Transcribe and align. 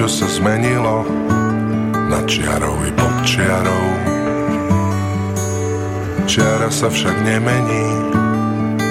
čo 0.00 0.08
sa 0.08 0.32
zmenilo 0.32 1.04
nad 2.08 2.24
čiarou 2.24 2.72
i 2.88 2.92
pod 2.96 3.20
čiarou. 3.20 3.84
Čiara 6.24 6.72
sa 6.72 6.88
však 6.88 7.20
nemení, 7.20 7.84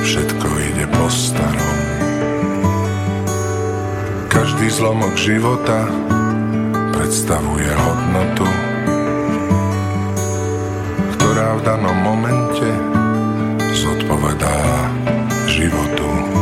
všetko 0.05 0.47
ide 0.69 0.85
po 0.85 1.09
starom. 1.09 1.77
Každý 4.29 4.69
zlomok 4.69 5.17
života 5.17 5.89
predstavuje 6.93 7.73
hodnotu, 7.73 8.45
ktorá 11.17 11.57
v 11.57 11.61
danom 11.65 11.97
momente 12.05 12.69
zodpovedá 13.81 14.61
životu. 15.49 16.38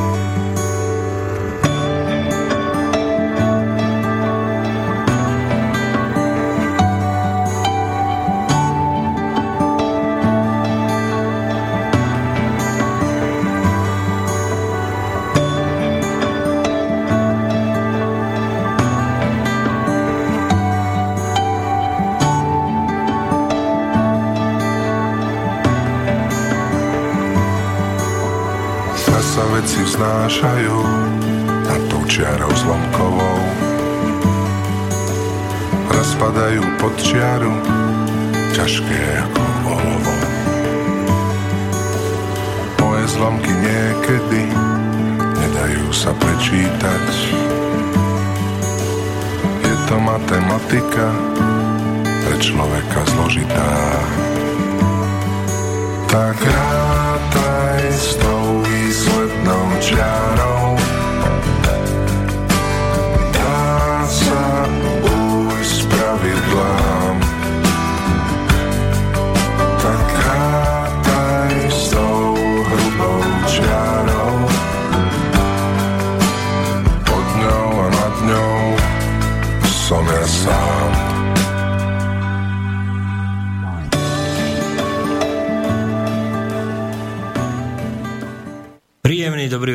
Veci 29.97 30.05
vznášajú 30.05 30.77
nad 31.65 31.81
tou 31.89 32.01
čiarou 32.05 32.53
zlomkovou. 32.53 33.41
Rozpadajú 35.89 36.61
pod 36.77 36.93
čiaru, 37.01 37.49
ťažké 38.53 39.01
ako 39.25 39.41
olovo. 39.73 40.13
Moje 42.77 43.05
zlomky 43.09 43.49
niekedy 43.49 44.41
nedajú 45.17 45.89
sa 45.89 46.13
prečítať. 46.13 47.05
Je 49.65 49.75
to 49.89 49.95
matematika 49.97 51.09
pre 52.21 52.37
človeka 52.37 53.01
zložitá. 53.17 53.73
Tak 56.05 56.37
rátaj 56.37 57.81
s 57.89 58.13
cloud 59.89 60.46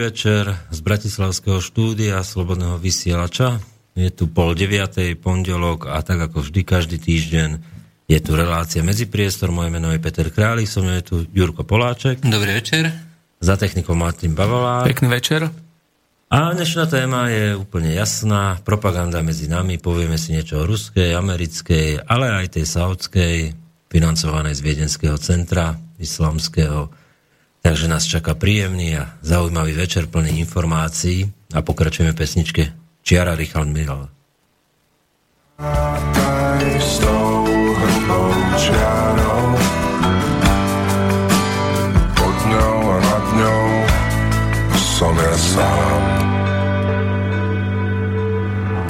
dobrý 0.03 0.19
večer 0.19 0.59
z 0.75 0.81
Bratislavského 0.83 1.63
štúdia 1.63 2.27
Slobodného 2.27 2.75
vysielača. 2.75 3.63
Je 3.95 4.11
tu 4.11 4.27
pol 4.27 4.51
deviatej, 4.59 5.15
pondelok 5.15 5.87
a 5.87 6.03
tak 6.03 6.27
ako 6.27 6.43
vždy 6.43 6.67
každý 6.67 6.99
týždeň 6.99 7.63
je 8.11 8.19
tu 8.19 8.35
relácia 8.35 8.83
Medzipriestor. 8.83 9.55
Moje 9.55 9.71
meno 9.71 9.95
je 9.95 10.03
Peter 10.03 10.27
Králik, 10.27 10.67
som 10.67 10.83
je 10.91 11.07
tu 11.07 11.15
Jurko 11.31 11.63
Poláček. 11.63 12.19
Dobrý 12.19 12.51
večer. 12.51 12.91
Za 13.39 13.55
technikou 13.55 13.95
Martin 13.95 14.35
Bavolár. 14.35 14.91
Pekný 14.91 15.07
večer. 15.07 15.47
A 16.34 16.51
dnešná 16.51 16.91
téma 16.91 17.31
je 17.31 17.55
úplne 17.55 17.95
jasná. 17.95 18.59
Propaganda 18.67 19.23
medzi 19.23 19.47
nami. 19.47 19.79
Povieme 19.79 20.19
si 20.19 20.34
niečo 20.34 20.67
o 20.67 20.67
ruskej, 20.67 21.15
americkej, 21.15 22.11
ale 22.11 22.43
aj 22.43 22.59
tej 22.59 22.67
saudskej, 22.67 23.55
financovanej 23.87 24.59
z 24.59 24.67
Viedenského 24.67 25.15
centra 25.23 25.79
islamského. 26.03 26.91
Takže 27.62 27.87
nás 27.87 28.05
čaká 28.11 28.34
príjemný 28.34 28.99
a 28.99 29.17
zaujímavý 29.23 29.78
večer 29.78 30.11
plný 30.11 30.43
informácií 30.43 31.31
a 31.55 31.62
pokračujeme 31.62 32.11
pesničke 32.11 32.75
Čiara 33.06 33.39
Richard 33.39 33.71
čiarou. 38.59 39.49
Pod 42.15 42.37
ňou 42.47 42.78
a 42.87 42.97
nad 43.03 43.27
ňou 43.39 43.67
som 44.78 45.15
ja 45.17 45.37
sám. 45.37 46.03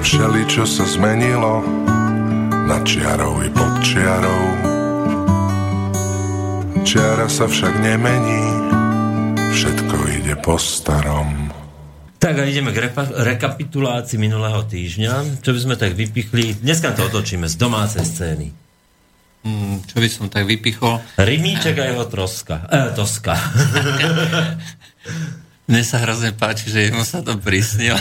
Všeli, 0.03 0.43
čo 0.51 0.65
sa 0.69 0.85
zmenilo 0.85 1.65
nad 2.69 2.83
čiarou 2.85 3.41
i 3.41 3.49
pod 3.49 3.73
čiarou. 3.81 4.45
Čiara 6.83 7.31
sa 7.31 7.49
však 7.49 7.81
nemení, 7.81 8.62
všetko 9.53 9.97
ide 10.09 10.35
po 10.41 10.57
starom. 10.57 11.53
Tak 12.17 12.41
a 12.41 12.49
ideme 12.49 12.73
k 12.73 12.89
repa- 12.89 13.13
rekapitulácii 13.13 14.17
minulého 14.17 14.65
týždňa. 14.65 15.45
Čo 15.45 15.53
by 15.53 15.59
sme 15.61 15.75
tak 15.77 15.93
vypichli? 15.93 16.57
Dneska 16.65 16.97
to 16.97 17.05
otočíme 17.13 17.45
z 17.45 17.61
domácej 17.61 18.01
scény. 18.01 18.49
Mm, 19.45 19.85
čo 19.85 19.97
by 20.01 20.09
som 20.09 20.27
tak 20.33 20.49
vypichol? 20.49 21.03
Rimíček 21.21 21.77
a 21.77 21.85
jeho 21.93 22.07
troska. 22.09 22.65
E, 22.71 22.97
toska. 22.97 23.35
Mne 25.69 25.83
sa 25.85 26.01
hrozne 26.01 26.33
páči, 26.33 26.73
že 26.73 26.89
jemu 26.89 27.05
sa 27.05 27.21
to 27.21 27.37
prisnilo. 27.37 27.99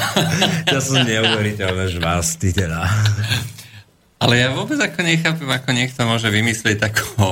ja 0.70 0.80
som 0.86 1.04
neuveriteľné 1.04 1.92
žvásty 1.92 2.56
teda. 2.56 2.86
Ale 4.22 4.38
ja 4.38 4.54
vôbec 4.54 4.78
ako 4.78 5.02
nechápem, 5.02 5.50
ako 5.50 5.70
niekto 5.74 6.06
môže 6.06 6.30
vymyslieť 6.30 6.78
takú. 6.78 7.10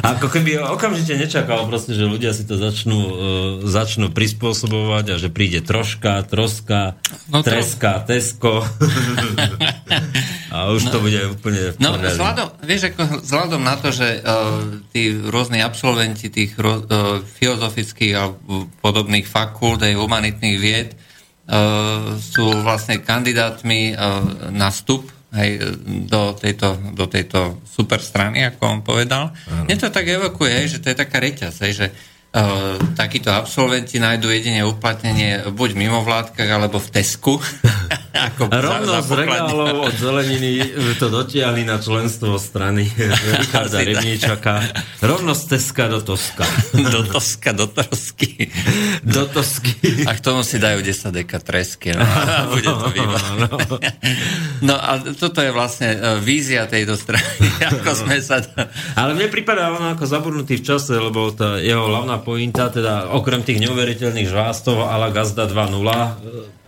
A 0.00 0.16
ako 0.16 0.32
keby 0.32 0.64
okamžite 0.64 1.20
nečakal 1.20 1.68
proste, 1.68 1.92
že 1.92 2.08
ľudia 2.08 2.32
si 2.32 2.48
to 2.48 2.56
začnú, 2.56 2.96
uh, 2.96 3.12
začnú 3.68 4.08
prispôsobovať 4.16 5.04
a 5.12 5.20
že 5.20 5.28
príde 5.28 5.60
troška, 5.60 6.24
troska, 6.24 6.96
No 7.28 7.44
to- 7.44 7.52
treska, 7.52 8.00
tesko. 8.08 8.64
a 10.54 10.72
už 10.72 10.88
to 10.88 11.04
bude 11.04 11.36
úplne 11.36 11.76
No, 11.76 12.00
vzhľadom, 12.00 12.64
vieš, 12.64 12.96
ako 12.96 13.20
vzhľadom 13.20 13.60
na 13.60 13.76
to, 13.76 13.92
že 13.92 14.24
uh, 14.24 14.56
tí 14.88 15.12
rôzni 15.12 15.60
absolventi 15.60 16.32
tých 16.32 16.56
uh, 16.56 16.80
filozofických 17.20 18.12
a 18.16 18.32
podobných 18.80 19.28
fakult, 19.28 19.84
aj 19.84 20.00
humanitných 20.00 20.56
vied, 20.56 20.96
sú 22.18 22.46
vlastne 22.64 23.04
kandidátmi 23.04 23.92
uh, 23.92 24.48
na 24.48 24.72
vstup 24.72 25.04
hej, 25.34 25.60
do, 26.08 26.32
tejto, 26.32 26.94
do 26.94 27.04
tejto 27.10 27.60
super 27.66 28.00
strany, 28.00 28.46
ako 28.48 28.62
on 28.64 28.80
povedal. 28.80 29.34
Mne 29.66 29.76
to 29.76 29.90
tak 29.90 30.06
evokuje, 30.06 30.52
hej, 30.62 30.78
že 30.78 30.80
to 30.80 30.94
je 30.94 30.96
taká 30.96 31.18
reťaz, 31.20 31.60
hej, 31.66 31.72
že 31.74 31.86
takíto 32.98 33.30
absolventi 33.30 34.02
nájdú 34.02 34.26
jedine 34.26 34.66
uplatnenie 34.66 35.46
buď 35.54 35.68
v 35.70 35.80
mimovládkach, 35.86 36.50
alebo 36.50 36.82
v 36.82 36.88
Tesku. 36.90 37.38
ako 38.14 38.46
Rovno 38.46 39.02
z 39.02 39.10
regálov 39.10 39.90
od 39.90 39.94
zeleniny 39.98 40.62
to 41.02 41.10
dotiahli 41.10 41.66
na 41.66 41.82
členstvo 41.82 42.38
strany 42.38 42.86
Richarda 43.42 43.82
Asi 43.82 43.82
tak. 43.82 43.88
Rybníčaka. 43.90 44.52
Rovno 45.02 45.34
z 45.34 45.42
Teska 45.50 45.90
do 45.90 46.00
Toska. 46.00 46.46
do 46.94 47.02
Toska, 47.10 47.50
do 47.52 47.66
Trosky. 47.66 48.48
Do 49.02 49.26
Tosky. 49.26 50.06
A 50.06 50.14
k 50.14 50.20
tomu 50.22 50.46
si 50.46 50.62
dajú 50.62 50.78
10 50.80 51.10
deka 51.10 51.42
tresky. 51.42 51.90
No, 51.92 52.06
a 52.06 52.46
bude 52.46 52.70
to 52.70 52.88
výborné. 52.94 53.46
No 54.62 54.74
a 54.78 55.02
toto 55.02 55.42
je 55.42 55.50
vlastne 55.50 55.92
e, 55.92 55.98
vízia 56.22 56.70
tejto 56.70 56.94
strany, 56.94 57.26
ako 57.60 57.90
sme 58.06 58.16
sa... 58.22 58.40
Ale 58.94 59.12
mne 59.18 59.28
prípada 59.28 59.74
on 59.74 59.92
ako 59.92 60.04
zabudnutý 60.06 60.62
v 60.62 60.64
čase, 60.64 60.94
lebo 60.96 61.34
tá 61.34 61.58
jeho 61.58 61.84
hlavná 61.90 62.22
pointa, 62.24 62.72
teda 62.72 63.12
okrem 63.12 63.44
tých 63.44 63.60
neuveriteľných 63.60 64.26
žvástov 64.26 64.88
a 64.88 64.96
la 64.96 65.12
Gazda 65.12 65.44
2.0, 65.44 65.76
e, 65.76 66.64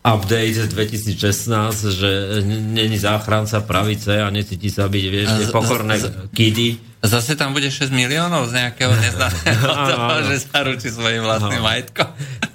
update 0.00 0.72
2016, 0.72 1.92
že 1.92 2.10
není 2.48 2.96
záchranca 2.96 3.60
pravice 3.60 4.24
a 4.24 4.32
necíti 4.32 4.72
sa 4.72 4.88
byť, 4.88 5.04
vieš, 5.12 5.28
tie 5.36 5.46
pokorné 5.52 6.00
kidy. 6.32 6.80
Zase 7.00 7.32
tam 7.32 7.56
bude 7.56 7.72
6 7.72 7.92
miliónov 7.92 8.52
z 8.52 8.64
nejakého 8.64 8.92
neznámeho 9.04 9.66
toho, 9.92 10.16
že 10.28 10.36
sa 10.40 10.64
ručí 10.64 10.88
svojim 10.88 11.24
vlastným 11.24 11.60
majetkom. 11.60 12.08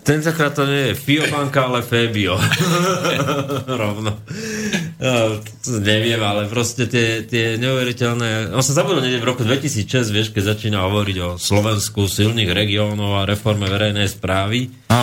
Tentokrát 0.05 0.53
to 0.53 0.69
nie 0.69 0.93
je 0.93 0.95
Fiobanka, 0.97 1.65
ale 1.65 1.81
Fabio. 1.81 2.37
Rovno. 3.81 4.21
No, 5.05 5.37
neviem, 5.85 6.17
ale 6.17 6.49
proste 6.49 6.89
tie, 6.89 7.21
tie 7.29 7.61
neuveriteľné... 7.61 8.57
On 8.57 8.65
sa 8.65 8.73
zabudol 8.73 9.05
niekde 9.05 9.21
v 9.21 9.29
roku 9.29 9.45
2006, 9.45 10.09
vieš, 10.09 10.33
keď 10.33 10.57
začína 10.57 10.81
hovoriť 10.81 11.17
o 11.21 11.29
Slovensku, 11.37 12.09
silných 12.09 12.49
regiónov 12.49 13.21
a 13.21 13.29
reforme 13.29 13.69
verejnej 13.69 14.09
správy 14.09 14.73
a, 14.89 15.01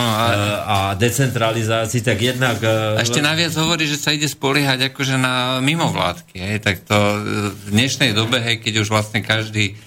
a 0.67 0.77
decentralizácii, 0.99 2.03
tak 2.03 2.19
jednak... 2.19 2.59
A 2.59 2.99
ešte 2.99 3.23
naviac 3.23 3.55
hovorí, 3.55 3.87
že 3.87 3.95
sa 3.95 4.11
ide 4.11 4.27
spoliehať 4.27 4.91
akože 4.91 5.15
na 5.15 5.63
mimovládky. 5.63 6.35
Hej, 6.35 6.57
tak 6.59 6.83
to 6.83 6.97
v 7.55 7.67
dnešnej 7.71 8.11
dobe, 8.11 8.43
hej, 8.43 8.59
keď 8.59 8.83
už 8.83 8.91
vlastne 8.91 9.23
každý 9.23 9.79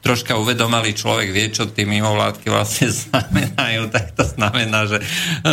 troška 0.00 0.40
uvedomali 0.40 0.96
človek 0.96 1.28
vie, 1.36 1.52
čo 1.52 1.68
tie 1.68 1.84
mimovládky 1.84 2.48
vlastne 2.48 2.88
znamenajú, 3.04 3.92
tak 3.92 4.16
to 4.16 4.24
znamená, 4.24 4.88
že 4.88 5.04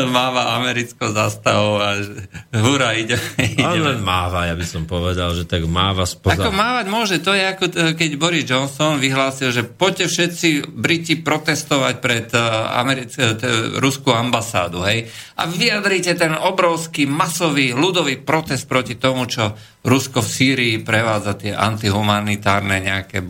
máva 0.08 0.56
americkou 0.56 1.12
zastavou 1.12 1.84
a 1.84 2.00
že 2.00 2.16
hurá, 2.56 2.96
ide, 2.96 3.20
ide. 3.36 3.80
len 3.84 4.00
máva, 4.00 4.48
ja 4.48 4.56
by 4.56 4.64
som 4.64 4.88
povedal, 4.88 5.36
že 5.36 5.44
tak 5.44 5.68
máva 5.68 6.08
spoza... 6.08 6.40
Ako 6.40 6.56
mávať 6.56 6.86
môže, 6.88 7.16
to 7.20 7.36
je 7.36 7.44
ako 7.44 7.66
keď 8.00 8.10
Boris 8.16 8.48
Johnson 8.48 9.04
vyhlásil, 9.04 9.52
že 9.52 9.68
poďte 9.68 10.08
všetci 10.08 10.72
Briti 10.72 11.20
protestovať 11.20 11.96
pred 12.00 12.32
e, 12.32 12.40
Americ- 12.80 13.20
e, 13.20 13.36
ruskú 13.84 14.16
ambasádu, 14.16 14.88
hej, 14.88 15.12
a 15.36 15.44
vyjadrite 15.52 16.16
ten 16.16 16.32
obrovský 16.32 17.06
masový 17.06 17.76
ľudový 17.76 18.24
protest 18.24 18.72
proti 18.72 18.96
tomu, 18.96 19.28
čo 19.28 19.52
Rusko 19.88 20.20
v 20.20 20.30
Sýrii 20.30 20.76
prevádza 20.84 21.40
tie 21.40 21.56
antihumanitárne 21.56 22.84
nejaké 22.84 23.24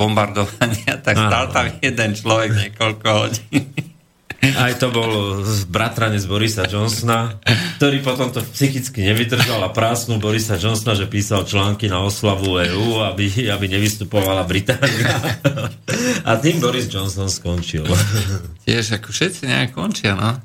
bombardovania, 0.68 0.94
tak 1.02 1.16
stal 1.16 1.46
tam 1.52 1.66
jeden 1.82 2.10
človek 2.16 2.50
niekoľko 2.54 3.08
hodín. 3.08 3.64
Aj 4.38 4.70
to 4.78 4.94
bol 4.94 5.42
bratranec 5.66 6.22
Borisa 6.30 6.70
Johnsona, 6.70 7.42
ktorý 7.82 8.06
potom 8.06 8.30
to 8.30 8.46
psychicky 8.54 9.02
nevydržal 9.02 9.66
a 9.66 9.74
prásnu 9.74 10.22
Borisa 10.22 10.62
Johnsona, 10.62 10.94
že 10.94 11.10
písal 11.10 11.42
články 11.42 11.90
na 11.90 12.06
oslavu 12.06 12.62
EU, 12.62 13.02
aby, 13.02 13.50
aby 13.50 13.66
nevystupovala 13.66 14.46
Británia. 14.46 15.10
A 16.22 16.38
tým 16.38 16.62
Boris 16.62 16.86
Johnson 16.86 17.34
skončil. 17.34 17.82
Tiež 18.62 19.02
ako 19.02 19.10
všetci 19.10 19.50
nejak 19.50 19.74
končia, 19.74 20.14
no. 20.14 20.38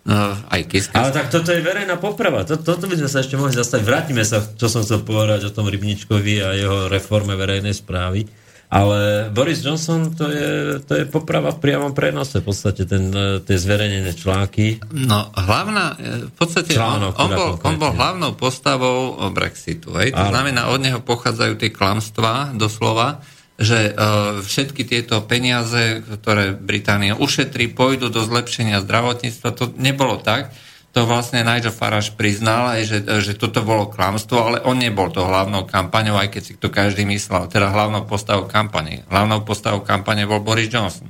No, 0.00 0.32
aj 0.48 0.64
Kiska. 0.64 0.96
Ale 0.96 1.12
tak 1.12 1.28
toto 1.28 1.52
je 1.52 1.60
verejná 1.60 2.00
poprava. 2.00 2.46
Toto, 2.48 2.64
toto 2.64 2.88
by 2.88 2.96
sme 2.96 3.10
sa 3.10 3.20
ešte 3.20 3.36
mohli 3.36 3.52
zastaviť. 3.52 3.84
Vrátime 3.84 4.24
sa, 4.24 4.40
čo 4.40 4.72
som 4.72 4.80
chcel 4.80 5.04
povedať 5.04 5.50
o 5.50 5.52
tom 5.52 5.68
Rybničkovi 5.68 6.40
a 6.40 6.56
jeho 6.56 6.88
reforme 6.88 7.36
verejnej 7.36 7.76
správy. 7.76 8.24
Ale 8.70 9.26
Boris 9.34 9.66
Johnson, 9.66 10.14
to 10.14 10.30
je, 10.30 10.78
to 10.86 11.02
je 11.02 11.04
poprava 11.10 11.50
v 11.50 11.58
priamom 11.58 11.90
prenose, 11.90 12.38
v 12.38 12.46
podstate 12.46 12.86
ten, 12.86 13.10
tie 13.42 13.56
zverejnené 13.58 14.14
články. 14.14 14.78
No, 14.94 15.26
hlavná, 15.34 15.98
v 16.30 16.34
podstate 16.38 16.78
Článok, 16.78 17.18
on, 17.18 17.26
on, 17.26 17.30
bol, 17.34 17.50
on 17.66 17.76
bol 17.82 17.90
hlavnou 17.90 18.38
postavou 18.38 19.18
Brexitu. 19.34 19.90
Hej? 19.98 20.14
To 20.14 20.22
znamená, 20.22 20.70
od 20.70 20.86
neho 20.86 21.02
pochádzajú 21.02 21.58
tie 21.58 21.74
klamstvá, 21.74 22.54
doslova 22.54 23.26
že 23.60 23.92
uh, 23.92 24.40
všetky 24.40 24.88
tieto 24.88 25.20
peniaze, 25.20 26.00
ktoré 26.00 26.56
Británia 26.56 27.12
ušetrí, 27.12 27.68
pôjdu 27.76 28.08
do 28.08 28.24
zlepšenia 28.24 28.80
zdravotníctva. 28.80 29.48
To 29.52 29.68
nebolo 29.76 30.16
tak. 30.16 30.56
To 30.90 31.06
vlastne 31.06 31.46
Nigel 31.46 31.70
Farage 31.70 32.10
priznal, 32.18 32.74
aj, 32.74 32.82
že, 32.82 32.98
že 33.22 33.38
toto 33.38 33.62
bolo 33.62 33.86
klamstvo, 33.86 34.36
ale 34.42 34.58
on 34.66 34.74
nebol 34.74 35.06
to 35.14 35.22
hlavnou 35.22 35.62
kampaňou, 35.62 36.18
aj 36.18 36.34
keď 36.34 36.42
si 36.42 36.54
to 36.58 36.66
každý 36.66 37.06
myslel. 37.06 37.46
Teda 37.46 37.70
hlavnou 37.70 38.10
postavou 38.10 38.50
kampane. 38.50 39.06
Hlavnou 39.06 39.46
postavou 39.46 39.86
kampane 39.86 40.26
bol 40.26 40.42
Boris 40.42 40.66
Johnson. 40.66 41.06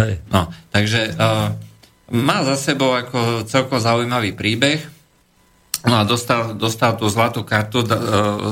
Hej. 0.00 0.24
No, 0.32 0.48
takže 0.72 1.12
uh, 1.20 1.52
má 2.10 2.40
za 2.48 2.56
sebou 2.56 2.96
ako 2.96 3.44
celkom 3.44 3.76
zaujímavý 3.76 4.32
príbeh. 4.32 4.80
No 5.80 6.00
a 6.00 6.04
dostal, 6.04 6.56
dostal 6.56 7.00
tú 7.00 7.08
zlatú 7.08 7.40
kartu, 7.40 7.80
e, 7.80 7.88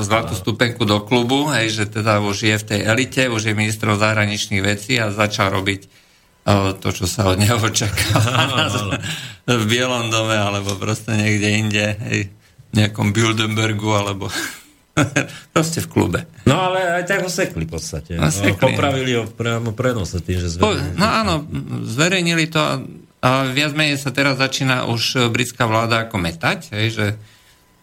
zlatú 0.01 0.33
stupenku 0.33 0.81
do 0.81 0.97
klubu, 1.05 1.45
hej, 1.53 1.69
že 1.69 1.85
teda 1.85 2.25
už 2.25 2.41
je 2.41 2.55
v 2.57 2.65
tej 2.65 2.79
elite, 2.89 3.29
už 3.29 3.45
je 3.45 3.53
ministrov 3.53 4.01
zahraničných 4.01 4.65
vecí 4.65 4.97
a 4.97 5.13
začal 5.13 5.53
robiť 5.53 5.85
to, 6.79 6.89
čo 6.93 7.05
sa 7.05 7.29
od 7.29 7.37
neho 7.37 7.57
očakáva 7.57 8.69
v 9.61 9.63
Bielom 9.69 10.09
dome, 10.09 10.37
alebo 10.37 10.75
proste 10.77 11.13
niekde 11.13 11.47
inde, 11.49 11.85
hej, 12.09 12.19
v 12.69 12.73
nejakom 12.73 13.13
Bildenbergu, 13.13 13.89
alebo 13.93 14.29
proste 15.55 15.85
v 15.85 15.87
klube. 15.87 16.19
No 16.45 16.57
ale 16.57 17.01
aj 17.01 17.03
tak 17.05 17.21
ho 17.25 17.31
sekli 17.31 17.65
v 17.65 17.71
podstate. 17.71 18.17
No, 18.17 18.29
sekli. 18.33 18.57
Popravili 18.57 19.15
ho 19.15 19.25
priamo 19.29 19.71
prenose 19.73 20.19
tým, 20.19 20.41
že 20.41 20.49
zverejnili. 20.53 20.97
No 20.97 21.05
áno, 21.07 21.33
zverejnili 21.85 22.45
to 22.49 22.61
a 23.19 23.51
viac 23.51 23.75
menej 23.75 23.99
sa 23.99 24.15
teraz 24.15 24.39
začína 24.39 24.87
už 24.87 25.27
britská 25.27 25.67
vláda 25.67 26.07
ako 26.07 26.15
metať, 26.23 26.71
hej, 26.71 26.87
že 26.95 27.05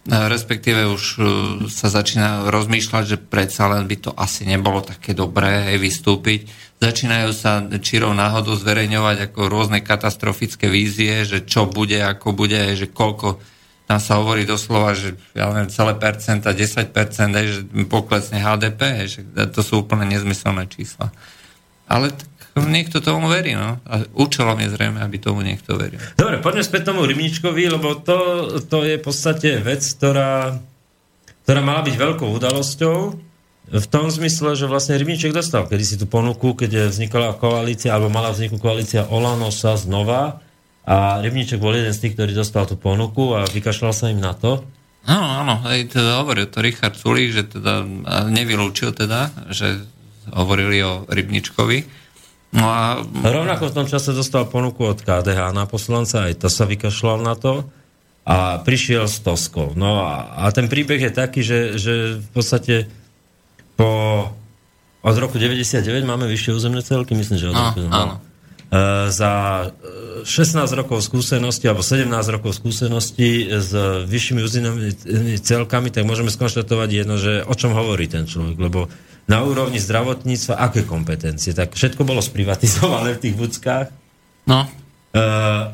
respektíve 0.06 0.87
už 0.87 1.03
e, 1.03 1.20
sa 1.67 1.91
začína 1.91 2.47
rozmýšľať, 2.47 3.05
že 3.05 3.19
predsa 3.19 3.67
len 3.67 3.91
by 3.91 3.97
to 3.99 4.11
asi 4.14 4.47
nebolo 4.47 4.79
také 4.82 5.12
dobré 5.12 5.75
hej, 5.75 5.82
vystúpiť. 5.82 6.47
Začínajú 6.79 7.31
sa 7.35 7.64
čirou 7.82 8.14
náhodou 8.14 8.55
zverejňovať 8.55 9.32
ako 9.32 9.41
rôzne 9.50 9.82
katastrofické 9.82 10.70
vízie, 10.70 11.26
že 11.26 11.43
čo 11.43 11.67
bude, 11.67 11.99
ako 11.99 12.37
bude, 12.37 12.58
že 12.79 12.87
koľko 12.87 13.43
tam 13.87 14.03
sa 14.03 14.19
hovorí 14.19 14.43
doslova, 14.43 14.99
že 14.99 15.14
ja 15.31 15.47
neviem, 15.50 15.70
celé 15.70 15.94
percenta, 15.94 16.50
10%, 16.50 16.91
hej, 17.38 17.47
že 17.50 17.61
poklesne 17.87 18.43
HDP, 18.43 19.06
že 19.06 19.20
to 19.55 19.62
sú 19.62 19.87
úplne 19.87 20.11
nezmyselné 20.11 20.67
čísla. 20.67 21.14
Ale 21.87 22.11
tak 22.11 22.31
niekto 22.64 23.05
tomu 23.05 23.29
verí, 23.29 23.53
no. 23.53 23.76
A 23.85 24.08
účelom 24.17 24.56
je 24.64 24.73
zrejme, 24.73 25.05
aby 25.05 25.20
tomu 25.20 25.44
niekto 25.44 25.76
veril. 25.76 26.00
Dobre, 26.17 26.41
poďme 26.41 26.64
späť 26.64 26.88
tomu 26.88 27.05
Rybničkovi, 27.05 27.69
lebo 27.69 28.00
to, 28.00 28.49
to 28.64 28.88
je 28.88 28.97
v 28.97 29.05
podstate 29.05 29.61
vec, 29.61 29.85
ktorá, 29.85 30.56
ktorá 31.44 31.61
mala 31.61 31.85
byť 31.85 31.94
veľkou 32.00 32.29
udalosťou 32.32 33.26
v 33.67 33.87
tom 33.91 34.06
zmysle, 34.06 34.55
že 34.55 34.70
vlastne 34.70 34.94
Rybniček 34.94 35.35
dostal 35.35 35.67
kedy 35.67 35.85
si 35.85 35.97
tú 35.99 36.06
ponuku, 36.06 36.55
keď 36.55 36.87
vznikala 36.94 37.35
koalícia, 37.35 37.91
alebo 37.91 38.14
mala 38.14 38.31
vzniknúť 38.31 38.62
koalícia 38.62 39.02
Olano 39.11 39.50
sa 39.50 39.75
znova 39.75 40.38
a 40.87 41.19
Rybniček 41.19 41.59
bol 41.59 41.75
jeden 41.75 41.91
z 41.91 41.99
tých, 42.06 42.14
ktorý 42.14 42.31
dostal 42.31 42.70
tú 42.70 42.79
ponuku 42.79 43.35
a 43.35 43.43
vykašľal 43.50 43.93
sa 43.93 44.06
im 44.06 44.23
na 44.23 44.38
to. 44.38 44.62
Áno, 45.06 45.26
áno, 45.43 45.55
aj 45.67 45.99
teda 45.99 46.23
hovoril 46.23 46.47
to 46.47 46.62
Richard 46.62 46.94
Sulík, 46.94 47.35
že 47.35 47.43
teda 47.47 47.82
nevylúčil 48.31 48.94
teda, 48.94 49.35
že 49.50 49.82
hovorili 50.31 50.82
o 50.82 51.06
Rybničkovi. 51.06 52.06
No 52.56 52.67
a... 52.73 53.05
Rovnako 53.05 53.69
v 53.69 53.76
tom 53.76 53.87
čase 53.87 54.17
dostal 54.17 54.49
ponuku 54.49 54.81
od 54.81 54.99
KDH 55.05 55.53
na 55.53 55.69
poslanca, 55.69 56.25
aj 56.26 56.41
to 56.41 56.49
sa 56.49 56.64
vykašľal 56.64 57.20
na 57.20 57.37
to 57.37 57.69
a 58.26 58.58
prišiel 58.64 59.06
s 59.06 59.23
Toskou. 59.23 59.76
No 59.79 60.03
a, 60.03 60.41
a 60.41 60.50
ten 60.50 60.67
príbeh 60.67 60.99
je 60.99 61.12
taký, 61.12 61.44
že, 61.44 61.79
že 61.79 62.19
v 62.19 62.29
podstate 62.35 62.91
po, 63.76 64.26
od 65.04 65.16
roku 65.21 65.38
99 65.38 65.85
máme 66.02 66.26
vyššie 66.26 66.57
územné 66.57 66.81
celky, 66.83 67.14
myslím, 67.14 67.38
že 67.38 67.52
od 67.52 67.54
no, 67.54 67.62
roku, 67.71 67.81
no. 67.87 68.19
E, 68.66 69.12
za 69.14 69.33
16 70.26 70.59
rokov 70.75 71.07
skúsenosti 71.07 71.71
alebo 71.71 71.87
17 71.87 72.11
rokov 72.35 72.59
skúsenosti 72.59 73.47
s 73.47 73.71
vyššími 74.11 74.40
územnými 74.42 75.38
celkami, 75.38 75.95
tak 75.95 76.02
môžeme 76.02 76.35
skonštatovať 76.35 76.88
jedno, 76.90 77.14
že 77.21 77.47
o 77.47 77.54
čom 77.54 77.76
hovorí 77.76 78.11
ten 78.11 78.26
človek, 78.26 78.59
lebo 78.59 78.90
na 79.26 79.42
úrovni 79.42 79.83
zdravotníctva 79.83 80.54
aké 80.59 80.87
kompetencie? 80.87 81.52
Tak 81.52 81.75
všetko 81.75 82.06
bolo 82.06 82.23
sprivatizované 82.23 83.18
v 83.18 83.23
tých 83.23 83.35
vúckách. 83.35 83.87
No. 84.47 84.66
E, 84.66 85.21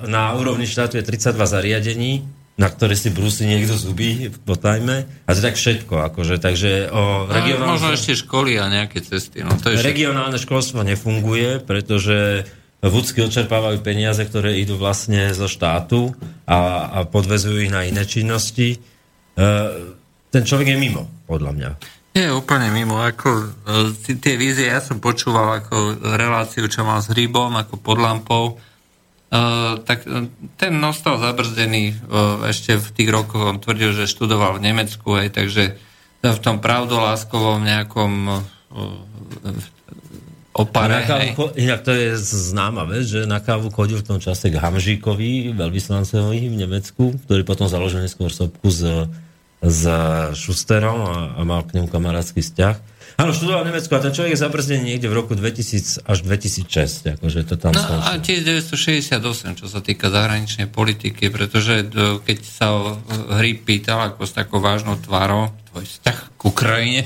na 0.09 0.33
úrovni 0.35 0.65
štátu 0.65 0.97
je 0.97 1.05
32 1.05 1.37
zariadení, 1.45 2.13
na 2.57 2.69
ktoré 2.69 2.97
si 2.97 3.13
brúsi 3.13 3.49
niekto 3.49 3.77
zuby 3.77 4.33
po 4.45 4.57
tajme. 4.57 5.09
A 5.25 5.29
to 5.33 5.39
je 5.41 5.45
tak 5.45 5.57
všetko. 5.57 5.95
Akože, 6.13 6.37
takže 6.41 6.89
o 6.93 7.29
regionálne... 7.29 7.77
Možno 7.77 7.93
ešte 7.93 8.17
školy 8.17 8.61
a 8.61 8.69
nejaké 8.69 9.05
cesty. 9.05 9.45
No, 9.45 9.57
to 9.57 9.73
je 9.73 9.81
regionálne 9.81 10.37
školstvo 10.37 10.85
nefunguje, 10.85 11.61
pretože 11.65 12.49
vúcky 12.83 13.23
odčerpávajú 13.23 13.79
peniaze, 13.85 14.25
ktoré 14.27 14.59
idú 14.59 14.75
vlastne 14.75 15.31
zo 15.37 15.47
štátu 15.47 16.17
a, 16.49 16.89
a 16.89 16.99
podvezujú 17.07 17.69
ich 17.69 17.73
na 17.73 17.87
iné 17.87 18.03
činnosti. 18.09 18.75
E, 18.75 18.79
ten 20.33 20.43
človek 20.43 20.75
je 20.75 20.79
mimo, 20.81 21.07
podľa 21.29 21.53
mňa. 21.53 21.71
Nie, 22.13 22.29
úplne 22.29 22.69
mimo. 22.69 23.01
Ako, 23.01 23.53
e, 23.65 24.17
tie 24.21 24.37
vízie, 24.37 24.69
ja 24.69 24.85
som 24.85 25.01
počúval 25.01 25.65
ako 25.65 25.97
reláciu, 26.17 26.69
čo 26.69 26.85
mal 26.85 27.01
s 27.01 27.09
Rybom, 27.09 27.57
ako 27.57 27.81
pod 27.81 27.99
lampou, 28.01 28.45
Uh, 29.33 29.81
tak 29.89 30.05
e, 30.05 30.29
ten 30.61 30.77
nostal 30.77 31.17
zabrzdený 31.17 31.97
uh, 32.05 32.45
ešte 32.53 32.77
v 32.77 32.89
tých 32.93 33.09
rokoch, 33.09 33.41
on 33.41 33.65
tvrdil, 33.65 33.97
že 33.97 34.05
študoval 34.05 34.61
v 34.61 34.69
Nemecku, 34.69 35.09
aj, 35.09 35.33
takže 35.33 35.81
v 36.21 36.39
tom 36.45 36.61
pravdoláskovom 36.61 37.65
nejakom 37.65 38.13
uh, 38.29 38.45
opare. 40.53 41.09
Kávu, 41.09 41.57
inak 41.57 41.81
to 41.81 41.97
je 41.97 42.13
známa 42.21 42.85
vec, 42.85 43.09
že 43.09 43.25
na 43.25 43.41
kávu 43.41 43.73
chodil 43.73 44.05
v 44.05 44.13
tom 44.13 44.21
čase 44.21 44.53
k 44.53 44.61
Hamžíkovi, 44.61 45.57
veľvyslancovi 45.57 46.53
v 46.53 46.57
Nemecku, 46.69 47.17
ktorý 47.25 47.49
potom 47.49 47.73
založil 47.73 48.05
neskôr 48.05 48.29
sopku 48.29 48.69
z 48.69 49.09
s 49.63 49.83
Šusterom 50.35 50.99
a, 51.07 51.15
a 51.39 51.41
mal 51.47 51.63
k 51.63 51.79
nemu 51.79 51.87
kamarátsky 51.87 52.43
vzťah. 52.43 52.93
Áno, 53.21 53.31
študoval 53.37 53.69
Nemecko 53.69 53.93
a 53.95 54.03
ten 54.03 54.11
človek 54.11 54.35
je 54.35 54.41
zabrzdený 54.41 54.83
niekde 54.97 55.07
v 55.07 55.15
roku 55.15 55.37
2000 55.37 56.09
až 56.09 56.19
2006. 56.27 57.21
Akože 57.21 57.45
to 57.45 57.55
tam 57.61 57.77
no 57.77 57.83
a 58.03 58.17
1968, 58.19 59.21
čo 59.61 59.67
sa 59.69 59.81
týka 59.85 60.09
zahraničnej 60.09 60.67
politiky, 60.67 61.29
pretože 61.29 61.87
keď 62.25 62.39
sa 62.41 62.67
o 62.73 62.99
hry 63.37 63.55
pýtal 63.55 64.11
ako 64.11 64.25
s 64.25 64.33
takou 64.33 64.59
vážnou 64.65 64.97
tvárou, 64.97 65.53
tvoj 65.71 65.85
vzťah 65.85 66.19
k 66.35 66.41
Ukrajine? 66.41 67.05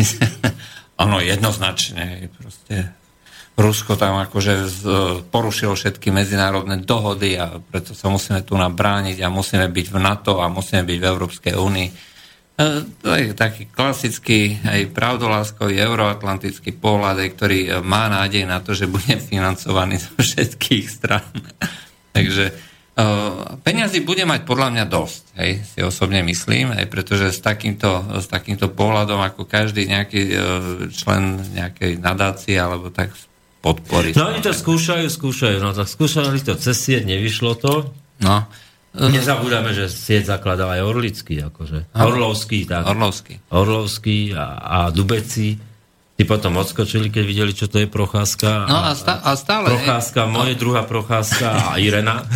Áno, 1.02 1.18
jednoznačne. 1.18 2.30
Proste 2.38 2.99
Rusko 3.60 4.00
tam 4.00 4.16
akože 4.24 4.52
porušilo 5.28 5.76
všetky 5.76 6.08
medzinárodné 6.08 6.80
dohody 6.80 7.36
a 7.36 7.60
preto 7.60 7.92
sa 7.92 8.08
musíme 8.08 8.40
tu 8.40 8.56
nabrániť 8.56 9.20
a 9.20 9.28
musíme 9.28 9.68
byť 9.68 9.86
v 9.92 9.98
NATO 10.00 10.40
a 10.40 10.48
musíme 10.48 10.80
byť 10.88 10.98
v 10.98 11.08
Európskej 11.12 11.54
únii. 11.60 11.88
E, 11.92 11.94
to 13.04 13.08
je 13.12 13.36
taký 13.36 13.68
klasický 13.68 14.56
aj 14.64 14.96
pravdoláskový 14.96 15.76
euroatlantický 15.76 16.72
pohľad, 16.72 17.20
ktorý 17.36 17.84
má 17.84 18.08
nádej 18.08 18.48
na 18.48 18.64
to, 18.64 18.72
že 18.72 18.88
bude 18.88 19.20
financovaný 19.20 20.00
zo 20.00 20.16
všetkých 20.16 20.86
stran. 20.88 21.28
Takže 22.16 22.70
Peňazí 23.64 24.04
bude 24.04 24.28
mať 24.28 24.44
podľa 24.44 24.68
mňa 24.76 24.84
dosť, 24.84 25.22
hej, 25.40 25.52
si 25.64 25.80
osobne 25.80 26.20
myslím, 26.26 26.74
hej, 26.76 26.84
pretože 26.90 27.32
s 27.32 27.40
takýmto, 27.40 28.18
s 28.20 28.28
takýmto 28.28 28.68
pohľadom, 28.68 29.24
ako 29.24 29.48
každý 29.48 29.88
nejaký 29.88 30.22
e, 30.28 30.34
člen 30.92 31.40
nejakej 31.54 31.96
nadácie, 31.96 32.60
alebo 32.60 32.92
tak 32.92 33.14
podporí. 33.60 34.16
No 34.16 34.32
oni 34.32 34.40
to 34.40 34.56
skúšajú, 34.56 35.06
skúšajú, 35.08 35.56
no 35.60 35.76
tak 35.76 35.88
skúšali 35.88 36.40
to 36.40 36.56
cez 36.56 36.76
sieť, 36.76 37.04
nevyšlo 37.04 37.52
to. 37.60 37.92
No. 38.20 38.48
Nezabúdame, 38.90 39.70
že 39.70 39.86
sieť 39.86 40.34
zakladal 40.34 40.74
aj 40.74 40.82
Orlický, 40.82 41.46
akože. 41.46 41.94
Orlovský, 41.94 42.66
tak. 42.66 42.90
Orlovský. 42.90 43.38
Orlovský 43.54 44.34
a, 44.34 44.46
a 44.58 44.78
Dubeci. 44.90 45.70
Tí 46.20 46.28
potom 46.28 46.60
odskočili, 46.60 47.08
keď 47.08 47.24
videli, 47.24 47.52
čo 47.56 47.64
to 47.64 47.80
je 47.80 47.88
Procházka. 47.88 48.68
No 48.68 48.76
a, 48.82 48.92
stá, 48.92 49.24
a 49.24 49.32
stále... 49.40 49.72
Procházka, 49.72 50.28
no. 50.28 50.42
moje 50.42 50.52
druhá 50.58 50.84
Procházka 50.84 51.72
a 51.72 51.80
Irena. 51.80 52.28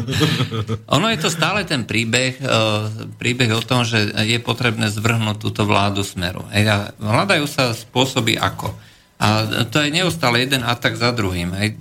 ono 0.96 1.12
je 1.12 1.18
to 1.20 1.28
stále 1.28 1.68
ten 1.68 1.84
príbeh, 1.84 2.40
uh, 2.40 2.88
príbeh 3.20 3.52
o 3.52 3.60
tom, 3.60 3.84
že 3.84 4.08
je 4.24 4.40
potrebné 4.40 4.88
zvrhnúť 4.88 5.36
túto 5.36 5.68
vládu 5.68 6.00
smeru. 6.00 6.48
A 6.48 6.96
hľadajú 6.96 7.44
sa 7.44 7.76
spôsoby 7.76 8.40
ako. 8.40 8.72
A 9.14 9.46
to 9.70 9.78
je 9.78 9.94
neustále 9.94 10.42
jeden 10.42 10.66
atak 10.66 10.98
za 10.98 11.14
druhým. 11.14 11.54
Hej. 11.54 11.78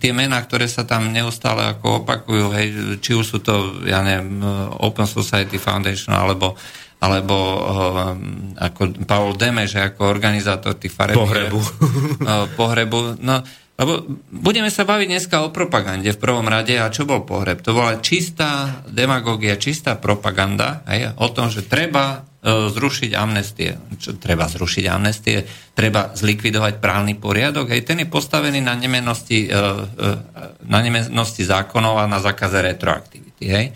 Tie 0.00 0.12
mená, 0.16 0.40
ktoré 0.40 0.64
sa 0.66 0.88
tam 0.88 1.12
neustále 1.12 1.68
ako 1.68 2.02
opakujú, 2.02 2.46
hej, 2.56 2.66
či 3.04 3.12
už 3.12 3.26
sú 3.28 3.38
to, 3.44 3.84
ja 3.84 4.00
neviem, 4.00 4.40
Open 4.80 5.04
Society 5.04 5.60
Foundation, 5.60 6.16
alebo 6.16 6.56
alebo 7.02 7.34
uh, 7.34 8.14
ako 8.62 9.02
Paul 9.10 9.34
Demeš, 9.34 9.74
ako 9.74 10.06
organizátor 10.06 10.78
tých 10.78 10.94
farebí. 10.94 11.18
Pohrebu. 11.18 11.58
Uh, 11.58 12.46
pohrebu. 12.58 13.18
No, 13.18 13.42
lebo 13.74 14.06
budeme 14.30 14.70
sa 14.70 14.86
baviť 14.86 15.08
dneska 15.10 15.42
o 15.42 15.50
propagande 15.50 16.14
v 16.14 16.22
prvom 16.22 16.46
rade. 16.46 16.78
A 16.78 16.94
čo 16.94 17.02
bol 17.02 17.26
pohreb? 17.26 17.58
To 17.66 17.74
bola 17.74 17.98
čistá 17.98 18.86
demagogia, 18.86 19.58
čistá 19.58 19.98
propaganda 19.98 20.86
aj, 20.86 21.18
o 21.18 21.26
tom, 21.34 21.50
že 21.50 21.66
treba 21.66 22.22
zrušiť 22.42 23.14
amnestie. 23.14 23.78
Čo, 24.02 24.18
treba 24.18 24.50
zrušiť 24.50 24.84
amnestie, 24.90 25.46
treba 25.78 26.10
zlikvidovať 26.10 26.82
právny 26.82 27.14
poriadok. 27.14 27.70
Aj 27.70 27.82
ten 27.86 28.02
je 28.02 28.10
postavený 28.10 28.58
na 28.58 28.74
nemenosti, 28.74 29.46
uh, 29.46 29.86
uh, 29.86 30.18
na 30.66 30.82
nemenosti 30.82 31.46
zákonov 31.46 32.02
a 32.02 32.10
na 32.10 32.18
zákaze 32.18 32.58
retroaktivity. 32.58 33.44
Hej. 33.46 33.66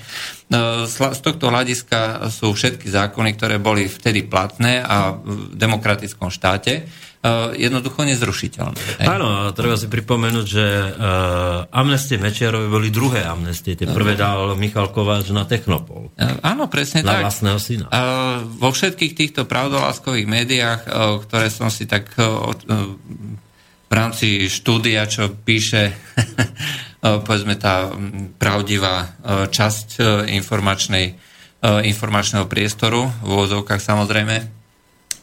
Z 0.87 1.21
tohto 1.27 1.51
hľadiska 1.51 2.31
sú 2.31 2.55
všetky 2.55 2.87
zákony, 2.87 3.35
ktoré 3.35 3.59
boli 3.59 3.91
vtedy 3.91 4.23
platné 4.23 4.79
a 4.79 5.19
v 5.19 5.59
demokratickom 5.59 6.31
štáte, 6.31 6.75
e, 6.79 6.85
jednoducho 7.57 8.07
nezrušiteľné. 8.07 9.03
Áno, 9.09 9.51
treba 9.57 9.75
si 9.75 9.91
pripomenúť, 9.91 10.47
že 10.47 10.65
uh, 10.67 11.67
amnestie 11.73 12.21
Mečiarovi 12.21 12.69
boli 12.69 12.89
druhé 12.93 13.25
amnestie. 13.27 13.75
Tie 13.75 13.89
prvé 13.89 14.15
dal 14.15 14.55
Michal 14.55 14.93
Kováč 14.93 15.33
na 15.33 15.49
Technopol. 15.49 16.13
Uh, 16.15 16.39
áno, 16.45 16.71
presne 16.71 17.03
na 17.03 17.19
tak. 17.19 17.23
vlastného 17.27 17.59
syna. 17.59 17.87
Uh, 17.89 18.45
vo 18.47 18.71
všetkých 18.71 19.13
týchto 19.17 19.43
pravdoláskových 19.49 20.27
médiách, 20.29 20.81
uh, 20.87 21.19
ktoré 21.23 21.51
som 21.51 21.73
si 21.73 21.89
tak 21.89 22.13
uh, 22.21 22.53
v 23.87 23.93
rámci 23.93 24.51
štúdia, 24.51 25.07
čo 25.07 25.31
píše 25.31 25.95
povedzme 27.07 27.55
tá 27.55 27.87
pravdivá 28.35 29.15
časť 29.47 30.03
informačnej, 30.27 31.15
informačného 31.63 32.51
priestoru, 32.51 33.07
v 33.23 33.29
úvozovkách 33.31 33.79
samozrejme, 33.79 34.37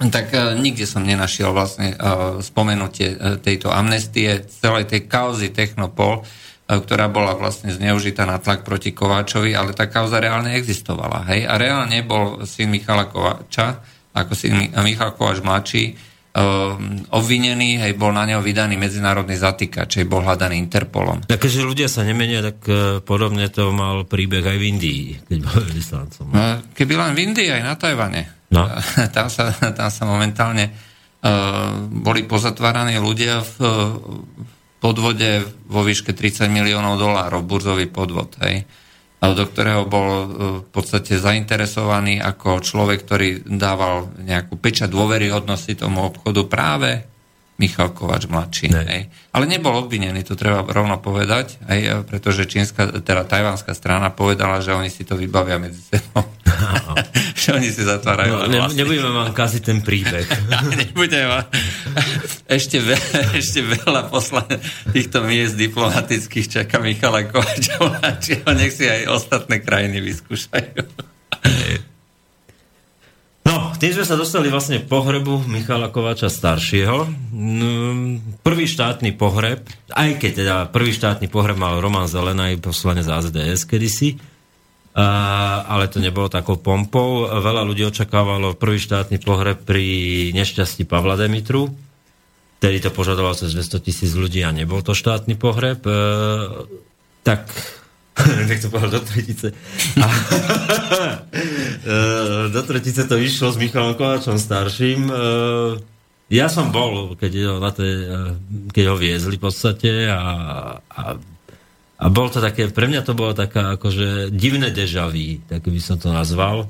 tak 0.10 0.33
nikde 0.57 0.89
som 0.89 1.05
nenašiel 1.05 1.53
vlastne 1.53 1.93
spomenutie 2.41 3.39
tejto 3.39 3.69
amnestie, 3.69 4.43
celej 4.48 4.89
tej 4.89 5.05
kauzy 5.05 5.53
Technopol, 5.53 6.25
ktorá 6.63 7.12
bola 7.12 7.36
vlastne 7.36 7.69
zneužitá 7.75 8.24
na 8.24 8.39
tlak 8.39 8.63
proti 8.63 8.95
Kováčovi, 8.95 9.53
ale 9.53 9.75
tá 9.75 9.91
kauza 9.91 10.24
reálne 10.24 10.55
existovala. 10.55 11.27
Hej? 11.29 11.45
A 11.45 11.60
reálne 11.60 12.01
bol 12.01 12.48
syn 12.48 12.72
Michala 12.72 13.12
Kováča, 13.12 13.83
ako 14.15 14.31
syn 14.33 14.72
Michal 14.81 15.13
Kováč 15.13 15.43
mladší, 15.43 15.83
Ehm, 16.33 17.05
obvinený, 17.13 17.77
hej, 17.77 17.93
bol 17.93 18.10
na 18.10 18.25
neho 18.25 18.41
vydaný 18.41 18.74
medzinárodný 18.74 19.38
zatýkač, 19.38 20.01
hej, 20.01 20.10
bol 20.10 20.25
hľadaný 20.25 20.65
Interpolom. 20.65 21.22
Tak 21.29 21.45
keďže 21.45 21.62
ľudia 21.62 21.86
sa 21.86 22.01
nemenia, 22.01 22.41
tak 22.41 22.57
uh, 22.65 23.05
podobne 23.05 23.45
to 23.53 23.69
mal 23.69 24.01
príbeh 24.01 24.41
aj 24.41 24.57
v 24.57 24.63
Indii, 24.65 25.03
keď 25.29 25.38
bol 25.45 25.62
vyslancom. 25.77 26.33
No, 26.33 26.57
keby 26.74 26.93
len 26.98 27.13
v 27.13 27.19
Indii, 27.29 27.53
aj 27.53 27.62
na 27.62 27.77
Tajvane. 27.77 28.42
No. 28.53 28.69
tam, 29.17 29.27
sa, 29.33 29.50
tam 29.51 29.89
sa 29.89 30.03
momentálne 30.05 30.69
uh, 30.69 31.74
boli 31.89 32.29
pozatváraní 32.29 33.01
ľudia 33.01 33.41
v 33.41 33.53
uh, 33.60 33.72
podvode 34.77 35.41
vo 35.65 35.81
výške 35.81 36.13
30 36.13 36.53
miliónov 36.53 37.01
dolárov, 37.01 37.41
burzový 37.41 37.89
podvod, 37.89 38.38
hej. 38.45 38.62
Uh, 38.62 38.83
do 39.31 39.48
ktorého 39.48 39.88
bol 39.88 40.07
e, 40.12 40.25
v 40.60 40.67
podstate 40.67 41.15
zainteresovaný 41.15 42.19
ako 42.19 42.60
človek, 42.60 43.07
ktorý 43.07 43.48
dával 43.48 44.12
nejakú 44.19 44.60
pečať 44.60 44.91
dôveryhodnosti 44.91 45.79
tomu 45.79 46.12
obchodu 46.12 46.43
práve 46.51 47.07
Michal 47.62 47.93
Kovač 47.93 48.25
mladší. 48.25 48.74
Ne. 48.74 48.83
Hej. 48.89 49.03
Ale 49.29 49.45
nebol 49.45 49.77
obvinený, 49.77 50.25
to 50.25 50.33
treba 50.33 50.65
rovno 50.65 50.98
povedať, 50.98 51.62
hej, 51.69 52.01
pretože 52.10 52.50
čínska, 52.50 53.01
teda 53.05 53.29
tajvanská 53.29 53.77
strana 53.77 54.10
povedala, 54.10 54.57
že 54.62 54.74
oni 54.74 54.89
si 54.89 55.05
to 55.05 55.13
vybavia 55.13 55.62
medzi 55.62 55.81
sebou. 55.81 56.25
Že 57.43 57.60
oni 57.60 57.69
si 57.75 57.83
zatvárajú. 57.83 58.39
No, 58.39 58.48
ne, 58.48 58.60
nebudeme 58.72 59.12
vám 59.12 59.36
kaziť 59.36 59.63
ten 59.67 59.79
príbeh. 59.83 60.24
nebudeme 60.79 61.27
vám. 61.27 61.45
Ešte, 62.48 62.79
ve, 62.79 62.95
ešte 63.41 63.60
veľa 63.65 64.07
posla 64.07 64.48
týchto 64.95 65.27
miest 65.27 65.60
diplomatických 65.60 66.48
čaká 66.48 66.79
Michala 66.79 67.27
Kovača 67.27 67.83
mladšieho, 67.83 68.48
nech 68.55 68.72
si 68.72 68.88
aj 68.88 69.12
ostatné 69.12 69.60
krajiny 69.60 70.00
vyskúšajú. 70.00 70.88
No, 73.83 73.91
tým 73.91 73.99
sme 73.99 74.07
sa 74.07 74.15
dostali 74.15 74.47
vlastne 74.47 74.79
pohrebu 74.79 75.43
Michala 75.43 75.91
Kováča 75.91 76.31
staršieho. 76.31 77.03
Mm, 77.35 78.39
prvý 78.39 78.63
štátny 78.63 79.11
pohreb, 79.11 79.59
aj 79.91 80.23
keď 80.23 80.31
teda 80.31 80.55
prvý 80.71 80.95
štátny 80.95 81.27
pohreb 81.27 81.59
mal 81.59 81.83
Roman 81.83 82.07
Zelenaj, 82.07 82.63
poslanec 82.63 83.03
AZDS 83.03 83.67
kedysi, 83.67 84.15
ale 84.95 85.91
to 85.91 85.99
nebolo 85.99 86.31
takou 86.31 86.55
pompou. 86.63 87.27
Veľa 87.27 87.67
ľudí 87.67 87.83
očakávalo 87.83 88.55
prvý 88.55 88.79
štátny 88.79 89.19
pohreb 89.19 89.59
pri 89.67 90.31
nešťastí 90.31 90.87
Pavla 90.87 91.19
Demitru, 91.19 91.67
ktorý 92.63 92.79
to 92.79 92.87
požadoval 92.87 93.35
cez 93.35 93.51
200 93.51 93.83
tisíc 93.83 94.15
ľudí 94.15 94.47
a 94.47 94.55
nebol 94.55 94.79
to 94.79 94.95
štátny 94.95 95.35
pohreb. 95.35 95.83
E, 95.83 95.91
tak 97.27 97.51
nech 98.50 98.62
to 98.62 98.70
povedal 98.70 99.01
do 99.01 99.01
tretice. 99.01 99.51
A, 99.98 100.05
e, 101.34 101.98
do 102.53 102.62
tretice 102.62 103.10
to 103.10 103.17
išlo 103.17 103.50
s 103.50 103.58
Michalom 103.58 103.98
Kovačom 103.98 104.38
starším. 104.38 105.10
E, 105.10 105.15
ja 106.29 106.48
som 106.50 106.70
bol, 106.70 107.17
keď 107.17 107.32
ho, 107.50 107.55
na 107.58 107.74
tej, 107.74 107.93
e, 108.05 108.17
keď 108.70 108.84
ho 108.93 108.96
viezli 108.98 109.36
v 109.38 109.43
podstate 109.43 109.91
a, 110.13 110.22
a, 110.77 111.03
a 111.98 112.05
bol 112.13 112.29
to 112.29 112.38
také, 112.38 112.70
pre 112.70 112.86
mňa 112.86 113.01
to 113.01 113.17
bolo 113.17 113.34
taká 113.34 113.82
akože 113.82 114.29
divné 114.29 114.70
dežaví, 114.70 115.50
tak 115.50 115.65
by 115.65 115.82
som 115.82 115.98
to 115.98 116.13
nazval. 116.13 116.70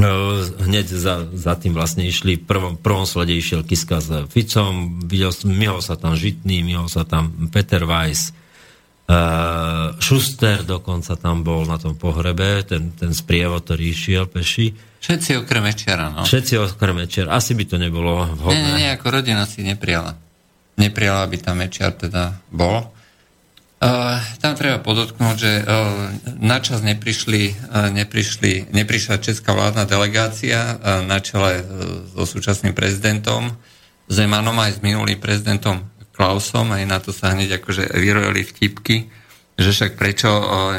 Hneď 0.00 0.86
za, 0.96 1.28
za 1.28 1.60
tým 1.60 1.76
vlastne 1.76 2.08
išli, 2.08 2.40
v 2.40 2.44
prvom, 2.48 2.74
prvom 2.80 3.04
slede 3.04 3.36
išiel 3.36 3.68
Kiska 3.68 4.00
s 4.00 4.08
Ficom, 4.32 4.96
videl, 5.04 5.28
myhol 5.44 5.84
sa 5.84 6.00
tam 6.00 6.16
Žitný, 6.16 6.64
myhol 6.64 6.88
sa 6.88 7.04
tam 7.04 7.52
Peter 7.52 7.84
Weiss, 7.84 8.32
Uh, 9.10 9.98
Schuster 9.98 10.62
dokonca 10.62 11.18
tam 11.18 11.42
bol 11.42 11.66
na 11.66 11.82
tom 11.82 11.98
pohrebe, 11.98 12.62
ten, 12.62 12.94
ten 12.94 13.10
sprievod, 13.10 13.66
ktorý 13.66 13.90
išiel 13.90 14.30
peši. 14.30 14.70
Všetci 15.02 15.42
okrem 15.42 15.66
Mečera, 15.66 16.14
no. 16.14 16.22
Všetci 16.22 16.54
okrem 16.62 16.94
Mečera. 16.94 17.34
Asi 17.34 17.58
by 17.58 17.66
to 17.66 17.74
nebolo 17.74 18.30
vhodné. 18.38 18.78
Nie, 18.78 18.86
nie, 18.86 18.88
ako 18.94 19.18
rodina 19.18 19.50
si 19.50 19.66
neprijala. 19.66 20.14
Neprijala, 20.78 21.26
aby 21.26 21.42
tam 21.42 21.58
Mečiar 21.58 21.90
teda 21.90 22.38
bol. 22.54 22.86
Uh, 23.82 24.22
tam 24.38 24.54
treba 24.54 24.78
podotknúť, 24.78 25.36
že 25.40 25.52
uh, 25.58 25.66
načas 26.38 26.78
neprišli, 26.84 27.66
uh, 27.66 27.90
neprišli, 27.90 28.70
neprišla 28.70 29.18
česká 29.18 29.56
vládna 29.56 29.90
delegácia 29.90 30.78
uh, 30.78 31.02
na 31.02 31.18
čele 31.18 31.58
uh, 31.58 31.64
so 32.14 32.28
súčasným 32.28 32.78
prezidentom 32.78 33.58
Zemanom 34.10 34.58
aj 34.58 34.76
s 34.76 34.78
minulým 34.82 35.22
prezidentom 35.22 35.86
Klausom, 36.20 36.76
aj 36.76 36.84
na 36.84 37.00
to 37.00 37.16
sa 37.16 37.32
hneď 37.32 37.64
akože 37.64 37.96
vyrojili 37.96 38.44
vtipky, 38.44 39.08
že 39.56 39.72
však 39.72 39.96
prečo 39.96 40.28
o, 40.28 40.76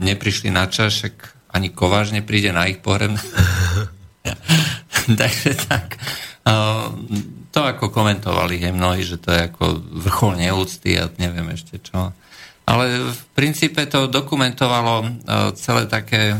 neprišli 0.00 0.48
na 0.48 0.72
čas, 0.72 0.96
však 1.04 1.14
ani 1.52 1.68
Kováž 1.68 2.16
nepríde 2.16 2.48
na 2.48 2.64
ich 2.64 2.80
pohreb. 2.80 3.12
takže 5.20 5.52
tak. 5.68 6.00
To 7.54 7.60
ako 7.60 7.88
komentovali 7.88 8.60
aj 8.60 8.72
mnohí, 8.74 9.02
že 9.04 9.20
to 9.20 9.32
je 9.32 9.52
ako 9.52 9.80
vrchol 10.04 10.36
neúcty 10.36 10.96
a 10.98 11.08
neviem 11.20 11.46
ešte 11.54 11.80
čo. 11.80 12.12
Ale 12.64 13.12
v 13.12 13.22
princípe 13.36 13.84
to 13.84 14.08
dokumentovalo 14.08 15.24
celé 15.56 15.84
také 15.84 16.32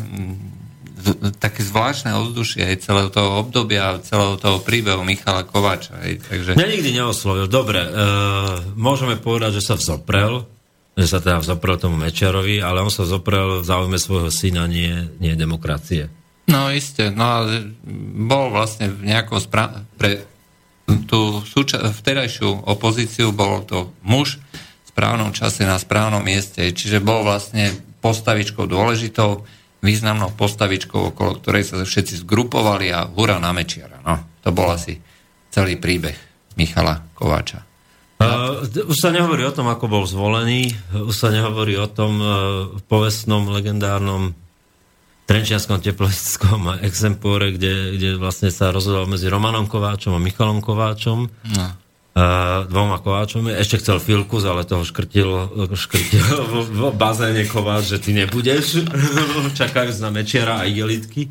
také 1.37 1.61
zvláštne 1.61 2.16
ovzdušie 2.16 2.64
aj 2.64 2.76
celého 2.88 3.11
toho 3.12 3.44
obdobia, 3.44 4.00
celého 4.00 4.40
toho 4.40 4.58
príbehu 4.64 5.04
Michala 5.04 5.44
Kováča. 5.44 6.00
Aj, 6.00 6.12
takže... 6.16 6.56
Ja 6.56 6.68
nikdy 6.68 6.90
neoslovil. 6.96 7.46
Dobre, 7.46 7.84
e, 7.84 7.90
môžeme 8.75 9.20
povedať, 9.20 9.61
že 9.61 9.66
sa 9.68 9.75
vzoprel, 9.76 10.49
že 10.96 11.06
sa 11.11 11.18
teda 11.20 11.44
vzoprel 11.44 11.76
tomu 11.76 12.00
Mečiarovi, 12.00 12.62
ale 12.64 12.80
on 12.80 12.92
sa 12.92 13.04
vzoprel 13.04 13.61
v 13.61 13.66
záujme 13.66 13.99
svojho 14.00 14.30
syna, 14.32 14.64
nie, 14.64 15.11
nie 15.20 15.37
demokracie. 15.37 16.08
No 16.49 16.68
isté, 16.68 17.08
no 17.08 17.25
ale 17.25 17.73
bol 18.28 18.52
vlastne 18.52 18.92
v 18.92 19.08
nejakom 19.08 19.40
spra- 19.40 19.84
pre 19.96 20.28
tú 21.08 21.40
súča- 21.49 21.80
vtedajšiu 21.80 22.68
opozíciu 22.68 23.32
bol 23.32 23.64
to 23.64 23.92
muž 24.04 24.37
v 24.52 24.87
správnom 24.92 25.32
čase 25.32 25.64
na 25.64 25.80
správnom 25.80 26.20
mieste, 26.20 26.61
čiže 26.68 27.00
bol 27.00 27.25
vlastne 27.25 27.73
postavičkou 28.04 28.68
dôležitou, 28.68 29.49
významnou 29.84 30.32
postavičkou, 30.32 31.12
okolo 31.12 31.36
ktorej 31.38 31.68
sa 31.68 31.76
všetci 31.84 32.24
zgrupovali 32.24 32.88
a 32.88 33.04
hura 33.04 33.36
na 33.36 33.52
Mečiara. 33.52 34.00
No, 34.00 34.40
to 34.40 34.48
bol 34.50 34.72
asi 34.72 34.96
celý 35.52 35.76
príbeh 35.76 36.16
Michala 36.56 37.04
Kováča. 37.12 37.62
Uh, 38.16 38.64
už 38.88 38.96
sa 38.96 39.12
nehovorí 39.12 39.44
o 39.44 39.52
tom, 39.52 39.68
ako 39.68 39.84
bol 39.90 40.04
zvolený, 40.08 40.72
už 40.96 41.12
sa 41.12 41.28
nehovorí 41.28 41.76
o 41.76 41.84
tom 41.84 42.12
uh, 42.16 42.30
povestnom, 42.88 43.52
legendárnom 43.52 44.32
Trenčianskom 45.24 45.80
teploistickom 45.80 46.76
exempóre, 46.88 47.52
kde, 47.52 48.00
kde 48.00 48.08
vlastne 48.16 48.48
sa 48.48 48.72
rozhodol 48.72 49.04
medzi 49.04 49.28
Romanom 49.28 49.68
Kováčom 49.68 50.16
a 50.16 50.22
Michalom 50.22 50.64
Kováčom. 50.64 51.28
No 51.28 51.83
dvoma 52.71 53.02
kováčom. 53.02 53.50
Ešte 53.50 53.83
chcel 53.83 53.99
Filkus, 53.99 54.47
ale 54.47 54.62
toho 54.62 54.87
škrtil, 54.87 55.50
škrtil 55.75 56.23
v, 56.50 56.54
v 56.71 56.80
bazéne 56.94 57.42
kováč, 57.50 57.90
že 57.90 57.99
ty 57.99 58.14
nebudeš. 58.14 58.87
Čakajú 59.59 59.90
na 59.99 60.14
Mečiara 60.14 60.62
a 60.62 60.68
igelitky. 60.71 61.26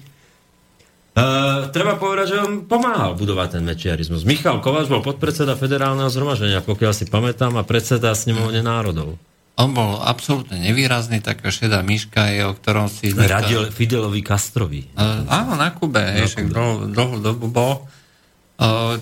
Uh, 1.13 1.69
treba 1.69 1.93
povedať, 1.93 2.33
že 2.33 2.41
on 2.41 2.65
pomáhal 2.65 3.13
budovať 3.13 3.61
ten 3.61 3.63
mečiarizmus. 3.69 4.25
Michal 4.25 4.65
Kováč 4.65 4.89
bol 4.89 5.05
podpredseda 5.05 5.53
federálneho 5.53 6.09
zhromaždenia, 6.09 6.65
pokiaľ 6.65 6.89
si 6.89 7.05
pamätám, 7.05 7.53
a 7.53 7.61
predseda 7.61 8.17
snemovne 8.17 8.65
národov. 8.65 9.21
On 9.53 9.69
bol 9.69 10.01
absolútne 10.01 10.57
nevýrazný, 10.57 11.21
taká 11.21 11.53
šedá 11.53 11.85
myška 11.85 12.33
je, 12.33 12.49
o 12.49 12.57
ktorom 12.57 12.89
si... 12.89 13.13
Radil 13.13 13.69
Fidelovi 13.69 14.25
Castrovi. 14.25 14.89
Uh, 14.97 15.21
áno, 15.29 15.53
na 15.53 15.69
Kube, 15.77 16.01
na 16.01 16.25
Kube. 16.25 16.49
Dlhú, 16.49 16.89
dlhú 16.89 17.15
dobu 17.21 17.45
bol. 17.45 17.85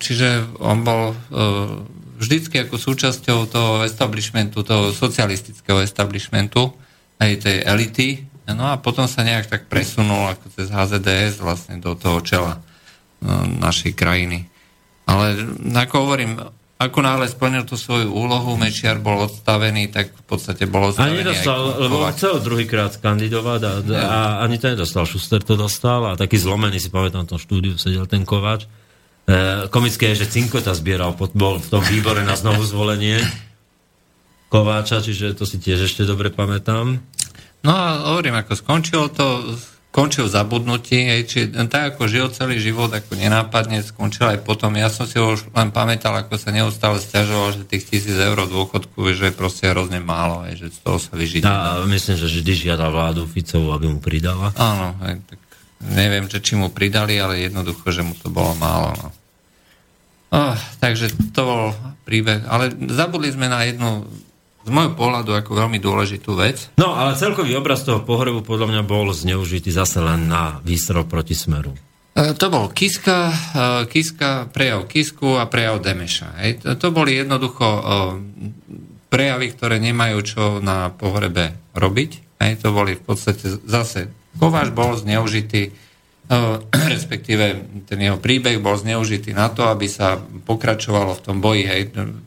Čiže 0.01 0.57
on 0.57 0.81
bol 0.81 1.13
vždycky 2.17 2.65
ako 2.65 2.81
súčasťou 2.81 3.45
toho 3.45 3.85
establishmentu, 3.85 4.65
toho 4.65 4.89
socialistického 4.89 5.85
establishmentu, 5.85 6.73
aj 7.21 7.45
tej 7.45 7.57
elity, 7.61 8.25
no 8.49 8.73
a 8.73 8.81
potom 8.81 9.05
sa 9.05 9.21
nejak 9.21 9.45
tak 9.45 9.69
presunul 9.69 10.33
ako 10.33 10.49
cez 10.57 10.73
HZDS 10.73 11.37
vlastne 11.37 11.77
do 11.77 11.93
toho 11.93 12.25
čela 12.25 12.57
našej 13.61 13.93
krajiny. 13.93 14.49
Ale 15.05 15.37
ako 15.77 15.95
hovorím, 16.09 16.41
ako 16.81 16.99
náhle 17.05 17.29
splnil 17.29 17.61
tú 17.69 17.77
svoju 17.77 18.09
úlohu, 18.09 18.57
Mečiar 18.57 18.97
bol 18.97 19.21
odstavený, 19.29 19.93
tak 19.93 20.09
v 20.17 20.23
podstate 20.25 20.65
bol 20.65 20.89
odstavený. 20.89 21.21
A 21.21 21.21
nedostal, 21.21 21.61
lebo 21.77 22.01
chcel 22.09 22.41
druhýkrát 22.41 22.97
kandidovať 22.97 23.61
a, 23.61 23.71
a 24.01 24.19
ani 24.41 24.57
to 24.57 24.73
nedostal. 24.73 25.05
Šuster 25.05 25.45
to 25.45 25.53
dostal 25.53 26.09
a 26.09 26.17
taký 26.17 26.41
zlomený, 26.41 26.81
si 26.81 26.89
pamätám, 26.89 27.29
v 27.29 27.37
tom 27.37 27.41
štúdiu 27.41 27.77
sedel 27.77 28.09
ten 28.09 28.25
Kováč. 28.25 28.65
E, 29.29 29.67
komické 29.69 30.11
je, 30.13 30.25
že 30.25 30.31
Cinkota 30.33 30.73
zbieral, 30.73 31.13
bol 31.13 31.61
v 31.61 31.67
tom 31.69 31.83
výbore 31.85 32.25
na 32.25 32.33
znovu 32.33 32.65
zvolenie 32.65 33.21
Kováča, 34.51 34.99
čiže 34.99 35.37
to 35.37 35.47
si 35.47 35.61
tiež 35.61 35.87
ešte 35.87 36.03
dobre 36.03 36.27
pamätám. 36.27 36.99
No 37.61 37.71
a 37.71 38.11
hovorím, 38.11 38.41
ako 38.41 38.57
skončilo 38.57 39.07
to, 39.13 39.55
skončil 39.91 40.31
zabudnutí, 40.31 40.97
hej, 41.03 41.21
či 41.27 41.39
tak 41.67 41.95
ako 41.95 42.07
žil 42.07 42.27
celý 42.31 42.63
život, 42.63 42.89
ako 42.89 43.19
nenápadne, 43.19 43.83
skončil 43.83 44.23
aj 44.23 44.39
potom. 44.47 44.73
Ja 44.79 44.87
som 44.87 45.03
si 45.03 45.19
už 45.19 45.51
len 45.51 45.69
pamätal, 45.69 46.15
ako 46.15 46.39
sa 46.39 46.55
neustále 46.55 47.03
stiažoval, 47.03 47.59
že 47.59 47.67
tých 47.67 47.91
tisíc 47.91 48.15
eur 48.15 48.39
dôchodku, 48.47 48.97
že 49.11 49.29
je 49.29 49.33
proste 49.35 49.67
hrozne 49.67 49.99
málo, 49.99 50.47
hej, 50.47 50.63
že 50.63 50.67
z 50.73 50.79
toho 50.79 50.97
sa 50.97 51.13
vyžiť. 51.13 51.43
A 51.43 51.83
myslím, 51.91 52.15
že 52.17 52.27
vždy 52.27 52.51
žiada 52.55 52.87
vládu 52.87 53.27
Ficovu, 53.27 53.75
aby 53.75 53.91
mu 53.91 53.99
pridala. 53.99 54.55
Áno, 54.55 54.95
hej, 55.05 55.19
tak 55.27 55.39
neviem, 55.89 56.29
že 56.29 56.43
či 56.43 56.53
mu 56.53 56.69
pridali, 56.69 57.17
ale 57.17 57.41
jednoducho, 57.41 57.89
že 57.89 58.05
mu 58.05 58.13
to 58.13 58.29
bolo 58.29 58.53
málo. 58.57 58.93
No. 58.97 59.09
Oh, 60.31 60.55
takže 60.79 61.11
to 61.35 61.41
bol 61.43 61.63
príbeh. 62.07 62.47
Ale 62.47 62.71
zabudli 62.91 63.35
sme 63.35 63.51
na 63.51 63.67
jednu 63.67 64.07
z 64.61 64.69
môjho 64.69 64.93
pohľadu 64.93 65.33
ako 65.33 65.57
veľmi 65.57 65.81
dôležitú 65.81 66.37
vec. 66.37 66.69
No, 66.77 66.93
ale 66.93 67.17
celkový 67.17 67.57
obraz 67.57 67.81
toho 67.81 68.05
pohrebu 68.05 68.45
podľa 68.45 68.69
mňa 68.69 68.81
bol 68.85 69.09
zneužitý 69.09 69.73
zase 69.73 69.99
len 69.99 70.29
na 70.29 70.61
výstrel 70.61 71.03
proti 71.03 71.33
smeru. 71.33 71.73
E, 72.13 72.37
to 72.37 72.47
bol 72.53 72.69
Kiska, 72.69 73.31
e, 73.31 73.35
Kiska, 73.89 74.53
prejav 74.53 74.85
Kisku 74.85 75.41
a 75.41 75.49
prejav 75.49 75.81
Demeša. 75.81 76.29
Hej. 76.45 76.51
To, 76.61 76.69
to 76.77 76.87
boli 76.93 77.17
jednoducho 77.17 77.65
e, 77.65 77.81
prejavy, 79.09 79.47
ktoré 79.57 79.81
nemajú 79.81 80.17
čo 80.21 80.43
na 80.61 80.93
pohrebe 80.93 81.57
robiť. 81.73 82.39
Hej. 82.39 82.61
To 82.61 82.69
boli 82.69 82.93
v 82.93 83.03
podstate 83.03 83.57
zase 83.65 84.13
Kováš 84.39 84.71
bol 84.71 84.95
zneužitý 84.95 85.75
respektíve 86.95 87.59
ten 87.83 87.99
jeho 87.99 88.15
príbeh 88.15 88.55
bol 88.63 88.79
zneužitý 88.79 89.35
na 89.35 89.51
to, 89.51 89.67
aby 89.67 89.91
sa 89.91 90.15
pokračovalo 90.19 91.19
v 91.19 91.21
tom 91.21 91.37
boji. 91.43 91.63
Hej. 91.67 91.81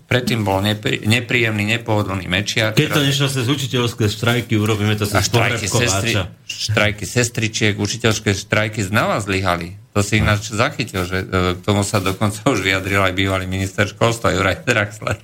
Predtým 0.05 0.45
bol 0.45 0.61
nepri, 0.61 1.01
nepríjemný, 1.09 1.65
nepohodlný 1.79 2.29
mečiar. 2.29 2.77
Keď 2.77 2.91
to 2.93 3.01
nešlo 3.01 3.29
cez 3.33 3.47
učiteľské 3.49 4.05
štrajky, 4.13 4.61
urobíme 4.61 4.93
to 5.01 5.09
cez 5.09 5.25
štrajky, 5.25 5.67
sestri, 5.67 6.13
štrajky 6.45 7.05
sestričiek, 7.09 7.75
učiteľské 7.81 8.37
štrajky 8.37 8.85
znova 8.85 9.25
zlyhali. 9.25 9.81
To 9.97 10.05
si 10.05 10.21
ináč 10.21 10.53
zachytil, 10.53 11.07
že 11.07 11.23
e, 11.23 11.27
k 11.57 11.61
tomu 11.63 11.87
sa 11.87 12.03
dokonca 12.03 12.45
už 12.51 12.61
vyjadril 12.61 13.01
aj 13.01 13.15
bývalý 13.15 13.47
minister 13.47 13.89
školstva 13.89 14.35
Juraj 14.37 14.67
Draxler. 14.67 15.23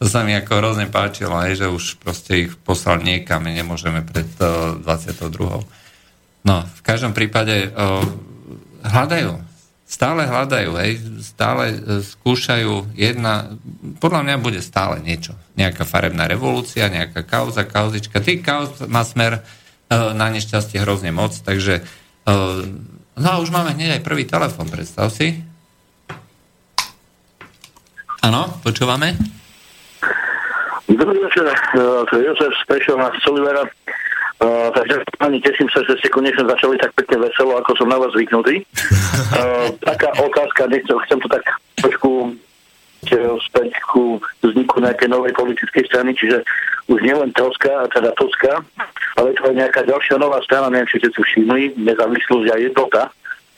To 0.00 0.08
sa 0.08 0.24
mi 0.24 0.32
ako 0.32 0.64
hrozne 0.64 0.88
páčilo, 0.88 1.36
aj, 1.36 1.60
že 1.60 1.66
už 1.68 2.00
proste 2.00 2.48
ich 2.48 2.56
poslal 2.64 3.04
niekam, 3.04 3.44
nemôžeme 3.44 4.00
pred 4.00 4.24
22. 4.40 5.79
E, 6.40 6.50
No, 6.50 6.64
v 6.64 6.80
každom 6.80 7.12
prípade 7.12 7.68
uh, 7.68 8.00
hľadajú, 8.80 9.36
stále 9.84 10.24
hľadajú, 10.24 10.72
hej, 10.80 10.92
stále 11.20 11.76
uh, 11.76 12.00
skúšajú 12.00 12.96
jedna, 12.96 13.60
podľa 14.00 14.24
mňa 14.24 14.36
bude 14.40 14.60
stále 14.64 15.04
niečo, 15.04 15.36
nejaká 15.60 15.84
farebná 15.84 16.24
revolúcia, 16.24 16.88
nejaká 16.88 17.28
kauza, 17.28 17.68
kauzička, 17.68 18.24
tých 18.24 18.40
kauz 18.40 18.72
má 18.88 19.04
smer 19.04 19.44
uh, 19.44 20.16
na 20.16 20.32
nešťastie 20.32 20.80
hrozne 20.80 21.12
moc, 21.12 21.36
takže 21.44 21.84
uh, 21.84 22.64
no 23.20 23.28
a 23.28 23.36
už 23.44 23.52
máme 23.52 23.76
hneď 23.76 24.00
aj 24.00 24.06
prvý 24.08 24.24
telefon, 24.24 24.72
predstav 24.72 25.12
si. 25.12 25.44
Áno, 28.24 28.48
počúvame? 28.64 29.12
Dobrý 30.88 31.20
večer, 31.20 31.46
je 32.16 32.20
Jozef 32.24 32.52
Spešov 32.64 32.96
na 32.96 33.12
Solivera. 33.20 33.64
Uh, 34.40 34.72
takže 34.72 35.04
pani, 35.20 35.36
teším 35.44 35.68
sa, 35.68 35.84
že 35.84 36.00
ste 36.00 36.08
konečne 36.08 36.48
začali 36.48 36.80
tak 36.80 36.96
pekne 36.96 37.28
veselo, 37.28 37.60
ako 37.60 37.76
som 37.76 37.92
na 37.92 38.00
vás 38.00 38.08
zvyknutý. 38.16 38.64
Uh, 39.36 39.68
taká 39.84 40.08
otázka, 40.16 40.64
nechcem, 40.72 40.96
chcem 41.04 41.18
to 41.20 41.28
tak 41.28 41.44
trošku 41.76 42.32
späť 43.48 43.72
ku 43.88 44.20
vzniku 44.44 44.80
nejakej 44.80 45.08
novej 45.08 45.32
politickej 45.32 45.88
strany, 45.88 46.12
čiže 46.12 46.44
už 46.92 47.00
nielen 47.00 47.32
Toska, 47.32 47.88
teda 47.96 48.12
Toska, 48.12 48.60
ale 49.16 49.32
to 49.40 49.48
je 49.48 49.54
nejaká 49.56 49.84
ďalšia 49.88 50.20
nová 50.20 50.36
strana, 50.44 50.68
neviem, 50.68 50.88
či 50.88 51.00
ste 51.00 51.10
tu 51.12 51.24
všimli, 51.24 51.80
nezávislosť 51.80 52.46
a 52.52 52.56
jednota. 52.60 53.02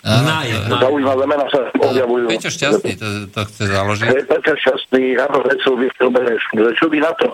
Na, 0.03 0.43
na, 0.43 0.79
Zaujímavé 0.83 1.31
mená 1.31 1.47
sa 1.47 1.71
objavujú. 1.79 2.27
Peťo 2.27 2.51
Šťastný 2.51 2.99
to, 2.99 3.07
to 3.31 3.41
chce 3.47 3.65
založiť. 3.71 4.07
Peťo 4.27 4.55
Šťastný, 4.59 5.15
Rado 5.15 5.47
Vecov, 5.47 5.75
Viktor 5.79 6.11
Bereš. 6.11 6.43
Čo 6.75 6.91
by 6.91 6.99
na 6.99 7.15
to? 7.15 7.31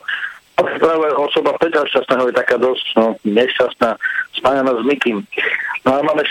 Práve 0.59 1.07
osoba 1.15 1.55
Petra 1.59 1.87
Šťastného 1.87 2.31
je 2.31 2.35
taká 2.35 2.57
dosť 2.59 2.87
no, 2.99 3.07
nešťastná, 3.23 3.95
spájana 4.35 4.73
s 4.75 4.83
Mikým. 4.83 5.23
No 5.87 5.91
a 5.95 6.03
máme 6.03 6.23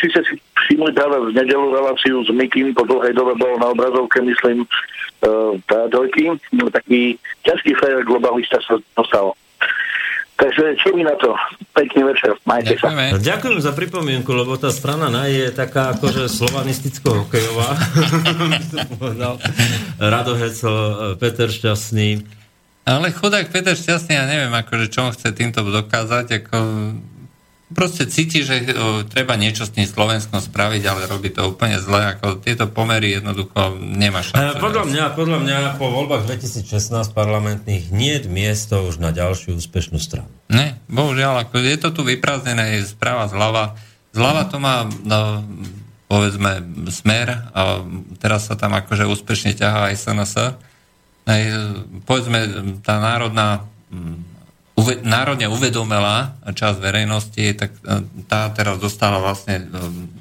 či 0.00 0.06
ste 0.14 0.20
si 0.22 0.34
všimli 0.64 0.94
práve 0.94 1.18
v 1.18 1.34
nedelu 1.34 1.66
reláciu 1.74 2.22
s 2.22 2.30
Mikým, 2.30 2.72
po 2.72 2.86
dlhej 2.86 3.12
dobe 3.12 3.34
bol 3.36 3.58
na 3.58 3.74
obrazovke, 3.74 4.22
myslím, 4.22 4.64
tá 5.66 5.90
dojky, 5.90 6.30
no, 6.54 6.70
taký 6.70 7.18
ťažký 7.44 7.74
fér 7.76 8.06
globalista 8.06 8.62
sa 8.64 8.78
dostal. 8.96 9.34
Takže 10.40 10.72
čo 10.80 10.96
mi 10.96 11.04
na 11.04 11.12
to? 11.20 11.36
Pekný 11.76 12.00
večer, 12.08 12.32
majte 12.48 12.80
Ďakujeme. 12.80 13.04
sa. 13.12 13.20
Ďakujem 13.20 13.58
za 13.60 13.72
pripomienku, 13.76 14.30
lebo 14.32 14.56
tá 14.56 14.72
strana 14.72 15.12
NAJ 15.12 15.32
je 15.36 15.48
taká 15.52 15.92
akože 15.92 16.32
slovanisticko-hokejová. 16.32 17.76
Rado 20.00 20.32
Hecel, 20.40 20.76
Peter 21.20 21.52
Šťastný. 21.52 22.24
Ale 22.88 23.12
chudák 23.12 23.52
Peter 23.52 23.76
Šťastný, 23.76 24.16
ja 24.16 24.24
neviem, 24.24 24.50
akože 24.56 24.88
čo 24.88 25.04
on 25.04 25.12
chce 25.12 25.36
týmto 25.36 25.60
dokázať, 25.60 26.26
ako 26.40 26.56
proste 27.70 28.06
cíti, 28.10 28.42
že 28.42 28.66
o, 28.74 29.06
treba 29.06 29.38
niečo 29.38 29.62
s 29.66 29.74
tým 29.74 29.86
Slovenskom 29.86 30.42
spraviť, 30.42 30.82
ale 30.86 31.06
robí 31.06 31.30
to 31.30 31.46
úplne 31.46 31.78
zle, 31.78 32.18
ako 32.18 32.42
tieto 32.42 32.66
pomery 32.66 33.18
jednoducho 33.18 33.78
nemá 33.78 34.26
šancu. 34.26 34.58
Podľa 34.58 34.84
mňa, 34.90 35.04
podľa 35.14 35.38
mňa 35.42 35.58
po 35.78 35.88
voľbách 35.90 36.26
2016 36.26 37.14
parlamentných 37.14 37.94
nie 37.94 38.18
je 38.18 38.26
miesto 38.26 38.82
už 38.82 38.98
na 38.98 39.14
ďalšiu 39.14 39.58
úspešnú 39.58 40.02
stranu. 40.02 40.30
Ne, 40.50 40.78
bohužiaľ, 40.90 41.46
ako 41.46 41.62
je 41.62 41.78
to 41.78 41.88
tu 41.94 42.02
vyprázdnené 42.02 42.82
správa 42.82 43.30
zľava. 43.30 43.78
Zľava 44.10 44.42
to 44.50 44.58
má, 44.58 44.90
no, 45.06 45.46
povedzme, 46.10 46.66
smer 46.90 47.54
a 47.54 47.86
teraz 48.18 48.50
sa 48.50 48.58
tam 48.58 48.74
akože 48.74 49.06
úspešne 49.06 49.54
ťahá 49.54 49.94
aj 49.94 49.94
SNS. 49.94 50.34
Aj, 51.30 51.42
povedzme, 52.02 52.38
tá 52.82 52.98
národná 52.98 53.62
uve, 54.80 55.04
národne 55.04 55.52
uvedomela 55.52 56.40
časť 56.48 56.78
verejnosti, 56.80 57.44
tak 57.52 57.70
e, 57.84 58.00
tá 58.24 58.48
teraz 58.56 58.80
dostala 58.80 59.20
vlastne 59.20 59.60
e, 59.60 59.64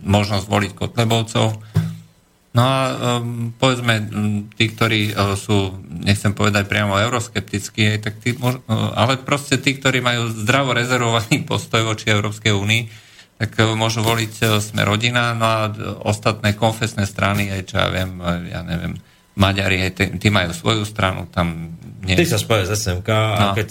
možnosť 0.04 0.46
voliť 0.46 0.72
Kotlebovcov. 0.76 1.48
No 2.50 2.66
a 2.66 2.78
um, 3.22 3.54
povedzme, 3.54 4.10
tí, 4.58 4.74
ktorí 4.74 5.14
sú, 5.38 5.70
nechcem 5.86 6.34
povedať 6.34 6.66
priamo 6.66 6.98
euroskeptickí, 6.98 8.02
tak 8.02 8.18
tí, 8.26 8.34
ale 8.98 9.22
proste 9.22 9.62
tí, 9.62 9.78
ktorí 9.78 10.02
majú 10.02 10.34
zdravo 10.34 10.74
rezervovaný 10.74 11.46
postoj 11.50 11.94
voči 11.94 12.10
Európskej 12.10 12.50
únii, 12.50 12.84
tak 13.38 13.54
môžu 13.78 14.02
voliť 14.02 14.34
uh, 14.44 14.58
sme 14.60 14.82
rodina, 14.82 15.38
no 15.38 15.46
a 15.46 15.60
ostatné 16.04 16.58
konfesné 16.58 17.06
strany, 17.06 17.54
aj 17.54 17.62
čo 17.70 17.76
ja 17.80 17.88
viem, 17.94 18.18
ja 18.50 18.66
neviem, 18.66 18.98
Maďari, 19.40 19.88
aj 19.88 20.20
tí 20.20 20.28
majú 20.28 20.52
svoju 20.52 20.84
stranu, 20.84 21.30
tam 21.32 21.72
nie. 22.00 22.16
Ty 22.16 22.24
sa 22.24 22.40
spája 22.40 22.72
z 22.72 22.80
SMK 22.80 23.10
a 23.12 23.42
no. 23.52 23.54
keď 23.60 23.68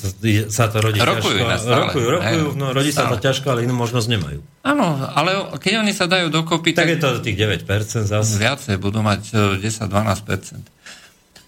sa 0.52 0.68
to 0.68 0.84
rodí 0.84 1.00
rokujú 1.00 1.40
ťažko, 1.40 1.72
rokujú, 1.72 2.06
rokujú, 2.12 2.44
no 2.60 2.76
rodí 2.76 2.92
sa 2.92 3.08
to 3.08 3.16
ťažko, 3.16 3.56
ale 3.56 3.64
inú 3.64 3.72
možnosť 3.72 4.06
nemajú. 4.12 4.40
Áno, 4.68 5.00
ale 5.16 5.56
keď 5.56 5.80
oni 5.80 5.96
sa 5.96 6.04
dajú 6.04 6.28
dokopy, 6.28 6.76
tak, 6.76 6.92
tak 6.92 6.92
je 6.92 6.98
to 7.00 7.08
tých 7.24 7.36
9% 7.40 7.64
zase. 8.04 8.36
Viacej, 8.36 8.76
budú 8.76 9.00
mať 9.00 9.32
10-12%. 9.64 10.60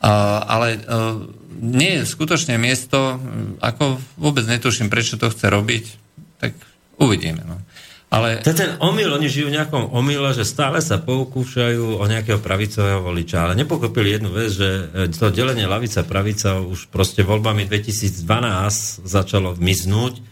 Uh, 0.00 0.40
ale 0.48 0.80
uh, 0.80 1.20
nie 1.60 2.00
je 2.00 2.08
skutočne 2.08 2.56
miesto, 2.56 3.20
ako 3.60 4.00
vôbec 4.16 4.48
netuším, 4.48 4.88
prečo 4.88 5.20
to 5.20 5.28
chce 5.28 5.52
robiť, 5.52 5.84
tak 6.40 6.56
uvidíme. 6.96 7.44
No. 7.44 7.60
Ale... 8.10 8.42
To 8.42 8.50
je 8.50 8.58
ten 8.58 8.74
omyl, 8.82 9.06
oni 9.14 9.30
žijú 9.30 9.54
v 9.54 9.56
nejakom 9.62 9.94
omyle, 9.94 10.34
že 10.34 10.42
stále 10.42 10.82
sa 10.82 10.98
poukúšajú 10.98 12.02
o 12.02 12.04
nejakého 12.10 12.42
pravicového 12.42 13.06
voliča, 13.06 13.46
ale 13.46 13.54
nepokopili 13.54 14.18
jednu 14.18 14.34
vec, 14.34 14.50
že 14.50 14.66
e, 14.66 15.14
to 15.14 15.30
delenie 15.30 15.62
lavica-pravica 15.70 16.58
už 16.58 16.90
proste 16.90 17.22
voľbami 17.22 17.70
2012 17.70 19.06
začalo 19.06 19.54
miznúť. 19.54 20.26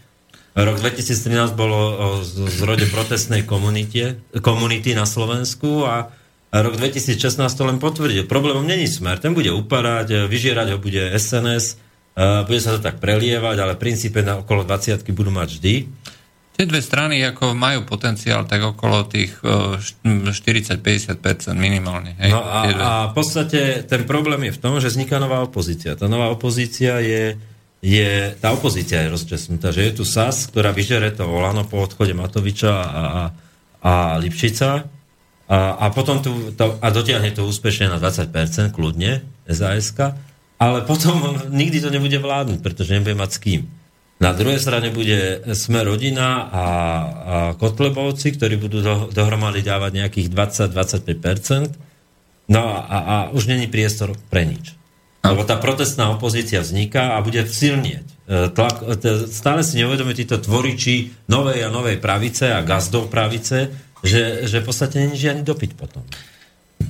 Rok 0.59 0.75
2013 0.83 1.55
bolo 1.55 1.79
o 1.79 2.07
zrode 2.51 2.83
protestnej 2.91 3.47
komunite, 3.47 4.19
komunity 4.43 4.91
na 4.91 5.07
Slovensku 5.07 5.87
a 5.87 6.11
rok 6.51 6.75
2016 6.75 7.15
to 7.47 7.63
len 7.63 7.79
potvrdil. 7.79 8.27
Problémom 8.27 8.67
není 8.67 8.91
smer, 8.91 9.23
ten 9.23 9.31
bude 9.31 9.55
upadať, 9.55 10.27
vyžierať 10.27 10.75
ho 10.75 10.77
bude 10.83 11.15
SNS, 11.15 11.79
e, 12.11 12.43
bude 12.43 12.59
sa 12.59 12.75
to 12.75 12.83
tak 12.83 12.99
prelievať, 12.99 13.55
ale 13.55 13.79
princípe 13.79 14.19
na 14.19 14.43
okolo 14.43 14.67
20 14.67 14.99
budú 15.15 15.31
mať 15.31 15.47
vždy. 15.55 15.73
Tie 16.59 16.67
dve 16.67 16.83
strany 16.83 17.23
ako 17.23 17.55
majú 17.55 17.87
potenciál 17.87 18.43
tak 18.43 18.59
okolo 18.59 19.07
tých 19.07 19.31
40-50% 19.39 21.15
minimálne. 21.55 22.19
Hej, 22.19 22.35
no 22.35 22.43
a, 22.43 22.59
a 22.67 22.91
v 23.07 23.13
podstate 23.15 23.87
ten 23.87 24.03
problém 24.03 24.51
je 24.51 24.59
v 24.59 24.59
tom, 24.59 24.75
že 24.83 24.91
vzniká 24.91 25.23
nová 25.23 25.39
opozícia. 25.39 25.95
Tá 25.95 26.11
nová 26.11 26.27
opozícia 26.27 26.99
je, 26.99 27.39
je 27.79 28.35
tá 28.43 28.51
opozícia 28.51 29.07
je 29.07 29.07
rozčesnutá, 29.07 29.71
že 29.71 29.87
je 29.87 29.91
tu 29.95 30.03
SAS, 30.03 30.51
ktorá 30.51 30.75
vyžere 30.75 31.15
to 31.15 31.31
Olano 31.31 31.63
po 31.63 31.79
odchode 31.79 32.11
Matoviča 32.11 32.75
a, 32.75 32.83
a, 32.91 33.21
a 33.79 34.19
Lipšica 34.19 34.83
a, 35.47 35.59
a 35.79 35.85
potom 35.95 36.19
tu, 36.19 36.51
to, 36.59 36.75
a 36.75 36.87
dotiahne 36.91 37.31
to 37.31 37.47
úspešne 37.47 37.87
na 37.87 38.03
20% 38.03 38.75
kľudne, 38.75 39.23
sas 39.47 39.95
ale 40.59 40.83
potom 40.83 41.39
nikdy 41.63 41.79
to 41.79 41.87
nebude 41.87 42.19
vládnuť, 42.19 42.59
pretože 42.59 42.99
nebude 42.99 43.15
mať 43.15 43.31
s 43.31 43.39
kým. 43.39 43.78
Na 44.19 44.35
druhej 44.35 44.59
strane 44.59 44.91
bude 44.91 45.47
sme 45.55 45.79
rodina 45.87 46.51
a, 46.51 46.59
a 46.59 46.65
Kotlebovci, 47.55 48.35
ktorí 48.35 48.59
budú 48.59 48.83
do, 48.83 49.07
dohromady 49.15 49.63
dávať 49.63 49.95
nejakých 49.95 50.27
20-25%. 50.27 52.51
No 52.51 52.67
a, 52.67 52.83
a 52.83 53.15
už 53.31 53.47
není 53.47 53.71
priestor 53.71 54.11
pre 54.27 54.43
nič. 54.43 54.75
Lebo 55.23 55.47
tá 55.47 55.55
protestná 55.55 56.11
opozícia 56.11 56.59
vzniká 56.59 57.15
a 57.15 57.23
bude 57.23 57.47
silnieť. 57.47 58.07
E, 58.07 58.15
tlak, 58.51 58.83
e, 58.83 59.27
stále 59.27 59.63
si 59.63 59.79
neuvedomí 59.79 60.11
títo 60.15 60.39
tvoriči 60.39 61.11
novej 61.31 61.63
a 61.67 61.69
novej 61.71 61.99
pravice 61.99 62.51
a 62.51 62.63
gazdov 62.63 63.11
pravice, 63.11 63.71
že, 63.99 64.47
že 64.47 64.63
v 64.63 64.67
podstate 64.67 64.95
není 64.99 65.19
žiadny 65.19 65.43
dopyt 65.43 65.75
potom. 65.75 66.03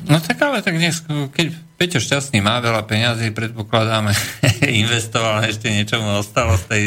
No 0.10 0.17
tak 0.17 0.41
ale 0.41 0.65
tak 0.65 0.73
dnes, 0.73 1.06
keď 1.06 1.54
Peťo 1.78 2.02
Šťastný 2.02 2.41
má 2.41 2.58
veľa 2.65 2.82
peňazí, 2.89 3.30
predpokladáme, 3.30 4.10
investoval 4.84 5.45
ešte 5.45 5.69
niečo 5.69 6.02
mu 6.02 6.17
ostalo 6.17 6.58
z 6.58 6.65
tej 6.65 6.84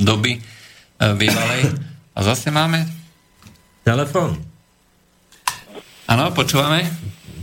doby 0.00 0.40
e, 0.40 0.40
bývalej. 1.20 1.68
A 2.16 2.18
zase 2.24 2.48
máme... 2.48 2.88
Telefón. 3.84 4.40
Áno, 6.08 6.32
počúvame. 6.32 6.88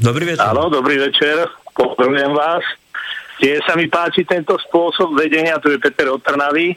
Dobrý 0.01 0.33
večer. 0.33 0.49
Áno, 0.49 0.69
dobrý 0.69 0.97
večer. 0.97 1.45
Pozdravujem 1.77 2.33
vás. 2.33 2.65
Tie 3.37 3.57
sa 3.69 3.77
mi 3.77 3.85
páči 3.85 4.25
tento 4.25 4.57
spôsob 4.69 5.13
vedenia, 5.13 5.61
tu 5.61 5.69
je 5.69 5.77
Peter 5.77 6.09
od 6.09 6.25
Trnavy, 6.25 6.73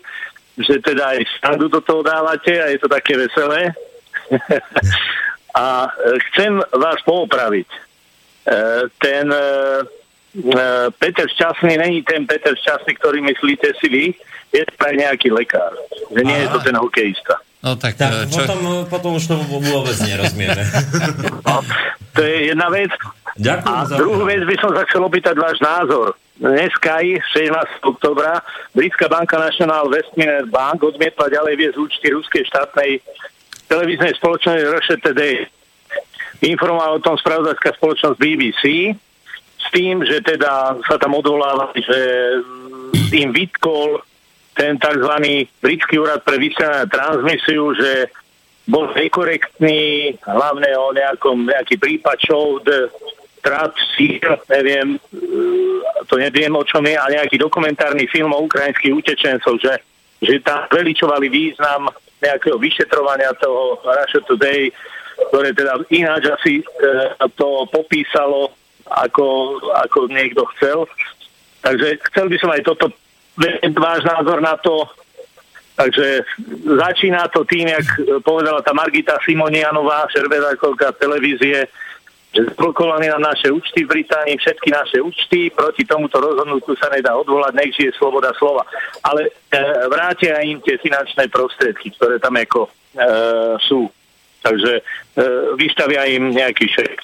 že 0.60 0.76
teda 0.84 1.16
aj 1.16 1.24
srandu 1.40 1.72
do 1.72 1.80
toho 1.80 2.04
dávate 2.04 2.52
a 2.60 2.68
je 2.68 2.78
to 2.80 2.88
také 2.88 3.16
veselé. 3.16 3.72
a 5.56 5.88
chcem 6.30 6.52
vás 6.76 7.00
poopraviť 7.02 7.89
ten 8.98 9.26
e, 9.30 9.46
e, 10.34 10.64
Peter 10.98 11.26
Šťastný 11.30 11.78
není 11.78 12.02
ten 12.02 12.26
Peter 12.26 12.54
Šťastný, 12.54 12.98
ktorý 12.98 13.22
myslíte 13.22 13.70
si 13.78 13.86
vy, 13.86 14.04
je 14.50 14.62
to 14.66 14.74
aj 14.82 14.94
nejaký 14.98 15.30
lekár. 15.30 15.70
Že 16.10 16.22
nie 16.26 16.34
Aha. 16.34 16.42
je 16.44 16.48
to 16.50 16.58
ten 16.66 16.76
hokejista. 16.76 17.38
No 17.60 17.76
tak, 17.76 17.94
tak 18.00 18.26
čo... 18.32 18.40
potom, 18.42 18.60
potom 18.88 19.10
už 19.20 19.24
tomu 19.28 19.44
vôbec 19.60 19.94
nerozumieme. 20.00 20.64
no, 21.46 21.60
to 22.16 22.20
je 22.24 22.50
jedna 22.50 22.72
vec. 22.72 22.90
Ďakujem 23.36 23.76
a 23.76 23.86
za 23.86 23.96
druhú 24.00 24.24
vec 24.26 24.42
by 24.48 24.56
som 24.58 24.72
sa 24.74 24.82
chcel 24.88 25.02
opýtať 25.06 25.36
váš 25.38 25.60
názor. 25.62 26.16
Dneska, 26.40 27.04
16. 27.04 27.84
oktobra, 27.84 28.40
Britská 28.72 29.12
banka 29.12 29.36
National 29.36 29.92
Westminster 29.92 30.48
Bank 30.48 30.80
odmietla 30.80 31.28
ďalej 31.28 31.54
viesť 31.60 31.76
účty 31.76 32.06
ruskej 32.16 32.48
štátnej 32.48 33.04
televíznej 33.68 34.16
spoločnosti 34.16 34.64
RŠTD 34.64 35.20
informovala 36.48 36.96
o 36.96 37.04
tom 37.04 37.16
spravodajská 37.20 37.76
spoločnosť 37.76 38.16
BBC 38.16 38.94
s 39.60 39.66
tým, 39.76 40.00
že 40.04 40.24
teda 40.24 40.80
sa 40.88 40.96
tam 40.96 41.18
odvolávali, 41.20 41.84
že 41.84 41.98
im 43.12 43.30
vytkol 43.34 44.00
ten 44.56 44.80
tzv. 44.80 45.14
britský 45.60 46.00
úrad 46.00 46.24
pre 46.24 46.40
vysielanie 46.40 46.88
transmisiu, 46.88 47.76
že 47.76 48.08
bol 48.70 48.88
nekorektný, 48.92 50.14
hlavne 50.24 50.70
o 50.78 50.94
nejakom, 50.94 51.48
nejaký 51.48 51.76
prípad 51.80 52.16
show 52.22 52.60
the 52.62 52.88
sír, 53.96 54.20
neviem, 54.52 55.00
to 56.06 56.14
neviem 56.20 56.52
o 56.52 56.64
čom 56.64 56.84
je, 56.84 56.92
ale 56.92 57.16
nejaký 57.16 57.40
dokumentárny 57.40 58.04
film 58.04 58.36
o 58.36 58.44
ukrajinských 58.44 58.92
utečencov, 58.92 59.56
že, 59.56 59.80
že 60.20 60.44
tam 60.44 60.68
veličovali 60.68 61.32
význam 61.32 61.88
nejakého 62.20 62.60
vyšetrovania 62.60 63.32
toho 63.40 63.80
Russia 63.80 64.20
Today, 64.28 64.68
ktoré 65.28 65.52
teda 65.52 65.76
ináč 65.92 66.32
asi 66.32 66.52
e, 66.60 66.64
to 67.36 67.68
popísalo, 67.68 68.56
ako, 68.88 69.58
ako 69.86 70.08
niekto 70.08 70.46
chcel. 70.56 70.88
Takže 71.60 72.00
chcel 72.10 72.26
by 72.32 72.36
som 72.40 72.50
aj 72.50 72.62
toto 72.64 72.86
váš 73.76 74.02
názor 74.08 74.40
na 74.40 74.56
to. 74.56 74.88
Takže 75.76 76.28
začína 76.76 77.28
to 77.32 77.44
tým, 77.48 77.72
jak 77.72 77.86
povedala 78.20 78.60
tá 78.60 78.76
Margita 78.76 79.16
Simonianová, 79.24 80.12
šerbezákovka 80.12 80.92
televízie, 81.00 81.64
že 82.30 82.46
zblokovaní 82.54 83.10
na 83.10 83.18
naše 83.18 83.50
účty 83.50 83.82
v 83.82 83.90
Británii, 83.98 84.38
všetky 84.38 84.68
naše 84.70 84.98
účty, 85.02 85.50
proti 85.50 85.82
tomuto 85.82 86.22
rozhodnutiu 86.22 86.78
sa 86.78 86.92
nedá 86.92 87.16
odvolať, 87.18 87.52
nech 87.58 87.74
žije 87.74 87.90
sloboda 87.98 88.30
slova. 88.38 88.62
Ale 89.02 89.26
e, 89.26 89.58
vrátia 89.90 90.38
im 90.46 90.62
tie 90.62 90.78
finančné 90.78 91.26
prostriedky, 91.26 91.90
ktoré 91.98 92.22
tam 92.22 92.38
ako 92.38 92.68
e, 92.68 92.70
sú. 93.66 93.90
Takže 94.40 94.80
vystavia 95.58 96.06
im 96.10 96.30
nejaký 96.30 96.66
šek. 96.70 96.98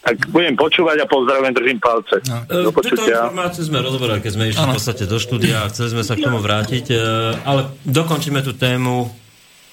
Tak 0.00 0.32
budem 0.32 0.56
počúvať 0.56 1.04
a 1.04 1.06
pozdravujem, 1.06 1.52
držím 1.52 1.76
palce. 1.76 2.24
No. 2.24 2.40
Do 2.48 2.72
počutia. 2.72 3.28
Informáciu 3.28 3.68
sme 3.68 3.84
rozoberali, 3.84 4.24
keď 4.24 4.32
sme 4.32 4.44
išli 4.48 4.64
ano. 4.64 4.72
v 4.72 4.76
podstate 4.80 5.04
do 5.04 5.20
štúdia 5.20 5.68
a 5.68 5.68
chceli 5.68 5.88
sme 5.92 6.02
sa 6.04 6.16
k 6.16 6.24
tomu 6.24 6.40
vrátiť, 6.40 6.86
e, 6.88 6.96
ale 7.44 7.68
dokončíme 7.84 8.40
tú 8.40 8.56
tému, 8.56 9.12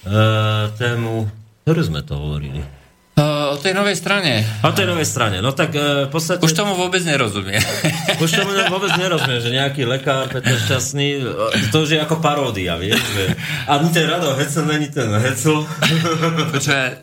e, 0.04 0.16
tému, 0.76 1.32
ktorú 1.64 1.82
sme 1.82 2.04
to 2.04 2.20
hovorili? 2.20 2.60
O 3.18 3.58
tej 3.58 3.74
novej 3.74 3.98
strane. 3.98 4.46
O 4.62 4.70
tej 4.70 4.86
novej 4.86 5.10
strane. 5.10 5.42
No 5.42 5.50
tak 5.50 5.74
uh, 5.74 6.06
v 6.06 6.12
podstate... 6.14 6.46
Už 6.46 6.54
tomu 6.54 6.78
vôbec 6.78 7.02
nerozumiem. 7.02 7.58
Už 8.24 8.30
tomu 8.30 8.54
vôbec 8.70 8.94
nerozumiem, 8.94 9.42
že 9.42 9.50
nejaký 9.50 9.90
lekár, 9.90 10.30
Petr 10.30 10.54
Šťastný, 10.54 11.26
to 11.74 11.82
už 11.82 11.98
je 11.98 12.00
ako 12.02 12.22
paródia, 12.22 12.78
vieš, 12.78 13.02
že 13.02 13.34
ani 13.66 13.90
ten 13.90 14.06
Rado 14.06 14.38
Hecel 14.38 14.70
není 14.70 14.94
ten 14.94 15.10
Hecel. 15.10 15.66
Počúva, 16.54 17.02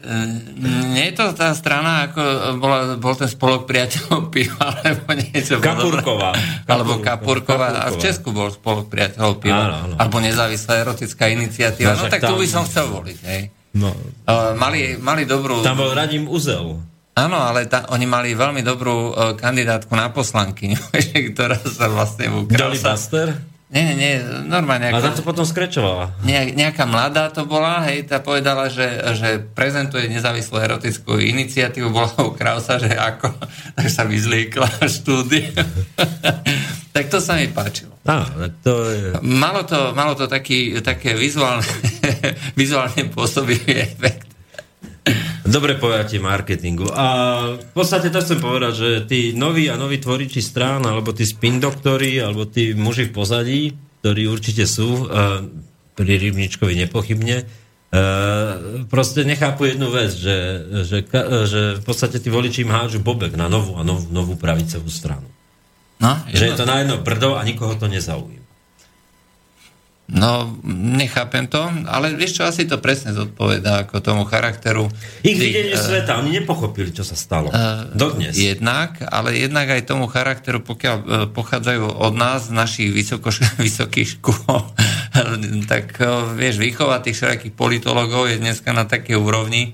nie 0.95 1.11
je 1.11 1.15
to 1.19 1.35
tá 1.35 1.51
strana, 1.59 2.07
ako 2.07 2.23
bola, 2.63 2.79
bol 2.95 3.19
ten 3.19 3.27
spolok 3.27 3.67
priateľov 3.67 4.31
piva, 4.31 4.71
alebo 4.87 5.19
niečo. 5.19 5.59
Kapurková. 5.59 6.31
Alebo 6.71 7.03
Kapurková. 7.03 7.91
A 7.91 7.91
v 7.91 7.99
Česku 7.99 8.31
bol 8.31 8.55
spolok 8.55 8.87
priateľov 8.87 9.43
piva. 9.43 9.67
Áno, 9.67 9.77
áno. 9.91 9.95
Alebo 9.99 10.23
nezávislá 10.23 10.79
erotická 10.79 11.27
iniciatíva. 11.35 11.99
No, 11.99 12.07
no 12.07 12.13
tak 12.13 12.23
tam... 12.23 12.39
tu 12.39 12.39
by 12.39 12.47
som 12.47 12.63
chcel 12.63 12.87
voliť, 12.87 13.19
hej. 13.27 13.64
No. 13.75 13.91
Uh, 14.27 14.55
mali, 14.55 14.95
mali 14.97 15.27
dobrú... 15.27 15.61
Tam 15.67 15.75
bol 15.75 15.91
Radim 15.91 16.31
Uzel. 16.31 16.79
Áno, 17.15 17.39
ale 17.39 17.71
ta, 17.71 17.87
oni 17.95 18.07
mali 18.11 18.35
veľmi 18.35 18.63
dobrú 18.67 19.15
uh, 19.15 19.39
kandidátku 19.39 19.95
na 19.95 20.11
poslanky, 20.11 20.75
ktorá 21.35 21.59
sa 21.63 21.87
vlastne 21.87 22.31
Dolly 22.51 22.79
Buster? 22.83 23.54
Nie, 23.75 23.91
nie, 23.99 24.23
normálne. 24.47 24.95
A 24.95 25.03
tam 25.03 25.19
to 25.19 25.27
potom 25.27 25.43
skrečovala. 25.43 26.15
Ne, 26.23 26.55
nejaká 26.55 26.87
mladá 26.87 27.27
to 27.35 27.43
bola, 27.43 27.83
hej, 27.91 28.07
tá 28.07 28.23
povedala, 28.23 28.71
že, 28.71 28.87
že 29.19 29.43
prezentuje 29.43 30.07
nezávislú 30.07 30.63
erotickú 30.63 31.19
iniciatívu, 31.19 31.91
bola 31.91 32.15
u 32.23 32.31
Krausa, 32.39 32.79
že 32.79 32.95
ako, 32.95 33.35
tak 33.77 33.87
sa 33.91 34.07
vyzlíkla 34.07 34.71
štúdia. 34.87 35.51
tak 36.95 37.11
to 37.11 37.19
sa 37.19 37.35
mi 37.35 37.51
páčilo. 37.51 37.99
Á, 38.07 38.31
to 38.63 38.95
je... 38.95 39.19
Malo 39.27 39.67
to, 39.67 39.91
malo 39.91 40.15
to 40.15 40.31
taký, 40.31 40.79
také 40.79 41.19
vizuálne, 41.19 41.67
vizuálne 42.61 43.11
pôsobivý 43.11 43.75
efekt. 43.75 44.34
Dobre 45.45 45.77
pojatie 45.77 46.17
marketingu. 46.17 46.89
A 46.89 47.07
v 47.61 47.73
podstate 47.77 48.09
to 48.09 48.25
chcem 48.25 48.41
povedať, 48.41 48.73
že 48.73 48.89
tí 49.05 49.21
noví 49.37 49.69
a 49.69 49.77
noví 49.77 50.01
tvoriči 50.01 50.41
strán, 50.41 50.89
alebo 50.89 51.13
tí 51.13 51.29
spin 51.29 51.61
doktori, 51.61 52.17
alebo 52.17 52.49
tí 52.49 52.73
muži 52.73 53.13
v 53.13 53.13
pozadí, 53.13 53.61
ktorí 54.01 54.25
určite 54.25 54.65
sú, 54.65 55.05
pri 55.95 56.13
Rybničkovi 56.17 56.75
nepochybne, 56.89 57.45
proste 58.89 59.23
nechápu 59.23 59.71
jednu 59.71 59.93
vec, 59.93 60.11
že, 60.17 60.37
že, 60.83 60.99
že 61.47 61.61
v 61.79 61.83
podstate 61.85 62.19
tí 62.19 62.33
voliči 62.33 62.65
im 62.65 62.73
hádžu 62.73 62.99
bobek 63.05 63.37
na 63.39 63.47
novú 63.47 63.79
a 63.79 63.87
novú, 63.87 64.09
novú 64.11 64.35
pravicovú 64.35 64.89
stranu. 64.91 65.29
No, 66.03 66.19
že 66.33 66.51
je 66.51 66.59
to 66.59 66.67
na 66.67 66.83
jedno 66.83 66.99
brdo 67.01 67.39
a 67.39 67.45
nikoho 67.47 67.79
to 67.79 67.87
nezaujíma. 67.87 68.44
No, 70.05 70.53
nechápem 70.69 71.49
to, 71.49 71.65
ale 71.89 72.13
vieš 72.13 72.37
čo, 72.37 72.43
asi 72.45 72.69
to 72.69 72.77
presne 72.77 73.17
zodpovedá 73.17 73.89
ako 73.89 74.05
tomu 74.05 74.29
charakteru. 74.29 74.93
Ich 75.25 75.41
videnie 75.41 75.73
uh, 75.73 75.81
sveta, 75.81 76.21
oni 76.21 76.45
nepochopili, 76.45 76.93
čo 76.93 77.01
sa 77.01 77.17
stalo. 77.17 77.49
Uh, 77.49 77.89
Dodnes. 77.97 78.37
Jednak, 78.37 79.01
ale 79.01 79.33
jednak 79.41 79.65
aj 79.65 79.89
tomu 79.89 80.05
charakteru, 80.05 80.61
pokiaľ 80.61 80.97
uh, 81.01 81.09
pochádzajú 81.33 82.05
od 82.05 82.15
nás, 82.21 82.53
našich 82.53 82.93
vysoko, 82.93 83.33
vysokých 83.65 84.21
škôl, 84.21 84.69
tak 85.73 85.97
uh, 86.05 86.37
vieš, 86.37 86.61
výchova 86.61 87.01
tých 87.01 87.25
všetkých 87.25 87.57
politologov 87.57 88.29
je 88.29 88.37
dneska 88.37 88.77
na 88.77 88.85
také 88.85 89.17
úrovni, 89.17 89.73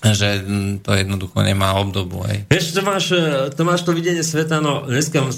že 0.00 0.48
to 0.80 0.96
jednoducho 0.96 1.44
nemá 1.44 1.76
obdobu. 1.76 2.24
Aj. 2.24 2.48
Vieš, 2.48 2.72
to 2.72 2.82
máš, 3.62 3.84
to 3.84 3.92
videnie 3.92 4.24
sveta, 4.24 4.64
no 4.64 4.88
dneska 4.88 5.28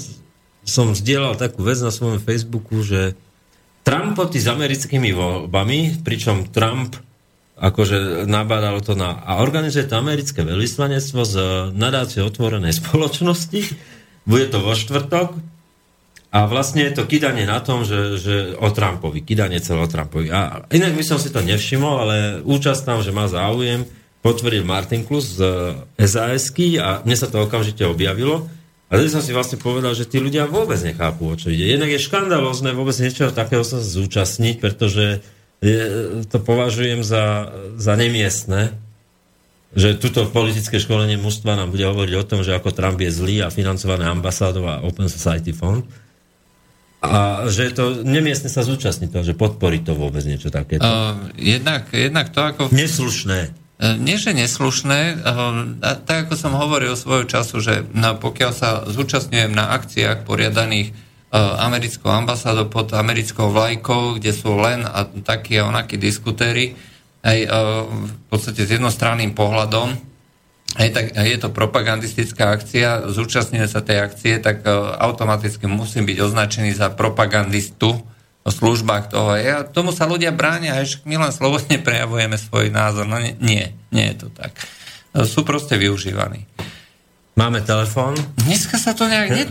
som 0.65 0.95
zdieľal 0.95 1.35
takú 1.35 1.67
vec 1.67 1.83
na 1.83 1.91
svojom 1.91 2.23
Facebooku, 2.23 2.79
že 2.79 3.13
Trumpoty 3.85 4.41
s 4.41 4.49
americkými 4.49 5.13
voľbami, 5.13 6.01
pričom 6.01 6.49
Trump 6.49 6.97
akože 7.55 8.27
nabádalo 8.27 8.83
to 8.83 8.97
na... 8.97 9.21
A 9.23 9.39
organizuje 9.39 9.87
to 9.87 9.95
americké 9.95 10.43
veľvyslanectvo 10.43 11.21
z 11.23 11.35
nadácie 11.71 12.19
otvorenej 12.25 12.75
spoločnosti. 12.81 13.61
Bude 14.25 14.49
to 14.49 14.59
vo 14.59 14.73
štvrtok. 14.75 15.39
A 16.35 16.51
vlastne 16.51 16.83
je 16.83 16.99
to 16.99 17.07
kydanie 17.07 17.47
na 17.47 17.63
tom, 17.63 17.87
že, 17.87 18.19
že 18.19 18.35
o 18.59 18.67
Trumpovi, 18.67 19.23
kydanie 19.23 19.63
celé 19.63 19.79
o 19.79 19.87
Trumpovi. 19.87 20.27
A 20.35 20.67
inak 20.67 20.91
by 20.91 21.03
som 21.05 21.15
si 21.15 21.31
to 21.31 21.39
nevšimol, 21.39 21.95
ale 22.03 22.15
účasť 22.43 22.81
tam, 22.83 22.99
že 22.99 23.15
má 23.15 23.31
záujem, 23.31 23.87
potvrdil 24.19 24.67
Martin 24.67 25.07
Klus 25.07 25.39
z 25.39 25.41
sas 25.95 26.51
a 26.81 27.05
mne 27.07 27.15
sa 27.15 27.31
to 27.31 27.39
okamžite 27.39 27.87
objavilo. 27.87 28.51
A 28.85 29.01
tedy 29.01 29.09
som 29.09 29.21
si 29.23 29.33
vlastne 29.33 29.57
povedal, 29.57 29.97
že 29.97 30.05
tí 30.05 30.21
ľudia 30.21 30.45
vôbec 30.45 30.77
nechápu, 30.77 31.25
o 31.25 31.35
čo 31.35 31.49
ide. 31.49 31.73
Jednak 31.73 31.89
je 31.89 32.05
škandalózne 32.05 32.77
vôbec 32.77 32.93
niečo 33.01 33.33
takého 33.33 33.65
sa 33.65 33.81
zúčastniť, 33.81 34.61
pretože 34.61 35.25
je, 35.65 35.79
to 36.29 36.37
považujem 36.37 37.01
za, 37.01 37.49
za 37.81 37.93
nemiestne, 37.97 38.77
že 39.73 39.97
tuto 39.97 40.29
politické 40.29 40.77
školenie 40.77 41.17
mústva 41.17 41.57
nám 41.57 41.73
bude 41.73 41.83
hovoriť 41.83 42.13
o 42.15 42.27
tom, 42.27 42.39
že 42.45 42.53
ako 42.53 42.71
Trump 42.71 43.01
je 43.01 43.09
zlý 43.09 43.41
a 43.41 43.49
financované 43.49 44.05
ambasádov 44.05 44.63
a 44.69 44.75
Open 44.85 45.09
Society 45.09 45.51
Fund. 45.51 45.83
A 47.01 47.45
že 47.49 47.73
to 47.73 48.05
nemiestne 48.05 48.49
sa 48.49 48.61
zúčastniť 48.61 49.09
to, 49.09 49.19
že 49.25 49.33
podporí 49.37 49.81
to 49.81 49.97
vôbec 49.97 50.21
niečo 50.25 50.53
takéto. 50.53 50.85
Uh, 50.85 51.29
jednak, 51.37 51.89
jednak 51.89 52.29
to 52.33 52.41
ako... 52.41 52.69
Neslušné. 52.69 53.64
E, 53.75 53.99
nie, 53.99 54.15
že 54.15 54.31
neslušné, 54.31 55.01
e, 55.11 55.15
tak 56.07 56.27
ako 56.27 56.33
som 56.39 56.55
hovoril 56.55 56.95
svojho 56.95 57.27
času, 57.27 57.59
že 57.59 57.83
pokiaľ 57.95 58.51
sa 58.55 58.69
zúčastňujem 58.87 59.51
na 59.51 59.75
akciách 59.75 60.23
poriadaných 60.23 60.91
e, 60.91 60.93
americkou 61.35 62.07
ambasádou 62.07 62.71
pod 62.71 62.95
americkou 62.95 63.51
vlajkou, 63.51 64.15
kde 64.15 64.31
sú 64.31 64.55
len 64.55 64.87
a 64.87 65.03
takí 65.03 65.59
a 65.59 65.67
onakí 65.67 65.99
diskutéry, 65.99 66.79
aj 67.25 67.49
v 67.89 68.13
podstate 68.29 68.69
s 68.69 68.77
jednostranným 68.77 69.33
pohľadom, 69.33 69.97
aj 70.77 70.89
tak 70.93 71.05
je 71.17 71.37
to 71.41 71.49
propagandistická 71.49 72.53
akcia, 72.53 73.09
zúčastňujem 73.09 73.65
sa 73.65 73.81
tej 73.81 73.97
akcie, 74.05 74.37
tak 74.37 74.61
automaticky 75.01 75.65
musím 75.65 76.05
byť 76.05 76.21
označený 76.21 76.77
za 76.77 76.93
propagandistu, 76.93 77.97
o 78.45 78.49
službách 78.53 79.09
toho. 79.09 79.33
Ja, 79.41 79.65
tomu 79.65 79.89
sa 79.89 80.05
ľudia 80.05 80.29
bránia, 80.29 80.77
že 80.85 81.01
my 81.01 81.17
len 81.17 81.33
slobodne 81.33 81.81
prejavujeme 81.81 82.37
svoj 82.37 82.69
názor. 82.69 83.09
No 83.09 83.17
nie, 83.17 83.33
nie, 83.41 83.73
nie 83.89 84.05
je 84.13 84.15
to 84.21 84.27
tak. 84.29 84.53
Sú 85.25 85.41
proste 85.41 85.81
využívaní. 85.81 86.45
Máme 87.33 87.65
telefón? 87.65 88.13
Dneska 88.45 88.77
sa 88.77 88.93
to 88.93 89.09
nejak... 89.09 89.33
Ne... 89.33 89.43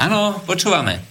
Áno, 0.00 0.40
počúvame. 0.48 1.04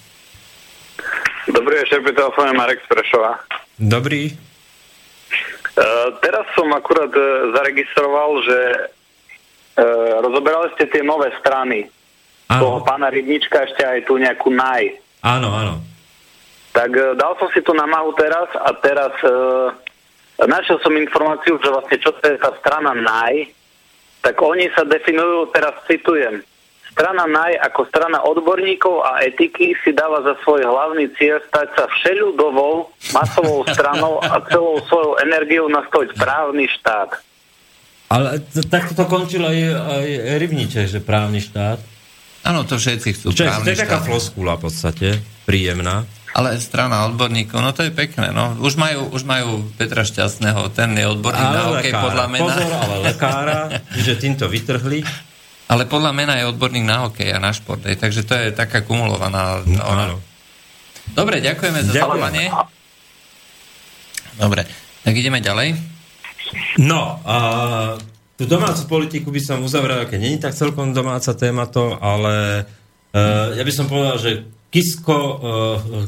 Dobrý 1.45 1.85
večer, 1.85 2.01
pri 2.01 2.17
telefóne 2.17 2.57
Marek 2.57 2.81
Sprešová. 2.89 3.45
Dobrý. 3.77 4.33
Uh, 5.75 6.17
teraz 6.23 6.47
som 6.57 6.71
akurát 6.73 7.11
uh, 7.13 7.51
zaregistroval, 7.53 8.41
že 8.41 8.59
uh, 9.77 10.23
rozoberali 10.23 10.71
ste 10.73 10.89
tie 10.89 11.03
nové 11.05 11.29
strany. 11.37 11.85
Ano. 12.49 12.61
Toho 12.63 12.77
pána 12.87 13.11
Rybnička 13.11 13.67
ešte 13.67 13.83
aj 13.83 14.07
tu 14.07 14.15
nejakú 14.17 14.49
naj. 14.49 15.04
Áno, 15.25 15.49
áno. 15.49 15.81
Tak 16.69 16.91
e, 16.93 17.17
dal 17.17 17.33
som 17.41 17.49
si 17.49 17.65
to 17.65 17.73
na 17.73 17.89
mahu 17.89 18.13
teraz 18.13 18.45
a 18.53 18.69
teraz 18.77 19.09
e, 19.25 19.33
našiel 20.45 20.77
som 20.85 20.93
informáciu, 20.93 21.57
že 21.57 21.73
vlastne 21.73 21.97
čo 21.97 22.13
to 22.13 22.21
je 22.29 22.37
tá 22.37 22.53
strana 22.61 22.93
NAJ, 22.93 23.49
tak 24.21 24.37
oni 24.37 24.69
sa 24.77 24.85
definujú, 24.85 25.49
teraz 25.49 25.73
citujem, 25.89 26.45
strana 26.93 27.25
NAJ 27.25 27.57
ako 27.57 27.81
strana 27.89 28.21
odborníkov 28.21 29.01
a 29.01 29.25
etiky 29.25 29.73
si 29.81 29.97
dáva 29.97 30.21
za 30.21 30.37
svoj 30.45 30.61
hlavný 30.61 31.09
cieľ 31.17 31.41
stať 31.49 31.73
sa 31.73 31.89
všeľudovou 31.89 32.93
masovou 33.17 33.65
stranou 33.73 34.21
a 34.21 34.45
celou 34.45 34.77
svojou 34.85 35.17
energiou 35.25 35.65
nastaviť 35.73 36.13
právny 36.13 36.69
štát. 36.69 37.17
Ale 38.13 38.37
takto 38.69 38.93
to 38.93 39.09
končilo 39.09 39.49
aj, 39.49 39.59
aj 39.65 40.07
Rybniče, 40.37 40.85
že 40.85 41.01
právny 41.01 41.41
štát. 41.41 41.94
Áno, 42.45 42.61
to 42.61 42.77
všetci 42.77 43.09
chcú. 43.17 43.33
Čo, 43.33 43.49
to 43.65 43.73
je 43.73 43.81
taká 43.81 44.05
floskula 44.05 44.53
v 44.61 44.69
podstate, 44.69 45.17
príjemná. 45.49 46.05
Ale 46.35 46.59
strana 46.59 47.07
odborníkov, 47.09 47.63
no 47.63 47.71
to 47.71 47.87
je 47.87 47.95
pekné, 47.95 48.29
no. 48.29 48.59
Už 48.59 48.75
majú, 48.75 49.07
už 49.09 49.23
majú 49.23 49.65
Petra 49.79 50.03
Šťastného, 50.03 50.67
ten 50.75 50.93
je 50.93 51.07
odborník 51.07 51.47
ale 51.47 51.55
na 51.55 51.63
hokej 51.71 51.93
podľa 51.95 52.25
mena. 52.27 52.43
Pozor, 52.43 52.71
ale 52.75 52.95
lekára, 53.07 53.59
že 54.05 54.13
týmto 54.19 54.45
vytrhli. 54.45 55.01
Ale 55.71 55.89
podľa 55.89 56.11
mena 56.13 56.37
je 56.37 56.45
odborník 56.45 56.85
na 56.85 57.09
hokej 57.09 57.33
a 57.33 57.41
na 57.41 57.49
šport, 57.49 57.81
aj, 57.81 57.97
takže 57.97 58.21
to 58.27 58.37
je 58.37 58.53
taká 58.53 58.85
kumulovaná... 58.85 59.65
No, 59.65 59.81
áno. 59.81 60.19
Dobre, 61.15 61.41
ďakujeme 61.41 61.81
za 61.81 62.03
zavolanie. 62.03 62.51
Dobre, 64.35 64.67
tak 65.01 65.13
ideme 65.15 65.39
ďalej. 65.39 65.79
No, 66.83 67.23
a 67.23 67.35
Tú 68.35 68.43
domácu 68.43 68.83
politiku 68.91 69.31
by 69.31 69.39
som 69.39 69.63
uzavrel, 69.63 70.03
keď 70.03 70.19
není 70.19 70.35
tak 70.35 70.51
celkom 70.51 70.91
domáca 70.91 71.31
téma 71.31 71.71
to, 71.71 71.95
ale 72.03 72.67
uh, 73.15 73.55
ja 73.55 73.63
by 73.63 73.71
som 73.71 73.87
povedal, 73.87 74.19
že 74.19 74.43
Kisko, 74.67 75.19
uh, 75.39 76.03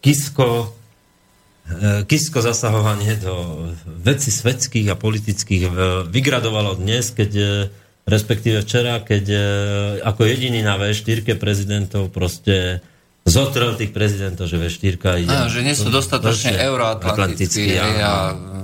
Kisko, 0.00 0.72
uh, 0.72 2.08
Kisko 2.08 2.40
zasahovanie 2.40 3.20
do 3.20 3.68
veci 4.00 4.32
svetských 4.32 4.88
a 4.88 4.96
politických 4.96 5.68
vygradovalo 6.08 6.80
dnes, 6.80 7.12
keď 7.12 7.30
uh, 7.36 7.68
respektíve 8.08 8.64
včera, 8.64 9.04
keď 9.04 9.24
uh, 9.28 9.40
ako 10.08 10.24
jediný 10.24 10.64
na 10.64 10.80
V4 10.80 11.36
prezidentov 11.36 12.08
proste 12.08 12.80
zotrel 13.28 13.76
tých 13.76 13.92
prezidentov, 13.92 14.48
že 14.48 14.56
V4 14.56 14.96
ide... 15.20 15.36
Á, 15.36 15.52
že 15.52 15.60
nie 15.60 15.76
sú 15.76 15.92
dostatočne 15.92 16.56
euroatlantickí 16.56 17.76
a, 17.76 17.86
a 18.00 18.12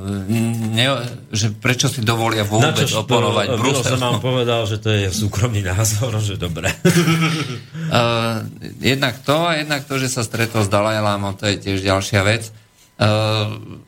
ne, 0.04 0.86
že 1.32 1.48
prečo 1.56 1.88
si 1.88 2.04
dovolia 2.04 2.44
vôbec 2.44 2.76
Načož 2.76 3.08
oponovať 3.08 3.46
Brusel. 3.56 3.96
som 3.96 4.00
nám 4.00 4.20
povedal, 4.20 4.68
že 4.68 4.76
to 4.76 4.92
je 4.92 5.08
súkromný 5.08 5.64
názor, 5.64 6.12
že 6.28 6.36
dobre. 6.36 6.68
uh, 6.70 8.44
jednak 8.92 9.16
to 9.24 9.48
a 9.48 9.56
jednak 9.60 9.88
to, 9.88 9.96
že 9.96 10.12
sa 10.12 10.22
stretol 10.22 10.62
s 10.62 10.70
Dalajlámom, 10.70 11.40
to 11.40 11.48
je 11.48 11.56
tiež 11.56 11.80
ďalšia 11.80 12.20
vec. 12.20 12.52
Uh, 13.00 13.80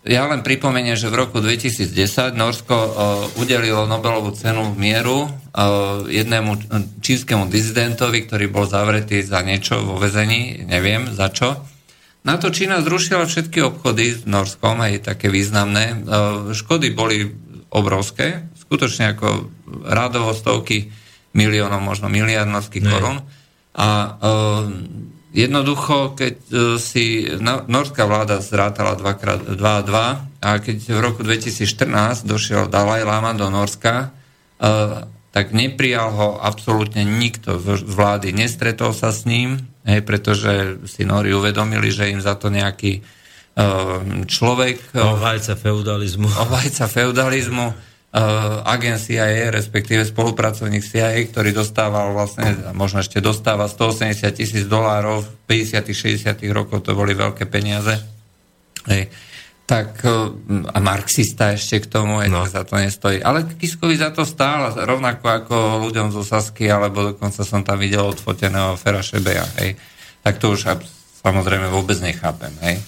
ja 0.00 0.24
len 0.24 0.40
pripomeniem, 0.40 0.96
že 0.96 1.12
v 1.12 1.28
roku 1.28 1.44
2010 1.44 1.92
Norsko 2.32 2.72
uh, 2.72 2.90
udelilo 3.36 3.84
Nobelovú 3.84 4.32
cenu 4.32 4.72
mieru 4.72 5.28
uh, 5.28 6.08
jednému 6.08 6.56
čínskemu 7.04 7.52
dizidentovi, 7.52 8.24
ktorý 8.24 8.48
bol 8.48 8.64
zavretý 8.64 9.20
za 9.20 9.44
niečo 9.44 9.84
vo 9.84 10.00
vezení, 10.00 10.64
neviem 10.64 11.12
za 11.12 11.28
čo. 11.28 11.69
Na 12.20 12.36
to 12.36 12.52
Čína 12.52 12.84
zrušila 12.84 13.24
všetky 13.24 13.64
obchody 13.64 14.12
s 14.12 14.28
Norskom, 14.28 14.76
aj 14.80 15.08
také 15.08 15.32
významné. 15.32 16.04
Uh, 16.04 16.52
škody 16.52 16.92
boli 16.92 17.32
obrovské, 17.72 18.50
skutočne 18.60 19.16
ako 19.16 19.48
rádovo 19.88 20.36
stovky 20.36 20.92
miliónov, 21.32 21.80
možno 21.80 22.10
miliardnovských 22.12 22.84
korún. 22.84 23.24
A 23.78 23.88
uh, 24.20 24.68
Jednoducho, 25.30 26.18
keď 26.18 26.34
uh, 26.50 26.58
si 26.74 27.22
no, 27.38 27.62
norská 27.70 28.02
vláda 28.02 28.42
zrátala 28.42 28.98
2 28.98 29.54
a 29.54 29.82
2 29.86 30.42
a 30.42 30.50
keď 30.58 30.76
v 30.90 30.98
roku 30.98 31.22
2014 31.22 32.26
došiel 32.26 32.66
Dalaj 32.66 33.06
Lama 33.06 33.30
do 33.38 33.46
Norska, 33.46 34.10
uh, 34.10 35.06
tak 35.30 35.54
neprijal 35.54 36.10
ho 36.10 36.28
absolútne 36.42 37.06
nikto 37.06 37.62
z 37.62 37.86
vlády. 37.86 38.34
Nestretol 38.34 38.90
sa 38.90 39.14
s 39.14 39.22
ním, 39.22 39.69
hej, 39.84 40.00
pretože 40.04 40.82
si 40.88 41.06
Nori 41.06 41.32
uvedomili, 41.32 41.88
že 41.92 42.10
im 42.12 42.20
za 42.20 42.36
to 42.36 42.52
nejaký 42.52 43.00
uh, 43.00 44.24
človek... 44.28 44.92
Ovajca 44.96 45.54
feudalizmu. 45.56 46.28
Ovajca 46.44 46.86
feudalizmu 46.90 47.66
uh, 47.70 48.66
agent 48.66 49.00
CIA, 49.00 49.54
respektíve 49.54 50.02
spolupracovník 50.02 50.82
CIA, 50.82 51.30
ktorý 51.30 51.54
dostával 51.54 52.12
vlastne, 52.12 52.74
možno 52.74 53.00
ešte 53.00 53.22
dostáva 53.22 53.70
180 53.70 54.20
tisíc 54.34 54.64
dolárov 54.66 55.22
v 55.22 55.28
50 55.70 55.86
60 55.94 56.44
rokov, 56.50 56.82
to 56.82 56.92
boli 56.92 57.14
veľké 57.14 57.46
peniaze. 57.46 57.94
Hej. 58.88 59.29
Tak 59.70 60.02
uh, 60.02 60.34
a 60.74 60.78
marxista 60.82 61.54
ešte 61.54 61.78
k 61.78 61.86
tomu, 61.86 62.18
aj 62.18 62.26
no. 62.26 62.42
za 62.50 62.66
to 62.66 62.74
nestojí. 62.74 63.22
Ale 63.22 63.46
Kiskovi 63.46 63.94
za 63.94 64.10
to 64.10 64.26
stála, 64.26 64.74
rovnako 64.74 65.22
ako 65.30 65.54
ľuďom 65.86 66.10
zo 66.10 66.26
Sasky, 66.26 66.66
alebo 66.66 67.14
dokonca 67.14 67.46
som 67.46 67.62
tam 67.62 67.78
videl 67.78 68.02
odfoteného 68.02 68.74
Fera 68.74 68.98
Šebeja. 68.98 69.46
Hej. 69.62 69.78
Tak 70.26 70.42
to 70.42 70.58
už 70.58 70.66
samozrejme 71.22 71.70
vôbec 71.70 72.02
nechápem. 72.02 72.50
Hej. 72.66 72.82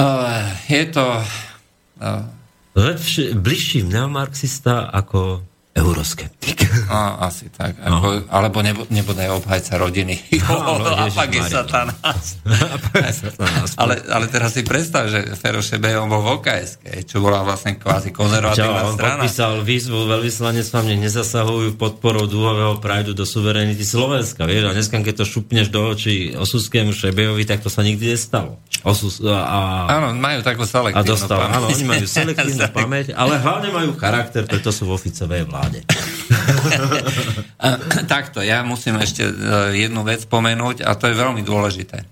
Uh, 0.00 0.48
je 0.64 0.84
to... 0.88 1.04
Uh, 2.00 2.24
lepšie, 2.72 3.34
bližší 3.34 3.82
neomarxista 3.84 4.88
ako 4.88 5.44
euroskeptik. 5.70 6.66
A, 6.90 7.30
asi 7.30 7.46
tak. 7.46 7.78
No. 7.78 8.02
Ako, 8.02 8.08
alebo 8.26 8.58
nebo, 8.58 8.82
nebodaj 8.90 9.30
obhajca 9.38 9.78
rodiny. 9.78 10.18
No, 10.50 10.82
a 11.06 11.06
pak 11.06 11.30
je 11.30 11.42
satanás. 11.46 12.34
ale, 13.78 14.02
ale 14.10 14.26
teraz 14.26 14.56
si 14.58 14.66
predstav, 14.66 15.06
že 15.06 15.22
Fero 15.38 15.62
Šebejom 15.62 16.10
bol 16.10 16.26
v 16.26 16.28
OKS, 16.40 16.82
čo 17.06 17.22
bola 17.22 17.46
vlastne 17.46 17.78
kvázi 17.78 18.10
konzervatívna 18.10 18.82
Čo, 18.82 18.88
on 18.90 18.94
strana. 18.98 19.22
podpísal 19.22 19.52
výzvu, 19.62 20.10
veľvyslanectva 20.10 20.78
mne 20.82 20.96
nezasahujú 21.06 21.78
podporou 21.78 22.26
dúhového 22.26 22.82
prajdu 22.82 23.14
do 23.14 23.22
suverenity 23.22 23.86
Slovenska. 23.86 24.42
Vieš? 24.42 24.64
A 24.66 24.74
dneska, 24.74 24.96
keď 24.98 25.22
to 25.22 25.24
šupneš 25.28 25.70
do 25.70 25.86
očí 25.86 26.34
Osuskému 26.34 26.90
Šebejovi, 26.90 27.46
tak 27.46 27.62
to 27.62 27.70
sa 27.70 27.86
nikdy 27.86 28.10
nestalo. 28.16 28.58
Osus, 28.80 29.20
a, 29.20 29.92
áno, 29.92 30.16
majú 30.16 30.40
takú 30.40 30.64
selektívnu 30.64 31.04
a 31.04 31.10
dostal, 31.12 31.36
pamäť. 31.36 31.52
Áno, 31.60 31.66
oni 31.68 31.84
majú 31.84 32.06
selektívnu 32.08 32.64
pamäť, 32.72 33.06
ale 33.12 33.36
hlavne 33.36 33.68
majú 33.76 33.90
charakter, 34.00 34.48
preto 34.48 34.72
sú 34.72 34.88
v 34.88 34.96
oficovej 34.96 35.44
vláde. 35.44 35.59
Takto, 38.12 38.40
ja 38.40 38.64
musím 38.64 38.96
ešte 39.00 39.24
e, 39.26 39.32
jednu 39.86 40.02
vec 40.06 40.24
spomenúť 40.24 40.86
a 40.86 40.94
to 40.96 41.10
je 41.10 41.20
veľmi 41.20 41.42
dôležité. 41.44 41.98
E, 42.00 42.06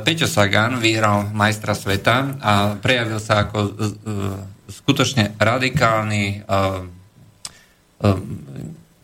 Peťo 0.00 0.30
Sagan 0.30 0.78
vyhral 0.78 1.32
majstra 1.32 1.74
sveta 1.74 2.38
a 2.38 2.52
prejavil 2.78 3.18
sa 3.18 3.48
ako 3.48 3.58
e, 3.58 3.70
skutočne 4.72 5.36
radikálny 5.36 6.48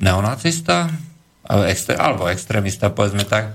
neonacista 0.00 0.88
alebo 1.46 2.32
extrémista, 2.32 2.88
povedzme 2.88 3.28
tak, 3.28 3.52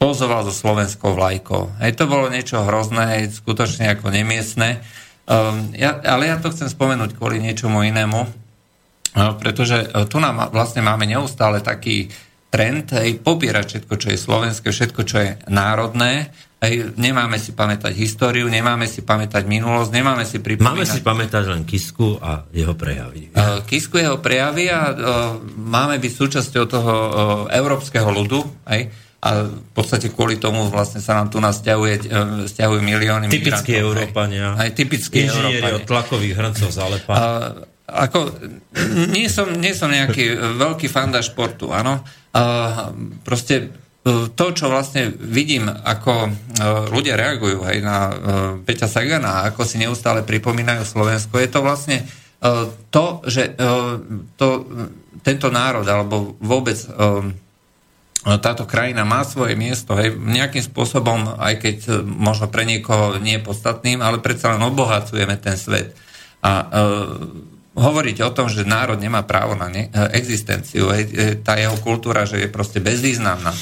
pozoval 0.00 0.48
so 0.48 0.54
slovenskou 0.54 1.12
vlajkou. 1.12 1.76
Hej, 1.84 2.00
to 2.00 2.08
bolo 2.08 2.32
niečo 2.32 2.64
hrozné, 2.64 3.28
skutočne 3.28 3.92
ako 3.92 4.08
nemiestne. 4.08 4.80
Um, 5.28 5.70
ja, 5.76 6.00
ale 6.02 6.26
ja 6.26 6.36
to 6.40 6.50
chcem 6.50 6.66
spomenúť 6.66 7.14
kvôli 7.14 7.38
niečomu 7.38 7.86
inému, 7.86 8.20
uh, 8.24 9.34
pretože 9.38 9.86
uh, 9.86 10.08
tu 10.08 10.18
nám 10.18 10.50
vlastne 10.50 10.82
máme 10.82 11.06
neustále 11.06 11.62
taký 11.62 12.10
trend, 12.50 12.90
hej, 12.98 13.22
popierať 13.22 13.66
všetko, 13.86 13.94
čo 13.94 14.08
je 14.10 14.18
slovenské, 14.18 14.68
všetko, 14.74 15.00
čo 15.06 15.16
je 15.22 15.30
národné, 15.46 16.34
hej, 16.58 16.98
nemáme 16.98 17.38
si 17.38 17.54
pamätať 17.54 17.94
históriu, 17.94 18.50
nemáme 18.50 18.90
si 18.90 19.06
pamätať 19.06 19.46
minulosť, 19.46 19.90
nemáme 19.94 20.26
si 20.26 20.42
pripomínať... 20.42 20.66
Máme 20.66 20.82
si 20.82 20.98
pamätať 20.98 21.44
len 21.46 21.62
Kisku 21.62 22.18
a 22.18 22.42
jeho 22.50 22.74
prejavy. 22.74 23.30
Uh, 23.30 23.62
Kisku 23.62 24.02
jeho 24.02 24.18
prejavy 24.18 24.66
a 24.66 24.90
máme 25.54 26.02
byť 26.02 26.12
súčasťou 26.12 26.64
toho 26.66 26.92
európskeho 27.54 28.10
ľudu, 28.10 28.42
hej, 28.66 28.90
a 29.20 29.44
v 29.52 29.72
podstate 29.76 30.08
kvôli 30.08 30.40
tomu 30.40 30.72
vlastne 30.72 31.04
sa 31.04 31.20
nám 31.20 31.28
tu 31.28 31.44
nás 31.44 31.60
stiahuje, 31.60 32.08
stiahujú 32.48 32.80
milióny 32.80 33.28
Typickí 33.28 33.76
Európania. 33.76 34.56
Aj, 34.56 34.72
aj 34.72 34.80
typickí 34.80 35.28
Európania. 35.28 35.76
od 35.76 35.84
tlakových 35.84 36.34
hrncov 36.40 36.72
Zalepa. 36.72 37.12
A, 37.12 37.24
ako, 38.08 38.32
nie, 39.12 39.28
som, 39.28 39.52
nie 39.52 39.76
som 39.76 39.92
nejaký 39.92 40.56
veľký 40.56 40.88
fanda 40.88 41.20
športu, 41.20 41.68
áno. 41.68 42.00
A, 42.32 42.42
proste 43.20 43.68
e, 44.00 44.32
to, 44.32 44.46
čo 44.56 44.72
vlastne 44.72 45.12
vidím, 45.12 45.68
ako 45.68 46.12
e, 46.24 46.30
ľudia 46.88 47.20
reagujú 47.20 47.60
hej, 47.68 47.84
na 47.84 48.16
Peťa 48.64 48.88
Sagana, 48.88 49.44
ako 49.52 49.68
si 49.68 49.76
neustále 49.76 50.24
pripomínajú 50.24 50.88
Slovensko, 50.88 51.36
je 51.36 51.50
to 51.52 51.60
vlastne 51.60 52.08
to, 52.88 53.20
že 53.28 53.52
to, 54.40 54.48
tento 55.20 55.48
národ, 55.52 55.84
alebo 55.84 56.40
vôbec 56.40 56.80
táto 58.20 58.68
krajina 58.68 59.08
má 59.08 59.24
svoje 59.24 59.56
miesto, 59.56 59.96
hej, 59.96 60.12
nejakým 60.12 60.60
spôsobom, 60.60 61.40
aj 61.40 61.54
keď 61.56 61.76
e, 61.88 61.92
možno 62.04 62.52
pre 62.52 62.68
niekoho 62.68 63.16
nie 63.16 63.40
je 63.40 63.46
podstatným, 63.48 64.04
ale 64.04 64.20
predsa 64.20 64.52
len 64.52 64.60
obohacujeme 64.60 65.40
ten 65.40 65.56
svet. 65.56 65.96
A 66.44 66.52
e, 66.60 66.64
hovoriť 67.80 68.16
o 68.20 68.30
tom, 68.36 68.52
že 68.52 68.68
národ 68.68 69.00
nemá 69.00 69.24
právo 69.24 69.56
na 69.56 69.72
ne, 69.72 69.88
e, 69.88 69.90
existenciu, 70.20 70.92
hej, 70.92 71.04
e, 71.08 71.40
tá 71.40 71.56
jeho 71.56 71.80
kultúra, 71.80 72.28
že 72.28 72.44
je 72.44 72.52
proste 72.52 72.84
bezvýznamná. 72.84 73.56
E, 73.56 73.58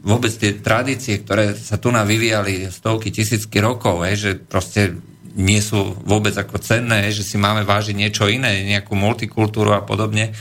vôbec 0.00 0.32
tie 0.32 0.56
tradície, 0.56 1.20
ktoré 1.20 1.52
sa 1.52 1.76
tu 1.76 1.92
na 1.92 2.00
vyvíjali 2.00 2.72
stovky, 2.72 3.12
tisícky 3.12 3.60
rokov, 3.60 4.08
hej, 4.08 4.16
že 4.16 4.30
proste 4.40 4.96
nie 5.36 5.60
sú 5.60 6.00
vôbec 6.06 6.32
ako 6.32 6.56
cenné, 6.64 7.12
hej, 7.12 7.20
že 7.20 7.28
si 7.28 7.36
máme 7.36 7.68
vážiť 7.68 7.92
niečo 7.92 8.24
iné, 8.24 8.64
nejakú 8.64 8.96
multikultúru 8.96 9.76
a 9.76 9.84
podobne, 9.84 10.32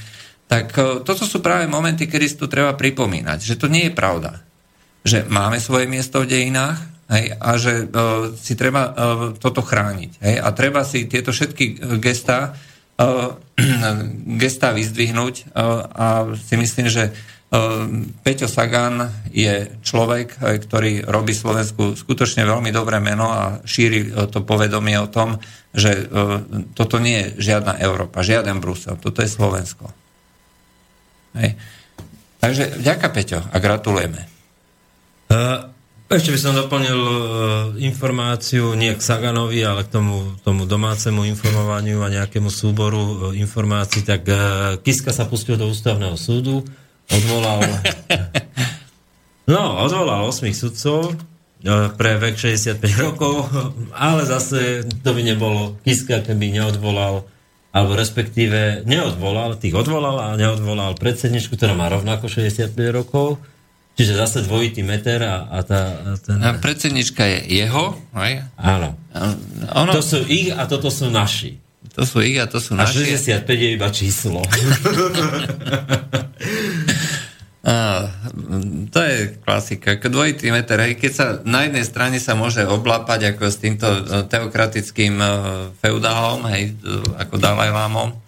tak 0.53 0.69
e, 0.77 1.01
toto 1.01 1.25
sú 1.25 1.41
práve 1.41 1.65
momenty, 1.65 2.05
kedy 2.05 2.25
si 2.29 2.37
tu 2.37 2.45
treba 2.45 2.77
pripomínať, 2.77 3.41
že 3.41 3.57
to 3.57 3.65
nie 3.65 3.89
je 3.89 3.97
pravda. 3.97 4.45
Že 5.01 5.25
máme 5.25 5.57
svoje 5.57 5.89
miesto 5.89 6.21
v 6.21 6.29
dejinách 6.29 6.77
hej, 7.09 7.33
a 7.35 7.49
že 7.59 7.89
uh, 7.89 8.31
si 8.39 8.55
treba 8.55 8.87
uh, 8.87 8.93
toto 9.35 9.59
chrániť. 9.59 10.23
Hej, 10.23 10.35
a 10.39 10.47
treba 10.55 10.87
si 10.87 11.11
tieto 11.11 11.35
všetky 11.35 11.97
gesta, 11.99 12.55
uh, 13.01 13.35
gesta 14.41 14.71
vyzdvihnúť 14.71 15.35
uh, 15.51 15.83
a 15.91 16.07
si 16.37 16.55
myslím, 16.55 16.87
že 16.87 17.11
Peťo 18.25 18.49
Sagan 18.49 19.29
je 19.29 19.77
človek, 19.85 20.41
ktorý 20.41 21.05
robí 21.05 21.37
Slovensku 21.37 21.93
skutočne 21.93 22.49
veľmi 22.49 22.73
dobré 22.73 22.97
meno 22.97 23.29
a 23.29 23.61
šíri 23.61 24.09
to 24.33 24.41
povedomie 24.41 24.97
o 24.97 25.05
tom, 25.05 25.37
že 25.69 26.09
toto 26.73 26.97
nie 26.97 27.21
je 27.37 27.53
žiadna 27.53 27.77
Európa, 27.77 28.25
žiaden 28.25 28.57
Brusel, 28.57 28.97
toto 28.97 29.21
je 29.21 29.29
Slovensko. 29.29 29.93
Hej. 31.37 31.57
Takže 32.43 32.63
ďaká 32.83 33.07
Peťo 33.09 33.39
a 33.39 33.57
gratulujeme. 33.57 34.27
Uh, 35.31 35.71
ešte 36.11 36.29
by 36.29 36.39
som 36.39 36.53
doplnil 36.53 36.99
uh, 36.99 37.15
informáciu 37.79 38.75
nie 38.77 38.93
k 38.93 39.01
Saganovi, 39.01 39.63
ale 39.65 39.87
k 39.87 39.95
tomu, 39.95 40.37
tomu 40.45 40.67
domácemu 40.67 41.25
informovaniu 41.25 42.03
a 42.03 42.11
nejakému 42.11 42.51
súboru 42.51 43.01
uh, 43.01 43.15
informácií. 43.33 44.03
Tak 44.05 44.21
uh, 44.27 44.37
Kiska 44.83 45.15
sa 45.15 45.25
pustil 45.25 45.57
do 45.57 45.71
ústavného 45.71 46.19
súdu, 46.19 46.61
odvolal 47.09 47.63
no, 49.53 49.61
odvolal 49.81 50.27
8 50.29 50.51
sudcov 50.53 51.17
pre 51.95 52.19
vek 52.19 52.35
65 52.35 52.77
rokov, 52.99 53.47
ale 53.95 54.27
zase 54.27 54.83
to 54.83 55.09
by 55.15 55.23
nebolo 55.23 55.79
Kiska, 55.81 56.19
keby 56.21 56.59
neodvolal 56.59 57.23
alebo 57.73 57.97
respektíve 57.97 58.85
neodvolal, 58.85 59.57
tých 59.57 59.73
odvolal 59.73 60.15
a 60.21 60.27
neodvolal 60.37 60.93
predsedničku, 60.93 61.57
ktorá 61.57 61.73
má 61.73 61.89
rovnako 61.89 62.29
65 62.29 62.69
rokov, 62.93 63.41
Čiže 63.93 64.17
zase 64.17 64.41
dvojitý 64.49 64.81
meter 64.81 65.21
a, 65.21 65.45
a 65.53 65.61
tá... 65.61 66.01
A 66.01 66.17
ten... 66.17 66.41
A 66.41 66.57
predsednička 66.57 67.29
je 67.29 67.61
jeho, 67.61 67.93
aj? 68.17 68.49
Áno. 68.57 68.97
Ono, 69.69 69.91
To 69.93 70.01
sú 70.01 70.25
ich 70.25 70.49
a 70.49 70.65
toto 70.65 70.89
sú 70.89 71.13
naši. 71.13 71.61
to 71.93 72.01
sú 72.01 72.25
ich 72.25 72.41
a 72.41 72.49
to 72.49 72.57
sú 72.57 72.73
A 72.73 72.89
naši. 72.89 73.05
65 73.05 73.45
je 73.45 73.69
iba 73.69 73.89
číslo. 73.93 74.41
Á, 77.63 78.11
to 78.91 78.99
je 78.99 79.39
klasika. 79.39 79.95
Dvojitý 79.95 80.51
meter, 80.51 80.83
hej, 80.83 80.99
keď 80.99 81.11
sa 81.15 81.25
na 81.47 81.63
jednej 81.63 81.87
strane 81.87 82.19
sa 82.19 82.35
môže 82.35 82.59
oblápať 82.67 83.31
ako 83.31 83.43
s 83.47 83.55
týmto 83.55 83.87
e, 83.87 84.27
teokratickým 84.27 85.15
e, 85.15 85.27
feudálom, 85.79 86.43
hej, 86.51 86.75
e, 86.75 86.99
ako 87.23 87.39
Dalajlámom, 87.39 88.22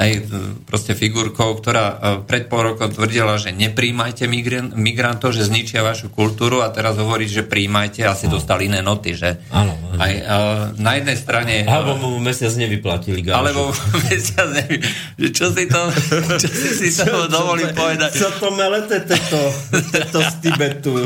e, 0.00 0.24
proste 0.64 0.92
figurkou, 0.92 1.52
ktorá 1.54 1.84
e, 1.84 1.94
pred 2.24 2.48
pol 2.48 2.72
rokom 2.72 2.88
tvrdila, 2.88 3.36
že 3.36 3.52
nepríjmajte 3.52 4.24
migran- 4.24 4.72
migrantov, 4.72 5.30
že 5.30 5.44
zničia 5.44 5.80
vašu 5.80 6.08
kultúru 6.08 6.60
a 6.60 6.68
teraz 6.68 6.96
hovorí, 6.96 7.24
že 7.24 7.42
príjmajte 7.42 8.02
a 8.02 8.12
si 8.12 8.26
dostali 8.26 8.66
iné 8.66 8.80
noty, 8.80 9.12
že 9.12 9.44
Áno, 9.48 9.76
áno. 9.76 10.00
aj, 10.00 10.12
e, 10.16 10.22
na 10.78 10.92
jednej 10.96 11.16
strane... 11.16 11.54
Alebo 11.62 12.00
mu 12.00 12.18
mesiac 12.18 12.50
nevyplatili 12.52 13.20
gážu. 13.20 13.36
alebo 13.38 13.62
mesiac 14.08 14.48
že 15.14 15.28
čo 15.30 15.52
si 15.52 15.64
to, 15.66 15.80
čo 16.40 16.48
si 16.48 16.88
si 16.88 17.02
to 17.04 17.28
dovolím 17.28 17.70
povedať. 17.70 18.10
Co 18.16 18.28
to 18.36 18.48
melete, 18.50 19.04
teto, 19.04 19.40
teto 19.92 20.18
z 20.18 20.32
Tibetu? 20.40 20.94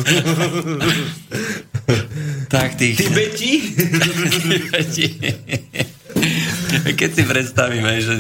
Tak 2.49 2.81
tých... 2.81 2.97
Tibeti? 2.97 3.61
Tibeti. 3.77 5.07
Keď 7.01 7.11
si 7.15 7.23
predstavíme, 7.23 7.93
že 8.01 8.15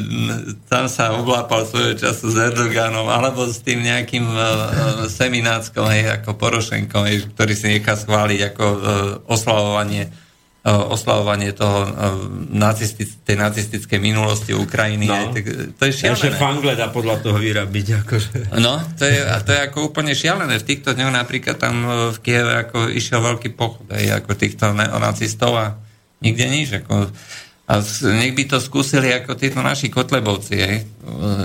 tam 0.68 0.86
sa 0.86 1.16
oblápal 1.16 1.64
svojho 1.66 1.94
času 1.98 2.30
s 2.30 2.36
Erdoganom 2.36 3.09
alebo 3.09 3.48
s 3.48 3.61
tým 3.61 3.82
nejakým 3.82 4.26
uh, 4.28 4.46
semináckom, 5.11 5.88
hej, 5.90 6.20
ako 6.20 6.36
Porošenkom, 6.36 7.02
hej, 7.09 7.28
ktorý 7.34 7.55
si 7.57 7.66
nechá 7.70 7.96
schváliť 7.96 8.40
ako 8.55 8.64
uh, 8.64 8.80
oslavovanie 9.28 10.11
uh, 10.64 10.90
oslavovanie 10.90 11.52
toho 11.52 11.84
uh, 11.84 11.90
nacistic, 12.50 13.12
tej 13.22 13.36
nacistickej 13.36 14.00
minulosti 14.00 14.57
Ukrajiny. 14.57 15.07
No. 15.07 15.14
Hej, 15.14 15.26
tak, 15.36 15.44
to 15.76 15.82
je 15.84 15.92
Ešte 15.92 16.32
šialené. 16.32 16.40
fangle 16.40 16.72
dá 16.74 16.88
podľa 16.88 17.20
toho 17.20 17.36
vyrabiť. 17.36 17.86
Akože. 18.05 18.30
No, 18.59 18.80
to 18.96 19.05
je, 19.05 19.18
a 19.20 19.36
to 19.44 19.52
je 19.52 19.61
ako 19.61 19.92
úplne 19.92 20.16
šialené. 20.16 20.57
V 20.59 20.66
týchto 20.66 20.96
dňoch 20.96 21.12
napríklad 21.12 21.57
tam 21.61 21.84
v 22.11 22.18
Kieve 22.24 22.64
ako 22.64 22.88
išiel 22.90 23.20
veľký 23.20 23.52
pochod 23.55 23.86
aj 23.92 24.24
ako 24.24 24.30
týchto 24.34 24.72
neonacistov 24.72 25.52
a 25.55 25.66
nikde 26.24 26.46
nič. 26.48 26.68
Ako, 26.80 27.12
a 27.64 27.80
nech 28.12 28.32
by 28.32 28.44
to 28.44 28.58
skúsili 28.58 29.08
ako 29.10 29.34
títo 29.34 29.58
naši 29.58 29.88
kotlebovci, 29.88 30.54
hej, 30.54 30.76
e, 30.76 30.84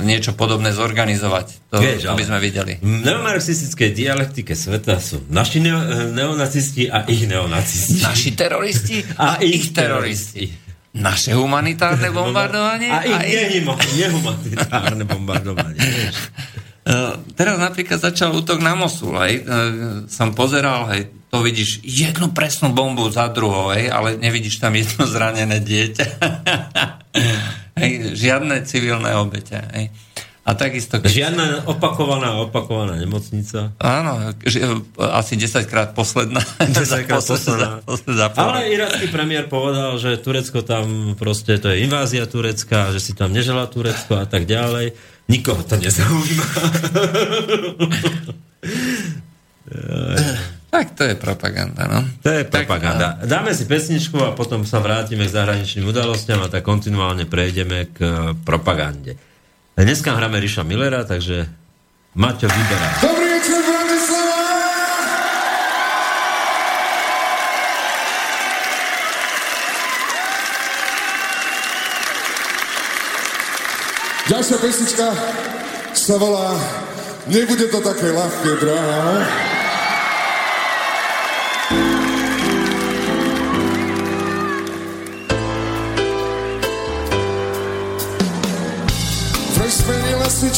niečo 0.03 0.35
podobné 0.35 0.69
zorganizovať. 0.69 1.71
To, 1.71 1.79
Vieš, 1.79 2.05
to 2.05 2.13
by 2.13 2.25
sme 2.25 2.39
videli. 2.39 2.73
V 2.75 3.07
neomarxistickej 3.07 3.89
dialektike 3.89 4.51
sveta 4.51 4.99
sú 4.99 5.23
naši 5.27 5.63
neo- 5.63 5.79
neonacisti 6.11 6.87
a 6.87 7.07
ich 7.07 7.23
neonacisti. 7.23 8.03
Naši 8.03 8.29
teroristi 8.33 8.99
A 9.15 9.39
ich 9.39 9.71
teroristi. 9.71 10.51
Naše 10.91 11.31
humanitárne 11.33 12.11
bombardovanie 12.17 12.89
A 12.89 12.99
ich 13.05 13.63
nehuma- 13.63 13.79
nehumanitárne 13.79 15.03
bombardovanie. 15.03 15.79
vieš. 15.79 16.17
Uh, 16.83 17.15
teraz 17.31 17.55
napríklad 17.55 18.01
začal 18.01 18.33
útok 18.33 18.59
na 18.59 18.73
Mosul, 18.73 19.13
hej. 19.21 19.45
Uh, 19.45 20.03
som 20.09 20.33
pozeral, 20.33 20.89
hej, 20.91 21.07
to 21.29 21.45
vidíš 21.45 21.85
jednu 21.85 22.33
presnú 22.33 22.73
bombu 22.73 23.05
za 23.09 23.29
druhou, 23.29 23.69
hej, 23.69 23.89
ale 23.89 24.17
nevidíš 24.17 24.57
tam 24.57 24.73
jedno 24.73 25.05
zranené 25.13 25.61
dieťa. 25.61 26.05
hej, 27.81 27.91
žiadne 28.17 28.65
civilné 28.65 29.13
obete, 29.15 29.61
hej. 29.73 29.93
A 30.49 30.57
takisto... 30.57 30.97
keď- 30.97 31.13
Žiadna 31.13 31.45
opakovaná, 31.69 32.33
opakovaná 32.41 32.97
nemocnica. 32.97 33.69
Áno, 33.77 34.33
že, 34.41 34.65
asi 34.97 35.37
10 35.37 35.69
krát 35.69 35.93
posledná. 35.93 36.41
10 36.65 37.05
krát 37.05 37.21
posledná. 37.21 37.85
posledná. 37.85 38.25
posledná 38.33 38.33
Ale 38.33 38.73
iracký 38.73 39.13
premiér 39.13 39.45
povedal, 39.45 40.01
že 40.01 40.17
Turecko 40.17 40.65
tam 40.65 41.13
proste, 41.13 41.61
to 41.61 41.69
je 41.69 41.85
invázia 41.85 42.25
Turecka, 42.25 42.89
že 42.89 42.97
si 42.97 43.13
tam 43.13 43.29
nežela 43.29 43.69
Turecko 43.69 44.17
a 44.17 44.25
tak 44.25 44.49
ďalej. 44.49 44.97
Nikoho 45.29 45.61
to 45.61 45.77
nezaujíma. 45.77 46.45
Tak 50.79 50.95
to 50.95 51.03
je 51.03 51.15
propaganda, 51.19 51.91
no. 51.91 51.99
To 52.23 52.31
je 52.31 52.47
Tak, 52.47 52.63
propaganda. 52.63 53.19
Dáme 53.27 53.51
si 53.51 53.67
pesničku 53.67 54.15
a 54.23 54.31
potom 54.31 54.63
sa 54.63 54.79
vrátime 54.79 55.27
k 55.27 55.35
zahraničným 55.35 55.91
udalostiam 55.91 56.39
a 56.39 56.47
tak 56.47 56.63
kontinuálne 56.63 57.27
prejdeme 57.27 57.91
k 57.91 57.97
eh, 57.99 58.11
propagande. 58.47 59.19
Dneska 59.75 60.15
hráme 60.15 60.39
Ríša 60.39 60.63
Millera, 60.63 61.03
takže 61.03 61.51
Maťo 62.15 62.47
vyberá. 62.47 62.87
Dobrý 63.03 63.27
večer, 63.27 63.59
Bratislava! 63.59 64.39
Ďalšia 74.31 74.57
pesnička 74.63 75.07
sa 75.91 76.15
volá 76.15 76.55
Nebude 77.27 77.67
to 77.67 77.83
také 77.83 78.15
ľahké, 78.15 78.63
drahá. 78.63 79.48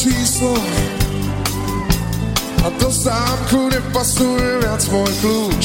Číslo 0.02 0.58
a 2.66 2.68
do 2.74 2.90
zámku 2.90 3.70
nepasuje 3.70 4.58
viac 4.58 4.82
môj 4.90 5.12
kľúč. 5.22 5.62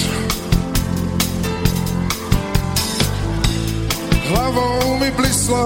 Hlavou 4.30 5.02
mi 5.02 5.10
blislo, 5.18 5.66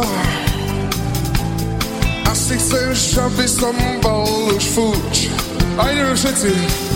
asi 2.31 2.55
chceš, 2.55 3.19
aby 3.19 3.43
som 3.43 3.75
bol 3.99 4.55
už 4.55 4.63
fúč. 4.71 5.27
A 5.75 5.91
ideme 5.91 6.15
všetci. 6.15 6.90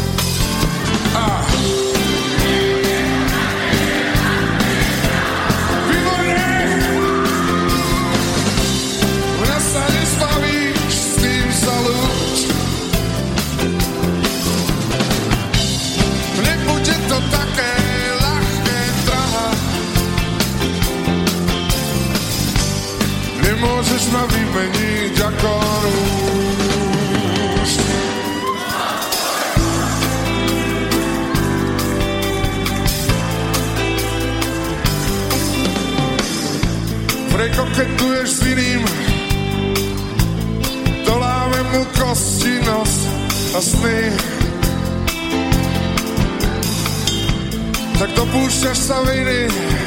Tak 48.65 48.73
dopúšťaš 48.73 48.81
sa 48.81 49.84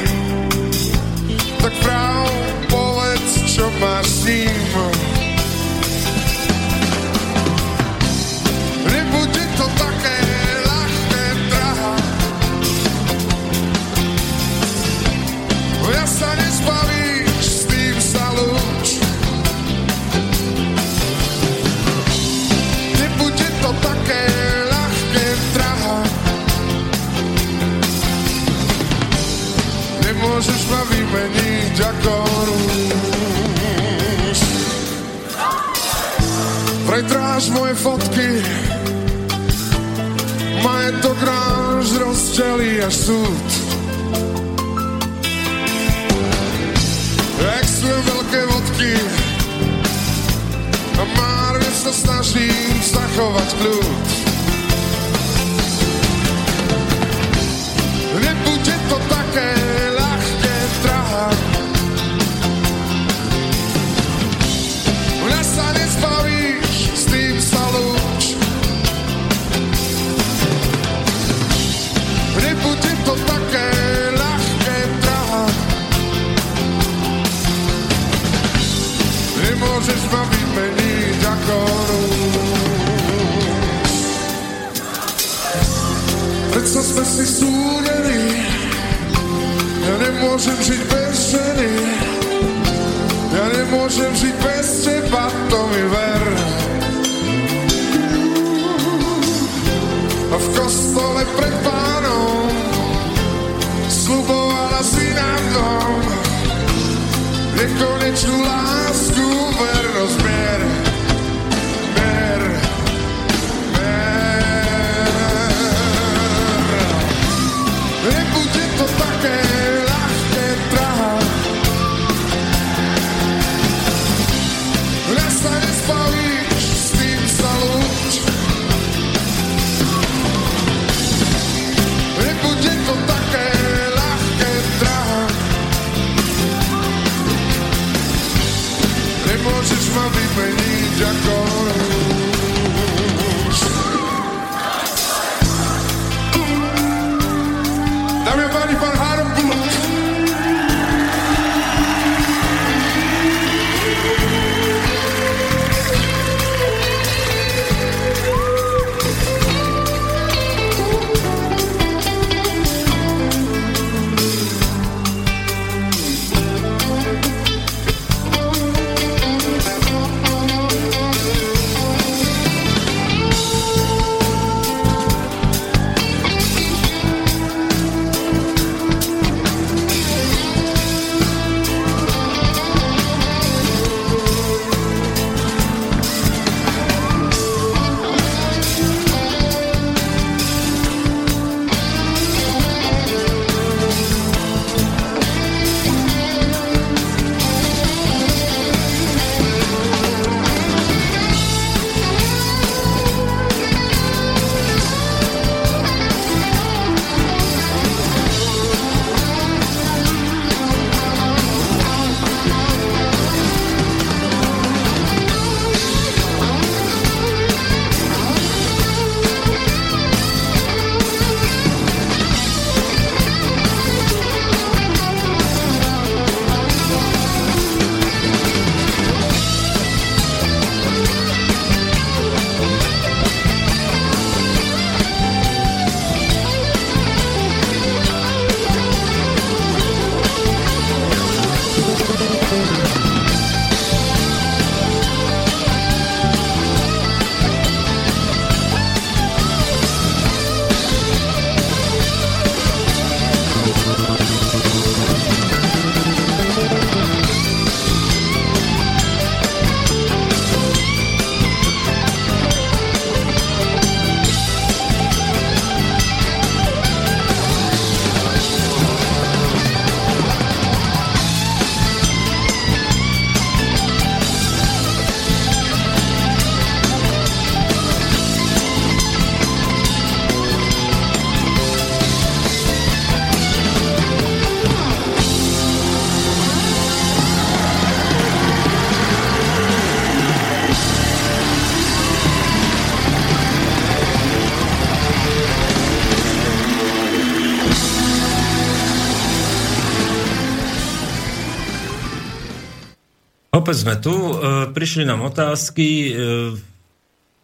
Opäť 303.69 303.85
sme 303.85 304.01
tu. 304.01 304.09
E, 304.09 304.33
Prišli 304.73 305.05
nám 305.05 305.21
otázky. 305.21 306.09
E, 306.09 306.11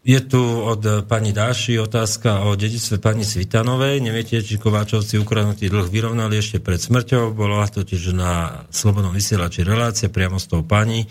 Je 0.02 0.22
tu 0.22 0.38
od 0.42 1.06
pani 1.06 1.30
Dáši 1.30 1.78
otázka 1.78 2.46
o 2.46 2.54
dedictve 2.54 2.98
pani 2.98 3.22
Svitanovej. 3.22 3.98
Neviete, 3.98 4.42
či 4.42 4.54
Kováčovci 4.54 5.18
ukradnutý 5.18 5.70
dlh 5.70 5.86
vyrovnali 5.86 6.38
ešte 6.38 6.58
pred 6.58 6.78
smrťou. 6.78 7.30
Bola 7.30 7.66
totiž 7.66 8.10
na 8.10 8.62
Slobodnom 8.70 9.10
vysielači 9.10 9.62
relácia 9.62 10.06
priamo 10.06 10.38
s 10.38 10.50
tou 10.50 10.66
pani, 10.66 11.06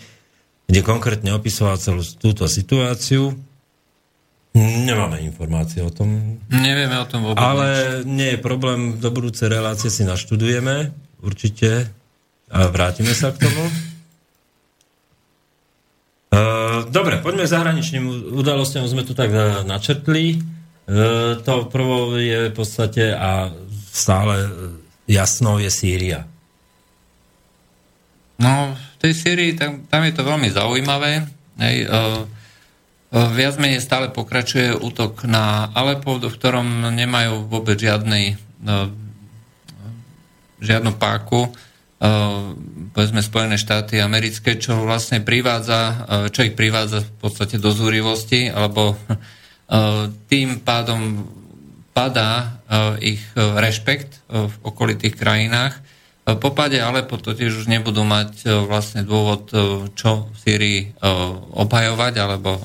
kde 0.64 0.80
konkrétne 0.80 1.32
opisoval 1.32 1.76
celú 1.76 2.04
túto 2.16 2.44
situáciu. 2.44 3.36
Nemáme 4.52 5.20
informácie 5.24 5.80
o 5.80 5.92
tom, 5.92 6.40
Nevieme 6.48 6.96
o 6.96 7.04
tom 7.08 7.24
vôbec. 7.24 7.40
ale 7.40 8.00
nie 8.04 8.36
je 8.36 8.38
problém, 8.40 8.96
do 8.96 9.08
budúce 9.08 9.44
relácie 9.48 9.88
si 9.88 10.04
naštudujeme, 10.04 10.92
určite, 11.20 11.88
a 12.48 12.68
vrátime 12.68 13.12
sa 13.12 13.32
k 13.32 13.44
tomu. 13.44 13.64
Uh, 16.26 16.85
dobre, 16.96 17.20
poďme 17.20 17.44
k 17.44 17.52
zahraničným 17.52 18.32
udalostiam, 18.32 18.88
sme 18.88 19.04
tu 19.04 19.12
tak 19.12 19.28
uh, 19.28 19.60
načrtli. 19.68 20.40
Uh, 20.88 21.36
to 21.44 21.68
prvou 21.68 22.16
je 22.16 22.48
v 22.48 22.54
podstate 22.56 23.12
a 23.12 23.52
stále 23.92 24.48
uh, 24.48 24.50
jasnou 25.04 25.60
je 25.60 25.68
Sýria. 25.68 26.24
No, 28.36 28.76
v 28.76 28.96
tej 29.00 29.12
Syrii, 29.16 29.56
tam, 29.56 29.88
tam 29.88 30.04
je 30.04 30.12
to 30.12 30.22
veľmi 30.24 30.48
zaujímavé. 30.52 31.24
Hej, 31.56 31.88
uh, 31.88 32.24
uh, 32.24 33.28
viac 33.32 33.56
menej 33.56 33.80
stále 33.80 34.12
pokračuje 34.12 34.76
útok 34.76 35.24
na 35.24 35.72
Alepo, 35.72 36.20
do 36.20 36.28
ktorom 36.28 36.92
nemajú 36.92 37.48
vôbec 37.48 37.80
žiadnej, 37.80 38.36
uh, 38.68 38.92
žiadnu 40.60 40.96
páku. 41.00 41.48
Uh, 41.96 42.52
povedzme 42.92 43.24
Spojené 43.24 43.56
štáty 43.56 43.96
americké, 44.04 44.60
čo 44.60 44.84
vlastne 44.84 45.24
privádza, 45.24 45.80
uh, 45.80 45.94
čo 46.28 46.44
ich 46.44 46.52
privádza 46.52 47.00
v 47.00 47.12
podstate 47.24 47.56
do 47.56 47.72
zúrivosti, 47.72 48.52
alebo 48.52 48.92
uh, 48.92 50.12
tým 50.28 50.60
pádom 50.60 51.24
padá 51.96 52.60
ich 53.00 53.24
rešpekt 53.32 54.28
v 54.28 54.54
okolitých 54.68 55.16
krajinách 55.16 55.80
popade 56.34 56.82
Alepo 56.82 57.14
totiž 57.14 57.62
už 57.62 57.70
nebudú 57.70 58.02
mať 58.02 58.66
vlastne 58.66 59.06
dôvod, 59.06 59.46
čo 59.94 60.26
v 60.26 60.36
Syrii 60.36 60.80
obhajovať 61.54 62.14
alebo 62.18 62.58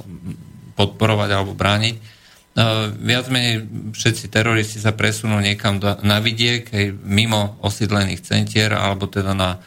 podporovať 0.73 1.29
alebo 1.29 1.53
brániť. 1.53 1.95
Viac 2.99 3.25
menej 3.31 3.63
všetci 3.95 4.27
teroristi 4.27 4.77
sa 4.83 4.91
presunú 4.91 5.39
niekam 5.39 5.79
do, 5.79 5.95
na 6.03 6.19
vidiek, 6.19 6.67
mimo 7.07 7.55
osídlených 7.63 8.21
centier 8.27 8.75
alebo 8.75 9.07
teda 9.07 9.31
na 9.31 9.63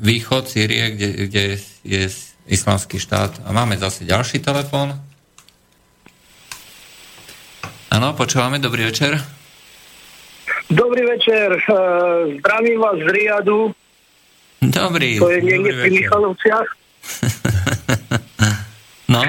východ 0.00 0.48
Sýrie, 0.48 0.96
kde, 0.96 1.08
kde 1.28 1.42
je 1.86 2.02
islamský 2.50 2.98
štát. 2.98 3.46
A 3.46 3.54
máme 3.54 3.78
zase 3.78 4.08
ďalší 4.08 4.42
telefón. 4.42 4.96
Áno, 7.90 8.14
počúvame, 8.16 8.58
dobrý 8.58 8.90
večer. 8.90 9.18
Dobrý 10.70 11.02
večer, 11.02 11.50
uh, 11.66 12.30
zdravím 12.38 12.78
vás 12.78 12.96
z 13.02 13.08
Riadu. 13.10 13.74
Dobrý. 14.62 15.18
To 15.18 15.30
je 15.30 15.40
niekde 15.42 15.70
pri 15.74 15.90
Michalovciach. 15.98 16.68
no, 19.14 19.20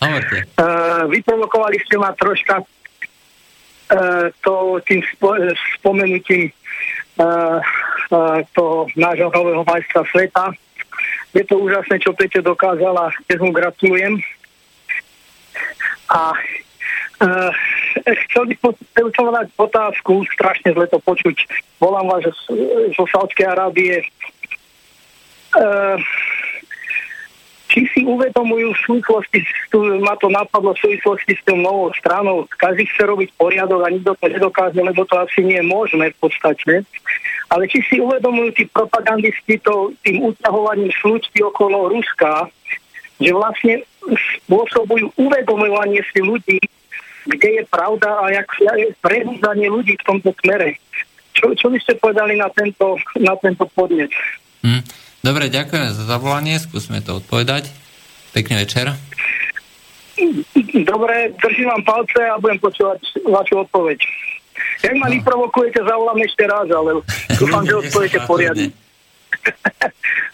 hovorte. 0.00 0.36
Uh, 0.56 1.08
vyprovokovali 1.08 1.76
ste 1.84 1.96
ma 1.96 2.12
troška 2.12 2.60
uh, 2.62 4.28
to 4.44 4.54
tým 4.84 5.00
spo- 5.14 5.56
spomenutím 5.78 6.52
uh, 7.20 7.58
uh, 8.12 8.40
toho 8.52 8.86
nášho 8.96 9.30
nového 9.32 9.64
majstra 9.64 10.04
sveta. 10.12 10.52
Je 11.36 11.44
to 11.44 11.60
úžasné, 11.60 12.00
čo 12.00 12.16
Peťo 12.16 12.40
dokázala, 12.40 13.12
dnes 13.28 13.40
mu 13.44 13.52
gratulujem. 13.52 14.16
A 16.08 16.32
uh, 16.32 17.52
chcel 18.28 18.42
by 18.48 18.54
som 19.12 19.32
dať 19.32 19.48
otázku, 19.56 20.24
strašne 20.32 20.72
zle 20.72 20.86
to 20.88 20.96
počuť. 21.00 21.36
Volám 21.76 22.08
vás 22.08 22.24
zo 22.96 23.04
Saudskej 23.04 23.52
Arábie. 23.52 24.00
Uh, 25.56 25.96
či 27.66 27.82
si 27.90 28.06
uvedomujú 28.06 28.70
v 28.70 28.82
súvislosti, 28.86 29.38
ma 29.98 30.14
to 30.22 30.30
napadlo 30.30 30.70
v 30.74 30.82
súvislosti 30.86 31.34
s 31.34 31.42
tou 31.42 31.58
novou 31.58 31.90
stranou, 31.98 32.46
každý 32.62 32.86
chce 32.86 33.02
robiť 33.10 33.28
poriadok 33.34 33.82
a 33.82 33.90
nikto 33.90 34.14
to 34.14 34.26
nedokáže, 34.30 34.78
lebo 34.78 35.02
to 35.02 35.18
asi 35.18 35.42
nie 35.42 35.58
možné 35.66 36.14
v 36.14 36.18
podstate. 36.22 36.86
Ale 37.50 37.66
či 37.66 37.82
si 37.86 37.98
uvedomujú 37.98 38.54
tí 38.54 38.64
propagandisti 38.70 39.58
to, 39.62 39.90
tým 40.06 40.30
uťahovaním 40.30 40.94
slučky 40.94 41.42
okolo 41.42 41.90
Ruska, 41.90 42.50
že 43.18 43.30
vlastne 43.34 43.82
spôsobujú 44.46 45.10
uvedomovanie 45.18 46.02
si 46.14 46.22
ľudí, 46.22 46.62
kde 47.26 47.48
je 47.58 47.62
pravda 47.66 48.22
a 48.22 48.30
jak 48.30 48.46
je 48.78 48.94
prebúzanie 49.02 49.66
ľudí 49.66 49.98
v 49.98 50.06
tomto 50.06 50.30
smere. 50.42 50.78
Čo, 51.34 51.52
čo 51.58 51.66
by 51.68 51.78
ste 51.82 51.98
povedali 51.98 52.38
na 52.38 52.46
tento, 52.54 52.96
na 53.18 53.34
tento 53.36 53.66
podnet? 53.74 54.14
Hmm. 54.62 54.80
Dobre, 55.26 55.50
ďakujeme 55.50 55.90
za 55.90 56.06
zavolanie, 56.06 56.54
skúsme 56.62 57.02
to 57.02 57.18
odpovedať. 57.18 57.66
Pekný 58.30 58.62
večer. 58.62 58.94
Dobre, 60.86 61.34
držím 61.42 61.66
vám 61.66 61.82
palce 61.82 62.22
a 62.30 62.38
budem 62.38 62.62
počúvať 62.62 63.02
vašu 63.26 63.66
odpoveď. 63.66 63.98
Jak 64.86 64.94
ma 65.02 65.10
no. 65.10 65.18
vyprovokujete, 65.18 65.82
zavolám 65.82 66.22
ešte 66.22 66.46
raz, 66.46 66.70
ale 66.70 67.02
dúfam, 67.42 67.66
že 67.66 67.74
odpoviete 67.74 68.18
poriadne. 68.30 68.70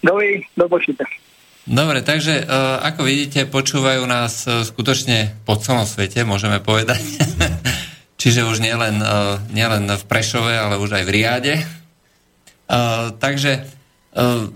Dovi, 0.04 0.44
do. 0.60 0.68
Dobre, 1.62 2.04
takže 2.04 2.44
uh, 2.44 2.84
ako 2.84 3.08
vidíte, 3.08 3.48
počúvajú 3.48 4.04
nás 4.04 4.44
uh, 4.44 4.60
skutočne 4.60 5.40
po 5.48 5.56
celom 5.56 5.88
svete, 5.88 6.20
môžeme 6.28 6.60
povedať. 6.60 7.00
Čiže 8.20 8.44
už 8.44 8.60
nielen, 8.60 9.00
uh, 9.00 9.40
nielen 9.56 9.88
v 9.88 10.04
Prešove, 10.04 10.52
ale 10.52 10.76
už 10.76 11.00
aj 11.00 11.04
v 11.08 11.12
Riade. 11.16 11.54
Uh, 12.68 13.14
takže 13.16 13.64
uh, 14.12 14.52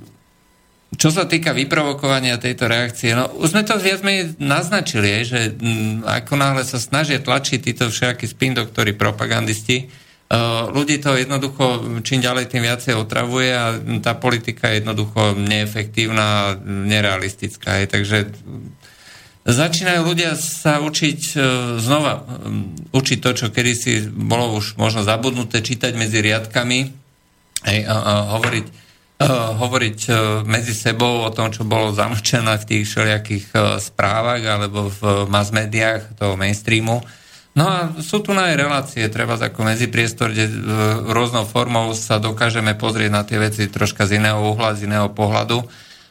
čo 0.97 1.13
sa 1.13 1.29
týka 1.29 1.53
vyprovokovania 1.53 2.41
tejto 2.41 2.67
reakcie, 2.67 3.13
no 3.13 3.29
už 3.37 3.53
sme 3.53 3.63
to 3.63 3.77
viac 3.77 4.01
menej 4.01 4.37
naznačili, 4.41 5.23
že 5.23 5.53
m, 5.61 6.03
ako 6.03 6.33
náhle 6.41 6.65
sa 6.65 6.81
snažia 6.81 7.21
tlačiť 7.21 7.61
títo 7.61 7.93
všetky 7.93 8.25
spin 8.25 8.57
doktory 8.57 8.97
propagandisti, 8.97 10.07
Uh, 10.27 10.75
ľudí 10.75 10.99
to 10.99 11.15
jednoducho 11.15 11.87
čím 12.03 12.19
ďalej 12.19 12.51
tým 12.51 12.67
viacej 12.67 12.99
otravuje 12.99 13.47
a 13.47 13.79
tá 14.03 14.19
politika 14.19 14.67
je 14.67 14.83
jednoducho 14.83 15.39
neefektívna 15.39 16.27
a 16.27 16.45
nerealistická. 16.67 17.79
Je. 17.79 17.87
Takže 17.87 18.19
začínajú 19.47 20.03
ľudia 20.03 20.35
sa 20.35 20.83
učiť 20.83 21.21
uh, 21.39 21.43
znova, 21.79 22.27
um, 22.27 22.75
učiť 22.91 23.19
to, 23.23 23.31
čo 23.39 23.55
kedysi 23.55 24.11
bolo 24.11 24.59
už 24.59 24.75
možno 24.75 25.07
zabudnuté, 25.07 25.63
čítať 25.63 25.95
medzi 25.95 26.19
riadkami 26.19 26.79
hej, 27.71 27.81
a, 27.87 27.95
a 27.95 28.13
hovoriť, 28.35 28.86
hovoriť 29.25 29.99
medzi 30.45 30.77
sebou 30.77 31.25
o 31.25 31.33
tom, 31.33 31.49
čo 31.49 31.65
bolo 31.65 31.89
zamlčené 31.89 32.61
v 32.61 32.69
tých 32.69 32.85
všelijakých 32.85 33.47
správach 33.81 34.45
alebo 34.45 34.93
v 34.93 35.25
mass 35.33 35.49
médiách 35.57 36.21
toho 36.21 36.37
mainstreamu 36.37 37.01
No 37.57 37.65
a 37.65 37.89
sú 38.05 38.21
tu 38.21 38.37
aj 38.37 38.53
relácie, 38.53 39.01
treba 39.09 39.41
ako 39.41 39.65
medzipriestor, 39.65 40.29
kde 40.29 40.45
rôznou 41.09 41.49
formou 41.49 41.97
sa 41.97 42.21
dokážeme 42.21 42.77
pozrieť 42.77 43.09
na 43.09 43.25
tie 43.25 43.41
veci 43.41 43.65
troška 43.73 44.05
z 44.05 44.21
iného 44.21 44.45
uhla, 44.45 44.77
z 44.77 44.85
iného 44.85 45.09
pohľadu. 45.09 45.65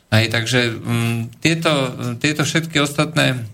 Hej, 0.10 0.34
takže 0.34 0.74
m, 0.74 1.30
tieto, 1.38 1.70
tieto 2.18 2.42
všetky 2.42 2.82
ostatné 2.82 3.46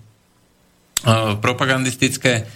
propagandistické 1.44 2.48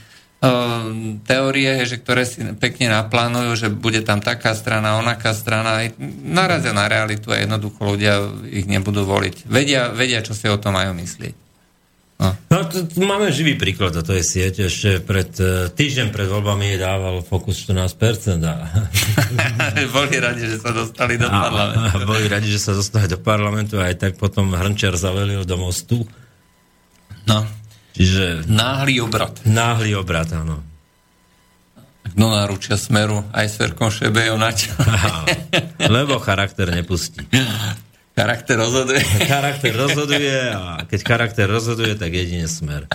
teórie, 1.25 1.85
že 1.85 2.01
ktoré 2.01 2.23
si 2.27 2.43
pekne 2.57 2.93
naplánujú, 2.93 3.51
že 3.55 3.67
bude 3.73 4.01
tam 4.05 4.19
taká 4.19 4.53
strana, 4.53 4.99
onaká 4.99 5.35
strana, 5.35 5.85
narazia 6.23 6.73
na 6.73 6.85
realitu 6.89 7.31
a 7.33 7.41
jednoducho 7.41 7.81
ľudia 7.83 8.13
ich 8.49 8.65
nebudú 8.69 9.05
voliť. 9.05 9.47
Vedia, 9.47 9.93
vedia 9.93 10.25
čo 10.25 10.33
si 10.35 10.49
o 10.49 10.57
tom 10.59 10.77
majú 10.77 10.95
myslieť. 10.97 11.45
No. 12.15 12.31
no 12.47 12.63
to, 12.63 12.87
máme 13.03 13.27
živý 13.27 13.59
príklad 13.59 13.91
a 13.91 13.99
to 13.99 14.15
je 14.15 14.23
sieť. 14.23 14.71
Ešte 14.71 15.03
pred, 15.03 15.27
uh, 15.43 15.67
týždeň 15.67 16.15
pred 16.15 16.31
voľbami 16.31 16.79
dával 16.79 17.19
Fokus 17.19 17.59
14%. 17.67 18.39
A... 18.47 18.55
boli 19.95 20.15
radi, 20.23 20.47
že 20.47 20.63
sa 20.63 20.71
dostali 20.71 21.19
do 21.19 21.27
parlamentu. 21.27 21.91
A 21.91 22.07
boli 22.07 22.25
radi, 22.31 22.47
že 22.47 22.59
sa 22.63 22.71
dostali 22.71 23.11
do 23.11 23.19
parlamentu 23.19 23.83
a 23.83 23.91
aj 23.91 23.95
tak 23.99 24.13
potom 24.15 24.47
Hrnčar 24.55 24.95
zavelil 24.95 25.43
do 25.43 25.59
mostu. 25.59 26.07
No. 27.27 27.43
Čiže... 27.95 28.43
Náhly 28.51 28.99
obrat. 28.99 29.39
Náhly 29.47 29.95
obrat, 29.95 30.27
áno. 30.35 30.59
No 32.13 32.29
náručia 32.31 32.77
smeru 32.77 33.25
aj 33.33 33.47
s 33.49 33.55
Ferkom 33.57 33.89
Šebejom 33.89 34.37
na. 34.37 34.53
Lebo 35.95 36.21
charakter 36.21 36.69
nepustí. 36.69 37.25
Charakter 38.15 38.55
rozhoduje. 38.55 39.01
Charakter 39.27 39.73
rozhoduje 39.75 40.37
a 40.53 40.85
keď 40.87 40.99
charakter 41.03 41.47
rozhoduje, 41.49 41.97
tak 41.99 42.15
jedine 42.15 42.47
smer. 42.47 42.87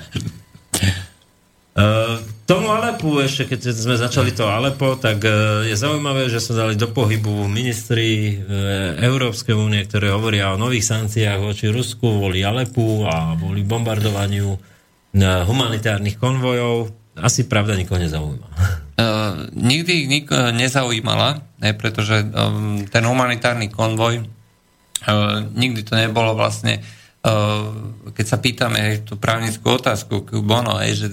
Uh, 1.71 2.19
tomu 2.51 2.73
Alepu, 2.73 3.23
ešte 3.23 3.47
keď 3.47 3.73
sme 3.73 3.95
začali 3.95 4.35
to 4.35 4.49
Alepo, 4.49 4.99
tak 4.99 5.23
uh, 5.23 5.63
je 5.65 5.77
zaujímavé, 5.79 6.27
že 6.27 6.43
sa 6.43 6.67
dali 6.67 6.75
do 6.75 6.91
pohybu 6.91 7.47
ministri 7.47 8.37
uh, 8.37 8.99
Európskej 9.01 9.55
únie, 9.55 9.85
ktoré 9.87 10.11
hovoria 10.11 10.51
o 10.51 10.61
nových 10.61 10.89
sankciách 10.89 11.41
voči 11.41 11.71
Rusku, 11.71 12.21
voli 12.21 12.43
Alepu 12.43 13.07
a 13.07 13.39
voli 13.39 13.63
bombardovaniu 13.63 14.70
humanitárnych 15.45 16.17
konvojov. 16.17 16.91
Asi 17.21 17.45
pravda 17.45 17.77
nikoho 17.77 18.01
nezaujíma. 18.01 18.47
Uh, 18.47 19.51
nikdy 19.71 19.93
ich 19.93 20.09
nik- 20.09 20.53
nezaujímala, 20.57 21.43
ne, 21.61 21.71
pretože 21.75 22.23
um, 22.23 22.87
ten 22.87 23.05
humanitárny 23.05 23.69
konvoj 23.69 24.25
Uh, 25.01 25.49
nikdy 25.57 25.81
to 25.81 25.97
nebolo 25.97 26.37
vlastne 26.37 26.85
keď 28.17 28.25
sa 28.25 28.41
pýtame 28.41 29.05
tú 29.05 29.21
právnickú 29.21 29.77
otázku 29.77 30.25
Bono, 30.41 30.81
že 30.81 31.13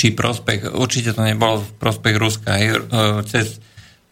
či 0.00 0.16
prospech, 0.16 0.72
určite 0.72 1.12
to 1.12 1.20
nebolo 1.20 1.60
v 1.60 1.70
prospech 1.76 2.16
Ruska, 2.16 2.56
uh, 2.56 3.20
cez 3.28 3.60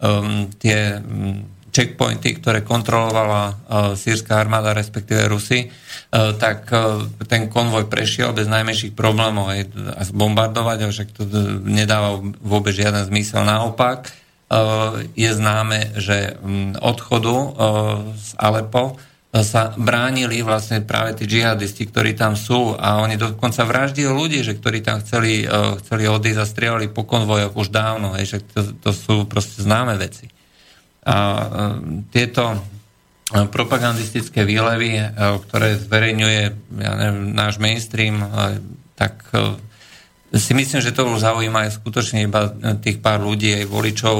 um, 0.04 0.52
tie 0.60 1.00
um, 1.00 1.40
checkpointy, 1.70 2.36
ktoré 2.42 2.66
kontrolovala 2.66 3.42
uh, 3.46 3.54
sírska 3.94 4.36
armáda, 4.36 4.74
respektíve 4.74 5.30
Rusy, 5.30 5.70
uh, 5.70 6.34
tak 6.34 6.66
uh, 6.74 7.06
ten 7.30 7.46
konvoj 7.46 7.86
prešiel 7.86 8.34
bez 8.34 8.50
najmenších 8.50 8.92
problémov 8.98 9.50
a 9.50 10.02
zbombardovať, 10.02 10.78
však 10.90 11.08
to 11.14 11.22
nedáva 11.62 12.18
vôbec 12.42 12.74
žiaden 12.74 13.06
zmysel. 13.06 13.46
Naopak, 13.46 14.10
je 15.14 15.30
známe, 15.30 15.94
že 15.94 16.34
um, 16.42 16.74
odchodu 16.82 17.54
z 18.18 18.30
Alepo 18.34 18.98
sa 19.30 19.70
bránili 19.78 20.42
vlastne 20.42 20.82
práve 20.82 21.22
tí 21.22 21.30
džihadisti, 21.30 21.86
ktorí 21.86 22.18
tam 22.18 22.34
sú 22.34 22.74
a 22.74 22.98
oni 22.98 23.14
dokonca 23.14 23.62
vraždili 23.62 24.10
ľudí, 24.10 24.42
že 24.42 24.58
ktorí 24.58 24.82
tam 24.82 24.98
chceli, 25.06 25.46
chceli 25.86 26.10
odísť 26.10 26.40
a 26.42 26.50
strieľali 26.50 26.90
po 26.90 27.06
konvojoch 27.06 27.54
už 27.54 27.70
dávno, 27.70 28.18
hej, 28.18 28.26
že 28.26 28.38
to, 28.42 28.74
to 28.82 28.90
sú 28.90 29.14
proste 29.30 29.62
známe 29.62 29.94
veci. 30.02 30.26
Uh, 31.01 32.05
tieto 32.12 32.44
uh, 32.53 33.48
propagandistické 33.48 34.44
výlevy, 34.44 35.01
uh, 35.01 35.40
ktoré 35.40 35.80
zverejňuje 35.80 36.42
ja 36.76 36.92
neviem, 36.92 37.32
náš 37.32 37.57
mainstream, 37.57 38.20
uh, 38.20 38.61
tak 39.01 39.24
uh, 39.32 39.57
si 40.30 40.55
myslím, 40.55 40.78
že 40.78 40.94
to 40.94 41.11
už 41.11 41.26
zaujíma 41.26 41.66
aj 41.66 41.82
skutočne 41.82 42.28
iba 42.28 42.55
tých 42.78 43.03
pár 43.03 43.18
ľudí, 43.18 43.51
aj 43.51 43.66
voličov, 43.66 44.16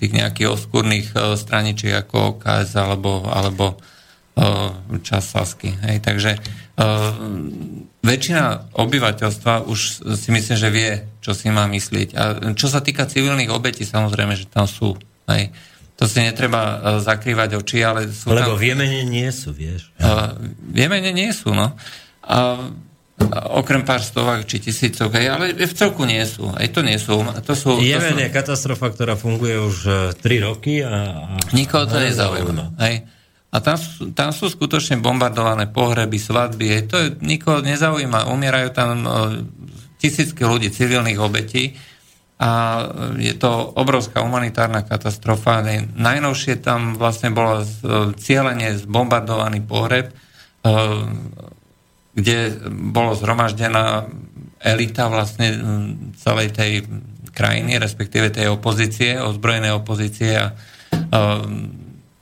tých 0.00 0.12
nejakých 0.16 0.48
oskúrnych 0.48 1.12
uh, 1.12 1.36
straničiek 1.36 2.06
ako 2.06 2.40
KS 2.40 2.78
alebo, 2.78 3.28
alebo 3.28 3.76
uh, 3.76 4.72
čas 5.04 5.28
Sasky. 5.28 5.76
Hej, 5.84 6.00
takže 6.00 6.38
uh, 6.38 7.12
väčšina 8.00 8.72
obyvateľstva 8.72 9.68
už 9.68 9.80
si 10.16 10.28
myslím, 10.32 10.56
že 10.56 10.68
vie, 10.72 10.90
čo 11.20 11.36
si 11.36 11.52
má 11.52 11.68
myslieť. 11.68 12.08
A 12.16 12.22
čo 12.56 12.72
sa 12.72 12.80
týka 12.80 13.04
civilných 13.04 13.52
obetí, 13.52 13.84
samozrejme, 13.84 14.32
že 14.32 14.48
tam 14.48 14.64
sú. 14.64 14.96
Hej. 15.28 15.52
To 15.98 16.06
si 16.06 16.22
netreba 16.22 16.62
uh, 16.62 16.74
zakrývať 17.02 17.58
oči, 17.58 17.82
ale 17.82 18.06
sú 18.06 18.30
Lebo 18.30 18.54
tam... 18.54 18.60
v 18.60 18.64
Jemene 18.70 19.02
nie 19.02 19.26
sú, 19.34 19.50
vieš. 19.50 19.90
Uh, 19.98 20.38
v 20.70 20.86
Jemene 20.86 21.10
nie 21.10 21.30
sú, 21.34 21.50
no. 21.50 21.74
A 22.22 22.70
okrem 23.50 23.82
pár 23.82 23.98
stovák 23.98 24.46
či 24.46 24.62
tisícok, 24.62 25.10
aj, 25.10 25.26
ale 25.26 25.44
v 25.58 25.74
celku 25.74 26.06
nie 26.06 26.22
sú. 26.22 26.54
Aj 26.54 26.70
to 26.70 26.86
nie 26.86 26.94
sú. 27.02 27.18
To 27.18 27.52
sú 27.58 27.82
Jemen 27.82 28.14
to 28.14 28.22
sú... 28.22 28.22
je 28.22 28.30
katastrofa, 28.30 28.86
ktorá 28.94 29.18
funguje 29.18 29.58
už 29.58 29.76
3 30.22 30.46
roky 30.46 30.86
a... 30.86 30.88
a 30.88 31.34
Nikoho 31.50 31.90
to 31.90 31.98
nezaujíma. 31.98 32.78
Hej. 32.78 33.18
A 33.48 33.56
tam, 33.64 33.76
sú- 33.80 34.12
tam 34.12 34.30
sú 34.30 34.52
skutočne 34.52 35.00
bombardované 35.00 35.72
pohreby, 35.72 36.20
svadby, 36.20 36.66
hej. 36.68 36.82
to 36.84 36.96
je, 37.00 37.06
nikoho 37.24 37.64
nezaujíma. 37.64 38.28
Umierajú 38.28 38.68
tam 38.76 39.02
e, 39.02 39.08
tisícky 39.96 40.44
ľudí, 40.44 40.68
civilných 40.68 41.16
obetí 41.16 41.72
a 42.38 42.50
je 43.18 43.34
to 43.34 43.50
obrovská 43.74 44.22
humanitárna 44.22 44.86
katastrofa. 44.86 45.58
Najnovšie 45.98 46.62
tam 46.62 46.94
vlastne 46.94 47.34
bolo 47.34 47.66
cieľene 48.14 48.78
zbombardovaný 48.78 49.66
pohreb, 49.66 50.10
e, 50.10 50.14
kde 52.14 52.38
bolo 52.70 53.18
zhromaždená 53.18 54.06
elita 54.62 55.10
vlastne 55.10 55.54
celej 56.18 56.54
tej 56.54 56.72
krajiny, 57.34 57.78
respektíve 57.78 58.34
tej 58.34 58.50
opozície, 58.50 59.22
ozbrojenej 59.22 59.70
opozície 59.70 60.34
a 60.34 60.50
um, 60.90 61.70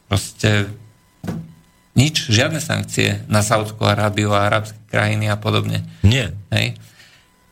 proste 0.05 0.69
nič, 1.97 2.29
žiadne 2.29 2.61
sankcie 2.61 3.25
na 3.25 3.41
Saudskú 3.41 3.89
Arábiu 3.89 4.37
a 4.37 4.45
arabské 4.45 4.77
krajiny 4.93 5.33
a 5.33 5.41
podobne. 5.41 5.89
Nie. 6.05 6.37
Hej. 6.53 6.77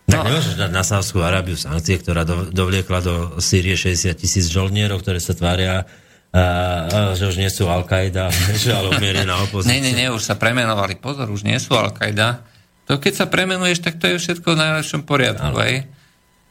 Tak 0.05 0.21
No. 0.21 0.29
nemôžeš 0.29 0.61
dať 0.61 0.71
na 0.71 0.85
Sávskú 0.85 1.25
Arábiu 1.25 1.57
sankcie, 1.57 1.97
ktorá 1.97 2.29
do, 2.29 2.49
dovliekla 2.53 3.01
do 3.01 3.15
Sýrie 3.41 3.73
60 3.73 4.13
tisíc 4.21 4.53
žoldnierov, 4.53 5.01
ktoré 5.01 5.17
sa 5.17 5.33
tvária, 5.33 5.89
a, 6.29 6.43
a, 6.85 6.99
že 7.17 7.25
už 7.31 7.41
nie 7.41 7.49
sú 7.49 7.65
Al-Qaida, 7.71 8.29
že 8.63 8.77
ale 8.77 8.93
umierená 8.93 9.41
opozícia. 9.41 9.73
Nie, 9.73 9.81
nie, 9.81 9.97
nie, 9.97 10.09
už 10.13 10.21
sa 10.21 10.37
premenovali. 10.37 11.01
Pozor, 11.01 11.33
už 11.33 11.49
nie 11.49 11.57
sú 11.57 11.73
Al-Qaida. 11.73 12.45
To 12.85 13.01
keď 13.01 13.25
sa 13.25 13.27
premenuješ, 13.33 13.81
tak 13.81 13.97
to 13.97 14.13
je 14.13 14.21
všetko 14.21 14.53
v 14.53 14.61
najlepšom 14.61 15.03
poriadku. 15.09 15.57
Aj. 15.57 15.89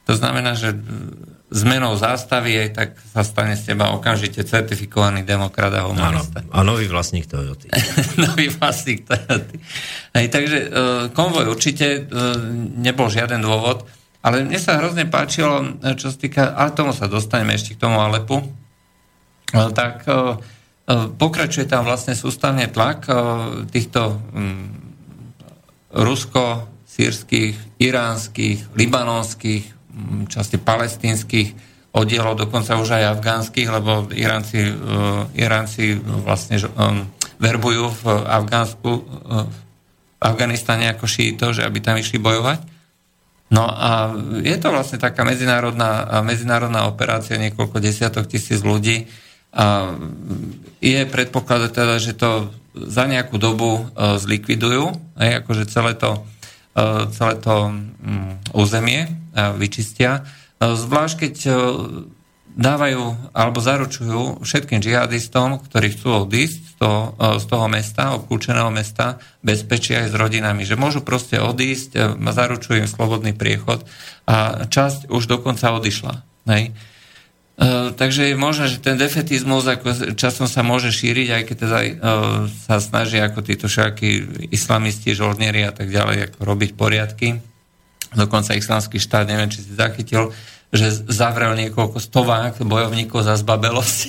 To 0.09 0.13
znamená, 0.17 0.57
že 0.57 0.73
zmenou 1.53 1.93
zástavy 1.93 2.57
aj 2.65 2.69
tak 2.73 2.89
sa 3.13 3.21
stane 3.21 3.53
z 3.53 3.71
teba 3.71 3.93
okamžite 3.93 4.41
certifikovaný 4.41 5.21
demokrat 5.21 5.69
a 5.77 5.85
Áno, 5.85 5.93
humanista. 5.93 6.41
a 6.49 6.65
nový 6.65 6.89
vlastník 6.89 7.29
Toyoty. 7.29 7.69
Nový 8.25 8.49
vlastník 8.49 9.05
Toyoty. 9.05 9.61
Hej, 10.17 10.27
takže 10.33 10.57
uh, 10.57 10.69
konvoj 11.13 11.53
určite 11.53 12.09
uh, 12.09 12.41
nebol 12.81 13.13
žiaden 13.13 13.45
dôvod, 13.45 13.85
ale 14.25 14.41
mne 14.41 14.57
sa 14.57 14.81
hrozne 14.81 15.05
páčilo, 15.05 15.77
e, 15.83 15.99
čo 15.99 16.07
sa 16.07 16.17
týka, 16.17 16.55
ale 16.55 16.71
tomu 16.71 16.95
sa 16.95 17.11
dostaneme 17.11 17.53
ešte 17.53 17.75
k 17.75 17.81
tomu 17.85 18.01
Alepu, 18.01 18.41
uh, 18.41 19.69
tak 19.77 20.09
uh, 20.09 20.33
uh, 20.33 21.11
pokračuje 21.13 21.69
tam 21.69 21.85
vlastne 21.85 22.17
sústavne 22.17 22.65
tlak 22.65 23.05
uh, 23.05 23.67
týchto 23.69 24.17
um, 24.33 24.73
rusko-sírskych, 25.93 27.77
iránskych, 27.77 28.73
libanonských, 28.73 29.82
časti 30.29 30.57
palestínskych 30.57 31.73
oddielov, 31.93 32.41
dokonca 32.41 32.73
už 32.75 32.97
aj 32.97 33.19
afgánskych, 33.19 33.69
lebo 33.69 34.09
Iránci, 34.13 34.65
uh, 34.65 35.29
Iránci 35.37 35.93
vlastne 35.97 36.57
verbujú 37.37 37.85
v 38.01 38.03
Afgánsku, 38.25 38.91
uh, 38.91 39.45
v 39.45 40.19
Afganistane 40.19 40.89
ako 40.89 41.05
šíto, 41.05 41.53
že 41.53 41.61
aby 41.61 41.77
tam 41.83 42.01
išli 42.01 42.17
bojovať. 42.17 42.59
No 43.53 43.69
a 43.69 44.17
je 44.41 44.57
to 44.57 44.73
vlastne 44.73 44.97
taká 44.97 45.21
medzinárodná, 45.21 46.09
medzinárodná 46.25 46.89
operácia, 46.89 47.37
niekoľko 47.37 47.77
desiatok 47.77 48.25
tisíc 48.25 48.65
ľudí 48.65 49.05
a 49.53 49.93
je 50.81 51.05
predpoklad 51.05 51.69
teda, 51.69 52.01
že 52.01 52.17
to 52.17 52.49
za 52.73 53.05
nejakú 53.05 53.37
dobu 53.37 53.85
uh, 53.85 54.17
zlikvidujú, 54.17 54.97
aj 55.21 55.45
akože 55.45 55.69
celé 55.69 55.93
to, 55.93 56.25
celé 57.13 57.34
to 57.38 57.55
um, 57.69 57.93
územie 58.53 59.05
uh, 59.05 59.53
vyčistia. 59.53 60.26
Uh, 60.57 60.74
zvlášť 60.74 61.15
keď 61.21 61.36
dávajú 62.53 63.34
alebo 63.34 63.57
zaručujú 63.57 64.45
všetkým 64.45 64.78
džihadistom, 64.78 65.57
ktorí 65.65 65.89
chcú 65.97 66.30
odísť 66.30 66.61
z 66.61 66.74
toho, 66.78 67.01
z 67.41 67.45
toho 67.49 67.65
mesta, 67.65 68.13
obklúčeného 68.13 68.69
mesta, 68.69 69.17
bezpečie 69.41 69.97
aj 69.97 70.13
s 70.13 70.15
rodinami, 70.17 70.61
že 70.61 70.78
môžu 70.78 71.01
proste 71.01 71.41
odísť, 71.41 72.13
zaručujú 72.13 72.86
im 72.86 72.86
slobodný 72.86 73.34
priechod 73.34 73.82
a 74.30 74.69
časť 74.69 75.09
už 75.09 75.26
dokonca 75.26 75.74
odišla. 75.74 76.13
Hej. 76.45 76.78
Uh, 77.53 77.93
takže 77.93 78.33
je 78.33 78.35
možné, 78.35 78.65
že 78.65 78.81
ten 78.81 78.97
defetizmus 78.97 79.69
ako 79.69 80.17
časom 80.17 80.49
sa 80.49 80.65
môže 80.65 80.89
šíriť, 80.89 81.27
aj 81.29 81.43
keď 81.45 81.55
teda 81.61 81.77
uh, 81.77 81.89
sa 82.49 82.81
snaží 82.81 83.21
ako 83.21 83.45
títo 83.45 83.69
všakí 83.69 84.49
islamisti, 84.49 85.13
žoldnieri 85.13 85.61
a 85.61 85.69
tak 85.69 85.93
ďalej 85.93 86.33
ako 86.33 86.39
robiť 86.49 86.73
poriadky. 86.73 87.37
Dokonca 88.17 88.57
islamský 88.57 88.97
štát, 88.97 89.29
neviem, 89.29 89.53
či 89.53 89.61
si 89.61 89.69
zachytil, 89.77 90.33
že 90.73 91.05
zavrel 91.13 91.53
niekoľko 91.53 92.01
stovák 92.01 92.57
bojovníkov 92.65 93.21
za 93.21 93.37
zbabelosť. 93.37 93.99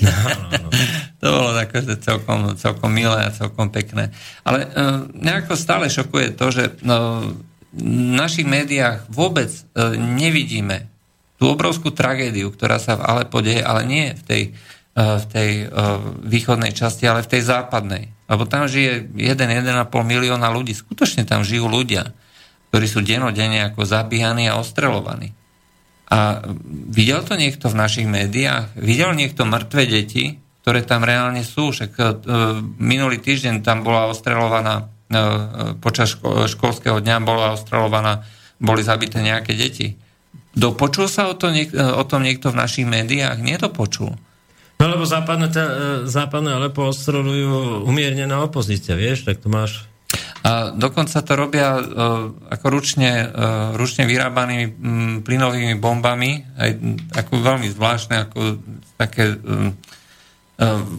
to 1.20 1.26
bolo 1.28 1.52
také, 1.52 1.84
že 1.84 2.00
celkom, 2.00 2.56
celkom 2.56 2.88
milé 2.88 3.28
a 3.28 3.36
celkom 3.36 3.68
pekné. 3.68 4.08
Ale 4.40 4.72
uh, 4.72 5.04
nejako 5.12 5.52
stále 5.52 5.92
šokuje 5.92 6.32
to, 6.32 6.48
že 6.48 6.72
uh, 6.80 7.28
v 7.76 7.82
našich 8.16 8.48
médiách 8.48 9.04
vôbec 9.12 9.52
uh, 9.52 9.92
nevidíme 9.92 10.93
tú 11.38 11.50
obrovskú 11.50 11.90
tragédiu, 11.90 12.54
ktorá 12.54 12.78
sa 12.78 12.94
v 12.98 13.04
Alepo 13.04 13.42
deje, 13.42 13.62
ale 13.62 13.82
nie 13.84 14.14
v 14.14 14.22
tej, 14.22 14.42
uh, 14.94 15.18
v 15.18 15.26
tej 15.28 15.50
uh, 15.66 15.98
východnej 16.22 16.70
časti, 16.70 17.04
ale 17.04 17.26
v 17.26 17.30
tej 17.34 17.42
západnej. 17.42 18.10
Lebo 18.30 18.46
tam 18.48 18.70
žije 18.70 19.10
1-1,5 19.12 19.90
milióna 19.90 20.48
ľudí. 20.48 20.72
Skutočne 20.72 21.26
tam 21.28 21.44
žijú 21.44 21.68
ľudia, 21.68 22.14
ktorí 22.70 22.86
sú 22.88 23.04
denodenne 23.04 23.66
ako 23.68 23.84
zabíhaní 23.84 24.48
a 24.48 24.56
ostrelovaní. 24.56 25.36
A 26.08 26.44
videl 26.94 27.24
to 27.26 27.34
niekto 27.34 27.68
v 27.68 27.78
našich 27.80 28.06
médiách? 28.06 28.76
Videl 28.78 29.12
niekto 29.16 29.44
mŕtve 29.44 29.88
deti, 29.88 30.38
ktoré 30.62 30.86
tam 30.86 31.02
reálne 31.02 31.42
sú? 31.42 31.74
Však 31.74 31.92
uh, 31.98 32.06
minulý 32.78 33.20
týždeň 33.20 33.60
tam 33.66 33.82
bola 33.82 34.08
ostrelovaná, 34.08 34.94
počas 35.78 36.16
ško- 36.16 36.50
školského 36.50 36.98
dňa 36.98 37.16
bola 37.22 37.54
ostrelovaná, 37.54 38.24
boli 38.58 38.82
zabité 38.82 39.20
nejaké 39.20 39.54
deti. 39.54 39.94
Dopočul 40.54 41.10
sa 41.10 41.26
o, 41.28 41.34
to 41.34 41.50
niek- 41.50 41.74
o 41.74 42.02
tom 42.06 42.22
niekto 42.22 42.54
v 42.54 42.58
našich 42.62 42.86
médiách? 42.86 43.42
Nie 43.42 43.58
to 43.58 43.70
počul. 43.74 44.14
No 44.78 44.90
lebo 44.90 45.06
západné, 45.06 45.50
te, 45.54 45.62
západné 46.10 46.54
Alepo 46.54 46.90
ostrelujú 46.90 47.86
umiernená 47.86 48.42
opozícia, 48.42 48.98
vieš, 48.98 49.26
tak 49.26 49.38
to 49.38 49.46
máš... 49.46 49.86
A 50.44 50.76
dokonca 50.76 51.24
to 51.24 51.32
robia 51.40 51.80
uh, 51.80 52.28
ako 52.52 52.66
ručne, 52.68 53.24
uh, 53.24 53.72
ručne 53.80 54.04
vyrábanými 54.04 54.66
um, 54.66 54.74
plynovými 55.24 55.80
bombami, 55.80 56.44
aj 56.58 56.70
ako 57.16 57.32
veľmi 57.40 57.68
zvláštne, 57.72 58.28
ako 58.28 58.40
také 59.00 59.40
um, 59.40 59.72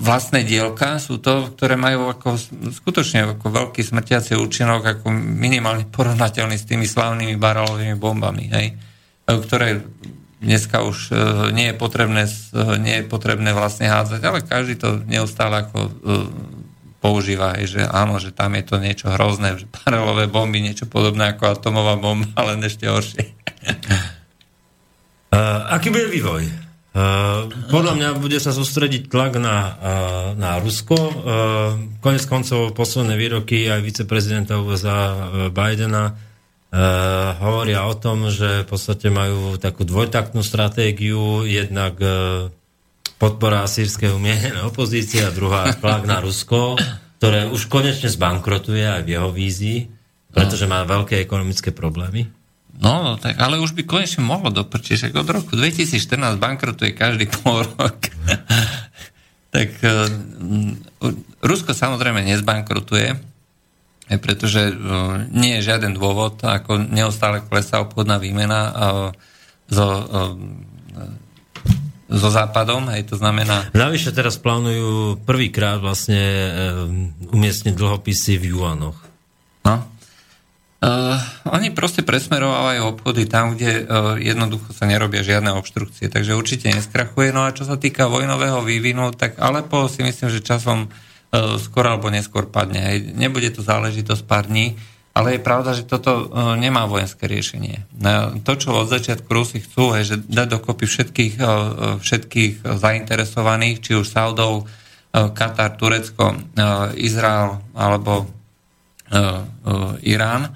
vlastné 0.01 0.43
dielka 0.43 0.99
sú 0.99 1.23
to, 1.23 1.55
ktoré 1.55 1.79
majú 1.79 2.11
ako 2.11 2.35
skutočne 2.75 3.39
ako 3.39 3.47
veľký 3.47 3.87
smrtiaci 3.87 4.35
účinok, 4.35 4.99
ako 4.99 5.15
minimálne 5.15 5.87
porovnateľný 5.87 6.59
s 6.59 6.67
tými 6.67 6.83
slavnými 6.83 7.39
barálovými 7.39 7.95
bombami, 7.95 8.51
hej, 8.51 8.75
ktoré 9.25 9.81
dneska 10.45 10.85
už 10.85 10.97
uh, 11.09 11.17
nie 11.49 11.73
je 11.73 11.75
potrebné, 11.75 12.29
uh, 12.29 12.77
nie 12.77 13.01
je 13.01 13.05
potrebné 13.09 13.51
vlastne 13.57 13.89
hádzať, 13.89 14.21
ale 14.21 14.45
každý 14.45 14.77
to 14.77 15.01
neustále 15.09 15.65
ako 15.65 15.89
používa, 17.01 17.53
že 17.61 17.85
áno, 17.85 18.17
že 18.17 18.33
tam 18.33 18.57
je 18.57 18.63
to 18.65 18.81
niečo 18.81 19.13
hrozné, 19.13 19.61
že 19.61 19.69
paralelové 19.69 20.25
bomby, 20.25 20.61
niečo 20.61 20.89
podobné 20.89 21.33
ako 21.33 21.53
atomová 21.53 21.97
bomba, 21.97 22.29
ale 22.39 22.57
ešte 22.65 22.85
horšie. 22.89 23.23
Uh, 25.33 25.73
aký 25.73 25.89
bude 25.89 26.09
vývoj? 26.09 26.65
Podľa 27.75 27.91
mňa 27.99 28.09
bude 28.23 28.39
sa 28.39 28.55
sústrediť 28.55 29.11
tlak 29.11 29.35
na, 29.35 29.75
na 30.39 30.63
Rusko. 30.63 30.95
Uh, 30.95 31.11
konec 31.99 32.23
koncov 32.23 32.71
posledné 32.71 33.19
výroky 33.19 33.67
aj 33.67 33.83
viceprezidenta 33.83 34.63
USA 34.63 35.27
Bidena 35.51 36.15
hovoria 37.39 37.87
o 37.87 37.95
tom, 37.95 38.27
že 38.27 38.63
v 38.63 38.67
podstate 38.67 39.07
majú 39.07 39.55
takú 39.55 39.87
dvojtaktnú 39.87 40.43
stratégiu, 40.43 41.47
jednak 41.47 41.95
uh, 42.03 42.51
podpora 43.15 43.63
sírskej 43.63 44.11
umienenej 44.11 44.67
opozície 44.67 45.23
a 45.23 45.31
druhá 45.31 45.71
tlak 45.81 46.03
na 46.03 46.19
Rusko, 46.19 46.75
ktoré 47.21 47.47
už 47.47 47.71
konečne 47.71 48.11
zbankrotuje 48.11 48.83
aj 48.83 49.01
v 49.07 49.11
jeho 49.15 49.29
vízii, 49.31 49.79
pretože 50.35 50.67
má 50.67 50.83
veľké 50.83 51.23
ekonomické 51.23 51.71
problémy. 51.71 52.27
No, 52.75 53.07
no, 53.07 53.11
tak, 53.15 53.39
ale 53.39 53.55
už 53.63 53.71
by 53.71 53.87
konečne 53.87 54.19
mohlo 54.19 54.51
doprčiť, 54.51 54.95
že 54.99 55.07
od 55.15 55.31
roku 55.31 55.55
2014 55.55 56.35
bankrotuje 56.35 56.91
každý 56.91 57.31
pol 57.31 57.63
rok. 57.63 58.11
tak 59.55 59.71
uh, 59.79 60.11
Rusko 61.39 61.71
samozrejme 61.71 62.19
nezbankrotuje, 62.27 63.34
pretože 64.05 64.69
uh, 64.69 65.25
nie 65.33 65.57
je 65.57 65.65
žiaden 65.73 65.97
dôvod, 65.97 66.37
ako 66.45 66.77
neustále 66.77 67.41
klesá 67.41 67.81
obchodná 67.81 68.21
výmena 68.21 68.69
so, 69.65 69.85
uh, 69.85 70.37
so 72.05 72.29
západom, 72.29 72.85
hej, 72.93 73.09
to 73.09 73.17
znamená... 73.17 73.73
Navyše 73.73 74.13
teraz 74.13 74.37
plánujú 74.37 75.25
prvýkrát 75.25 75.81
vlastne 75.81 76.21
um, 76.21 77.09
umiestniť 77.33 77.73
dlhopisy 77.73 78.37
v 78.37 78.53
juanoch. 78.53 78.97
No. 79.65 79.81
Uh, 80.85 81.17
oni 81.49 81.73
proste 81.73 82.05
presmerovávajú 82.05 82.93
obchody 82.93 83.25
tam, 83.25 83.57
kde 83.57 83.89
uh, 83.89 84.21
jednoducho 84.21 84.69
sa 84.69 84.85
nerobia 84.85 85.25
žiadne 85.25 85.49
obštrukcie, 85.57 86.13
takže 86.13 86.37
určite 86.37 86.69
neskrachuje. 86.69 87.33
No 87.33 87.49
a 87.49 87.55
čo 87.57 87.65
sa 87.65 87.81
týka 87.81 88.05
vojnového 88.05 88.61
vývinu, 88.61 89.09
tak 89.17 89.41
Alepo 89.41 89.89
si 89.89 90.05
myslím, 90.05 90.29
že 90.29 90.45
časom 90.45 90.85
uh, 90.85 91.04
skôr 91.59 91.85
alebo 91.87 92.07
neskôr 92.11 92.47
padne. 92.47 92.99
Nebude 93.15 93.51
to 93.51 93.63
záležitosť 93.63 94.23
pár 94.23 94.47
dní, 94.47 94.77
ale 95.15 95.39
je 95.39 95.45
pravda, 95.47 95.71
že 95.71 95.87
toto 95.87 96.27
uh, 96.27 96.59
nemá 96.59 96.83
vojenské 96.87 97.27
riešenie. 97.27 97.87
Uh, 98.03 98.35
to, 98.43 98.59
čo 98.59 98.75
od 98.75 98.91
začiatku 98.91 99.31
Rusi 99.31 99.63
chcú, 99.63 99.95
je, 99.95 100.15
že 100.15 100.17
dať 100.19 100.59
dokopy 100.59 100.83
všetkých, 100.83 101.33
všetkých 102.03 102.53
zainteresovaných, 102.63 103.79
či 103.79 103.91
už 103.95 104.11
Saudov, 104.11 104.67
Katar, 105.15 105.79
Turecko, 105.79 106.35
Izrael 106.99 107.63
alebo 107.71 108.27
Irán, 110.03 110.51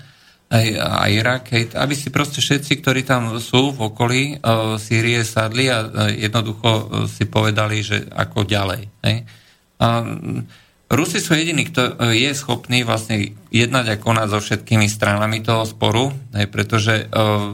a 0.50 1.06
Irak, 1.08 1.54
aby 1.56 1.94
si 1.94 2.10
proste 2.10 2.42
všetci, 2.42 2.82
ktorí 2.82 3.06
tam 3.06 3.38
sú 3.38 3.70
v 3.70 3.94
okolí 3.94 4.42
Sýrie, 4.82 5.22
sadli 5.22 5.70
a 5.70 6.10
jednoducho 6.10 7.06
si 7.06 7.30
povedali, 7.30 7.86
že 7.86 8.10
ako 8.10 8.50
ďalej. 8.50 8.82
Hej. 9.06 9.18
A, 9.78 9.88
Rusi 10.90 11.22
sú 11.22 11.38
jediní, 11.38 11.70
kto 11.70 12.02
je 12.10 12.34
schopný 12.34 12.82
vlastne 12.82 13.38
jednať 13.54 13.86
a 13.94 14.02
konať 14.02 14.28
so 14.34 14.40
všetkými 14.42 14.90
stranami 14.90 15.46
toho 15.46 15.62
sporu, 15.70 16.10
hej, 16.34 16.50
pretože 16.50 17.06
uh, 17.06 17.54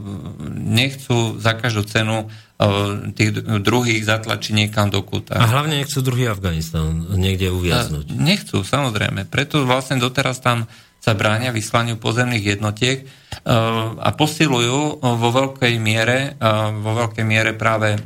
nechcú 0.56 1.36
za 1.36 1.52
každú 1.60 1.84
cenu 1.84 2.32
uh, 2.32 3.12
tých 3.12 3.36
druhých 3.60 4.08
zatlačiť 4.08 4.56
niekam 4.56 4.88
do 4.88 5.04
kúta. 5.04 5.36
A 5.36 5.52
hlavne 5.52 5.84
nechcú 5.84 6.00
druhý 6.00 6.32
Afganistan 6.32 7.12
niekde 7.12 7.52
uviaznuť. 7.52 8.08
Uh, 8.08 8.16
nechcú, 8.16 8.64
samozrejme. 8.64 9.28
Preto 9.28 9.68
vlastne 9.68 10.00
doteraz 10.00 10.40
tam 10.40 10.72
sa 11.04 11.12
bránia 11.14 11.54
vyslaniu 11.54 12.02
pozemných 12.02 12.58
jednotiek 12.58 13.06
a 13.46 14.10
posilujú 14.18 15.06
vo 15.06 15.30
veľkej 15.30 15.78
miere, 15.78 16.34
vo 16.82 16.98
veľkej 16.98 17.22
miere 17.22 17.54
práve 17.54 18.02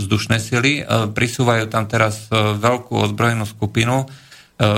vzdušné 0.00 0.40
sily. 0.40 0.80
Prisúvajú 1.12 1.68
tam 1.68 1.84
teraz 1.84 2.32
veľkú 2.32 3.04
ozbrojenú 3.04 3.44
skupinu, 3.44 4.08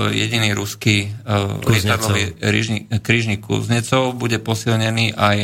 jediný 0.09 0.57
ruský 0.57 1.13
lietadlový 1.61 2.33
krížnik 3.05 3.45
Kuznecov 3.45 4.17
bude 4.17 4.41
posilnený 4.41 5.13
aj 5.13 5.37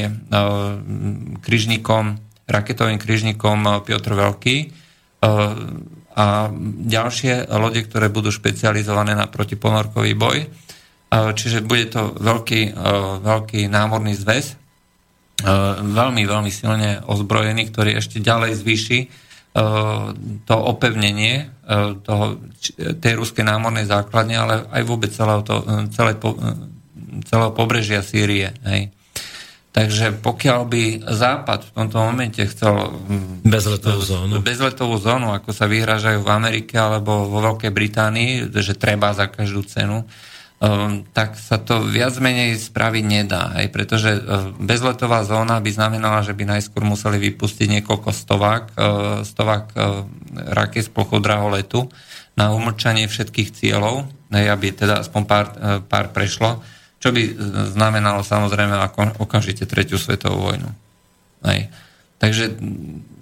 krížnikom, 1.45 2.17
raketovým 2.49 2.97
krížnikom 2.97 3.85
Piotr 3.85 4.17
Veľký 4.17 4.57
a 6.11 6.27
ďalšie 6.89 7.53
lode, 7.53 7.85
ktoré 7.85 8.09
budú 8.09 8.33
špecializované 8.33 9.13
na 9.13 9.29
protiponorkový 9.29 10.17
boj. 10.17 10.49
Čiže 11.11 11.61
bude 11.61 11.91
to 11.91 12.15
veľký, 12.17 12.73
veľký 13.21 13.67
námorný 13.67 14.15
zväz, 14.15 14.57
veľmi, 15.85 16.23
veľmi 16.23 16.51
silne 16.51 17.03
ozbrojený, 17.05 17.69
ktorý 17.69 17.99
ešte 17.99 18.23
ďalej 18.23 18.57
zvýši 18.57 18.99
to 20.47 20.55
opevnenie 20.55 21.51
toho, 22.07 22.39
tej 23.03 23.13
ruskej 23.19 23.43
námornej 23.43 23.83
základne, 23.83 24.35
ale 24.39 24.53
aj 24.71 24.83
vôbec 24.87 25.11
celého, 25.11 25.43
to, 25.43 25.59
celé, 25.91 26.15
celého 27.27 27.51
pobrežia 27.51 27.99
Sýrie. 27.99 28.55
Hej. 28.63 28.95
Takže 29.71 30.19
pokiaľ 30.19 30.59
by 30.67 30.83
Západ 31.07 31.67
v 31.67 31.71
tomto 31.71 31.97
momente 32.03 32.43
chcel 32.43 32.91
bezletovú 33.43 34.03
zónu, 34.03 34.43
bezletovú 34.43 34.99
zónu 34.99 35.31
ako 35.31 35.55
sa 35.55 35.67
vyhražajú 35.67 36.19
v 36.19 36.31
Amerike 36.31 36.75
alebo 36.75 37.27
vo 37.27 37.39
Veľkej 37.39 37.71
Británii, 37.71 38.51
že 38.51 38.75
treba 38.75 39.15
za 39.15 39.31
každú 39.31 39.63
cenu, 39.63 40.03
Ehm, 40.61 41.09
tak 41.09 41.41
sa 41.41 41.57
to 41.57 41.81
viac 41.81 42.13
menej 42.21 42.53
spraviť 42.53 43.01
nedá. 43.01 43.49
Aj 43.49 43.65
pretože 43.73 44.13
ehm, 44.13 44.61
bezletová 44.61 45.25
zóna 45.25 45.57
by 45.57 45.73
znamenala, 45.73 46.21
že 46.21 46.37
by 46.37 46.45
najskôr 46.45 46.85
museli 46.85 47.17
vypustiť 47.17 47.81
niekoľko 47.81 48.13
stovák, 48.13 48.63
ehm, 48.77 49.25
stovák 49.25 49.73
raket 50.53 50.85
z 50.85 50.93
plochu 50.93 51.17
draholetu 51.17 51.89
na 52.37 52.53
umlčanie 52.53 53.09
všetkých 53.09 53.57
cieľov, 53.57 54.05
aby 54.31 54.71
teda 54.71 55.01
aspoň 55.01 55.21
pár, 55.27 55.47
pár 55.89 56.15
prešlo, 56.15 56.63
čo 57.01 57.11
by 57.11 57.21
znamenalo 57.75 58.23
samozrejme 58.23 58.71
ako 58.71 59.19
okamžite 59.19 59.67
tretiu 59.67 59.99
svetovú 59.99 60.47
vojnu. 60.47 60.71
Aj. 61.43 61.67
Takže 62.23 62.55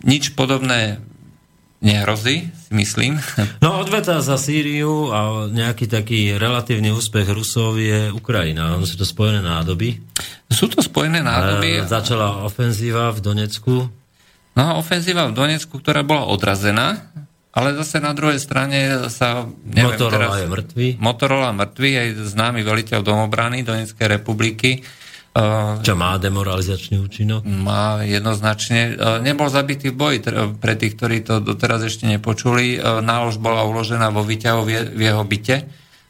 nič 0.06 0.38
podobné 0.38 1.02
nehrozí, 1.80 2.52
si 2.52 2.72
myslím. 2.76 3.20
No 3.64 3.80
odveta 3.80 4.20
za 4.20 4.36
Sýriu 4.36 5.12
a 5.12 5.48
nejaký 5.48 5.88
taký 5.88 6.36
relatívny 6.36 6.92
úspech 6.92 7.28
Rusov 7.32 7.80
je 7.80 8.12
Ukrajina. 8.12 8.76
Ono 8.76 8.86
sú 8.88 9.00
to 9.00 9.08
spojené 9.08 9.44
nádoby. 9.44 10.00
Sú 10.52 10.68
to 10.68 10.84
spojené 10.84 11.24
nádoby. 11.24 11.80
E, 11.80 11.88
začala 11.88 12.44
ofenzíva 12.44 13.12
v 13.16 13.20
Donecku. 13.20 13.76
No 14.56 14.64
ofenzíva 14.80 15.28
v 15.32 15.36
Donecku, 15.36 15.80
ktorá 15.80 16.04
bola 16.04 16.28
odrazená, 16.28 17.12
ale 17.56 17.76
zase 17.80 17.98
na 18.04 18.14
druhej 18.14 18.38
strane 18.38 19.10
sa... 19.10 19.48
Neviem, 19.66 19.96
Motorola 19.96 20.30
teraz, 20.30 20.40
je 20.40 20.48
mŕtvy. 20.48 20.88
Motorola 21.00 21.50
mŕtvy, 21.56 21.90
aj 21.96 22.08
známy 22.36 22.62
veliteľ 22.62 23.00
domobrany 23.02 23.64
Donetskej 23.64 24.08
republiky 24.20 24.86
čo 25.80 25.94
má 25.96 26.18
demoralizačný 26.20 27.00
účinok? 27.00 27.46
Má 27.46 28.04
jednoznačne. 28.04 28.98
Nebol 29.22 29.48
zabitý 29.48 29.94
v 29.94 29.98
boji 29.98 30.18
pre 30.58 30.74
tých, 30.76 30.98
ktorí 30.98 31.24
to 31.24 31.40
doteraz 31.40 31.86
ešte 31.86 32.10
nepočuli. 32.10 32.82
Nálož 32.82 33.38
bola 33.40 33.64
uložená 33.64 34.10
vo 34.12 34.26
výťahu 34.26 34.62
v 34.94 35.00
jeho 35.00 35.24
byte. 35.24 35.70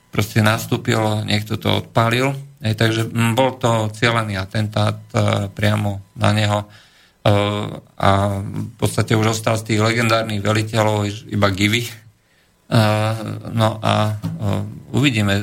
Proste 0.10 0.42
nastúpil, 0.42 0.98
niekto 1.30 1.60
to 1.62 1.86
odpálil. 1.86 2.34
takže 2.60 3.08
bol 3.36 3.56
to 3.56 3.88
cieľený 3.96 4.36
atentát 4.36 5.00
priamo 5.56 6.04
na 6.20 6.30
neho. 6.36 6.60
A 8.00 8.10
v 8.42 8.74
podstate 8.80 9.16
už 9.16 9.36
ostal 9.36 9.56
z 9.60 9.76
tých 9.76 9.80
legendárnych 9.84 10.44
veliteľov 10.44 11.08
iba 11.30 11.48
Givy, 11.52 11.88
No 13.50 13.70
a 13.82 14.22
uvidíme. 14.94 15.42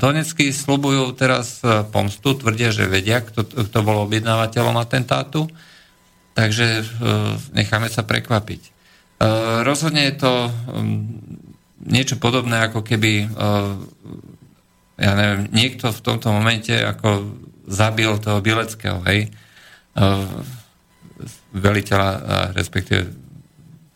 Donecky 0.00 0.48
slubujú 0.48 1.12
teraz 1.12 1.60
pomstu, 1.92 2.32
tvrdia, 2.32 2.72
že 2.72 2.88
vedia, 2.88 3.20
kto, 3.20 3.44
kto 3.44 3.78
bol 3.84 4.08
objednávateľom 4.08 4.80
atentátu, 4.80 5.44
takže 6.32 6.88
necháme 7.52 7.92
sa 7.92 8.00
prekvapiť. 8.08 8.72
Rozhodne 9.60 10.08
je 10.08 10.14
to 10.16 10.32
niečo 11.84 12.16
podobné, 12.16 12.64
ako 12.64 12.80
keby 12.80 13.28
ja 14.96 15.12
neviem, 15.18 15.52
niekto 15.52 15.92
v 15.92 16.00
tomto 16.00 16.32
momente 16.32 16.72
ako 16.72 17.28
zabil 17.68 18.08
toho 18.24 18.40
Bileckého, 18.40 19.04
hej, 19.04 19.28
veliteľa, 21.52 22.10
respektíve 22.56 23.12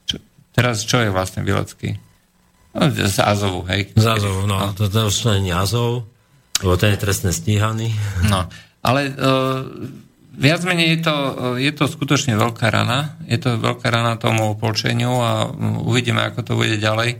čo, 0.05 0.20
teraz 0.53 0.84
čo 0.84 1.01
je 1.01 1.09
vlastne 1.09 1.41
Bilecký? 1.41 1.97
No, 2.76 2.92
z 2.92 3.18
Azovu, 3.24 3.64
hej. 3.72 3.88
Z 3.96 4.06
Azovu, 4.20 4.44
no. 4.44 4.60
no. 4.60 4.68
To, 4.76 4.92
to 4.92 5.08
už 5.08 5.40
nie 5.40 5.48
je 5.48 5.56
Azov, 5.56 6.04
lebo 6.60 6.76
ten 6.76 6.92
je 6.92 7.00
trestne 7.00 7.32
stíhaný. 7.32 7.96
No, 8.28 8.44
ale 8.84 9.08
uh, 9.16 9.64
viac 10.36 10.60
menej 10.68 11.00
je 11.00 11.00
to, 11.00 11.16
je 11.56 11.72
to 11.72 11.84
skutočne 11.88 12.36
veľká 12.36 12.68
rana. 12.68 13.16
Je 13.24 13.40
to 13.40 13.56
veľká 13.56 13.88
rana 13.88 14.20
tomu 14.20 14.52
opolčeniu 14.52 15.16
a 15.16 15.48
uvidíme, 15.82 16.20
ako 16.20 16.40
to 16.44 16.52
bude 16.52 16.76
ďalej. 16.76 17.16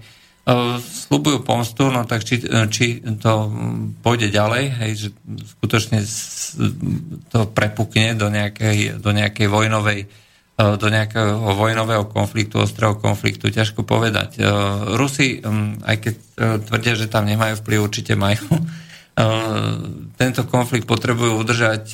Uh, 0.47 0.79
slubujú 0.79 1.43
pomstu, 1.43 1.89
no 1.89 2.05
tak 2.05 2.23
či, 2.23 2.39
či 2.71 3.03
to 3.19 3.51
pôjde 4.05 4.31
ďalej, 4.31 4.65
hej, 4.79 4.93
že 4.95 5.09
skutočne 5.59 6.05
to 7.33 7.51
prepukne 7.51 8.15
do 8.15 8.31
nejakej, 8.31 9.01
do 9.03 9.11
nejakej 9.11 9.49
vojnovej 9.51 10.07
E, 10.07 10.26
do 10.57 10.89
nejakého 10.89 11.53
vojnového 11.53 12.09
konfliktu, 12.09 12.65
ostrého 12.65 12.97
konfliktu, 12.97 13.53
ťažko 13.53 13.85
povedať. 13.85 14.41
E, 14.41 14.49
Rusi, 14.97 15.45
aj 15.85 15.97
keď 16.01 16.15
e, 16.17 16.23
tvrdia, 16.65 16.95
že 16.97 17.13
tam 17.13 17.29
nemajú 17.29 17.61
vplyv, 17.61 17.79
určite 17.85 18.17
majú. 18.17 18.49
Tento 20.21 20.45
konflikt 20.45 20.85
potrebujú 20.85 21.41
udržať 21.41 21.85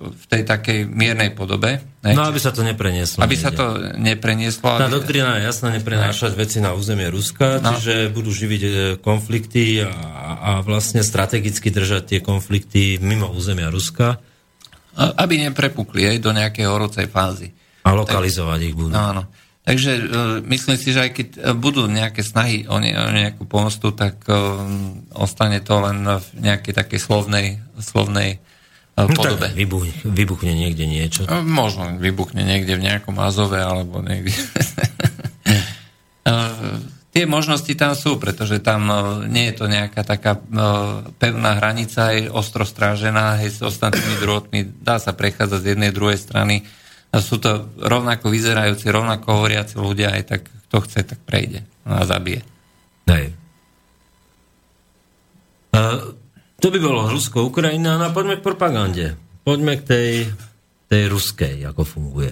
v 0.00 0.24
tej 0.32 0.48
takej 0.48 0.88
miernej 0.88 1.36
podobe. 1.36 1.80
Ne? 2.00 2.16
No, 2.16 2.24
aby 2.24 2.40
sa 2.40 2.56
to 2.56 2.64
neprenieslo. 2.64 3.20
Aby 3.20 3.36
sa 3.36 3.52
to 3.52 3.96
neprenieslo. 4.00 4.80
Tá 4.80 4.88
aby... 4.88 4.96
doktrína 4.96 5.40
je 5.40 5.52
jasná, 5.52 5.76
neprenášať 5.76 6.32
veci 6.32 6.60
na 6.64 6.72
územie 6.72 7.08
Ruska, 7.12 7.60
no. 7.60 7.76
čiže 7.76 8.08
budú 8.08 8.32
živiť 8.32 8.62
konflikty 9.04 9.84
a, 9.84 9.92
a 10.40 10.50
vlastne 10.64 11.04
strategicky 11.04 11.68
držať 11.68 12.16
tie 12.16 12.20
konflikty 12.24 12.96
mimo 12.96 13.28
územia 13.28 13.68
Ruska. 13.68 14.16
Aby 14.96 15.40
neprepukli 15.44 16.08
aj 16.12 16.16
do 16.20 16.32
nejakej 16.32 16.64
horúcej 16.64 17.08
fázy. 17.08 17.52
A 17.84 17.90
lokalizovať 17.92 18.60
ich 18.62 18.74
budú. 18.76 18.92
Áno. 18.92 19.24
Takže 19.60 19.90
e, 19.92 20.02
myslím 20.48 20.76
si, 20.80 20.90
že 20.90 21.04
aj 21.04 21.10
keď 21.12 21.28
e, 21.36 21.38
budú 21.52 21.84
nejaké 21.84 22.24
snahy 22.24 22.64
o, 22.64 22.80
ne, 22.80 22.96
o 22.96 23.12
nejakú 23.12 23.44
pomostu, 23.44 23.92
tak 23.92 24.24
e, 24.24 24.32
ostane 25.12 25.60
to 25.60 25.78
len 25.84 26.00
v 26.00 26.26
nejakej 26.40 26.74
takej 26.74 27.00
slovnej, 27.00 27.46
slovnej 27.76 28.40
e, 28.40 28.48
No, 29.00 29.08
podobe. 29.08 29.48
tak 29.48 29.56
vybuchne, 29.56 29.96
vybuchne 30.04 30.52
niekde 30.52 30.84
niečo. 30.84 31.24
E, 31.24 31.40
Možno 31.40 31.96
vybuchne 31.96 32.40
niekde 32.44 32.76
v 32.76 32.84
nejakom 32.88 33.16
Azove 33.20 33.60
alebo 33.60 34.00
niekde. 34.00 34.32
Tie 37.10 37.26
možnosti 37.26 37.74
tam 37.74 37.98
sú, 37.98 38.22
pretože 38.22 38.62
tam 38.62 38.86
nie 39.26 39.50
je 39.50 39.54
to 39.58 39.66
nejaká 39.66 40.06
taká 40.06 40.38
pevná 41.18 41.58
hranica, 41.58 42.14
je 42.14 42.30
ostro 42.30 42.62
strážená 42.62 43.42
hej, 43.42 43.50
s 43.50 43.60
ostatnými 43.66 44.22
druhotmi, 44.22 44.60
dá 44.78 45.02
sa 45.02 45.10
prechádzať 45.10 45.58
z 45.58 45.68
jednej 45.74 45.90
druhej 45.90 46.14
strany. 46.22 46.62
A 47.10 47.18
sú 47.18 47.42
to 47.42 47.74
rovnako 47.82 48.30
vyzerajúci, 48.30 48.86
rovnako 48.86 49.42
hovoriaci 49.42 49.74
ľudia, 49.82 50.14
aj 50.14 50.22
tak 50.30 50.42
kto 50.70 50.76
chce, 50.86 51.00
tak 51.02 51.18
prejde 51.26 51.66
a 51.82 52.06
zabije. 52.06 52.46
Hej. 53.10 53.34
Uh, 55.74 56.14
to 56.62 56.70
by 56.70 56.78
bolo 56.78 57.10
Rusko-Ukrajina, 57.10 57.98
no 57.98 58.04
a 58.06 58.14
poďme 58.14 58.38
k 58.38 58.46
propagande. 58.46 59.06
Poďme 59.42 59.80
k 59.80 59.82
tej, 59.82 60.10
tej 60.86 61.02
ruskej, 61.10 61.66
ako 61.66 61.82
funguje. 61.82 62.30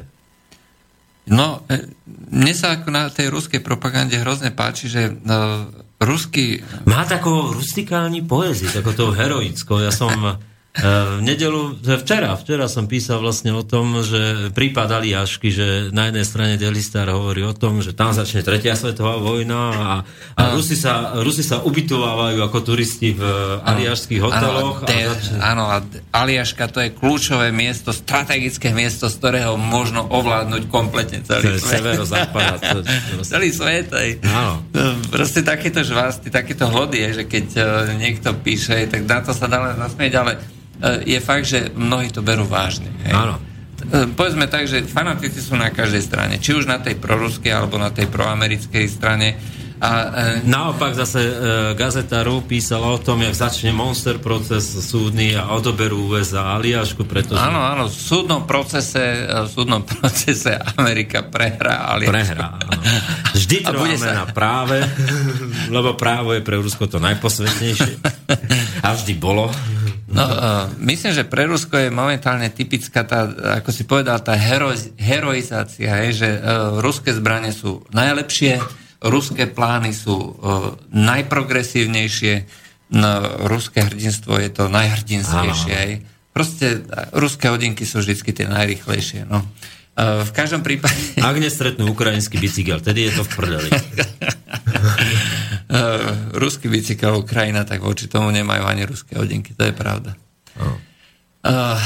No, 1.28 1.66
e, 1.68 1.90
mne 2.30 2.54
sa 2.54 2.78
ako 2.78 2.88
na 2.88 3.10
tej 3.10 3.28
ruskej 3.28 3.60
propagande 3.60 4.16
hrozne 4.16 4.54
páči, 4.54 4.88
že 4.88 5.12
uh, 5.12 5.66
ruský... 6.00 6.62
Má 6.86 7.04
takovou 7.04 7.52
rustikální 7.52 8.22
poezii, 8.22 8.68
takovou 8.70 9.10
heroickou. 9.10 9.78
Ja 9.82 9.92
som 9.92 10.14
v 10.78 11.20
nedelu, 11.26 11.74
včera, 11.82 12.38
včera 12.38 12.70
som 12.70 12.86
písal 12.86 13.18
vlastne 13.18 13.50
o 13.50 13.66
tom, 13.66 13.98
že 13.98 14.52
prípad 14.54 15.00
Aliašky, 15.00 15.50
že 15.50 15.66
na 15.90 16.06
jednej 16.06 16.22
strane 16.22 16.54
Delistar 16.54 17.10
hovorí 17.10 17.42
o 17.42 17.50
tom, 17.50 17.82
že 17.82 17.96
tam 17.96 18.14
začne 18.14 18.46
tretia 18.46 18.78
svetová 18.78 19.18
vojna 19.18 19.58
a, 19.74 19.92
a 20.38 20.42
Rusi, 20.54 20.78
sa, 20.78 21.18
Rusi 21.18 21.42
sa 21.42 21.66
ubytovávajú 21.66 22.38
ako 22.46 22.58
turisti 22.62 23.10
v 23.10 23.22
aliašských 23.58 24.22
hoteloch. 24.22 24.86
Áno, 24.86 24.86
a 24.86 25.08
začne... 25.18 25.36
áno, 25.42 25.64
a 25.66 25.76
Aliaška 26.14 26.70
to 26.70 26.78
je 26.78 26.94
kľúčové 26.94 27.50
miesto, 27.50 27.90
strategické 27.90 28.70
miesto, 28.70 29.10
z 29.10 29.18
ktorého 29.18 29.58
možno 29.58 30.06
ovládnuť 30.06 30.62
kompletne 30.70 31.26
celý 31.26 31.58
svet. 31.58 31.82
severozápad. 31.82 32.60
celý 33.34 33.50
svet, 33.50 33.90
aj. 33.90 34.22
Áno. 34.22 34.62
Proste 35.10 35.42
takéto 35.42 35.82
žvásty, 35.82 36.30
takéto 36.30 36.70
hody 36.70 37.02
je, 37.02 37.10
že 37.18 37.24
keď 37.26 37.46
uh, 37.58 37.66
niekto 37.98 38.30
píše, 38.38 38.86
tak 38.86 39.02
na 39.10 39.26
to 39.26 39.34
sa 39.34 39.50
dá 39.50 39.58
len 39.58 39.74
nasmieť, 39.74 40.14
ale 40.14 40.58
je 41.02 41.18
fakt, 41.18 41.44
že 41.44 41.70
mnohí 41.70 42.08
to 42.08 42.20
berú 42.20 42.44
vážne. 42.44 42.88
Hej. 43.02 43.12
Áno. 43.12 43.36
E, 43.80 44.06
Povedzme 44.08 44.46
tak, 44.46 44.66
že 44.66 44.82
fanatici 44.82 45.38
sú 45.38 45.54
na 45.54 45.70
každej 45.70 46.02
strane, 46.02 46.34
či 46.36 46.52
už 46.52 46.64
na 46.64 46.78
tej 46.78 46.94
proruskej 46.94 47.50
alebo 47.50 47.76
na 47.76 47.90
tej 47.90 48.06
proamerickej 48.06 48.86
strane. 48.86 49.38
A, 49.78 49.90
e, 49.90 50.02
Naopak 50.42 50.90
zase 50.92 51.20
e, 51.20 51.32
gazeta 51.74 52.22
RU 52.22 52.42
písala 52.42 52.90
o 52.90 52.98
tom, 52.98 53.22
jak 53.22 53.30
začne 53.30 53.70
monster 53.70 54.18
proces 54.18 54.66
súdny 54.66 55.38
a 55.38 55.54
odoberú 55.54 56.10
USA 56.10 56.58
Aliašku, 56.58 57.06
pretože 57.06 57.38
Áno, 57.38 57.62
áno, 57.62 57.86
v 57.86 57.94
súdnom 57.94 58.42
procese, 58.42 59.22
v 59.22 59.46
súdnom 59.46 59.86
procese 59.94 60.58
Amerika 60.74 61.22
prehrá, 61.22 61.94
ale... 61.94 62.10
prehrá. 62.10 62.58
áno. 62.58 62.74
Vždy 63.30 63.56
A 63.62 63.70
bude 63.70 63.94
sa- 63.94 64.18
na 64.18 64.26
práve, 64.26 64.82
lebo 65.70 65.94
právo 65.94 66.34
je 66.34 66.42
pre 66.42 66.58
Rusko 66.58 66.90
to 66.90 66.98
najposvetnejšie. 66.98 68.02
A 68.86 68.94
vždy 68.94 69.14
bolo. 69.14 69.46
No, 70.08 70.24
uh, 70.24 70.72
myslím, 70.80 71.12
že 71.12 71.28
pre 71.28 71.44
Rusko 71.44 71.76
je 71.76 71.92
momentálne 71.92 72.48
typická 72.48 73.04
tá, 73.04 73.28
ako 73.60 73.68
si 73.68 73.84
povedal, 73.84 74.24
tá 74.24 74.32
hero, 74.32 74.72
heroizácia, 74.96 76.00
hej, 76.00 76.10
že 76.16 76.28
uh, 76.40 76.80
ruské 76.80 77.12
zbranie 77.12 77.52
sú 77.52 77.84
najlepšie, 77.92 78.56
ruské 79.04 79.44
plány 79.52 79.92
sú 79.92 80.16
uh, 80.16 80.32
najprogresívnejšie, 80.96 82.34
no, 82.96 83.10
ruské 83.52 83.84
hrdinstvo 83.84 84.40
je 84.40 84.48
to 84.48 84.72
najhrdinskejšie. 84.72 85.74
Hej. 85.76 85.92
Proste 86.32 86.88
ruské 87.12 87.52
hodinky 87.52 87.84
sú 87.84 88.00
vždy 88.00 88.32
tie 88.32 88.46
najrychlejšie. 88.48 89.28
No. 89.28 89.44
Uh, 89.44 89.77
v 89.98 90.30
každom 90.30 90.62
prípade... 90.62 90.94
Ak 91.18 91.34
nestretnú 91.42 91.90
ukrajinský 91.90 92.38
bicykel, 92.38 92.78
tedy 92.78 93.10
je 93.10 93.18
to 93.18 93.22
v 93.26 93.30
prdeli. 93.34 93.70
Uh, 95.68 96.32
ruský 96.38 96.70
bicykel 96.70 97.12
Ukrajina, 97.18 97.66
tak 97.66 97.82
voči 97.82 98.06
tomu 98.08 98.32
nemajú 98.32 98.64
ani 98.64 98.88
ruské 98.88 99.18
hodinky, 99.18 99.52
to 99.52 99.68
je 99.68 99.74
pravda. 99.74 100.16
Uh, 101.44 101.76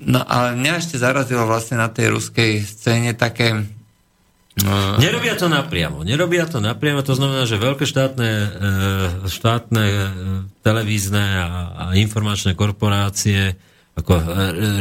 no 0.00 0.20
ale 0.24 0.56
mňa 0.56 0.80
ešte 0.80 0.96
zarazilo 0.98 1.44
vlastne 1.44 1.78
na 1.78 1.92
tej 1.92 2.16
ruskej 2.16 2.64
scéne 2.64 3.12
také... 3.14 3.62
Nerobia 5.02 5.34
to 5.34 5.50
napriamo. 5.50 6.06
Nerobia 6.06 6.46
to 6.46 6.62
napriamo, 6.62 7.02
to 7.02 7.18
znamená, 7.18 7.42
že 7.42 7.58
veľké 7.58 7.90
štátne, 7.90 8.30
e, 8.30 8.48
štátne 9.26 9.82
e, 9.82 9.98
televízne 10.62 11.24
a, 11.42 11.46
informačné 11.98 12.54
korporácie 12.54 13.58
ako 13.98 14.14
e, 14.14 14.24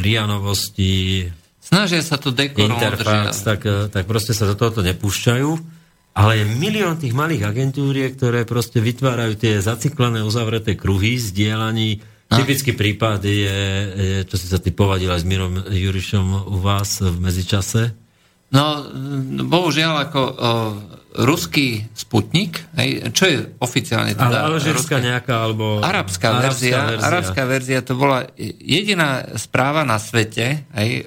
RIA 0.05 0.30
Novosti, 0.30 1.26
snažia 1.64 2.03
sa 2.03 2.20
to 2.20 2.36
dekorom 2.36 2.76
Interfax, 2.76 3.39
tak, 3.41 3.64
e, 3.64 3.88
tak 3.88 4.03
proste 4.03 4.36
sa 4.36 4.43
do 4.43 4.59
tohoto 4.59 4.84
nepúšťajú. 4.84 5.82
Ale 6.14 6.43
je 6.43 6.45
milión 6.45 6.93
tých 7.01 7.18
malých 7.18 7.49
agentúriek, 7.49 8.14
ktoré 8.14 8.45
proste 8.45 8.78
vytvárajú 8.78 9.34
tie 9.34 9.57
zaciklené, 9.57 10.22
uzavreté 10.22 10.78
kruhy 10.78 11.18
zdieľaní. 11.18 12.05
Typický 12.30 12.78
prípad 12.78 13.26
je, 13.26 13.34
je, 13.34 14.18
čo 14.30 14.38
si 14.38 14.45
sa 14.45 14.61
ty 14.61 14.70
povadil 14.70 15.09
aj 15.09 15.22
s 15.22 15.30
Mirom 15.30 15.57
Jurišom 15.57 16.53
u 16.53 16.57
vás 16.61 17.01
v 17.01 17.18
medzičase. 17.18 17.97
No, 18.53 18.86
bohužiaľ, 19.49 19.93
ako 20.09 20.22
o, 20.22 20.32
ruský 21.26 21.89
sputnik, 21.97 22.61
hej, 22.78 23.09
čo 23.09 23.24
je 23.26 23.38
oficiálne 23.57 24.14
Ale 24.14 24.30
teda... 24.30 24.45
alžírska 24.45 24.97
ruské- 25.01 25.05
nejaká, 25.09 25.36
alebo... 25.41 25.82
Arabská, 25.82 26.38
verzia, 26.38 26.93
verzia. 26.93 27.05
arabská 27.09 27.43
verzia 27.49 27.80
to 27.82 27.97
bola 27.97 28.30
jediná 28.61 29.34
správa 29.41 29.82
na 29.86 29.97
svete, 29.97 30.70
hej, 30.78 31.05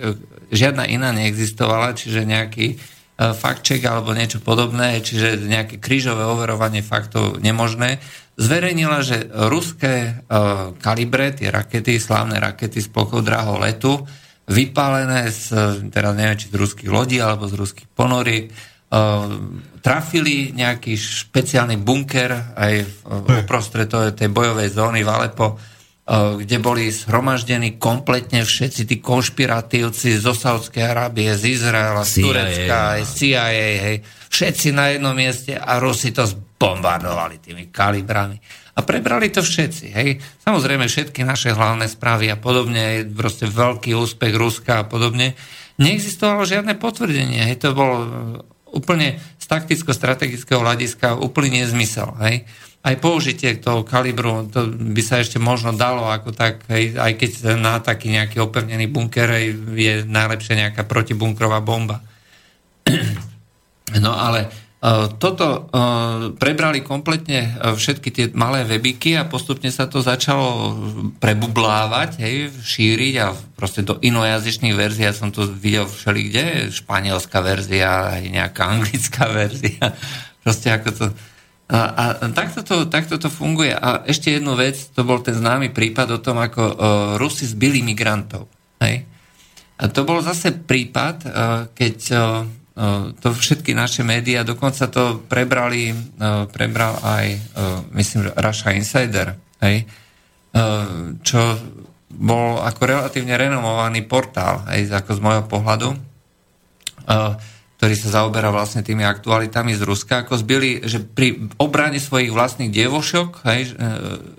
žiadna 0.50 0.86
iná 0.86 1.10
neexistovala, 1.12 1.96
čiže 1.96 2.26
nejaký 2.26 2.76
uh, 2.76 3.32
fact-check 3.32 3.82
alebo 3.86 4.14
niečo 4.14 4.42
podobné, 4.42 5.00
čiže 5.00 5.42
nejaké 5.46 5.82
krížové 5.82 6.26
overovanie 6.26 6.84
faktov 6.84 7.38
nemožné, 7.42 7.98
zverejnila, 8.36 9.00
že 9.00 9.26
ruské 9.48 10.22
uh, 10.28 10.76
kalibre, 10.78 11.32
tie 11.32 11.48
rakety, 11.48 11.96
slávne 11.96 12.36
rakety 12.36 12.84
z 12.84 12.88
plochou 12.92 13.24
letu, 13.58 14.04
vypálené 14.46 15.26
z, 15.34 15.50
teraz 15.90 16.14
neviem, 16.14 16.38
či 16.38 16.46
z 16.46 16.54
ruských 16.54 16.90
lodí 16.90 17.18
alebo 17.18 17.50
z 17.50 17.58
ruských 17.58 17.90
ponoriek, 17.90 18.54
trafili 19.82 20.54
nejaký 20.54 20.94
špeciálny 20.94 21.78
bunker 21.78 22.54
aj 22.54 22.72
v, 22.86 22.94
uprostred 23.42 23.90
tej 23.90 24.28
bojovej 24.30 24.70
zóny 24.70 25.02
v 25.02 25.10
Alepo, 25.10 25.58
kde 26.06 26.62
boli 26.62 26.86
zhromaždení 26.94 27.82
kompletne 27.82 28.46
všetci 28.46 28.86
tí 28.86 28.96
konšpiratívci 29.02 30.14
zo 30.22 30.38
Saudskej 30.38 30.86
Arábie, 30.86 31.34
z 31.34 31.58
Izraela, 31.58 32.06
z 32.06 32.22
CIA, 32.22 32.26
Turecka, 32.30 32.76
aj 32.94 33.02
CIA, 33.10 33.44
hej, 33.82 33.96
všetci 34.30 34.70
na 34.70 34.94
jednom 34.94 35.18
mieste 35.18 35.58
a 35.58 35.82
Rusi 35.82 36.14
to 36.14 36.22
zbombardovali 36.22 37.42
tými 37.42 37.74
kalibrami. 37.74 38.38
A 38.76 38.84
prebrali 38.86 39.34
to 39.34 39.42
všetci, 39.42 39.86
hej. 39.98 40.22
Samozrejme 40.46 40.86
všetky 40.86 41.26
naše 41.26 41.56
hlavné 41.56 41.90
správy 41.90 42.30
a 42.30 42.38
podobne, 42.38 43.02
proste 43.10 43.50
veľký 43.50 43.96
úspech 43.96 44.36
Ruska 44.36 44.84
a 44.84 44.86
podobne. 44.86 45.34
Neexistovalo 45.80 46.46
žiadne 46.46 46.78
potvrdenie, 46.78 47.50
hej. 47.50 47.56
To 47.66 47.74
bolo 47.74 47.94
e, 47.96 48.06
úplne 48.76 49.18
z 49.40 49.46
takticko-strategického 49.48 50.62
hľadiska 50.62 51.18
úplný 51.18 51.64
nezmysel, 51.64 52.14
hej. 52.20 52.44
Aj 52.86 52.94
použitie 53.02 53.58
toho 53.58 53.82
kalibru, 53.82 54.46
to 54.46 54.70
by 54.70 55.02
sa 55.02 55.18
ešte 55.18 55.42
možno 55.42 55.74
dalo 55.74 56.06
ako 56.06 56.30
tak, 56.30 56.70
aj 56.70 57.12
keď 57.18 57.58
na 57.58 57.82
taký 57.82 58.14
nejaký 58.14 58.38
opevnený 58.38 58.86
bunker 58.86 59.26
je 59.74 60.06
najlepšia 60.06 60.70
nejaká 60.70 60.86
protibunkrová 60.86 61.58
bomba. 61.58 62.06
No 63.94 64.14
ale 64.14 64.50
uh, 64.82 65.06
toto 65.18 65.70
uh, 65.70 66.34
prebrali 66.34 66.82
kompletne 66.82 67.54
uh, 67.54 67.74
všetky 67.74 68.08
tie 68.10 68.26
malé 68.34 68.66
webiky 68.66 69.14
a 69.14 69.26
postupne 69.26 69.70
sa 69.70 69.86
to 69.86 70.02
začalo 70.02 70.74
prebublávať, 71.22 72.18
hej, 72.18 72.50
šíriť 72.50 73.14
a 73.22 73.34
proste 73.54 73.86
do 73.86 73.98
inojazyčných 74.02 74.74
verzií, 74.74 75.06
ja 75.06 75.14
som 75.14 75.30
to 75.30 75.46
videl 75.46 75.86
všeli 75.86 76.20
kde, 76.30 76.44
španielská 76.74 77.38
verzia, 77.42 78.18
aj 78.18 78.22
nejaká 78.26 78.62
anglická 78.66 79.30
verzia, 79.46 79.94
proste 80.42 80.70
ako 80.70 80.90
to... 80.94 81.06
A, 81.66 82.14
a 82.22 82.30
takto, 82.30 82.62
to, 82.62 82.86
takto 82.86 83.18
to 83.18 83.26
funguje. 83.26 83.74
A 83.74 84.06
ešte 84.06 84.30
jednu 84.30 84.54
vec, 84.54 84.78
to 84.94 85.02
bol 85.02 85.18
ten 85.18 85.34
známy 85.34 85.74
prípad 85.74 86.14
o 86.14 86.22
tom, 86.22 86.38
ako 86.38 86.62
uh, 86.62 86.74
Rusi 87.18 87.42
zbili 87.42 87.82
migrantov. 87.82 88.46
Hej? 88.78 89.02
A 89.74 89.90
to 89.90 90.06
bol 90.06 90.22
zase 90.22 90.54
prípad, 90.54 91.16
uh, 91.26 91.32
keď 91.74 91.96
uh, 92.14 92.46
uh, 92.78 93.10
to 93.18 93.34
všetky 93.34 93.74
naše 93.74 94.06
médiá, 94.06 94.46
dokonca 94.46 94.86
to 94.86 95.26
prebrali, 95.26 95.90
uh, 95.90 96.46
prebral 96.46 97.02
aj, 97.02 97.26
uh, 97.34 97.82
myslím, 97.98 98.30
Russia 98.38 98.70
Insider, 98.70 99.34
hej? 99.58 99.90
Uh, 100.54 101.18
čo 101.26 101.40
bol 102.14 102.62
ako 102.62 102.82
relatívne 102.86 103.34
renomovaný 103.34 104.06
portál, 104.06 104.62
aj 104.70 105.02
ako 105.02 105.10
z 105.18 105.20
môjho 105.20 105.44
pohľadu, 105.50 105.88
uh, 105.92 107.34
ktorý 107.76 107.92
sa 107.92 108.08
zaoberá 108.08 108.48
vlastne 108.48 108.80
tými 108.80 109.04
aktualitami 109.04 109.76
z 109.76 109.84
Ruska, 109.84 110.24
ako 110.24 110.40
zbili, 110.40 110.80
že 110.88 110.96
pri 111.04 111.52
obrane 111.60 112.00
svojich 112.00 112.32
vlastných 112.32 112.72
dievošok, 112.72 113.44
hej, 113.44 113.76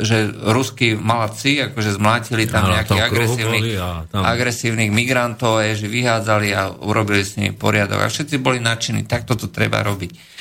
že 0.02 0.18
ruskí 0.34 0.98
malci 0.98 1.62
akože 1.62 2.02
zmlátili 2.02 2.50
tam 2.50 2.66
Áno, 2.66 2.74
nejakých 2.74 3.02
agresívnych, 3.06 3.64
a 3.78 4.10
tam- 4.10 4.26
agresívnych 4.26 4.90
migrantov, 4.90 5.62
hej, 5.62 5.86
že 5.86 5.88
vyhádzali 5.88 6.50
a 6.58 6.74
urobili 6.82 7.22
s 7.22 7.38
nimi 7.38 7.54
poriadok. 7.54 8.02
A 8.02 8.10
všetci 8.10 8.42
boli 8.42 8.58
nadšení, 8.58 9.06
tak 9.06 9.30
toto 9.30 9.46
treba 9.54 9.86
robiť. 9.86 10.38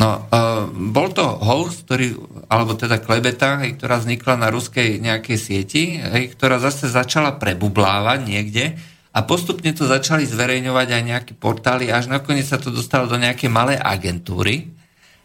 No, 0.00 0.26
uh, 0.32 0.64
bol 0.72 1.12
to 1.12 1.22
host, 1.22 1.84
ktorý, 1.86 2.16
alebo 2.50 2.72
teda 2.74 2.98
klebeta, 2.98 3.62
hej, 3.62 3.78
ktorá 3.78 4.00
vznikla 4.00 4.34
na 4.40 4.48
ruskej 4.50 4.96
nejakej 4.98 5.38
sieti, 5.38 6.00
hej, 6.00 6.34
ktorá 6.34 6.56
zase 6.58 6.90
začala 6.90 7.36
prebublávať 7.36 8.26
niekde 8.26 8.80
a 9.10 9.18
postupne 9.26 9.74
to 9.74 9.90
začali 9.90 10.22
zverejňovať 10.22 10.88
aj 10.94 11.02
nejaké 11.02 11.32
portály, 11.34 11.90
až 11.90 12.06
nakoniec 12.06 12.46
sa 12.46 12.62
to 12.62 12.70
dostalo 12.70 13.10
do 13.10 13.18
nejakej 13.18 13.50
malej 13.50 13.78
agentúry, 13.82 14.70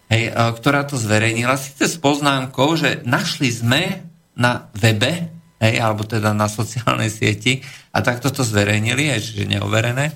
hej, 0.09 0.33
uh, 0.33 0.53
ktorá 0.57 0.89
to 0.89 0.97
zverejnila, 0.97 1.53
síce 1.57 1.85
s 1.85 1.97
poznámkou, 2.01 2.73
že 2.73 3.05
našli 3.05 3.53
sme 3.53 4.09
na 4.33 4.67
webe, 4.73 5.29
hej, 5.61 5.75
alebo 5.77 6.01
teda 6.01 6.33
na 6.33 6.49
sociálnej 6.49 7.13
sieti 7.13 7.61
a 7.93 8.01
takto 8.01 8.33
to 8.33 8.41
zverejnili, 8.41 9.13
aj 9.13 9.21
že 9.21 9.45
neoverené, 9.45 10.11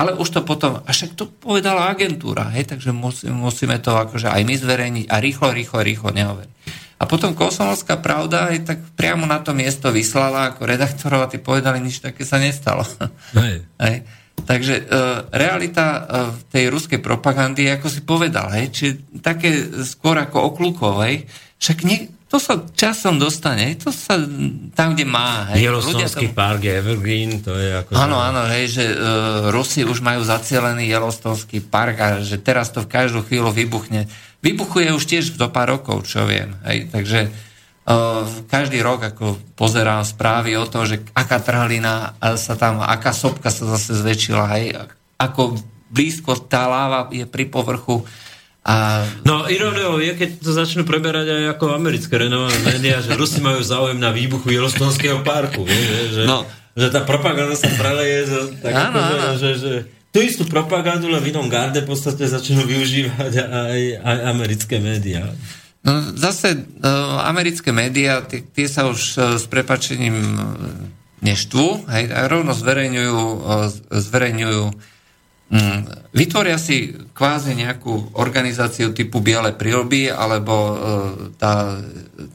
ale 0.00 0.16
už 0.16 0.28
to 0.32 0.40
potom, 0.40 0.80
a 0.80 0.88
však 0.88 1.12
to 1.12 1.28
povedala 1.28 1.92
agentúra, 1.92 2.48
hej, 2.56 2.64
takže 2.64 2.88
musí, 2.88 3.28
musíme 3.28 3.76
to 3.84 3.92
akože 3.92 4.32
aj 4.32 4.42
my 4.48 4.54
zverejniť 4.56 5.06
a 5.12 5.20
rýchlo, 5.20 5.52
rýchlo, 5.52 5.84
rýchlo 5.84 6.08
neoveriť. 6.16 6.52
A 7.00 7.08
potom 7.08 7.36
Kosomovská 7.36 8.00
pravda 8.00 8.48
aj 8.52 8.58
tak 8.64 8.78
priamo 8.96 9.24
na 9.28 9.40
to 9.40 9.52
miesto 9.52 9.92
vyslala 9.92 10.52
ako 10.52 10.68
redaktorov 10.68 11.28
a 11.28 11.30
tí 11.32 11.36
povedali, 11.36 11.84
nič 11.84 12.00
také 12.00 12.24
sa 12.24 12.40
nestalo. 12.40 12.84
Hej. 13.36 13.68
Hej. 13.84 13.96
Takže 14.40 14.74
e, 14.80 14.82
realita 15.36 15.84
e, 15.84 16.00
tej 16.48 16.72
ruskej 16.72 17.00
propagandy, 17.04 17.68
ako 17.68 17.92
si 17.92 18.00
povedal, 18.00 18.48
hej, 18.56 18.72
či 18.72 18.86
také 19.20 19.52
skôr 19.84 20.16
ako 20.16 20.48
okľukovej, 20.52 21.28
však 21.60 21.78
nie, 21.84 22.08
to 22.30 22.38
sa 22.38 22.62
časom 22.78 23.18
dostane, 23.18 23.74
to 23.74 23.90
sa 23.90 24.14
tam, 24.78 24.94
kde 24.94 25.02
má. 25.02 25.50
Hej. 25.50 25.66
Tomu- 26.30 26.38
park 26.38 26.62
je 26.62 26.72
Evergreen, 26.78 27.42
to 27.42 27.58
je 27.58 27.82
ako... 27.82 27.90
Áno, 27.98 28.22
áno, 28.22 28.46
hej, 28.46 28.70
že 28.70 28.84
uh, 28.86 29.50
Rusi 29.50 29.82
už 29.82 29.98
majú 29.98 30.22
zacielený 30.22 30.86
Yellowstonský 30.86 31.58
park 31.58 31.96
a 31.98 32.08
že 32.22 32.38
teraz 32.38 32.70
to 32.70 32.86
v 32.86 32.90
každú 32.90 33.26
chvíľu 33.26 33.50
vybuchne. 33.50 34.06
Vybuchuje 34.46 34.94
už 34.94 35.10
tiež 35.10 35.34
do 35.34 35.50
pár 35.50 35.74
rokov, 35.74 36.06
čo 36.06 36.22
viem. 36.22 36.54
Hej, 36.62 36.94
takže 36.94 37.34
uh, 37.90 38.22
každý 38.46 38.78
rok 38.78 39.10
ako 39.10 39.34
pozerám 39.58 40.06
správy 40.06 40.54
o 40.54 40.70
tom, 40.70 40.86
že 40.86 41.02
aká 41.10 41.42
trhlina 41.42 42.14
sa 42.38 42.54
tam, 42.54 42.78
aká 42.78 43.10
sopka 43.10 43.50
sa 43.50 43.74
zase 43.74 43.98
zväčšila, 43.98 44.44
hej, 44.54 44.78
ako 45.18 45.58
blízko 45.90 46.38
tá 46.46 46.70
láva 46.70 47.10
je 47.10 47.26
pri 47.26 47.50
povrchu 47.50 48.06
a 48.60 49.08
No 49.24 49.48
iróniou 49.48 49.96
je, 50.04 50.12
keď 50.12 50.44
to 50.44 50.52
začnú 50.52 50.84
preberať 50.84 51.32
aj 51.32 51.42
ako 51.56 51.72
americké 51.72 52.12
renovované 52.20 52.60
médiá, 52.60 53.00
že 53.00 53.16
Rusi 53.16 53.40
majú 53.40 53.64
záujem 53.64 53.96
na 53.96 54.12
výbuchu 54.12 54.52
Yellowstonského 54.52 55.24
parku. 55.24 55.64
Vieš, 55.64 56.08
že, 56.12 56.22
No. 56.28 56.44
že 56.76 56.92
tá 56.92 57.00
propaganda 57.02 57.56
sa 57.56 57.72
preleje, 57.72 58.28
že, 58.28 58.38
tak 58.60 58.72
Áno, 58.76 58.92
ako, 58.92 58.98
áno. 59.00 59.28
Že, 59.40 59.50
že, 59.56 59.72
tú 60.12 60.18
istú 60.20 60.44
propagandu 60.44 61.08
len 61.08 61.22
v 61.24 61.32
inom 61.32 61.48
garde 61.48 61.80
v 61.80 61.88
podstate 61.88 62.26
začnú 62.28 62.66
využívať 62.66 63.32
aj, 63.48 63.80
aj 64.04 64.16
americké 64.28 64.76
médiá. 64.76 65.24
No, 65.80 66.12
zase 66.12 66.60
uh, 66.60 67.24
americké 67.24 67.72
médiá, 67.72 68.20
tie, 68.20 68.44
tie 68.44 68.68
sa 68.68 68.84
už 68.84 69.00
uh, 69.16 69.40
s 69.40 69.48
prepačením 69.48 70.16
uh, 70.36 70.44
neštvú, 71.24 71.88
hej, 71.88 72.12
a 72.12 72.28
rovno 72.28 72.52
zverejňujú, 72.52 73.16
uh, 73.40 73.72
zverejňujú 73.88 74.64
vytvoria 76.14 76.62
si 76.62 76.94
kvázi 77.10 77.58
nejakú 77.58 78.14
organizáciu 78.14 78.94
typu 78.94 79.18
Biele 79.18 79.50
prílby 79.50 80.06
alebo 80.06 80.54
uh, 80.54 80.76
tá, 81.34 81.74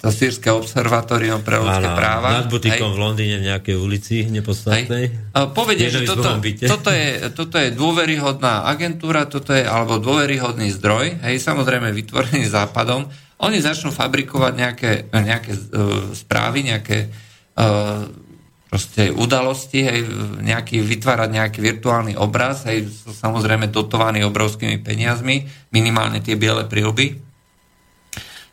tá 0.03 0.09
sírske 0.11 0.51
observatórium 0.51 1.39
pre 1.39 1.63
ľudské 1.63 1.88
Áno, 1.88 1.95
práva. 1.95 2.43
Nad 2.43 2.51
butikom 2.51 2.91
v 2.91 2.99
Londýne 2.99 3.39
v 3.39 3.55
nejakej 3.55 3.76
ulici 3.80 4.28
nepostatnej. 4.28 5.32
A 5.32 5.47
povedia, 5.47 5.88
že 5.88 6.03
toto, 6.03 6.28
toto, 6.43 6.91
je, 6.91 7.32
toto 7.32 7.55
je 7.55 7.72
dôveryhodná 7.72 8.68
agentúra, 8.68 9.32
toto 9.32 9.55
je, 9.55 9.63
alebo 9.63 9.95
dôveryhodný 9.95 10.76
zdroj, 10.76 11.24
hej, 11.24 11.39
samozrejme 11.39 11.95
vytvorený 11.95 12.51
západom. 12.51 13.07
Oni 13.39 13.63
začnú 13.63 13.95
fabrikovať 13.95 14.53
nejaké, 14.59 14.91
nejaké 15.11 15.51
uh, 15.55 16.11
správy, 16.11 16.68
nejaké 16.68 17.07
uh, 17.07 18.24
proste 18.66 19.13
udalosti, 19.13 19.86
hej, 19.86 19.99
nejaký, 20.41 20.82
vytvárať 20.84 21.30
nejaký 21.32 21.59
virtuálny 21.61 22.13
obraz, 22.18 22.66
hej, 22.68 22.89
samozrejme 22.91 23.72
dotovaný 23.72 24.26
obrovskými 24.28 24.82
peniazmi, 24.82 25.47
minimálne 25.72 26.20
tie 26.20 26.36
biele 26.36 26.68
prílby. 26.68 27.22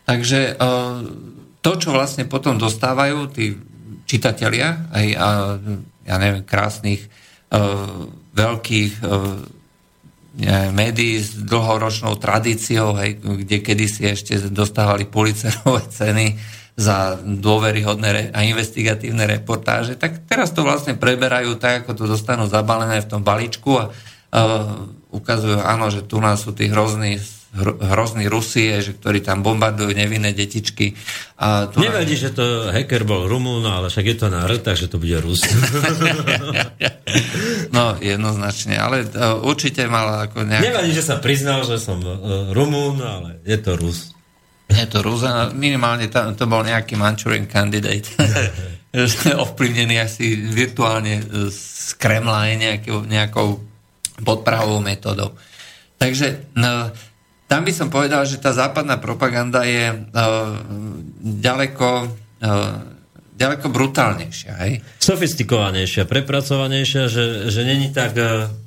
Takže 0.06 0.58
uh, 0.58 1.02
to, 1.62 1.72
čo 1.78 1.90
vlastne 1.94 2.28
potom 2.28 2.58
dostávajú 2.58 3.18
tí 3.32 3.56
čitatelia, 4.06 4.90
aj 4.92 5.06
a, 5.16 5.28
ja 6.04 6.16
neviem, 6.18 6.44
krásnych, 6.44 7.06
uh, 7.54 8.10
veľkých 8.32 9.04
ne, 10.40 10.72
médií 10.72 11.20
s 11.20 11.36
dlhoročnou 11.36 12.16
tradíciou, 12.16 12.96
hej, 12.96 13.20
kde 13.20 13.60
kedysi 13.60 14.16
ešte 14.16 14.40
dostávali 14.48 15.04
policerové 15.04 15.84
ceny 15.92 16.60
za 16.72 17.20
dôveryhodné 17.20 18.32
a 18.32 18.48
investigatívne 18.48 19.28
reportáže, 19.28 19.92
tak 19.94 20.24
teraz 20.24 20.56
to 20.56 20.64
vlastne 20.64 20.96
preberajú 20.96 21.60
tak, 21.60 21.84
ako 21.84 21.92
to 21.92 22.04
dostanú 22.08 22.48
zabalené 22.48 23.04
v 23.04 23.10
tom 23.12 23.20
balíčku 23.20 23.76
a 23.76 23.84
uh, 23.92 24.88
ukazujú, 25.12 25.60
áno, 25.60 25.92
že 25.92 26.00
tu 26.00 26.16
nás 26.16 26.40
sú 26.40 26.56
tí 26.56 26.72
hrozní 26.72 27.20
hro- 27.52 27.76
hrozní 27.76 28.24
Rusie, 28.26 28.80
že 28.80 28.96
ktorí 28.96 29.20
tam 29.20 29.44
bombardujú 29.44 29.92
nevinné 29.92 30.32
detičky. 30.32 30.96
A 31.36 31.68
tu 31.68 31.84
Nevadí, 31.84 32.16
že 32.16 32.32
to 32.32 32.72
hacker 32.72 33.04
bol 33.04 33.28
Rumún, 33.28 33.68
ale 33.68 33.92
však 33.92 34.06
je 34.08 34.16
to 34.16 34.26
R, 34.32 34.52
takže 34.64 34.88
to 34.88 34.96
bude 34.96 35.20
Rus. 35.20 35.44
No, 37.72 37.96
jednoznačne, 38.00 38.76
ale 38.76 39.04
uh, 39.04 39.40
určite 39.44 39.88
mal 39.88 40.28
ako 40.28 40.44
nejak... 40.44 40.60
Nevadí, 40.60 40.92
že 40.92 41.04
sa 41.04 41.16
priznal, 41.20 41.64
že 41.64 41.80
som 41.80 42.00
uh, 42.04 42.52
Rumún, 42.52 43.00
ale 43.00 43.40
je 43.48 43.56
to 43.56 43.80
Rus. 43.80 44.12
Je 44.70 44.86
to 44.88 45.02
Rus, 45.04 45.26
a 45.26 45.50
minimálne 45.52 46.08
tam, 46.08 46.32
to 46.32 46.48
bol 46.48 46.62
nejaký 46.64 46.96
Manchurian 46.96 47.50
candidate. 47.50 48.08
ovplyvnený 49.44 49.96
asi 50.04 50.36
virtuálne 50.36 51.24
z 51.48 51.96
Kremla 51.96 52.52
aj 52.52 52.54
nejakou, 52.60 52.98
nejakou 53.08 53.48
podpravou 54.20 54.84
metodou. 54.84 55.32
Takže 55.96 56.52
no, 56.60 56.92
tam 57.48 57.64
by 57.64 57.72
som 57.72 57.88
povedal, 57.88 58.24
že 58.28 58.36
tá 58.36 58.52
západná 58.52 59.00
propaganda 59.00 59.64
je 59.64 59.92
uh, 59.92 60.56
ďaleko, 61.24 61.88
uh, 62.44 62.76
ďaleko 63.32 63.66
brutálnejšia. 63.72 64.52
Hej? 64.66 64.72
Sofistikovanejšia, 65.00 66.04
prepracovanejšia, 66.04 67.08
že, 67.08 67.24
že 67.48 67.60
není 67.64 67.88
tak, 67.92 68.12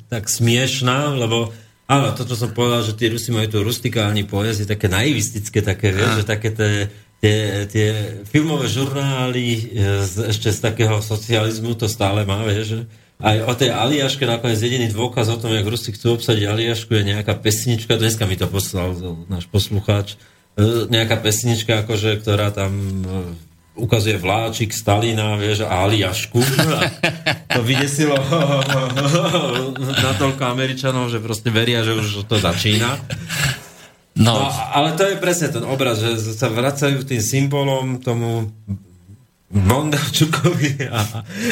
tak 0.10 0.26
smiešná, 0.26 1.18
lebo 1.22 1.54
áno, 1.90 2.14
to, 2.18 2.26
čo 2.26 2.36
som 2.38 2.52
povedal, 2.52 2.82
že 2.82 2.98
tí 2.98 3.10
Rusi 3.10 3.30
majú 3.30 3.48
tu 3.50 3.58
rustikálny 3.62 4.26
je 4.26 4.66
také 4.66 4.88
naivistické, 4.90 5.62
také, 5.62 5.94
vieš, 5.94 6.22
že 6.22 6.26
také 6.26 6.50
tie, 6.54 6.90
tie, 7.22 7.38
tie 7.70 7.88
filmové 8.26 8.70
žurnály 8.70 9.46
eh, 9.54 10.06
z, 10.06 10.30
ešte 10.30 10.50
z 10.54 10.60
takého 10.60 10.98
socializmu 11.02 11.78
to 11.78 11.86
stále 11.90 12.26
má, 12.26 12.42
vieš, 12.46 12.66
že? 12.66 12.82
Aj 13.16 13.40
o 13.48 13.54
tej 13.56 13.72
Aliaške 13.72 14.28
nakoniec 14.28 14.60
jediný 14.60 14.92
dôkaz 14.92 15.32
o 15.32 15.40
tom, 15.40 15.56
jak 15.56 15.64
Rusi 15.64 15.96
chcú 15.96 16.20
obsadiť 16.20 16.52
Aliašku, 16.52 16.92
je 16.92 17.16
nejaká 17.16 17.40
pesnička, 17.40 17.96
dneska 17.96 18.28
mi 18.28 18.36
to 18.36 18.44
poslal 18.44 18.92
náš 19.32 19.48
poslucháč, 19.48 20.20
e, 20.60 20.92
nejaká 20.92 21.24
pesnička, 21.24 21.88
akože, 21.88 22.20
ktorá 22.20 22.52
tam 22.52 22.76
e, 22.76 23.16
ukazuje 23.76 24.16
vláčik 24.16 24.72
Stalina, 24.72 25.36
vieš, 25.36 25.64
a 25.64 25.84
Aliašku. 25.84 26.40
To 27.56 27.64
vydesilo 27.64 28.20
natoľko 30.12 30.44
Američanov, 30.44 31.08
že 31.08 31.24
proste 31.24 31.48
veria, 31.48 31.88
že 31.88 31.96
už 31.96 32.28
to 32.28 32.36
začína. 32.36 33.00
No, 34.16 34.36
No, 34.36 34.48
ale 34.48 34.96
to 34.96 35.04
je 35.08 35.16
presne 35.16 35.52
ten 35.52 35.64
obraz, 35.64 36.00
že 36.00 36.36
sa 36.36 36.48
vracajú 36.48 37.04
tým 37.04 37.20
symbolom 37.20 38.00
tomu 38.00 38.52
Bondarčukovi 39.48 40.88
a, 40.92 41.00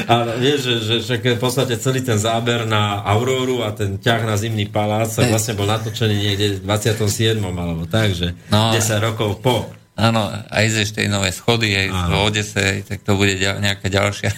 a 0.08 0.14
vieš, 0.36 0.60
že, 0.66 0.76
že, 0.82 0.95
že 1.04 1.36
v 1.36 1.40
podstate 1.40 1.78
celý 1.78 2.04
ten 2.04 2.20
záber 2.20 2.68
na 2.68 3.00
Auroru 3.06 3.64
a 3.64 3.72
ten 3.72 3.95
ťah 3.95 4.28
na 4.28 4.36
zimný 4.36 4.68
palác 4.68 5.14
vlastne 5.24 5.54
bol 5.54 5.70
natočený 5.70 6.16
niekde 6.16 6.45
v 6.60 6.68
27. 6.68 7.40
alebo 7.40 7.88
tak, 7.88 8.12
že 8.12 8.36
No. 8.50 8.72
10 8.76 8.80
rokov 9.00 9.40
po. 9.40 9.72
Áno, 9.94 10.22
aj 10.49 10.65
z 10.84 10.91
tej 10.91 11.07
nové 11.07 11.30
schody, 11.30 11.70
aj 11.72 11.88
v. 11.90 12.14
Odese, 12.24 12.65
tak 12.82 13.02
to 13.02 13.14
bude 13.14 13.36
nejaká 13.38 13.88
ďalšia 13.88 14.32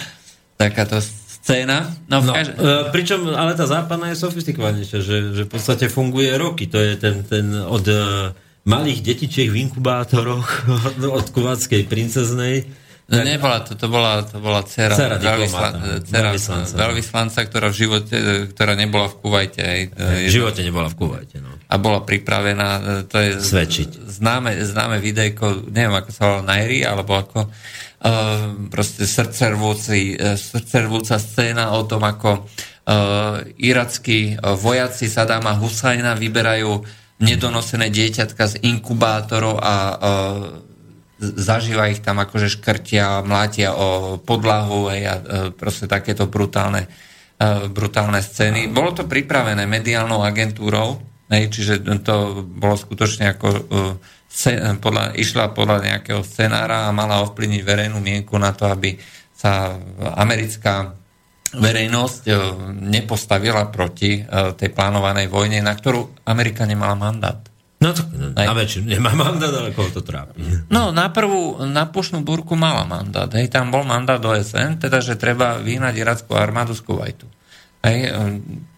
takáto 0.60 1.02
scéna. 1.02 1.90
No, 2.06 2.22
No, 2.22 2.32
kaž- 2.34 2.54
e, 2.54 2.90
pričom, 2.94 3.34
ale 3.34 3.58
tá 3.58 3.66
západná 3.66 4.14
je 4.14 4.22
sofistikovanejšia, 4.22 4.98
že, 5.02 5.16
že 5.34 5.42
v 5.46 5.50
podstate 5.50 5.90
funguje 5.90 6.30
roky. 6.38 6.70
To 6.70 6.78
je 6.78 6.94
ten, 6.94 7.26
ten 7.26 7.50
od 7.58 7.82
e, 7.82 8.30
malých 8.62 9.02
detičiek 9.02 9.50
v 9.50 9.66
inkubátoroch, 9.66 10.70
od, 11.18 11.26
kuváckej 11.34 11.82
princeznej, 11.90 12.62
No, 13.10 13.18
nebola, 13.20 13.60
to, 13.60 13.74
to 13.76 13.90
bola, 13.90 14.22
to 14.24 14.38
bola 14.40 14.62
dcera, 14.64 14.94
Dcera 14.94 15.18
veľvyslan, 15.18 15.72
diplomata, 15.74 16.06
dcera 16.06 16.30
veľvyslanca. 16.32 16.74
veľvyslanca, 16.78 17.38
ktorá 17.44 17.66
v 17.68 17.76
živote, 17.76 18.14
ktorá 18.54 18.72
nebola 18.78 19.06
v 19.10 19.16
Kuvajte. 19.20 19.60
Aj, 19.60 19.80
V 20.22 20.32
živote 20.32 20.62
nebola 20.64 20.88
v 20.88 20.96
Kuvajte, 20.96 21.36
no. 21.42 21.52
a 21.68 21.74
bola 21.76 22.00
pripravená, 22.06 22.68
to 23.10 23.16
je 23.20 23.30
Svedčiť. 23.42 24.08
známe, 24.08 24.56
známe 24.64 24.96
videjko, 25.02 25.68
neviem 25.74 25.92
ako 25.92 26.08
sa 26.14 26.20
volalo 26.24 26.46
Nairi, 26.46 26.86
alebo 26.88 27.12
ako 27.18 27.38
uh, 27.50 28.70
proste 28.72 29.04
srdcervúci, 29.04 30.16
uh, 30.16 30.38
srdcervúca 30.38 31.20
scéna 31.20 31.76
o 31.76 31.84
tom, 31.84 32.06
ako 32.06 32.48
uh, 32.48 33.44
irackí 33.60 34.40
vojaci 34.40 35.10
Sadama 35.10 35.58
Husajna 35.60 36.16
vyberajú 36.16 36.80
nedonosené 37.20 37.92
dieťatka 37.92 38.46
z 38.46 38.54
inkubátorov 38.64 39.60
a 39.60 39.74
uh, 39.74 40.70
zažíva 41.22 41.86
ich 41.86 42.02
tam 42.02 42.18
akože 42.18 42.50
škrtia, 42.50 43.22
mlátia 43.22 43.70
o 43.78 44.18
podlahu 44.18 44.90
hej, 44.90 45.02
a 45.06 45.14
e, 45.14 45.22
proste 45.54 45.86
takéto 45.86 46.26
brutálne, 46.26 46.90
e, 47.38 47.70
brutálne 47.70 48.18
scény. 48.18 48.66
Bolo 48.66 48.90
to 48.90 49.06
pripravené 49.06 49.62
mediálnou 49.70 50.26
agentúrou, 50.26 50.98
hej, 51.30 51.46
čiže 51.54 51.86
to 52.02 52.42
bolo 52.42 52.74
skutočne 52.74 53.38
ako 53.38 53.46
e, 53.48 53.60
podľa, 54.82 55.14
išla 55.14 55.54
podľa 55.54 55.78
nejakého 55.92 56.24
scenára 56.26 56.88
a 56.88 56.96
mala 56.96 57.22
ovplyvniť 57.22 57.62
verejnú 57.62 58.00
mienku 58.02 58.34
na 58.40 58.50
to, 58.56 58.66
aby 58.66 58.96
sa 59.36 59.76
americká 60.16 60.96
verejnosť 61.52 62.32
nepostavila 62.80 63.68
proti 63.68 64.24
tej 64.56 64.70
plánovanej 64.72 65.28
vojne, 65.28 65.60
na 65.60 65.76
ktorú 65.76 66.24
Amerika 66.24 66.64
nemala 66.64 66.96
mandát. 66.96 67.51
No 67.82 67.90
to, 67.90 68.06
na 68.38 68.54
väčšinu 68.54 68.94
nemá 68.94 69.10
mandát, 69.18 69.50
ale 69.50 69.74
koho 69.74 69.90
to 69.90 70.06
trápi. 70.06 70.38
No, 70.70 70.94
na 70.94 71.10
prvú, 71.10 71.58
na 71.66 71.90
pušnú 71.90 72.22
burku 72.22 72.54
mala 72.54 72.86
mandát. 72.86 73.26
Hej, 73.34 73.50
tam 73.50 73.74
bol 73.74 73.82
mandát 73.82 74.22
OSN, 74.22 74.78
teda, 74.78 75.02
že 75.02 75.18
treba 75.18 75.58
vyhnať 75.58 75.94
irackú 75.98 76.38
armádu 76.38 76.78
z 76.78 76.86
Kuwaitu. 76.86 77.26
Hej, 77.82 78.14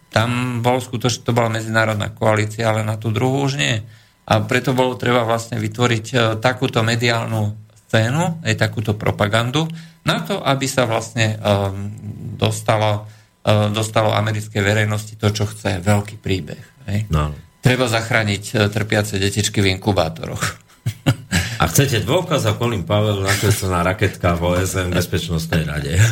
tam 0.08 0.62
bol 0.64 0.80
skutočne, 0.80 1.26
to 1.26 1.36
bola 1.36 1.52
medzinárodná 1.52 2.08
koalícia, 2.16 2.72
ale 2.72 2.80
na 2.80 2.96
tú 2.96 3.12
druhú 3.12 3.44
už 3.44 3.60
nie. 3.60 3.84
A 4.24 4.40
preto 4.40 4.72
bolo 4.72 4.96
treba 4.96 5.20
vlastne 5.20 5.60
vytvoriť 5.60 6.06
e, 6.08 6.16
takúto 6.40 6.80
mediálnu 6.80 7.52
scénu, 7.84 8.40
aj 8.40 8.54
takúto 8.56 8.96
propagandu, 8.96 9.68
na 10.08 10.24
to, 10.24 10.40
aby 10.40 10.64
sa 10.68 10.84
vlastne 10.84 11.40
um, 11.40 11.88
dostalo, 12.36 13.08
uh, 13.48 13.72
dostalo 13.72 14.12
americkej 14.12 14.60
verejnosti 14.60 15.16
to, 15.16 15.32
čo 15.32 15.48
chce, 15.48 15.80
veľký 15.80 16.20
príbeh. 16.20 16.60
Hej. 16.92 17.08
No. 17.08 17.32
Treba 17.64 17.88
zachrániť 17.88 18.44
e, 18.52 18.68
trpiace 18.68 19.16
detičky 19.16 19.64
v 19.64 19.72
inkubátoroch. 19.80 20.44
A 21.62 21.70
chcete 21.70 22.02
dôkaz, 22.04 22.44
a 22.50 22.58
Colin 22.58 22.82
Pavel 22.82 23.22
nakreslená 23.24 23.86
raketka 23.86 24.34
v 24.36 24.58
OSN 24.58 24.90
Bezpečnostnej 24.90 25.62
rade. 25.64 25.96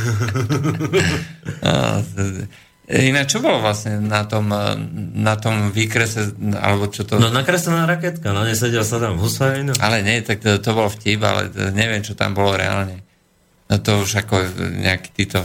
Ináč, 2.93 3.37
čo 3.37 3.39
bolo 3.43 3.59
vlastne 3.63 4.01
na 4.01 4.25
tom, 4.25 4.49
e, 4.49 4.75
na 5.19 5.37
tom 5.37 5.69
výkrese, 5.75 6.33
alebo 6.57 6.89
čo 6.89 7.05
to... 7.05 7.21
No 7.21 7.29
nakreslená 7.29 7.85
raketka, 7.85 8.33
na 8.33 8.49
nej 8.49 8.57
sedel 8.57 8.87
Saddam 8.87 9.21
Hussein. 9.21 9.71
Ale 9.77 10.01
nie, 10.01 10.25
tak 10.25 10.41
to, 10.41 10.57
to 10.57 10.71
bol 10.73 10.89
vtip, 10.89 11.21
ale 11.21 11.53
to, 11.53 11.69
neviem, 11.75 12.01
čo 12.01 12.17
tam 12.17 12.33
bolo 12.33 12.57
reálne. 12.57 13.05
No 13.69 13.77
to 13.81 14.05
už 14.05 14.25
ako 14.25 14.41
nejaký 14.83 15.11
títo... 15.15 15.41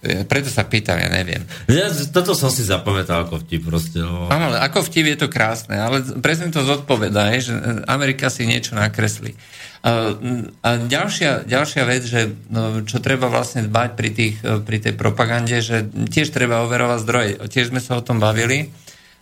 Preto 0.00 0.48
sa 0.48 0.64
pýtam, 0.64 0.96
ja 0.96 1.12
neviem. 1.12 1.44
Ja, 1.68 1.92
toto 2.08 2.32
som 2.32 2.48
si 2.48 2.64
zapamätal 2.64 3.28
ako 3.28 3.44
vtip 3.44 3.68
proste. 3.68 4.00
No. 4.00 4.32
Áno, 4.32 4.48
ako 4.56 4.80
vtip 4.88 5.04
je 5.12 5.18
to 5.20 5.28
krásne, 5.28 5.76
ale 5.76 6.00
presne 6.24 6.48
to 6.48 6.64
zodpovedá, 6.64 7.36
je, 7.36 7.52
že 7.52 7.84
Amerika 7.84 8.32
si 8.32 8.48
niečo 8.48 8.72
nakreslí. 8.72 9.36
A, 9.84 10.16
a 10.64 10.68
ďalšia, 10.80 11.44
ďalšia 11.44 11.82
vec, 11.84 12.02
že 12.08 12.32
no, 12.48 12.80
čo 12.88 12.96
treba 13.04 13.28
vlastne 13.28 13.68
dbať 13.68 13.90
pri, 13.92 14.10
tých, 14.12 14.36
pri 14.40 14.78
tej 14.80 14.96
propagande, 14.96 15.60
že 15.60 15.84
tiež 15.88 16.32
treba 16.32 16.64
overovať 16.64 16.98
zdroje. 17.04 17.30
Tiež 17.52 17.68
sme 17.68 17.84
sa 17.84 18.00
o 18.00 18.04
tom 18.04 18.24
bavili. 18.24 18.72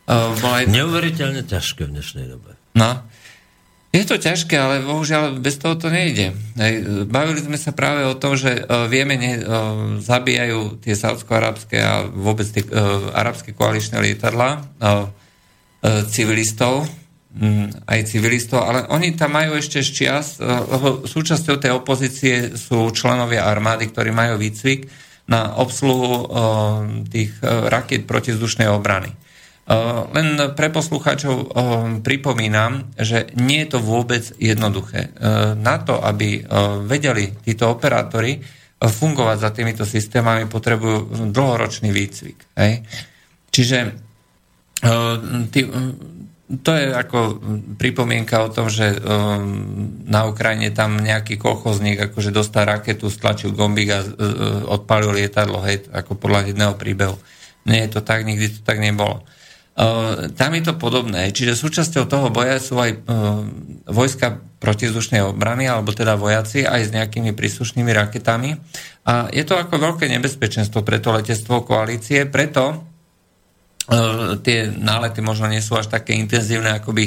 Uh, 0.06 0.30
bola 0.38 0.62
aj... 0.62 0.70
Neuveriteľne 0.70 1.42
ťažké 1.42 1.90
v 1.90 1.98
dnešnej 1.98 2.26
dobe. 2.30 2.54
No. 2.78 3.02
Je 3.88 4.04
to 4.04 4.20
ťažké, 4.20 4.52
ale 4.52 4.84
bohužiaľ 4.84 5.40
bez 5.40 5.56
toho 5.56 5.72
to 5.72 5.88
nejde. 5.88 6.36
Bavili 7.08 7.40
sme 7.40 7.56
sa 7.56 7.72
práve 7.72 8.04
o 8.04 8.12
tom, 8.12 8.36
že 8.36 8.60
uh, 8.60 8.84
v 8.84 9.00
Jemene 9.00 9.40
uh, 9.40 9.42
zabíjajú 9.96 10.76
tie 10.84 10.92
saudsko-arabské 10.92 11.80
a 11.80 12.04
vôbec 12.04 12.44
tie 12.52 12.60
uh, 12.68 13.08
arabské 13.16 13.56
koaličné 13.56 14.00
lietadla 14.04 14.68
civilistov, 16.10 16.90
mm, 17.38 17.86
aj 17.86 18.00
civilistov, 18.10 18.66
ale 18.66 18.90
oni 18.90 19.14
tam 19.14 19.38
majú 19.38 19.56
ešte 19.56 19.80
ščias, 19.80 20.36
uh, 20.36 20.68
lebo 20.68 21.08
súčasťou 21.08 21.56
tej 21.56 21.72
opozície 21.72 22.60
sú 22.60 22.92
členovia 22.92 23.48
armády, 23.48 23.88
ktorí 23.88 24.12
majú 24.12 24.36
výcvik 24.36 24.84
na 25.32 25.56
obsluhu 25.56 26.12
uh, 26.12 26.24
tých 27.08 27.40
rakiet 27.44 28.04
protizdušnej 28.04 28.68
obrany. 28.68 29.16
Len 30.16 30.28
pre 30.56 30.72
poslucháčov 30.72 31.52
pripomínam, 32.00 32.88
že 32.96 33.28
nie 33.36 33.68
je 33.68 33.76
to 33.76 33.84
vôbec 33.84 34.24
jednoduché. 34.40 35.12
Na 35.60 35.76
to, 35.84 36.00
aby 36.00 36.40
vedeli 36.88 37.36
títo 37.44 37.68
operátori 37.68 38.40
fungovať 38.80 39.36
za 39.36 39.50
týmito 39.52 39.84
systémami, 39.84 40.48
potrebujú 40.48 41.28
dlhoročný 41.36 41.92
výcvik. 41.92 42.38
Hej? 42.56 42.80
Čiže 43.52 43.78
to 46.48 46.70
je 46.72 46.86
ako 46.88 47.18
pripomienka 47.76 48.40
o 48.40 48.48
tom, 48.48 48.72
že 48.72 48.96
na 50.08 50.24
Ukrajine 50.24 50.72
tam 50.72 50.96
nejaký 50.96 51.36
kolchozník 51.36 52.08
akože 52.08 52.32
dostal 52.32 52.64
raketu, 52.64 53.12
stlačil 53.12 53.52
gombík 53.52 53.92
a 53.92 54.00
odpalil 54.72 55.12
lietadlo, 55.12 55.60
hej, 55.60 55.84
ako 55.92 56.16
podľa 56.16 56.56
jedného 56.56 56.72
príbehu. 56.72 57.20
Nie 57.68 57.84
je 57.84 57.98
to 57.98 58.00
tak, 58.00 58.24
nikdy 58.24 58.48
to 58.48 58.64
tak 58.64 58.80
nebolo. 58.80 59.28
Tam 60.34 60.50
je 60.58 60.62
to 60.66 60.74
podobné. 60.74 61.30
Čiže 61.30 61.54
súčasťou 61.54 62.10
toho 62.10 62.34
boja 62.34 62.58
sú 62.58 62.82
aj 62.82 62.98
vojska 63.86 64.42
protizdušnej 64.58 65.22
obrany, 65.22 65.70
alebo 65.70 65.94
teda 65.94 66.18
vojaci 66.18 66.66
aj 66.66 66.90
s 66.90 66.90
nejakými 66.90 67.30
príslušnými 67.30 67.94
raketami. 67.94 68.58
A 69.06 69.30
je 69.30 69.46
to 69.46 69.54
ako 69.54 69.78
veľké 69.78 70.10
nebezpečenstvo 70.10 70.82
pre 70.82 70.98
to 70.98 71.14
letectvo 71.14 71.62
koalície, 71.62 72.26
preto 72.26 72.82
tie 74.42 74.68
nálety 74.68 75.22
možno 75.22 75.46
nie 75.46 75.62
sú 75.62 75.78
až 75.78 75.88
také 75.88 76.18
intenzívne, 76.18 76.74
ako 76.76 76.92
by 76.92 77.04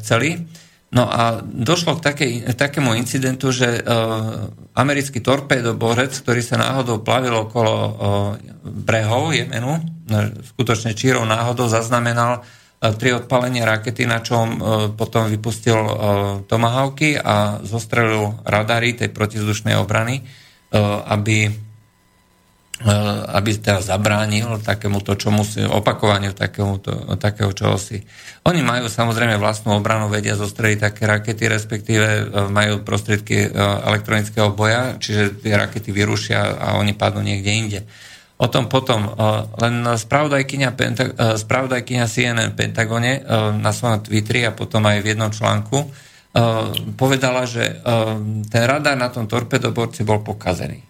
chceli. 0.00 0.48
No 0.92 1.08
a 1.08 1.40
došlo 1.40 1.96
k 1.96 2.04
takej, 2.04 2.32
takému 2.52 2.92
incidentu, 2.92 3.48
že 3.48 3.80
uh, 3.80 4.44
americký 4.76 5.24
torpédoborec, 5.24 6.12
ktorý 6.12 6.44
sa 6.44 6.60
náhodou 6.60 7.00
plavil 7.00 7.32
okolo 7.32 7.72
uh, 7.72 7.92
brehov 8.60 9.32
Jemenu, 9.32 9.80
skutočne 10.54 10.92
čírou 10.92 11.24
náhodou 11.24 11.66
zaznamenal 11.66 12.40
uh, 12.40 12.92
tri 12.94 13.16
odpalenia 13.16 13.64
rakety, 13.64 14.04
na 14.04 14.20
čom 14.20 14.46
uh, 14.46 14.56
potom 14.92 15.26
vypustil 15.26 15.78
uh, 15.78 15.92
tomahawky 16.44 17.16
a 17.16 17.62
zostrelil 17.64 18.38
radary 18.44 18.92
tej 18.92 19.10
protizdušnej 19.10 19.76
obrany, 19.80 20.24
aby 21.04 21.52
aby 23.30 23.62
teda 23.62 23.78
zabránil 23.78 24.58
takémuto 24.58 25.14
čomusi, 25.14 25.62
opakovaniu 25.62 26.34
takémuto, 26.34 27.14
takého 27.14 27.54
čohosi. 27.54 28.02
Oni 28.42 28.58
majú 28.58 28.90
samozrejme 28.90 29.38
vlastnú 29.38 29.78
obranu, 29.78 30.10
vedia 30.10 30.34
zostreliť 30.34 30.78
také 30.82 31.06
rakety, 31.06 31.46
respektíve 31.46 32.34
majú 32.50 32.82
prostriedky 32.82 33.54
elektronického 33.86 34.50
boja, 34.50 34.98
čiže 34.98 35.46
tie 35.46 35.54
rakety 35.54 35.94
vyrušia 35.94 36.58
a 36.58 36.68
oni 36.82 36.98
padnú 36.98 37.22
niekde 37.22 37.50
inde. 37.54 37.80
O 38.42 38.50
tom 38.50 38.66
potom. 38.66 39.06
Len 39.62 39.74
spravodajkynia, 39.94 40.74
spravodajkynia 41.38 42.10
CNN 42.10 42.50
v 42.50 42.58
Pentagone 42.58 43.22
na 43.54 43.70
svojom 43.70 44.02
Twitteri 44.02 44.42
a 44.42 44.50
potom 44.50 44.82
aj 44.82 44.98
v 44.98 45.14
jednom 45.14 45.30
článku 45.30 45.78
povedala, 46.98 47.46
že 47.46 47.84
ten 48.50 48.62
radar 48.66 48.98
na 48.98 49.14
tom 49.14 49.30
torpedoborci 49.30 50.02
bol 50.02 50.26
pokazený. 50.26 50.82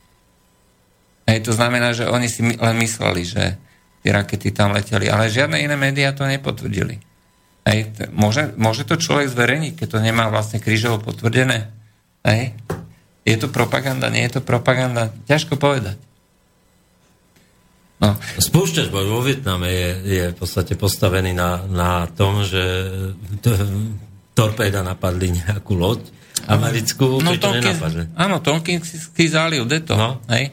Hej, 1.28 1.38
to 1.44 1.52
znamená, 1.52 1.92
že 1.92 2.08
oni 2.08 2.30
si 2.30 2.40
len 2.42 2.76
mysleli, 2.80 3.22
že 3.26 3.60
tie 4.02 4.10
rakety 4.10 4.50
tam 4.50 4.72
leteli, 4.74 5.12
ale 5.12 5.30
žiadne 5.30 5.60
iné 5.60 5.76
médiá 5.78 6.14
to 6.14 6.26
nepotvrdili. 6.26 6.98
Hej, 7.62 7.94
môže, 8.10 8.50
môže 8.58 8.82
to 8.82 8.98
človek 8.98 9.30
zverejniť, 9.30 9.78
keď 9.78 9.88
to 9.92 9.98
nemá 10.02 10.26
vlastne 10.30 10.58
krížovo 10.58 10.98
potvrdené? 10.98 11.70
Hej? 12.26 12.58
Je 13.22 13.38
to 13.38 13.46
propaganda, 13.46 14.10
nie 14.10 14.26
je 14.26 14.38
to 14.38 14.42
propaganda? 14.42 15.14
Ťažko 15.30 15.58
povedať. 15.58 15.94
No. 18.02 18.18
Spúšťač 18.18 18.90
boj 18.90 19.06
vo 19.06 19.22
Vietname 19.22 19.70
je, 19.70 19.90
je 20.02 20.24
v 20.34 20.36
podstate 20.36 20.74
postavený 20.74 21.38
na, 21.38 21.62
na 21.70 22.10
tom, 22.10 22.42
že 22.42 22.58
to, 23.38 23.54
torpéda 24.34 24.82
napadli 24.82 25.38
nejakú 25.38 25.78
loď 25.78 26.02
americkú, 26.50 27.22
no, 27.22 27.30
to 27.38 27.54
nenapadli. 27.54 28.10
Áno, 28.18 28.42
Tonkinský 28.42 29.30
záliv, 29.30 29.70
to. 29.86 29.94
No. 29.94 30.18
Hej? 30.26 30.50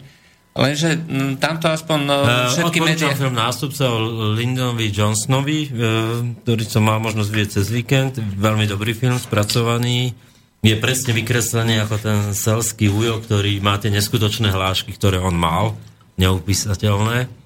Lenže 0.54 0.94
m, 0.94 1.42
tamto 1.42 1.74
aspoň 1.74 2.00
uh, 2.06 2.52
všetky 2.54 2.80
médiá... 2.86 3.18
film 3.18 3.34
nástupca 3.34 3.90
o 3.90 3.98
Lindonovi 4.38 4.94
Johnsonovi, 4.94 5.60
uh, 5.66 6.22
ktorý 6.46 6.64
som 6.70 6.86
mal 6.86 7.02
možnosť 7.02 7.30
vidieť 7.34 7.50
cez 7.50 7.66
víkend. 7.74 8.22
Veľmi 8.22 8.70
dobrý 8.70 8.94
film, 8.94 9.18
spracovaný. 9.18 10.14
je 10.60 10.76
presne 10.76 11.16
vykreslený 11.16 11.82
ako 11.88 11.96
ten 11.98 12.20
selský 12.36 12.92
ujo, 12.92 13.24
ktorý 13.24 13.58
má 13.64 13.80
tie 13.80 13.90
neskutočné 13.90 14.52
hlášky, 14.52 14.92
ktoré 14.92 15.18
on 15.18 15.34
mal, 15.34 15.80
neupísateľné. 16.20 17.39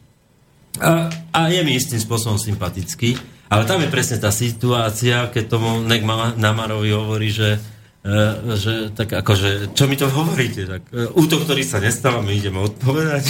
A, 0.82 1.12
a 1.30 1.40
je 1.54 1.62
mi 1.62 1.78
istým 1.78 2.02
spôsobom 2.02 2.42
sympatický. 2.42 3.14
Ale 3.54 3.70
tam 3.70 3.86
je 3.86 3.94
presne 3.94 4.18
tá 4.18 4.34
situácia, 4.34 5.30
keď 5.30 5.44
tomu 5.46 5.86
Nek 5.86 6.02
Namarovi 6.42 6.90
hovorí, 6.90 7.30
že, 7.30 7.62
e, 8.02 8.58
že 8.58 8.90
tak 8.98 9.14
akože, 9.14 9.78
čo 9.78 9.86
mi 9.86 9.94
to 9.94 10.10
hovoríte? 10.10 10.66
Tak, 10.66 10.82
e, 10.90 11.14
útok, 11.14 11.46
ktorý 11.46 11.62
sa 11.62 11.78
nestal, 11.78 12.26
my 12.26 12.34
ideme 12.34 12.58
odpovedať. 12.66 13.30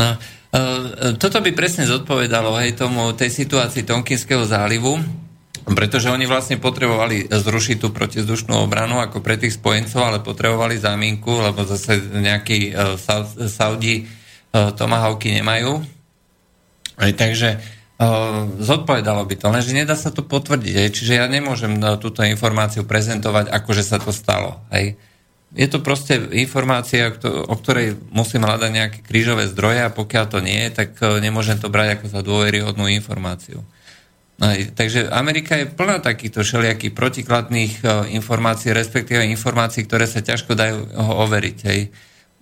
no, 0.00 0.08
e, 0.52 1.16
toto 1.16 1.40
by 1.40 1.56
presne 1.56 1.88
zodpovedalo 1.88 2.52
hej, 2.60 2.76
tomu, 2.76 3.16
tej 3.16 3.32
situácii 3.32 3.88
Tonkinského 3.88 4.44
zálivu, 4.44 5.00
pretože 5.72 6.12
oni 6.12 6.28
vlastne 6.28 6.60
potrebovali 6.60 7.32
zrušiť 7.32 7.76
tú 7.80 7.96
protizdušnú 7.96 8.60
obranu 8.60 9.00
ako 9.00 9.24
pre 9.24 9.40
tých 9.40 9.56
spojencov, 9.56 9.98
ale 10.04 10.18
potrebovali 10.20 10.76
zámienku, 10.76 11.32
lebo 11.42 11.66
zase 11.66 11.98
nejakí 11.98 12.70
uh, 12.70 12.94
Saudi 13.50 14.06
Tomahawky 14.76 15.36
nemajú. 15.36 15.84
Aj, 16.96 17.12
takže 17.12 17.60
uh, 17.60 18.48
zodpovedalo 18.56 19.28
by 19.28 19.34
to, 19.36 19.52
lenže 19.52 19.76
nedá 19.76 19.92
sa 19.92 20.08
to 20.08 20.24
potvrdiť. 20.24 20.74
Aj, 20.80 20.88
čiže 20.88 21.12
ja 21.20 21.28
nemôžem 21.28 21.76
uh, 21.76 22.00
túto 22.00 22.24
informáciu 22.24 22.88
prezentovať, 22.88 23.52
ako 23.52 23.70
že 23.76 23.84
sa 23.84 24.00
to 24.00 24.16
stalo. 24.16 24.64
Aj. 24.72 24.96
Je 25.56 25.68
to 25.70 25.80
proste 25.80 26.36
informácia, 26.36 27.08
o 27.24 27.54
ktorej 27.56 27.96
musím 28.12 28.44
hľadať 28.44 28.70
nejaké 28.72 28.98
krížové 29.00 29.48
zdroje 29.48 29.88
a 29.88 29.94
pokiaľ 29.94 30.24
to 30.28 30.38
nie 30.42 30.68
je, 30.68 30.84
tak 30.84 30.98
nemôžem 31.22 31.56
to 31.56 31.72
brať 31.72 31.96
ako 31.96 32.06
za 32.12 32.20
dôveryhodnú 32.20 32.90
informáciu. 32.92 33.62
Aj, 34.36 34.58
takže 34.76 35.08
Amerika 35.08 35.56
je 35.56 35.70
plná 35.70 36.04
takýchto 36.04 36.44
všelijakých 36.44 36.92
protikladných 36.92 37.72
informácií, 38.12 38.74
respektíve 38.76 39.24
informácií, 39.32 39.88
ktoré 39.88 40.04
sa 40.04 40.20
ťažko 40.20 40.52
dajú 40.52 40.76
overiť. 41.24 41.58
Hej. 41.72 41.80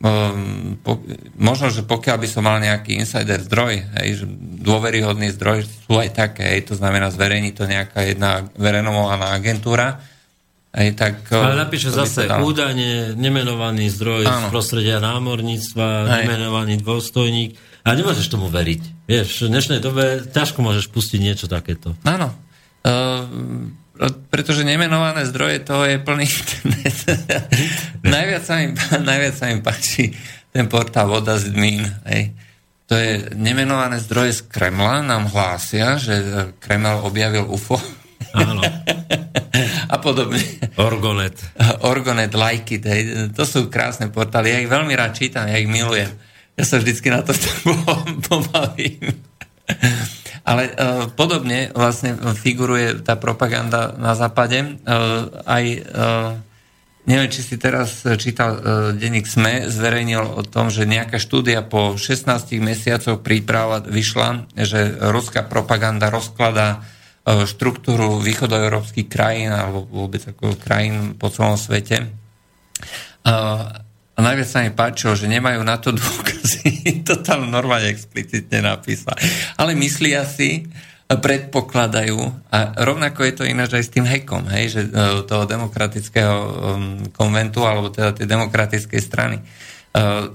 Um, 0.02 0.76
po, 0.82 1.00
možno, 1.38 1.70
že 1.70 1.86
pokiaľ 1.86 2.16
by 2.18 2.28
som 2.28 2.44
mal 2.44 2.58
nejaký 2.58 2.98
insider 2.98 3.40
zdroj, 3.40 3.88
hej, 4.02 4.08
že 4.20 4.26
dôveryhodný 4.60 5.30
zdroj 5.32 5.64
sú 5.64 5.96
aj 5.96 6.10
také, 6.12 6.44
hej, 6.50 6.68
to 6.68 6.74
znamená 6.74 7.08
zverejní 7.14 7.54
to 7.54 7.64
nejaká 7.64 8.02
jedna 8.04 8.44
verejnomovaná 8.58 9.32
agentúra, 9.32 10.02
aj 10.74 10.88
tak, 10.98 11.14
Ale 11.30 11.54
napíše 11.54 11.94
zase 11.94 12.26
údajne 12.26 13.14
nemenovaný 13.14 13.86
zdroj 13.94 14.26
áno. 14.26 14.50
z 14.50 14.50
prostredia 14.50 14.98
námorníctva, 14.98 15.86
aj. 15.86 16.26
nemenovaný 16.26 16.82
dôstojník 16.82 17.54
a 17.86 17.94
nemôžeš 17.94 18.26
tomu 18.26 18.50
veriť. 18.50 19.06
Vieš, 19.06 19.46
v 19.46 19.50
dnešnej 19.54 19.78
dobe 19.78 20.26
ťažko 20.26 20.58
môžeš 20.66 20.90
pustiť 20.90 21.22
niečo 21.22 21.46
takéto. 21.46 21.94
Áno. 22.02 22.34
Uh, 22.82 23.70
pretože 24.30 24.66
nemenované 24.66 25.22
zdroje 25.26 25.62
toho 25.62 25.86
je 25.86 26.02
plný 26.02 26.26
internet. 26.26 26.98
najviac, 28.14 28.42
sa 28.42 28.54
mi, 28.58 28.74
najviac 28.98 29.34
sa 29.38 29.46
mi 29.54 29.62
páči 29.62 30.10
ten 30.50 30.66
portál 30.66 31.06
Voda 31.06 31.38
z 31.38 31.54
Dmín. 31.54 31.86
Hej. 32.10 32.34
To 32.90 32.98
je 32.98 33.32
nemenované 33.38 33.96
zdroje 34.02 34.44
z 34.44 34.50
Kremla, 34.50 35.00
nám 35.00 35.30
hlásia, 35.30 35.96
že 35.96 36.14
Kreml 36.60 37.06
objavil 37.06 37.46
UFO. 37.48 37.80
Áno. 38.34 38.60
a 39.94 39.96
podobne. 40.02 40.42
Orgonet. 40.74 41.38
Orgonet, 41.86 42.34
Like 42.34 42.82
it, 42.82 42.84
hej. 42.84 43.02
To 43.32 43.46
sú 43.46 43.70
krásne 43.70 44.10
portály. 44.10 44.50
Ja 44.50 44.58
ich 44.58 44.70
veľmi 44.70 44.92
rád 44.92 45.14
čítam, 45.14 45.46
ja 45.46 45.56
ich 45.56 45.70
milujem. 45.70 46.10
Ja 46.54 46.64
sa 46.66 46.78
vždycky 46.78 47.10
na 47.10 47.22
to 47.22 47.34
pobavím. 48.26 49.33
Ale 50.50 50.68
uh, 50.68 51.08
podobne 51.16 51.72
vlastne 51.72 52.16
figuruje 52.36 53.00
tá 53.00 53.16
propaganda 53.16 53.96
na 53.96 54.12
západe. 54.12 54.60
Uh, 54.84 55.32
aj, 55.48 55.64
uh, 55.88 56.30
neviem, 57.08 57.32
či 57.32 57.40
si 57.40 57.56
teraz 57.56 58.04
čítal 58.20 58.60
uh, 58.60 58.60
denník 58.92 59.24
SME, 59.24 59.72
zverejnil 59.72 60.20
o 60.20 60.42
tom, 60.44 60.68
že 60.68 60.84
nejaká 60.84 61.16
štúdia 61.16 61.64
po 61.64 61.96
16 61.96 62.60
mesiacoch 62.60 63.24
príprava 63.24 63.80
vyšla, 63.80 64.52
že 64.52 65.00
ruská 65.00 65.48
propaganda 65.48 66.12
rozkladá 66.12 66.84
uh, 67.24 67.48
štruktúru 67.48 68.20
východoeurópskych 68.20 69.08
krajín 69.08 69.48
alebo 69.48 69.88
vôbec 69.88 70.28
ako 70.28 70.60
krajín 70.60 71.16
po 71.16 71.32
celom 71.32 71.56
svete. 71.56 72.12
Uh, 73.24 73.80
a 74.14 74.18
najviac 74.22 74.48
sa 74.48 74.62
mi 74.62 74.70
páčilo, 74.70 75.18
že 75.18 75.26
nemajú 75.26 75.66
na 75.66 75.74
to 75.82 75.90
dôkazy. 75.90 76.86
to 77.08 77.18
tam 77.26 77.50
normálne 77.50 77.90
explicitne 77.90 78.62
napísal. 78.62 79.18
Ale 79.58 79.74
myslia 79.74 80.22
si, 80.22 80.70
predpokladajú, 81.10 82.18
a 82.50 82.58
rovnako 82.82 83.26
je 83.26 83.34
to 83.34 83.44
ináč 83.44 83.76
aj 83.76 83.84
s 83.86 83.92
tým 83.92 84.06
hekom, 84.06 84.50
hej, 84.50 84.64
že 84.72 84.80
e, 84.88 84.90
toho 85.28 85.44
demokratického 85.46 86.36
konventu, 87.14 87.66
alebo 87.66 87.90
teda 87.90 88.16
tej 88.16 88.26
demokratickej 88.26 89.00
strany. 89.02 89.38
Uh, 89.94 90.26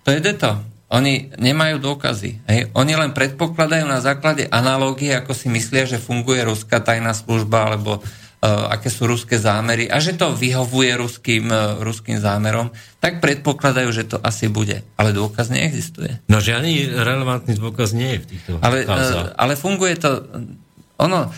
to 0.00 0.08
je 0.08 0.20
to. 0.32 0.56
Oni 0.88 1.28
nemajú 1.36 1.82
dôkazy. 1.82 2.48
Hej. 2.48 2.72
Oni 2.72 2.96
len 2.96 3.12
predpokladajú 3.12 3.84
na 3.84 4.00
základe 4.00 4.48
analógie, 4.48 5.12
ako 5.12 5.36
si 5.36 5.52
myslia, 5.52 5.84
že 5.84 6.00
funguje 6.00 6.40
ruská 6.46 6.80
tajná 6.80 7.12
služba, 7.12 7.68
alebo 7.68 8.00
Eh, 8.00 8.25
aké 8.46 8.88
sú 8.92 9.10
ruské 9.10 9.36
zámery 9.42 9.90
a 9.90 9.98
že 9.98 10.14
to 10.14 10.30
vyhovuje 10.30 10.94
ruským, 10.94 11.50
eh, 11.50 11.82
ruským 11.82 12.22
zámerom, 12.22 12.70
tak 13.02 13.18
predpokladajú, 13.18 13.88
že 13.90 14.04
to 14.06 14.16
asi 14.22 14.46
bude. 14.46 14.86
Ale 14.94 15.10
dôkaz 15.10 15.50
neexistuje. 15.50 16.22
No 16.30 16.38
žiadny 16.38 16.90
relevantný 16.94 17.58
dôkaz 17.58 17.92
nie 17.92 18.16
je 18.16 18.20
v 18.22 18.26
týchto 18.26 18.50
ale, 18.62 18.86
uh, 18.86 19.34
ale 19.34 19.58
funguje 19.58 19.94
to... 19.98 20.10
Ono, 20.96 21.28
uh, 21.28 21.32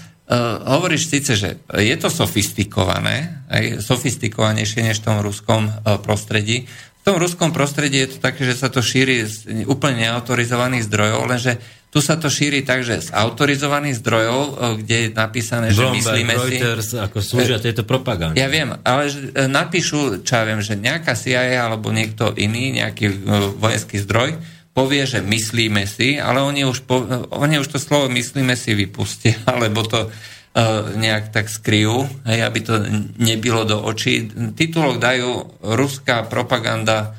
hovoríš 0.79 1.11
síce, 1.11 1.35
že 1.35 1.59
je 1.67 1.97
to 1.99 2.13
sofistikované, 2.13 3.43
aj 3.51 3.83
sofistikovanejšie 3.83 4.87
než 4.87 5.03
v 5.03 5.07
tom 5.11 5.19
ruskom 5.19 5.67
uh, 5.67 5.99
prostredí. 5.99 6.71
V 7.03 7.03
tom 7.03 7.17
ruskom 7.19 7.51
prostredí 7.51 8.05
je 8.05 8.15
to 8.15 8.19
také, 8.23 8.47
že 8.47 8.55
sa 8.55 8.69
to 8.71 8.85
šíri 8.85 9.25
z 9.25 9.67
úplne 9.67 10.07
neautorizovaných 10.07 10.87
zdrojov, 10.87 11.21
lenže 11.27 11.59
tu 11.89 12.05
sa 12.05 12.20
to 12.20 12.28
šíri 12.28 12.60
tak, 12.69 12.85
že 12.85 13.01
z 13.01 13.16
autorizovaných 13.16 13.97
zdrojov, 14.05 14.40
kde 14.85 14.97
je 15.01 15.09
napísané, 15.16 15.73
Bloomberg, 15.73 15.97
že 15.97 16.05
myslíme 16.05 16.32
Reuters, 16.36 16.89
si... 16.93 17.01
ako 17.01 17.19
slúžia 17.24 17.56
e, 17.56 17.65
tejto 17.65 17.89
propagandy. 17.89 18.36
Ja 18.36 18.52
viem, 18.52 18.77
ale 18.85 19.09
e, 19.09 19.48
napíšu, 19.48 20.20
čo 20.20 20.32
ja 20.36 20.44
viem, 20.44 20.60
že 20.60 20.77
nejaká 20.77 21.16
CIA 21.16 21.65
alebo 21.65 21.89
niekto 21.89 22.36
iný, 22.36 22.77
nejaký 22.77 23.06
e, 23.09 23.16
vojenský 23.56 24.05
zdroj, 24.05 24.36
povie, 24.77 25.09
že 25.09 25.24
myslíme 25.24 25.89
si, 25.89 26.20
ale 26.20 26.44
oni 26.44 26.69
už, 26.69 26.85
po, 26.85 27.02
oni 27.32 27.56
už 27.56 27.73
to 27.73 27.78
slovo 27.81 28.12
myslíme 28.12 28.52
si 28.52 28.77
vypustia, 28.77 29.35
alebo 29.51 29.82
to 29.82 30.06
uh, 30.06 30.94
nejak 30.94 31.35
tak 31.35 31.51
skryjú, 31.51 32.06
hej, 32.23 32.47
aby 32.47 32.59
to 32.62 32.78
nebylo 33.19 33.66
do 33.66 33.82
očí. 33.82 34.31
Titulok 34.55 35.02
dajú 35.02 35.51
ruská 35.66 36.31
propaganda 36.31 37.10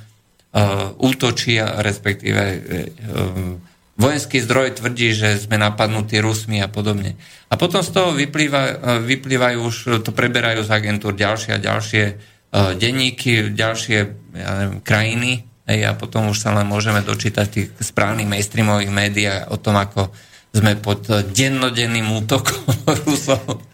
uh, 0.55 0.95
útočia, 1.03 1.83
respektíve 1.83 2.43
uh, 2.55 3.68
vojenský 3.99 4.39
zdroj 4.39 4.79
tvrdí, 4.79 5.11
že 5.11 5.35
sme 5.35 5.59
napadnutí 5.59 6.23
Rusmi 6.23 6.63
a 6.63 6.71
podobne. 6.71 7.19
A 7.51 7.59
potom 7.59 7.83
z 7.83 7.91
toho 7.91 8.15
vyplýva, 8.15 8.79
vyplývajú 9.03 9.57
už, 9.59 9.75
to 10.07 10.15
preberajú 10.15 10.63
z 10.63 10.71
agentúr 10.71 11.11
ďalšie 11.19 11.59
a 11.59 11.59
ďalšie 11.59 12.03
uh, 12.07 12.73
denníky, 12.79 13.51
ďalšie 13.51 13.97
ja 14.39 14.51
neviem, 14.55 14.79
krajiny 14.79 15.43
hej, 15.67 15.79
a 15.83 15.91
potom 15.99 16.31
už 16.31 16.39
sa 16.39 16.55
len 16.55 16.63
môžeme 16.65 17.03
dočítať 17.03 17.45
v 17.45 17.53
tých 17.53 17.67
správnych 17.83 18.25
mainstreamových 18.25 18.89
médiách 18.89 19.41
o 19.51 19.59
tom, 19.59 19.75
ako 19.75 20.09
sme 20.49 20.79
pod 20.79 21.05
dennodenným 21.35 22.09
útokom 22.23 22.65
Rusov. 23.05 23.67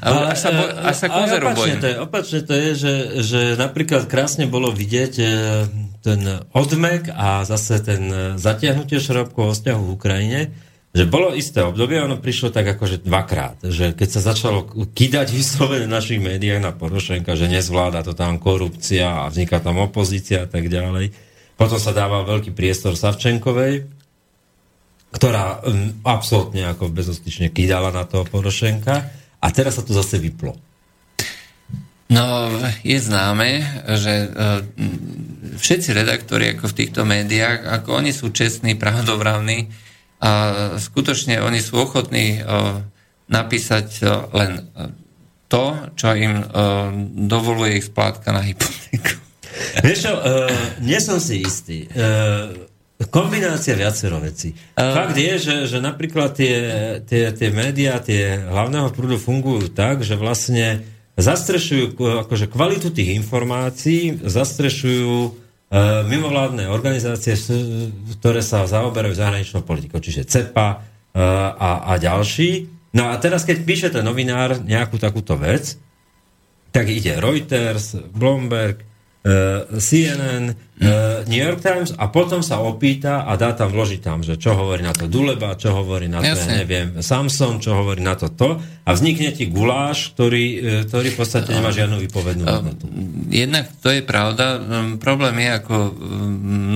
Ale 0.00 0.32
až 0.32 0.38
sa, 0.38 0.50
boj, 0.52 0.68
až 0.86 0.96
sa 0.96 1.06
opačne 1.10 1.76
to, 1.80 1.86
je, 1.88 1.96
opačne 1.98 2.40
to 2.44 2.52
je, 2.52 2.70
že, 2.74 2.94
že 3.24 3.40
napríklad 3.56 4.06
krásne 4.06 4.46
bolo 4.46 4.70
vidieť 4.72 5.12
ten 6.04 6.44
odmek 6.52 7.08
a 7.08 7.48
zase 7.48 7.80
ten 7.80 8.12
zatiahnutie 8.36 9.00
šrobkov 9.00 9.44
o 9.48 9.54
vzťahu 9.56 9.80
v 9.80 9.94
Ukrajine, 9.96 10.40
že 10.94 11.10
bolo 11.10 11.34
isté 11.34 11.58
obdobie, 11.64 11.98
ono 11.98 12.22
prišlo 12.22 12.54
tak 12.54 12.70
akože 12.76 13.02
dvakrát, 13.02 13.58
že 13.66 13.96
keď 13.96 14.08
sa 14.14 14.30
začalo 14.30 14.62
kýdať 14.94 15.34
vyslovene 15.34 15.90
v 15.90 15.96
našich 15.96 16.20
médiách 16.22 16.62
na 16.62 16.70
Porošenka, 16.70 17.34
že 17.34 17.50
nezvláda 17.50 18.06
to 18.06 18.14
tam 18.14 18.38
korupcia 18.38 19.26
a 19.26 19.32
vzniká 19.32 19.58
tam 19.58 19.82
opozícia 19.82 20.44
a 20.44 20.48
tak 20.48 20.70
ďalej. 20.70 21.10
Potom 21.58 21.82
sa 21.82 21.90
dával 21.90 22.22
veľký 22.28 22.54
priestor 22.54 22.94
Savčenkovej, 22.94 23.90
ktorá 25.18 25.66
um, 25.66 25.98
absolútne 26.06 26.70
ako 26.70 26.94
bezostyčne 26.94 27.50
kýdala 27.50 27.90
na 27.90 28.06
toho 28.06 28.22
Porošenka 28.22 29.10
a 29.42 29.46
teraz 29.50 29.80
sa 29.80 29.82
to 29.82 29.90
zase 29.90 30.22
vyplo. 30.22 30.54
No, 32.06 32.54
je 32.86 32.98
známe, 33.02 33.66
že 33.98 34.30
uh, 34.30 34.62
všetci 35.56 35.90
redaktori 35.94 36.54
ako 36.54 36.70
v 36.70 36.78
týchto 36.78 37.02
médiách, 37.06 37.66
ako 37.66 38.02
oni 38.02 38.12
sú 38.12 38.30
čestní, 38.30 38.74
pravdovravní 38.74 39.70
a 40.24 40.30
skutočne 40.80 41.42
oni 41.42 41.60
sú 41.60 41.84
ochotní 41.84 42.40
uh, 42.40 42.80
napísať 43.28 43.88
uh, 44.00 44.28
len 44.32 44.68
to, 45.48 45.76
čo 45.94 46.16
im 46.18 46.34
dovoluje 47.30 47.78
ich 47.78 47.86
splátka 47.86 48.34
na 48.34 48.42
hypotéku. 48.42 49.22
Vieš 49.86 49.98
čo, 50.02 50.12
nie 50.82 50.98
som 50.98 51.22
si 51.22 51.46
istý. 51.46 51.86
kombinácia 53.10 53.78
viacero 53.78 54.18
vecí. 54.18 54.50
Uh, 54.74 54.94
Fakt 54.94 55.14
je, 55.14 55.34
že, 55.38 55.56
že 55.70 55.78
napríklad 55.78 56.34
tie, 56.34 56.56
tie, 57.06 57.30
tie 57.30 57.48
médiá, 57.54 58.02
tie 58.02 58.38
hlavného 58.38 58.90
prúdu 58.90 59.14
fungujú 59.20 59.70
tak, 59.70 60.02
že 60.02 60.18
vlastne 60.18 60.82
zastrešujú 61.14 61.94
akože 62.26 62.50
kvalitu 62.50 62.90
tých 62.90 63.14
informácií, 63.14 64.26
zastrešujú 64.26 65.14
uh, 65.30 65.43
mimovládne 66.06 66.70
organizácie, 66.70 67.34
ktoré 68.18 68.40
sa 68.46 68.62
zaoberajú 68.62 69.14
zahraničnou 69.18 69.66
politikou, 69.66 69.98
čiže 69.98 70.22
CEPA 70.22 70.78
uh, 70.78 70.80
a, 71.58 71.70
a 71.90 71.92
ďalší. 71.98 72.70
No 72.94 73.10
a 73.10 73.18
teraz, 73.18 73.42
keď 73.42 73.56
píše 73.66 73.88
ten 73.90 74.06
novinár 74.06 74.62
nejakú 74.62 75.02
takúto 75.02 75.34
vec, 75.34 75.74
tak 76.70 76.86
ide 76.90 77.18
Reuters, 77.18 77.98
Bloomberg, 78.14 78.86
CNN, 79.24 80.52
uh, 80.52 81.24
New 81.24 81.40
York 81.40 81.64
Times 81.64 81.96
a 81.96 82.12
potom 82.12 82.44
sa 82.44 82.60
opýta 82.60 83.24
a 83.24 83.40
dá 83.40 83.56
tam, 83.56 83.72
vložiť 83.72 84.00
tam, 84.04 84.20
že 84.20 84.36
čo 84.36 84.52
hovorí 84.52 84.84
na 84.84 84.92
to 84.92 85.08
Duleba, 85.08 85.56
čo 85.56 85.72
hovorí 85.72 86.12
na 86.12 86.20
to, 86.20 86.28
ja 86.28 86.60
neviem, 86.60 87.00
Samson, 87.00 87.56
čo 87.56 87.72
hovorí 87.72 88.04
na 88.04 88.20
to 88.20 88.28
to 88.28 88.60
a 88.60 88.90
vznikne 88.92 89.32
ti 89.32 89.48
guláš, 89.48 90.12
ktorý, 90.12 90.44
uh, 90.44 90.60
ktorý 90.84 91.08
v 91.08 91.16
podstate 91.16 91.56
nemá 91.56 91.72
žiadnu 91.72 92.04
výpovednú 92.04 92.44
hodnotu. 92.44 92.84
Jednak 93.32 93.72
to 93.80 93.96
je 93.96 94.04
pravda. 94.04 94.60
Problém 95.00 95.40
je, 95.40 95.50
ako 95.56 95.74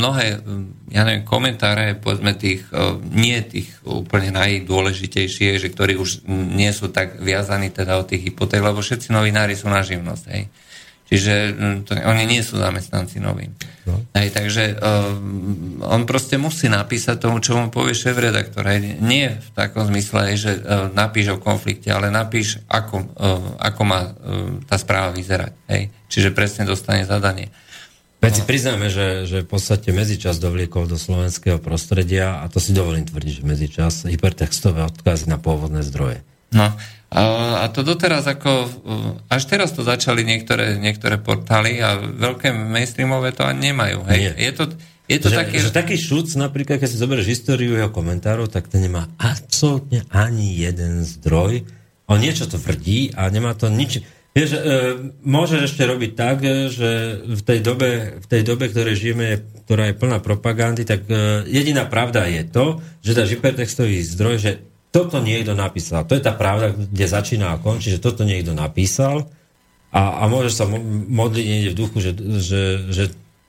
mnohé, 0.01 0.41
ja 0.89 1.05
neviem, 1.05 1.29
komentáre, 1.29 2.01
povedzme 2.01 2.33
tých, 2.33 2.65
nie 3.13 3.37
tých 3.45 3.69
úplne 3.85 4.33
najdôležitejších, 4.33 5.61
že 5.61 5.69
ktorí 5.69 6.01
už 6.01 6.25
nie 6.33 6.73
sú 6.73 6.89
tak 6.89 7.21
viazaní 7.21 7.69
teda 7.69 8.01
o 8.01 8.09
tých 8.09 8.33
hypoték, 8.33 8.65
lebo 8.65 8.81
všetci 8.81 9.13
novinári 9.13 9.53
sú 9.53 9.69
na 9.69 9.85
živnosť, 9.85 10.25
hej 10.33 10.49
Čiže 11.09 11.35
mm, 11.57 11.77
to, 11.89 11.97
oni 11.97 12.25
nie 12.29 12.45
sú 12.45 12.61
zamestnanci 12.61 13.17
novín. 13.17 13.57
No. 13.89 13.97
Aj, 14.13 14.29
takže 14.29 14.77
uh, 14.77 15.89
on 15.89 16.05
proste 16.05 16.37
musí 16.37 16.69
napísať 16.69 17.17
tomu, 17.17 17.41
čo 17.41 17.57
mu 17.57 17.73
povie 17.73 17.97
šéf-redaktor. 17.97 18.61
Aj, 18.61 18.77
nie 18.81 19.33
v 19.33 19.49
takom 19.57 19.89
zmysle, 19.89 20.37
že 20.37 20.61
uh, 20.61 20.93
napíš 20.93 21.33
o 21.33 21.41
konflikte, 21.41 21.89
ale 21.89 22.13
napíš, 22.13 22.61
ako, 22.69 23.09
uh, 23.17 23.57
ako 23.57 23.83
má 23.89 24.01
uh, 24.05 24.13
tá 24.69 24.77
správa 24.77 25.17
vyzerať. 25.17 25.57
Hej. 25.73 25.89
Čiže 26.13 26.37
presne 26.37 26.69
dostane 26.69 27.09
zadanie. 27.09 27.49
Veď 28.19 28.33
si 28.35 28.43
no. 28.45 28.49
priznáme, 28.51 28.87
že, 28.91 29.31
že 29.31 29.47
v 29.47 29.49
podstate 29.49 29.95
medzičas 29.95 30.43
dovliekol 30.43 30.91
do 30.91 30.99
slovenského 31.01 31.63
prostredia 31.63 32.43
a 32.43 32.51
to 32.51 32.59
si 32.59 32.75
dovolím 32.77 33.07
tvrdiť, 33.07 33.41
že 33.41 33.49
medzičas 33.49 33.95
hypertextové 34.11 34.85
odkazy 34.85 35.31
na 35.31 35.39
pôvodné 35.41 35.87
zdroje. 35.87 36.21
No, 36.53 36.73
a 37.09 37.65
to 37.73 37.81
doteraz 37.81 38.29
ako, 38.29 38.69
až 39.33 39.43
teraz 39.49 39.73
to 39.73 39.81
začali 39.81 40.29
niektoré, 40.29 40.77
niektoré 40.77 41.17
portály 41.17 41.81
a 41.81 41.97
veľké 41.97 42.53
mainstreamové 42.53 43.33
to 43.33 43.49
ani 43.49 43.73
nemajú. 43.73 44.05
Hej. 44.13 44.37
Je 44.37 44.53
to, 44.53 44.65
je 45.09 45.17
to 45.17 45.29
že, 45.33 45.37
také... 45.41 45.57
Že 45.57 45.73
taký 45.73 45.97
šuc, 45.97 46.29
napríklad, 46.37 46.77
keď 46.77 46.89
si 46.93 47.01
zoberieš 47.01 47.33
históriu 47.33 47.81
jeho 47.81 47.89
komentárov, 47.89 48.53
tak 48.53 48.69
ten 48.69 48.85
nemá 48.85 49.09
absolútne 49.17 50.05
ani 50.13 50.53
jeden 50.53 51.01
zdroj. 51.01 51.65
On 52.13 52.21
niečo 52.21 52.45
tvrdí 52.45 53.17
a 53.17 53.33
nemá 53.33 53.57
to 53.57 53.73
nič... 53.73 54.05
Vieš, 54.37 54.51
e, 54.53 54.61
môžeš 55.25 55.73
ešte 55.73 55.89
robiť 55.89 56.13
tak, 56.13 56.45
že 56.71 57.25
v 57.25 57.43
tej 57.43 57.59
dobe, 57.65 58.21
v 58.21 58.27
tej 58.29 58.43
dobe, 58.45 58.69
ktorej 58.69 59.01
žijeme, 59.01 59.41
ktorá 59.65 59.89
je 59.89 59.97
plná 59.97 60.21
propagandy, 60.21 60.85
tak 60.85 61.09
e, 61.09 61.49
jediná 61.49 61.89
pravda 61.89 62.29
je 62.29 62.45
to, 62.45 62.85
že 63.01 63.17
dáš 63.17 63.33
hypertextový 63.33 64.05
zdroj, 64.05 64.37
že 64.37 64.53
toto 64.89 65.21
niekto 65.21 65.53
napísal. 65.53 66.09
To 66.09 66.17
je 66.17 66.25
tá 66.25 66.33
pravda, 66.33 66.73
kde 66.73 67.07
začína 67.07 67.55
a 67.55 67.61
končí, 67.61 67.93
že 67.93 68.01
toto 68.01 68.25
niekto 68.25 68.57
napísal 68.57 69.29
a, 69.89 70.21
a 70.21 70.29
môžeš 70.29 70.53
sa 70.53 70.65
modliť 70.69 71.45
niekde 71.45 71.71
v 71.73 71.79
duchu, 71.79 71.97
že, 72.01 72.13
že, 72.41 72.63
že 72.93 73.05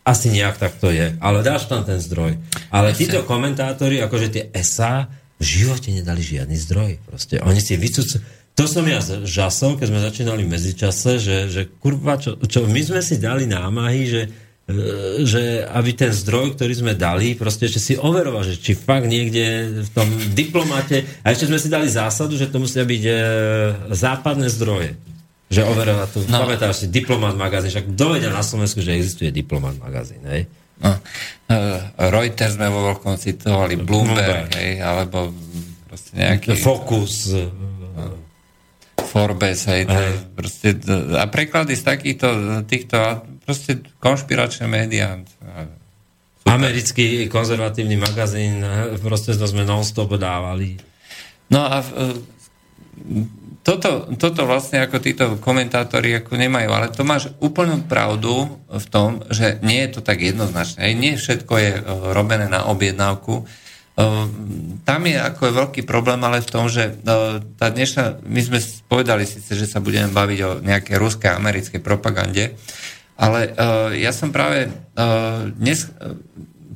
asi 0.07 0.31
nejak 0.31 0.55
tak 0.55 0.73
to 0.79 0.89
je. 0.89 1.19
Ale 1.19 1.43
dáš 1.43 1.67
tam 1.67 1.83
ten 1.83 1.99
zdroj. 1.99 2.39
Ale 2.71 2.95
títo 2.95 3.27
komentátori, 3.27 3.99
akože 3.99 4.27
tie 4.31 4.43
SA, 4.63 5.11
v 5.39 5.43
živote 5.43 5.91
nedali 5.91 6.19
žiadny 6.19 6.57
zdroj. 6.59 6.91
Proste. 7.07 7.39
Oni 7.43 7.63
si 7.63 7.79
vycúcu... 7.79 8.19
To 8.59 8.67
som 8.67 8.83
ja 8.83 8.99
žasol, 9.23 9.79
keď 9.79 9.87
sme 9.87 10.03
začínali 10.03 10.43
v 10.43 10.51
medzičase, 10.51 11.15
že, 11.15 11.37
že 11.47 11.61
kurva, 11.79 12.19
čo, 12.19 12.35
čo 12.43 12.67
my 12.67 12.81
sme 12.83 12.99
si 12.99 13.15
dali 13.15 13.47
námahy, 13.47 14.03
že 14.03 14.21
že 15.25 15.65
aby 15.65 15.91
ten 15.97 16.13
zdroj, 16.13 16.53
ktorý 16.53 16.73
sme 16.77 16.93
dali, 16.93 17.33
proste 17.33 17.65
ešte 17.65 17.81
si 17.81 17.93
overoval, 17.97 18.45
že 18.45 18.61
či 18.61 18.77
fakt 18.77 19.09
niekde 19.09 19.81
v 19.81 19.89
tom 19.89 20.05
diplomate, 20.37 21.01
a 21.25 21.33
ešte 21.33 21.49
sme 21.49 21.57
si 21.57 21.73
dali 21.73 21.89
zásadu, 21.89 22.37
že 22.37 22.53
to 22.53 22.61
musia 22.61 22.85
byť 22.85 23.03
e, 23.09 23.13
západné 23.97 24.45
zdroje. 24.53 24.93
Že 25.49 25.65
overovať 25.65 26.07
tu, 26.13 26.19
no. 26.29 26.45
pamätáš 26.45 26.85
si, 26.85 26.87
diplomat 26.93 27.33
magazín, 27.33 27.73
však 27.73 27.97
dovedia 27.97 28.29
na 28.29 28.45
Slovensku, 28.45 28.85
že 28.85 28.93
existuje 28.93 29.33
diplomat 29.33 29.73
magazín, 29.81 30.21
hej? 30.29 30.45
No. 30.77 30.93
Uh, 31.49 31.81
Reuters 32.13 32.55
sme 32.55 32.69
vo 32.69 32.93
veľkom 32.93 33.17
citovali, 33.17 33.73
Bloomberg, 33.73 34.53
Bloomberg. 34.53 34.53
Hej, 34.53 34.71
alebo 34.85 35.33
proste 35.89 36.13
nejaký... 36.13 36.53
Focus. 36.61 37.33
Forbes, 39.09 39.65
hej, 39.65 39.89
hej. 39.89 40.13
Proste, 40.37 40.77
a 41.17 41.25
preklady 41.25 41.73
z 41.73 41.83
takýchto 41.83 42.27
týchto 42.69 43.25
proste 43.49 43.81
konšpiračné 43.97 44.69
médiá. 44.69 45.17
Americký 46.45 47.25
konzervatívny 47.25 47.97
magazín, 47.97 48.61
proste 49.01 49.33
to 49.33 49.49
sme 49.49 49.65
non-stop 49.65 50.13
dávali. 50.21 50.77
No 51.49 51.65
a 51.65 51.81
toto, 53.65 54.09
toto 54.17 54.45
vlastne 54.45 54.85
ako 54.85 54.97
títo 55.01 55.25
komentátori 55.41 56.21
ako 56.21 56.37
nemajú, 56.37 56.69
ale 56.69 56.93
to 56.93 57.01
máš 57.01 57.33
úplnú 57.41 57.85
pravdu 57.85 58.49
v 58.69 58.85
tom, 58.89 59.25
že 59.29 59.61
nie 59.65 59.81
je 59.85 59.99
to 59.99 60.01
tak 60.01 60.21
jednoznačné. 60.21 60.93
Nie 60.95 61.19
všetko 61.19 61.53
je 61.59 61.71
e, 61.77 61.81
robené 62.15 62.47
na 62.47 62.65
objednávku. 62.71 63.43
E, 63.43 63.43
tam 64.87 65.01
je 65.05 65.17
ako 65.19 65.41
je 65.43 65.57
veľký 65.59 65.81
problém, 65.83 66.17
ale 66.23 66.41
v 66.41 66.49
tom, 66.49 66.65
že 66.71 66.97
e, 66.97 67.13
tá 67.59 67.67
dnešná, 67.69 68.23
my 68.25 68.41
sme 68.41 68.57
povedali 68.87 69.27
síce, 69.27 69.53
že 69.53 69.69
sa 69.69 69.83
budeme 69.83 70.09
baviť 70.09 70.39
o 70.47 70.51
nejakej 70.63 70.95
ruskej 70.95 71.29
americkej 71.35 71.83
propagande, 71.83 72.55
ale 73.19 73.51
uh, 73.51 73.91
ja 73.91 74.15
som 74.15 74.31
práve 74.31 74.71
uh, 74.71 75.51
dnes 75.51 75.91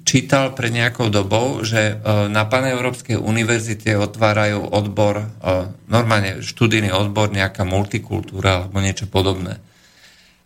čítal 0.04 0.52
pred 0.52 0.76
nejakou 0.76 1.08
dobou, 1.08 1.64
že 1.64 1.96
uh, 1.96 2.28
na 2.28 2.44
Paneurópskej 2.44 3.16
univerzite 3.16 3.96
otvárajú 3.96 4.68
odbor, 4.68 5.24
uh, 5.24 5.72
normálne 5.88 6.44
študijný 6.44 6.92
odbor, 6.92 7.32
nejaká 7.32 7.64
multikultúra 7.64 8.68
alebo 8.68 8.84
niečo 8.84 9.08
podobné. 9.08 9.64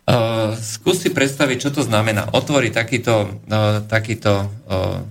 Uh, 0.06 0.54
skús 0.54 1.02
si 1.02 1.10
predstaviť, 1.10 1.68
čo 1.68 1.70
to 1.74 1.82
znamená. 1.82 2.30
Otvoriť 2.30 2.72
takýto, 2.72 3.42
uh, 3.50 3.82
takýto 3.84 4.46
uh, 4.46 5.02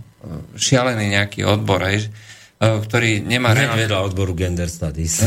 šialený 0.56 1.14
nejaký 1.14 1.44
odbor, 1.44 1.84
E, 1.84 2.00
ktorý 2.58 3.22
nemá... 3.22 3.54
Reálne... 3.54 3.86
vedľa 3.86 4.00
odboru 4.02 4.34
Gender 4.34 4.66
Studies. 4.66 5.22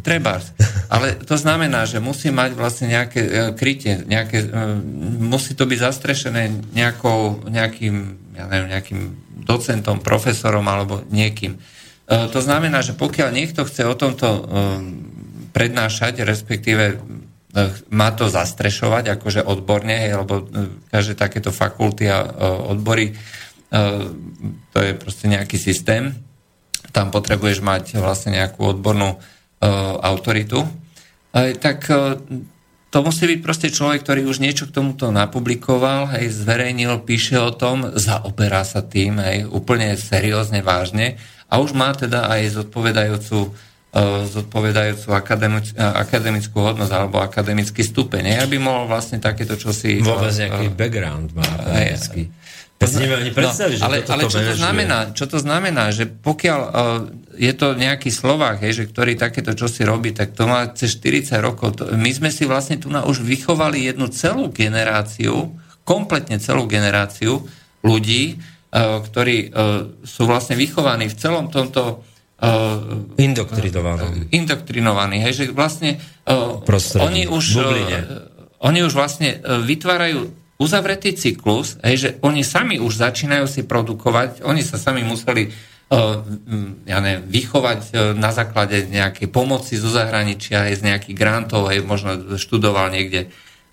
Treba. 0.00 0.40
Ale 0.88 1.20
to 1.20 1.36
znamená, 1.36 1.84
že 1.84 2.00
musí 2.00 2.32
mať 2.32 2.56
vlastne 2.56 2.88
nejaké 2.88 3.20
uh, 3.20 3.32
krytie, 3.52 4.00
nejaké, 4.08 4.48
uh, 4.48 4.80
musí 5.20 5.52
to 5.52 5.68
byť 5.68 5.78
zastrešené 5.78 6.72
nejakou, 6.72 7.44
nejakým, 7.44 7.96
ja 8.40 8.48
neviem, 8.48 8.72
nejakým 8.72 9.00
docentom, 9.44 10.00
profesorom 10.00 10.64
alebo 10.64 11.04
niekým. 11.12 11.60
To 12.08 12.40
znamená, 12.44 12.84
že 12.84 12.92
pokiaľ 12.92 13.32
niekto 13.32 13.64
chce 13.64 13.88
o 13.88 13.94
tomto 13.96 14.28
prednášať, 15.54 16.20
respektíve 16.26 17.00
má 17.92 18.08
to 18.12 18.28
zastrešovať 18.28 19.16
akože 19.16 19.40
odborne, 19.44 20.08
lebo 20.08 20.40
uh, 20.40 20.44
každé 20.88 21.20
takéto 21.20 21.52
fakulty 21.52 22.08
a 22.08 22.24
odbory, 22.72 23.12
to 24.72 24.78
je 24.78 24.92
proste 24.96 25.26
nejaký 25.28 25.56
systém, 25.56 26.12
tam 26.92 27.08
potrebuješ 27.08 27.64
mať 27.64 27.96
vlastne 27.98 28.36
nejakú 28.36 28.76
odbornú 28.76 29.16
uh, 29.16 29.20
autoritu, 30.04 30.62
uh, 30.62 31.50
tak 31.56 31.88
uh, 31.88 32.20
to 32.92 32.98
musí 33.00 33.24
byť 33.24 33.40
proste 33.40 33.68
človek, 33.72 34.04
ktorý 34.04 34.28
už 34.28 34.44
niečo 34.44 34.68
k 34.68 34.76
tomuto 34.76 35.08
napublikoval, 35.08 36.12
hej, 36.12 36.28
zverejnil, 36.28 37.00
píše 37.08 37.40
o 37.40 37.48
tom, 37.48 37.88
zaoberá 37.96 38.68
sa 38.68 38.84
tým, 38.84 39.16
hej, 39.16 39.48
úplne 39.48 39.96
seriózne, 39.96 40.60
vážne 40.60 41.16
a 41.48 41.56
už 41.56 41.72
má 41.72 41.96
teda 41.96 42.28
aj 42.28 42.60
zodpovedajúcu, 42.60 43.48
uh, 43.48 44.28
zodpovedajúcu 44.28 45.08
akademic, 45.16 45.72
akademickú 45.80 46.60
hodnosť 46.60 46.92
alebo 46.92 47.24
akademický 47.24 47.80
stupeň. 47.80 48.36
Ja 48.36 48.44
by 48.44 48.60
mohol 48.60 48.84
vlastne 48.92 49.16
takéto 49.16 49.56
čosi... 49.56 50.04
Vôbec 50.04 50.36
nejaký 50.36 50.68
uh, 50.68 50.76
background 50.76 51.32
má 51.32 51.48
akademický. 51.48 52.28
Uh, 52.28 52.41
ja 52.82 52.88
si 52.90 52.98
neviem 52.98 53.20
ani 53.22 53.32
predstaviť, 53.32 53.76
no, 53.78 53.80
že 53.80 53.84
ale, 53.86 53.96
ale 54.10 54.22
čo 54.26 54.40
to 54.42 54.54
znamená? 54.58 54.98
Čo 55.14 55.24
to 55.30 55.38
znamená? 55.38 55.84
Že 55.94 56.04
pokiaľ 56.18 56.60
uh, 56.60 56.72
je 57.38 57.52
to 57.54 57.78
nejaký 57.78 58.10
Slovák, 58.10 58.58
hej, 58.58 58.82
že 58.82 58.84
ktorý 58.90 59.14
takéto 59.14 59.54
čo 59.54 59.70
si 59.70 59.86
robí, 59.86 60.10
tak 60.10 60.34
to 60.34 60.50
má 60.50 60.66
cez 60.74 60.98
40 60.98 61.38
rokov. 61.38 61.78
To, 61.78 61.94
my 61.94 62.10
sme 62.10 62.34
si 62.34 62.42
vlastne 62.42 62.82
tu 62.82 62.90
na 62.90 63.06
už 63.06 63.22
vychovali 63.22 63.86
jednu 63.86 64.10
celú 64.10 64.50
generáciu, 64.50 65.54
kompletne 65.86 66.42
celú 66.42 66.66
generáciu 66.66 67.46
ľudí, 67.86 68.42
uh, 68.74 68.98
ktorí 68.98 69.36
uh, 69.48 70.02
sú 70.02 70.26
vlastne 70.26 70.58
vychovaní 70.58 71.06
v 71.06 71.16
celom 71.16 71.54
tomto 71.54 72.02
uh, 72.02 73.16
indoktrinovaní. 73.16 74.26
Uh, 74.26 74.34
indoktrinovaní, 74.34 75.22
hej, 75.22 75.32
že 75.38 75.44
vlastne 75.54 76.02
uh, 76.26 76.58
oni 76.98 77.30
už 77.30 77.44
uh, 77.62 78.42
oni 78.62 78.86
už 78.86 78.94
vlastne 78.94 79.42
vytvárajú 79.42 80.41
uzavretý 80.62 81.18
cyklus, 81.18 81.82
hej, 81.82 81.96
že 81.98 82.08
oni 82.22 82.46
sami 82.46 82.78
už 82.78 83.02
začínajú 83.02 83.50
si 83.50 83.66
produkovať, 83.66 84.46
oni 84.46 84.62
sa 84.62 84.78
sami 84.78 85.02
museli 85.02 85.50
uh, 85.50 86.22
ja 86.86 87.02
neviem, 87.02 87.26
vychovať 87.26 87.80
uh, 87.90 87.90
na 88.14 88.30
základe 88.30 88.86
nejakej 88.86 89.26
pomoci 89.28 89.74
zo 89.74 89.90
zahraničia, 89.90 90.70
aj 90.70 90.74
z 90.78 90.82
nejakých 90.86 91.16
grantov, 91.18 91.68
hej, 91.68 91.82
možno 91.82 92.38
študoval 92.38 92.94
niekde, 92.94 93.28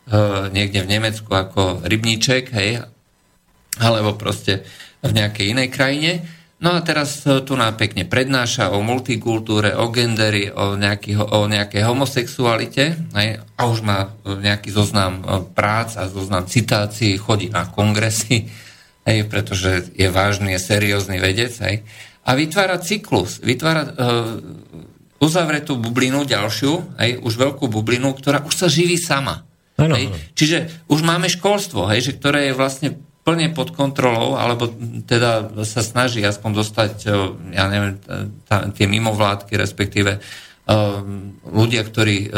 uh, 0.10 0.50
niekde 0.50 0.82
v 0.82 0.92
Nemecku 0.98 1.30
ako 1.30 1.86
rybníček, 1.86 2.50
hej, 2.58 2.84
alebo 3.78 4.18
proste 4.18 4.66
v 5.00 5.12
nejakej 5.16 5.56
inej 5.56 5.70
krajine. 5.72 6.12
No 6.60 6.76
a 6.76 6.84
teraz 6.84 7.24
tu 7.24 7.56
nám 7.56 7.80
pekne 7.80 8.04
prednáša 8.04 8.76
o 8.76 8.84
multikultúre, 8.84 9.80
o 9.80 9.88
genderi, 9.96 10.52
o, 10.52 10.76
nejaký, 10.76 11.16
o 11.16 11.48
nejakej 11.48 11.88
homosexualite 11.88 13.00
hej, 13.16 13.40
a 13.56 13.62
už 13.64 13.80
má 13.80 14.12
nejaký 14.28 14.68
zoznam 14.68 15.24
prác 15.56 15.96
a 15.96 16.12
zoznam 16.12 16.44
citácií, 16.52 17.16
chodí 17.16 17.48
na 17.48 17.64
kongresy, 17.64 18.52
hej, 19.08 19.24
pretože 19.32 19.88
je 19.96 20.12
vážny, 20.12 20.52
je 20.52 20.60
seriózny 20.60 21.24
vedec. 21.24 21.56
Hej, 21.64 21.88
a 22.28 22.36
vytvára 22.36 22.76
cyklus, 22.84 23.40
vytvára 23.40 23.84
uh, 23.88 23.94
uzavretú 25.24 25.80
bublinu 25.80 26.28
ďalšiu, 26.28 27.00
hej, 27.00 27.24
už 27.24 27.34
veľkú 27.40 27.72
bublinu, 27.72 28.12
ktorá 28.12 28.44
už 28.44 28.56
sa 28.56 28.68
živí 28.68 29.00
sama. 29.00 29.48
Ano, 29.80 29.96
hej. 29.96 30.12
Čiže 30.36 30.92
už 30.92 31.08
máme 31.08 31.32
školstvo, 31.32 31.88
hej, 31.88 32.04
že, 32.04 32.12
ktoré 32.20 32.52
je 32.52 32.60
vlastne 32.60 32.90
plne 33.30 33.54
pod 33.54 33.78
kontrolou, 33.78 34.34
alebo 34.42 34.66
teda 35.06 35.54
sa 35.62 35.86
snaží 35.86 36.26
aspoň 36.26 36.52
dostať, 36.66 36.94
ja 37.54 37.70
neviem, 37.70 38.02
tá, 38.50 38.66
tie 38.74 38.90
mimovládky, 38.90 39.54
respektíve 39.54 40.18
ľudia, 41.50 41.82
ktorí... 41.86 42.30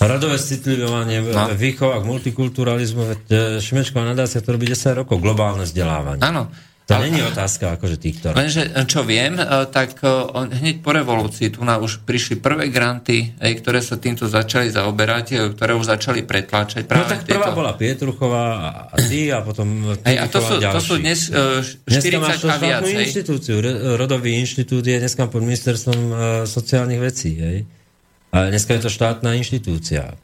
Radové 0.00 0.36
citlivovanie, 0.40 1.20
no. 1.24 1.52
výchova 1.52 2.00
k 2.00 2.08
multikulturalizmu, 2.08 3.28
Šimečková 3.60 4.04
nadácia 4.08 4.40
to 4.40 4.56
robí 4.56 4.68
10 4.68 5.04
rokov, 5.04 5.20
globálne 5.20 5.68
vzdelávanie. 5.68 6.24
Áno. 6.24 6.48
To 6.90 7.02
není 7.06 7.22
otázka 7.22 7.78
akože 7.78 7.96
týchto. 8.02 8.26
Lenže, 8.34 8.74
čo 8.90 9.06
viem, 9.06 9.38
tak 9.70 10.02
hneď 10.34 10.82
po 10.82 10.90
revolúcii 10.90 11.54
tu 11.54 11.62
na 11.62 11.78
už 11.78 12.02
prišli 12.02 12.42
prvé 12.42 12.66
granty, 12.66 13.30
ktoré 13.38 13.78
sa 13.78 13.94
týmto 13.94 14.26
začali 14.26 14.74
zaoberať, 14.74 15.54
ktoré 15.54 15.78
už 15.78 15.86
začali 15.86 16.26
pretláčať. 16.26 16.90
Práve 16.90 17.06
no 17.06 17.10
tak 17.14 17.20
prvá 17.30 17.46
tieto... 17.46 17.58
bola 17.58 17.72
Pietruchová 17.78 18.44
a 18.90 18.96
ty 18.98 19.30
a 19.30 19.38
potom 19.46 19.94
Hej, 20.02 20.16
a 20.18 20.26
to 20.26 20.38
sú, 20.42 20.54
to 20.58 20.80
sú 20.82 20.94
dnes 20.98 21.30
uh, 21.30 21.62
40 21.62 22.50
a 22.50 22.56
viac. 22.58 22.82
Inštitúciu, 22.82 23.62
Rodový 23.94 24.42
inštitút 24.42 24.82
je 24.82 24.98
dneska 24.98 25.30
pod 25.30 25.46
ministerstvom 25.46 26.00
uh, 26.10 26.14
sociálnych 26.44 27.00
vecí. 27.00 27.38
Hej. 27.38 27.58
A 28.34 28.50
dneska 28.50 28.74
je 28.74 28.86
to 28.86 28.90
štátna 28.90 29.38
inštitúcia. 29.38 30.14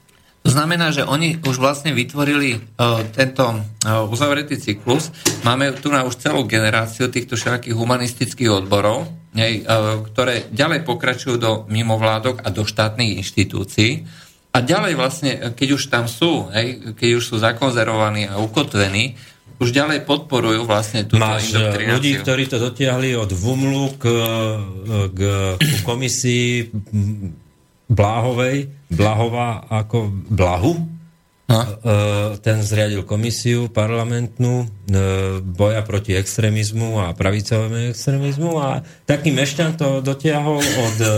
To 0.46 0.54
znamená, 0.54 0.94
že 0.94 1.02
oni 1.02 1.42
už 1.42 1.58
vlastne 1.58 1.90
vytvorili 1.90 2.54
uh, 2.54 3.02
tento 3.10 3.50
uh, 3.50 4.06
uzavretý 4.06 4.54
cyklus. 4.54 5.10
Máme 5.42 5.74
tu 5.74 5.90
na 5.90 6.06
už 6.06 6.22
celú 6.22 6.46
generáciu 6.46 7.10
týchto 7.10 7.34
všelakých 7.34 7.74
humanistických 7.74 8.62
odborov, 8.62 9.10
hej, 9.34 9.66
uh, 9.66 10.06
ktoré 10.06 10.46
ďalej 10.54 10.86
pokračujú 10.86 11.34
do 11.34 11.52
mimovládok 11.66 12.46
a 12.46 12.54
do 12.54 12.62
štátnych 12.62 13.18
inštitúcií. 13.18 14.06
A 14.54 14.62
ďalej 14.62 14.94
vlastne, 14.94 15.32
keď 15.50 15.68
už 15.74 15.90
tam 15.90 16.06
sú, 16.06 16.46
hej, 16.54 16.94
keď 16.94 17.18
už 17.18 17.24
sú 17.26 17.42
zakonzervovaní 17.42 18.30
a 18.30 18.38
ukotvení, 18.38 19.18
už 19.58 19.74
ďalej 19.74 20.06
podporujú 20.06 20.62
vlastne 20.62 21.10
túto 21.10 21.26
Máš 21.26 21.58
ľudí, 21.74 22.22
ktorí 22.22 22.46
to 22.46 22.62
dotiahli 22.62 23.18
od 23.18 23.34
VUMLu 23.34 23.98
k, 23.98 24.04
k, 25.10 25.20
k 25.58 25.76
komisii 25.82 26.70
Bláhovej, 27.86 28.70
Blahová 28.90 29.62
ako 29.70 30.10
Blahu. 30.30 30.96
No. 31.46 31.62
Ten 32.42 32.58
zriadil 32.66 33.06
komisiu 33.06 33.70
parlamentnú 33.70 34.66
e, 34.66 35.38
boja 35.38 35.78
proti 35.86 36.18
extrémizmu 36.18 36.98
a 36.98 37.14
pravicovému 37.14 37.94
extrémizmu 37.94 38.58
a 38.58 38.82
taký 39.06 39.30
mešťan 39.30 39.78
to 39.78 40.02
dotiahol 40.02 40.58
od 40.58 40.96
e, 40.98 41.10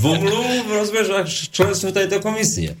Vumlu 0.00 0.64
v 0.64 0.70
rozbežách 0.72 1.28
členstvu 1.52 1.92
tejto 1.92 2.24
komisie. 2.24 2.72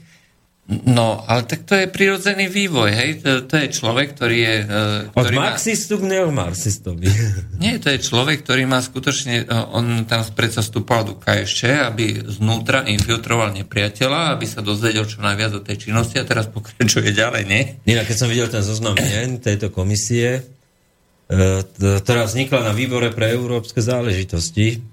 No, 0.68 1.24
ale 1.24 1.48
tak 1.48 1.64
to 1.64 1.72
je 1.72 1.88
prirodzený 1.88 2.44
vývoj, 2.52 2.92
hej? 2.92 3.10
To, 3.24 3.40
to 3.48 3.56
je 3.56 3.72
človek, 3.72 4.12
ktorý 4.12 4.36
je... 4.36 4.56
Uh, 4.68 5.08
ktorý 5.16 5.36
Od 5.40 5.40
marxistu 5.40 5.96
má... 5.96 6.00
k 6.04 6.04
neomarxistovi. 6.12 7.08
Nie, 7.64 7.80
to 7.80 7.88
je 7.88 8.04
človek, 8.04 8.44
ktorý 8.44 8.68
má 8.68 8.84
skutočne... 8.84 9.48
Uh, 9.48 9.64
on 9.72 10.04
tam 10.04 10.20
predsa 10.36 10.60
vstúpal 10.60 11.08
do 11.08 11.16
KSČ, 11.16 11.88
aby 11.88 12.20
znútra 12.20 12.84
infiltroval 12.84 13.56
nepriateľa, 13.56 14.36
aby 14.36 14.44
sa 14.44 14.60
dozvedel 14.60 15.08
čo 15.08 15.24
najviac 15.24 15.56
o 15.56 15.64
tej 15.64 15.88
činnosti 15.88 16.20
a 16.20 16.28
teraz 16.28 16.52
pokračuje 16.52 17.16
ďalej, 17.16 17.42
nie? 17.48 17.80
Inak, 17.88 18.12
keď 18.12 18.16
som 18.20 18.28
videl 18.28 18.52
ten 18.52 18.60
zoznam 18.60 18.92
mien 19.00 19.40
tejto 19.40 19.72
komisie, 19.72 20.44
uh, 20.44 21.64
ktorá 21.80 22.28
vznikla 22.28 22.68
na 22.68 22.76
výbore 22.76 23.08
pre 23.08 23.32
európske 23.32 23.80
záležitosti, 23.80 24.84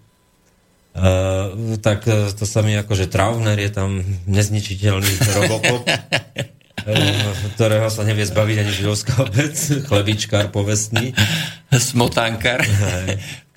Uh, 0.95 1.75
tak 1.83 2.07
uh, 2.07 2.31
to 2.31 2.47
sa 2.47 2.63
mi 2.63 2.71
akože 2.71 3.11
Traubner 3.11 3.59
je 3.59 3.67
tam 3.67 3.99
nezničiteľný 4.31 5.11
robokop, 5.35 5.83
uh, 5.83 7.31
ktorého 7.59 7.91
sa 7.91 8.07
nevie 8.07 8.23
zbaviť 8.23 8.57
ani 8.63 8.71
židovská 8.71 9.27
obec, 9.27 9.59
chlebičkár 9.59 10.55
povestný. 10.55 11.11
Smotánkar. 11.75 12.63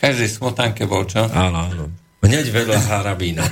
Každý 0.02 0.26
smotánke 0.26 0.90
bol, 0.90 1.06
čo? 1.06 1.30
Áno, 1.30 1.70
áno. 1.70 1.84
Hneď 2.26 2.50
vedľa 2.50 2.78
harabína. 2.90 3.46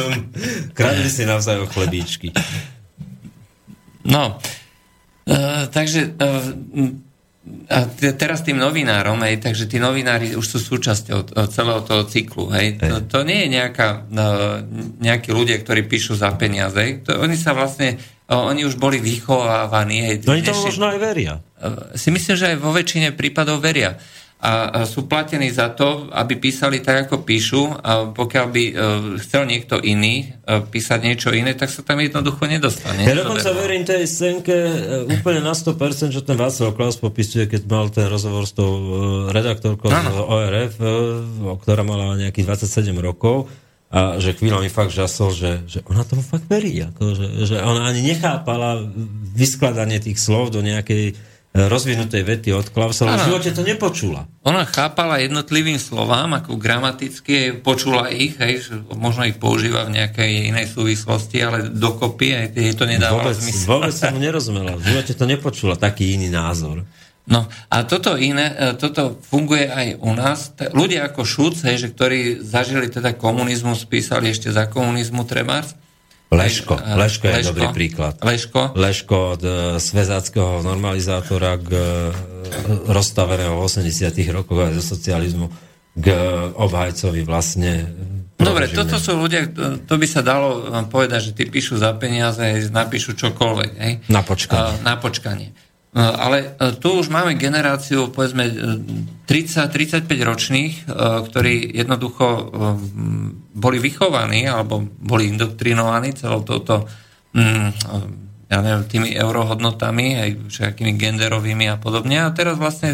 Kradli 0.76 1.12
si 1.12 1.28
navzájom 1.28 1.68
chlebíčky. 1.68 2.32
No, 4.08 4.40
uh, 4.40 5.68
takže 5.68 6.16
uh, 6.16 7.11
a 7.42 7.90
teraz 8.14 8.46
tým 8.46 8.54
novinárom, 8.54 9.18
hej, 9.26 9.42
takže 9.42 9.66
tí 9.66 9.82
novinári 9.82 10.38
už 10.38 10.46
sú 10.46 10.58
súčasťou 10.62 11.34
celého 11.50 11.82
toho 11.82 12.06
cyklu. 12.06 12.46
Hej. 12.54 12.78
To, 12.78 13.02
to 13.02 13.18
nie 13.26 13.46
je 13.46 13.58
nejaká, 13.58 14.06
no, 14.14 14.62
nejakí 15.02 15.34
ľudia, 15.34 15.58
ktorí 15.58 15.90
píšu 15.90 16.14
za 16.14 16.30
peniaze. 16.38 17.02
To, 17.02 17.18
oni 17.18 17.34
sa 17.34 17.50
vlastne, 17.50 17.98
oni 18.30 18.62
už 18.62 18.78
boli 18.78 19.02
vychovávaní. 19.02 20.06
Hej, 20.06 20.14
no 20.22 20.38
oni 20.38 20.46
to 20.46 20.54
možno 20.54 20.86
aj 20.94 20.98
veria. 21.02 21.42
Si 21.98 22.14
myslím, 22.14 22.34
že 22.38 22.54
aj 22.54 22.56
vo 22.62 22.70
väčšine 22.70 23.10
prípadov 23.10 23.58
veria 23.58 23.98
a 24.42 24.82
sú 24.90 25.06
platení 25.06 25.54
za 25.54 25.70
to, 25.70 26.10
aby 26.10 26.34
písali 26.34 26.82
tak, 26.82 27.06
ako 27.06 27.22
píšu 27.22 27.78
a 27.78 28.10
pokiaľ 28.10 28.46
by 28.50 28.64
uh, 28.66 28.74
chcel 29.22 29.46
niekto 29.46 29.78
iný 29.78 30.34
uh, 30.34 30.66
písať 30.66 30.98
niečo 30.98 31.30
iné, 31.30 31.54
tak 31.54 31.70
sa 31.70 31.86
tam 31.86 32.02
jednoducho 32.02 32.50
nedostane. 32.50 33.06
Ja 33.06 33.14
dokonca 33.14 33.54
verím 33.54 33.86
tej 33.86 34.02
scénke 34.02 34.50
uh, 34.50 35.06
úplne 35.14 35.46
na 35.46 35.54
100%, 35.54 36.10
že 36.10 36.26
ten 36.26 36.34
Václav 36.34 36.74
Klaus 36.74 36.98
popisuje, 36.98 37.46
keď 37.46 37.70
mal 37.70 37.86
ten 37.94 38.10
rozhovor 38.10 38.42
s 38.42 38.50
tou 38.58 38.74
redaktorkou 39.30 39.86
z 39.86 40.10
ORF, 40.10 40.74
ktorá 41.62 41.86
mala 41.86 42.18
nejakých 42.18 42.66
27 42.66 42.98
rokov, 42.98 43.46
a 43.92 44.16
že 44.16 44.32
chvíľa 44.32 44.64
mi 44.64 44.72
fakt 44.72 44.88
žasol, 44.88 45.36
že, 45.36 45.52
že 45.68 45.78
ona 45.84 46.00
tomu 46.00 46.24
fakt 46.24 46.48
verí. 46.48 46.80
Ako, 46.80 47.12
že, 47.12 47.26
že 47.44 47.56
ona 47.60 47.92
ani 47.92 48.00
nechápala 48.00 48.88
vyskladanie 49.36 50.00
tých 50.00 50.16
slov 50.16 50.48
do 50.48 50.64
nejakej 50.64 51.12
rozvinutej 51.52 52.24
vety 52.24 52.48
od 52.56 52.72
Klausa, 52.72 53.04
ale 53.04 53.20
v 53.20 53.28
živote 53.28 53.50
to 53.52 53.60
nepočula. 53.60 54.24
Ona 54.48 54.64
chápala 54.64 55.20
jednotlivým 55.20 55.76
slovám, 55.76 56.32
ako 56.40 56.56
gramaticky, 56.56 57.60
počula 57.60 58.08
ich, 58.08 58.40
hej, 58.40 58.72
možno 58.96 59.28
ich 59.28 59.36
používa 59.36 59.84
v 59.84 60.00
nejakej 60.00 60.48
inej 60.48 60.72
súvislosti, 60.72 61.44
ale 61.44 61.68
dokopy 61.68 62.32
aj 62.32 62.46
jej 62.56 62.72
to 62.72 62.88
nedáva 62.88 63.28
vôbec, 63.28 63.36
zmysel. 63.36 63.68
Vôbec 63.68 63.92
som 63.92 64.16
nerozumela. 64.16 64.80
V 64.80 64.96
živote 64.96 65.12
to 65.12 65.24
nepočula, 65.28 65.76
taký 65.76 66.16
iný 66.16 66.32
názor. 66.32 66.88
No 67.22 67.46
a 67.70 67.76
toto 67.86 68.18
iné, 68.18 68.50
e, 68.56 68.74
toto 68.74 69.20
funguje 69.22 69.70
aj 69.70 70.02
u 70.02 70.10
nás. 70.10 70.56
Ľudia 70.58 71.06
ako 71.12 71.22
Šuc, 71.22 71.54
hej, 71.68 71.78
že 71.78 71.88
ktorí 71.94 72.42
zažili 72.42 72.90
teda 72.90 73.14
komunizmus, 73.14 73.86
písali 73.86 74.32
ešte 74.32 74.50
za 74.50 74.66
komunizmu 74.66 75.22
Trebárs, 75.28 75.76
Leško. 76.32 76.74
Leško 76.80 77.24
je 77.28 77.34
Leško. 77.36 77.48
dobrý 77.52 77.66
príklad. 77.76 78.16
Leško. 78.24 78.72
Leško 78.72 79.16
od 79.36 79.42
uh, 79.44 79.52
svezáckého 79.76 80.64
normalizátora 80.64 81.60
k 81.60 81.70
uh, 81.70 81.84
rozstaveného 82.88 83.54
v 83.54 83.62
80 83.68 84.16
rokoch 84.32 84.64
aj 84.64 84.80
zo 84.80 84.96
socializmu 84.96 85.52
k 85.92 86.06
obhajcovi 86.56 87.20
vlastne 87.20 87.84
Dobre, 88.42 88.66
toto 88.74 88.98
sú 88.98 89.14
ľudia, 89.14 89.46
to 89.86 89.94
by 89.94 90.06
sa 90.08 90.18
dalo 90.18 90.66
povedať, 90.90 91.30
že 91.30 91.32
ty 91.36 91.46
píšu 91.46 91.78
za 91.78 91.94
peniaze, 91.94 92.42
napíšu 92.74 93.14
čokoľvek. 93.14 93.70
Hej? 93.78 93.92
Na 94.10 94.26
počkanie. 94.26 94.82
Na 94.82 94.98
počkanie. 94.98 95.54
No, 95.92 96.08
ale 96.08 96.56
e, 96.56 96.72
tu 96.80 96.96
už 96.96 97.12
máme 97.12 97.36
generáciu, 97.36 98.08
povedzme, 98.08 98.48
30-35 99.28 100.08
e, 100.08 100.24
ročných, 100.24 100.74
ktorí 101.28 101.76
jednoducho 101.76 102.26
boli 103.52 103.76
vychovaní 103.76 104.48
alebo 104.48 104.80
boli 104.80 105.28
indoktrinovaní 105.28 106.16
celou 106.16 106.40
touto 106.48 106.88
mm, 107.36 107.68
ja 108.52 108.58
neviem, 108.60 108.84
tými 108.84 109.10
eurohodnotami, 109.16 110.06
aj 110.16 110.30
všetkými 110.52 110.96
genderovými 110.96 111.72
a 111.72 111.80
podobne. 111.80 112.20
A 112.24 112.36
teraz 112.36 112.60
vlastne 112.60 112.92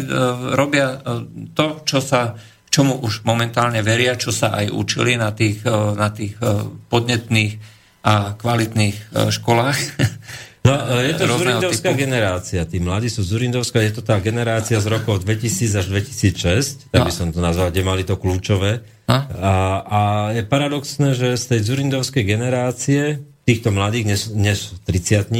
robia 0.55 1.03
to, 1.51 1.83
čo 1.83 1.99
sa, 1.99 2.39
čomu 2.71 2.95
už 3.03 3.27
momentálne 3.27 3.83
veria, 3.83 4.15
čo 4.15 4.31
sa 4.31 4.55
aj 4.55 4.71
učili 4.71 5.19
na 5.19 5.35
tých, 5.35 5.67
na 5.99 6.15
tých 6.15 6.39
podnetných 6.87 7.59
a 8.07 8.39
kvalitných 8.39 9.11
školách. 9.11 9.79
No 10.69 10.97
je 10.99 11.13
to 11.13 11.25
Zurindovská 11.25 11.89
typu. 11.91 12.01
generácia. 12.03 12.61
Tí 12.63 12.77
mladí 12.77 13.09
sú 13.09 13.21
Zurindovská, 13.21 13.81
je 13.81 13.93
to 13.97 14.03
tá 14.05 14.19
generácia 14.19 14.77
z 14.77 14.87
rokov 14.87 15.25
2000 15.25 15.79
až 15.79 15.85
2006, 15.89 16.91
tak 16.93 17.01
by 17.05 17.11
No. 17.11 17.17
som 17.17 17.27
to 17.33 17.39
nazval, 17.39 17.73
kde 17.73 17.81
mali 17.81 18.03
to 18.05 18.15
kľúčové. 18.15 18.85
No. 19.09 19.15
A, 19.41 19.53
a 19.83 19.99
je 20.37 20.45
paradoxné, 20.45 21.17
že 21.17 21.33
z 21.33 21.45
tej 21.55 21.59
Zurindovskej 21.65 22.23
generácie, 22.23 23.23
týchto 23.43 23.73
mladých, 23.73 24.05
než, 24.05 24.21
než 24.37 24.57
30 24.85 25.33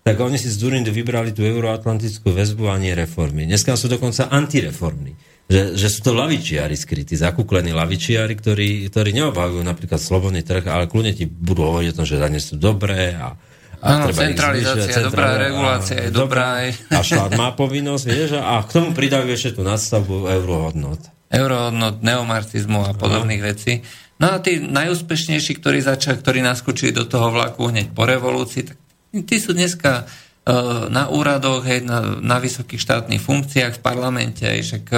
tak 0.00 0.16
oni 0.16 0.40
si 0.40 0.48
z 0.48 0.56
Zurindu 0.56 0.90
vybrali 0.90 1.30
tú 1.30 1.44
euroatlantickú 1.44 2.32
väzbu 2.32 2.72
a 2.72 2.80
nie 2.80 2.96
reformy. 2.96 3.44
Dneska 3.44 3.76
sú 3.76 3.86
dokonca 3.86 4.32
antireformní. 4.32 5.12
Že, 5.44 5.76
že 5.76 5.88
sú 5.90 6.00
to 6.00 6.12
lavičiari 6.14 6.72
skrytí, 6.72 7.18
zakúklení 7.18 7.74
lavičiari, 7.74 8.32
ktorí, 8.32 8.86
ktorí 8.88 9.10
neobhajujú 9.12 9.60
napríklad 9.60 10.00
slobodný 10.00 10.40
trh, 10.40 10.62
ale 10.70 10.86
kľudne 10.86 11.12
ti 11.12 11.26
budú 11.26 11.68
hovoriť 11.68 11.88
o 11.90 11.96
tom, 12.00 12.06
že 12.08 12.16
dane 12.16 12.40
sú 12.40 12.56
dobré 12.56 13.12
a, 13.12 13.34
a 13.80 13.96
Áno, 13.96 14.12
treba 14.12 14.20
centralizácia 14.28 14.92
zvýšiť, 14.92 15.00
je 15.00 15.06
dobrá, 15.08 15.26
regulácia 15.40 15.98
je 16.04 16.10
dobrá, 16.12 16.46
aj. 16.60 16.68
A 16.92 17.00
štát 17.00 17.32
má 17.32 17.48
povinnosť, 17.56 18.04
vieš, 18.04 18.30
a 18.36 18.60
k 18.60 18.70
tomu 18.76 18.92
pridajú 18.92 19.24
ešte 19.32 19.56
tú 19.56 19.62
nadstavbu 19.64 20.28
eurohodnot. 20.28 21.00
eurohodnot, 21.32 22.04
neomarxizmu 22.04 22.84
a 22.84 22.92
podobných 22.92 23.40
vecí. 23.40 23.80
No 24.20 24.36
a 24.36 24.44
tí 24.44 24.60
najúspešnejší, 24.60 25.64
ktorí 25.64 25.80
začali, 25.80 26.20
ktorí 26.20 26.44
naskočili 26.44 26.92
do 26.92 27.08
toho 27.08 27.32
vlaku 27.32 27.72
hneď 27.72 27.96
po 27.96 28.04
revolúcii, 28.04 28.68
tak 28.68 28.76
tí 29.24 29.40
sú 29.40 29.56
dneska 29.56 30.04
e, 30.04 30.52
na 30.92 31.08
úradoch, 31.08 31.64
hej, 31.64 31.80
na, 31.80 32.20
na 32.20 32.36
vysokých 32.36 32.84
štátnych 32.84 33.22
funkciách 33.24 33.80
v 33.80 33.84
parlamente, 33.84 34.44
hej, 34.44 34.60
však 34.60 34.84
e, 34.92 34.96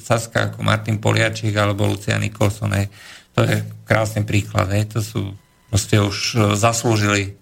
Saska 0.00 0.48
ako 0.48 0.64
Martin 0.64 0.96
Poliačik 0.96 1.52
alebo 1.52 1.84
Lucia 1.84 2.16
Nikolson, 2.16 2.72
hej, 2.72 2.88
to 3.36 3.44
je 3.44 3.60
krásny 3.84 4.24
príklad, 4.24 4.72
hej, 4.72 4.88
to 4.88 5.04
sú 5.04 5.36
proste 5.68 6.00
už 6.00 6.16
e, 6.32 6.36
zaslúžili 6.56 7.41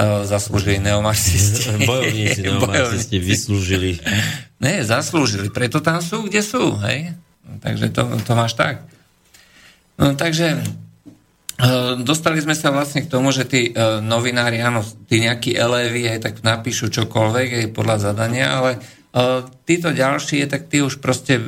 zaslúžili 0.00 0.80
neomarxisti. 0.80 1.76
Bojovníci, 1.88 2.40
neomarxisti 2.48 3.16
vyslúžili. 3.20 4.00
Ne, 4.62 4.80
zaslúžili, 4.86 5.52
preto 5.52 5.84
tam 5.84 6.00
sú, 6.00 6.24
kde 6.26 6.40
sú, 6.40 6.78
hej. 6.86 7.12
Takže 7.60 7.92
to, 7.92 8.02
to 8.24 8.32
máš 8.32 8.56
tak. 8.56 8.86
No, 10.00 10.16
takže 10.16 10.56
e, 10.56 10.60
dostali 12.00 12.40
sme 12.40 12.56
sa 12.56 12.72
vlastne 12.72 13.04
k 13.04 13.10
tomu, 13.12 13.34
že 13.34 13.44
tí 13.44 13.70
e, 13.70 13.72
novinári, 14.00 14.64
áno, 14.64 14.80
tí 15.06 15.20
nejakí 15.20 15.52
elevy 15.52 16.08
aj 16.08 16.18
tak 16.24 16.34
napíšu 16.40 16.88
čokoľvek 16.88 17.48
aj 17.60 17.66
podľa 17.76 17.96
zadania, 18.00 18.56
ale 18.56 18.70
e, 18.74 18.78
títo 19.68 19.92
ďalší, 19.92 20.48
tak 20.48 20.72
tí 20.72 20.80
už 20.80 21.04
proste 21.04 21.36
e, 21.36 21.44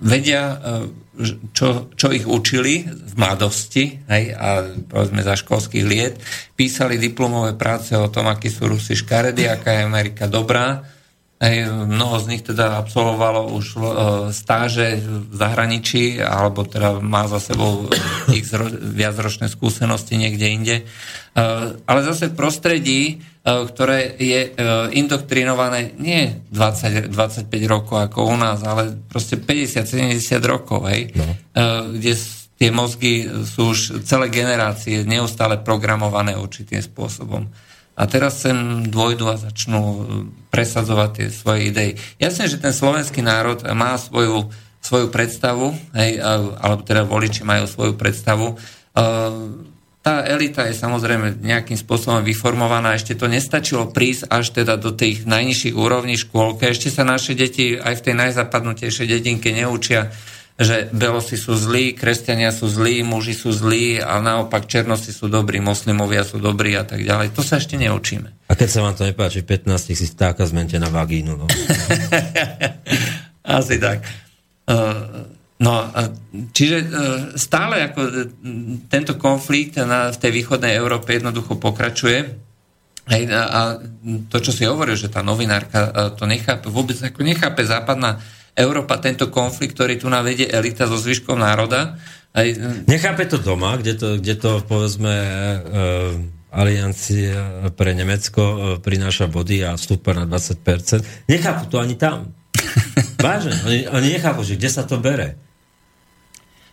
vedia, 0.00 0.42
e, 0.50 0.56
čo, 1.52 1.92
čo 1.92 2.08
ich 2.08 2.24
učili 2.24 2.88
v 2.88 3.12
mladosti, 3.20 4.00
hej, 4.08 4.24
a 4.32 4.64
povedzme 4.88 5.20
za 5.20 5.36
školských 5.36 5.84
liet, 5.84 6.16
písali 6.56 6.96
diplomové 6.96 7.52
práce 7.56 7.92
o 7.92 8.08
tom, 8.08 8.32
akí 8.32 8.48
sú 8.48 8.68
Rusi 8.68 8.96
škaredí, 8.96 9.44
aká 9.44 9.76
je 9.76 9.86
Amerika 9.86 10.24
dobrá, 10.24 10.80
Hej, 11.40 11.72
mnoho 11.72 12.20
z 12.20 12.26
nich 12.36 12.44
teda 12.44 12.76
absolvovalo 12.76 13.48
už 13.56 13.66
e, 13.72 13.78
stáže 14.28 15.00
v 15.00 15.32
zahraničí, 15.32 16.20
alebo 16.20 16.68
teda 16.68 17.00
má 17.00 17.24
za 17.32 17.40
sebou 17.40 17.88
ich 18.28 18.44
viacročné 18.76 19.48
skúsenosti 19.48 20.20
niekde 20.20 20.46
inde. 20.52 20.76
E, 20.76 20.84
ale 21.80 22.00
zase 22.04 22.28
v 22.28 22.36
prostredí, 22.36 23.00
e, 23.08 23.14
ktoré 23.40 24.20
je 24.20 24.52
indoktrinované 24.92 25.96
nie 25.96 26.44
20, 26.52 27.08
25 27.08 27.48
rokov 27.64 28.04
ako 28.04 28.18
u 28.28 28.36
nás, 28.36 28.60
ale 28.60 28.92
proste 29.08 29.40
50-70 29.40 30.20
rokov, 30.44 30.92
hej, 30.92 31.16
no. 31.16 31.24
kde 31.96 32.20
tie 32.60 32.68
mozgy 32.68 33.24
sú 33.48 33.72
už 33.72 34.04
celé 34.04 34.28
generácie 34.28 35.08
neustále 35.08 35.56
programované 35.56 36.36
určitým 36.36 36.84
spôsobom. 36.84 37.48
A 38.00 38.08
teraz 38.08 38.40
sem 38.40 38.88
dôjdu 38.88 39.28
a 39.28 39.36
začnú 39.36 39.82
e, 39.84 40.02
presadzovať 40.48 41.10
tie 41.12 41.26
svoje 41.28 41.60
idei. 41.68 41.90
Jasne, 42.16 42.48
že 42.48 42.56
ten 42.56 42.72
slovenský 42.72 43.20
národ 43.20 43.60
má 43.76 44.00
svoju, 44.00 44.48
svoju 44.80 45.12
predstavu, 45.12 45.76
hej, 45.92 46.16
alebo 46.56 46.80
teda 46.80 47.04
voliči 47.04 47.44
majú 47.44 47.68
svoju 47.68 48.00
predstavu. 48.00 48.56
E, 48.96 49.68
Tá 50.00 50.24
elita 50.24 50.64
je 50.64 50.72
samozrejme 50.72 51.44
nejakým 51.44 51.76
spôsobom 51.76 52.24
vyformovaná, 52.24 52.96
ešte 52.96 53.12
to 53.12 53.28
nestačilo 53.28 53.92
prísť 53.92 54.32
až 54.32 54.48
teda 54.56 54.80
do 54.80 54.96
tých 54.96 55.28
najnižších 55.28 55.76
úrovní 55.76 56.16
škôlke. 56.16 56.72
Ešte 56.72 56.88
sa 56.88 57.04
naše 57.04 57.36
deti 57.36 57.76
aj 57.76 58.00
v 58.00 58.04
tej 58.08 58.14
najzapadnutejšej 58.16 59.06
dedinke 59.12 59.52
neučia, 59.52 60.08
že 60.60 60.92
belosi 60.92 61.40
sú 61.40 61.56
zlí, 61.56 61.96
kresťania 61.96 62.52
sú 62.52 62.68
zlí, 62.68 63.00
muži 63.00 63.32
sú 63.32 63.48
zlí 63.48 63.96
a 63.96 64.20
naopak 64.20 64.68
černosti 64.68 65.08
sú 65.08 65.32
dobrí, 65.32 65.56
moslimovia 65.56 66.20
sú 66.20 66.36
dobrí 66.36 66.76
a 66.76 66.84
tak 66.84 67.00
ďalej. 67.00 67.32
To 67.32 67.40
sa 67.40 67.56
ešte 67.56 67.80
neučíme. 67.80 68.44
A 68.44 68.52
keď 68.52 68.68
sa 68.68 68.84
vám 68.84 68.92
to 68.92 69.08
nepáči, 69.08 69.40
15 69.40 69.96
si 69.96 70.06
vtáka 70.12 70.44
zmente 70.44 70.76
na 70.76 70.92
vagínu. 70.92 71.32
No. 71.32 71.46
Asi 73.58 73.80
tak. 73.80 74.04
Uh, 74.68 75.40
No, 75.60 75.92
čiže 76.56 76.88
uh, 76.88 76.88
stále 77.36 77.84
ako 77.84 78.00
uh, 78.00 78.12
tento 78.88 79.20
konflikt 79.20 79.76
na, 79.76 80.08
v 80.08 80.16
tej 80.16 80.32
východnej 80.32 80.72
Európe 80.72 81.12
jednoducho 81.12 81.60
pokračuje. 81.60 82.32
Hej, 83.12 83.28
a, 83.28 83.76
to, 84.32 84.40
čo 84.40 84.56
si 84.56 84.64
hovoril, 84.64 84.96
že 84.96 85.12
tá 85.12 85.20
novinárka 85.20 86.16
to 86.16 86.24
nechápe, 86.24 86.72
vôbec 86.72 86.96
ako 86.96 87.20
nechápe 87.20 87.60
západná 87.68 88.24
Európa 88.56 88.98
tento 88.98 89.30
konflikt, 89.30 89.78
ktorý 89.78 90.00
tu 90.00 90.10
navedie 90.10 90.50
elita 90.50 90.86
so 90.90 90.98
zvyškom 90.98 91.38
národa. 91.38 91.98
Hej, 92.30 92.62
Nechápe 92.86 93.26
to 93.26 93.42
doma, 93.42 93.74
kde 93.74 93.98
to, 93.98 94.08
kde 94.22 94.34
to 94.38 94.62
povedzme 94.62 95.10
uh, 95.10 96.14
aliancia 96.54 97.70
pre 97.74 97.94
Nemecko 97.94 98.42
uh, 98.42 98.56
prináša 98.78 99.26
body 99.26 99.66
a 99.66 99.74
vstúpa 99.74 100.14
na 100.14 100.26
20%. 100.26 101.26
Nechápu 101.26 101.66
to 101.66 101.82
ani 101.82 101.98
tam. 101.98 102.30
Vážne, 103.24 103.54
oni, 103.66 103.78
oni 103.90 104.08
nechápu, 104.14 104.46
že 104.46 104.54
kde 104.54 104.70
sa 104.70 104.86
to 104.86 105.02
bere. 105.02 105.34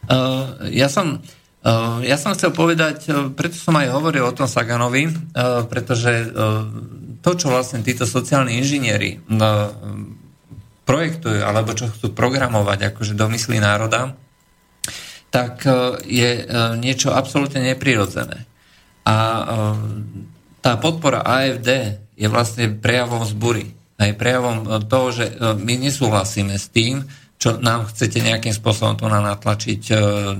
Uh, 0.07 0.69
ja 0.71 0.87
som 0.87 1.19
uh, 1.65 1.99
ja 2.05 2.15
som 2.15 2.37
chcel 2.37 2.53
povedať, 2.53 3.09
uh, 3.09 3.27
preto 3.33 3.57
som 3.57 3.75
aj 3.75 3.91
hovoril 3.91 4.23
o 4.23 4.35
tom 4.37 4.45
Saganovi, 4.45 5.09
uh, 5.09 5.65
pretože 5.65 6.31
uh, 6.31 6.63
to, 7.19 7.31
čo 7.33 7.49
vlastne 7.49 7.81
títo 7.83 8.05
sociálni 8.07 8.61
inžinieri 8.61 9.19
uh, 9.19 9.73
projektujú, 10.87 11.43
alebo 11.43 11.75
čo 11.75 11.91
chcú 11.91 12.15
programovať 12.15 12.95
akože 12.95 13.13
do 13.19 13.27
myslí 13.27 13.59
národa, 13.59 14.15
tak 15.27 15.67
uh, 15.67 15.99
je 16.07 16.47
uh, 16.47 16.79
niečo 16.79 17.11
absolútne 17.11 17.59
neprirodzené. 17.59 18.47
A 19.03 19.15
uh, 19.19 19.75
tá 20.63 20.79
podpora 20.79 21.27
AFD 21.27 21.99
je 22.15 22.27
vlastne 22.31 22.71
prejavom 22.71 23.27
zbury. 23.27 23.75
Aj 23.97 24.13
prejavom 24.13 24.85
toho, 24.85 25.09
že 25.09 25.25
my 25.41 25.73
nesúhlasíme 25.81 26.53
s 26.53 26.69
tým, 26.69 27.01
čo 27.41 27.57
nám 27.57 27.89
chcete 27.89 28.21
nejakým 28.21 28.53
spôsobom 28.53 28.93
tu 28.93 29.09
na 29.09 29.21
natlačiť 29.25 29.81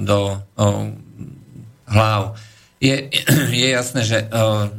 do 0.05 0.37
hlav. 1.89 2.21
Je, 2.77 3.09
je 3.61 3.67
jasné, 3.73 4.01
že 4.05 4.17
uh, 4.29 4.69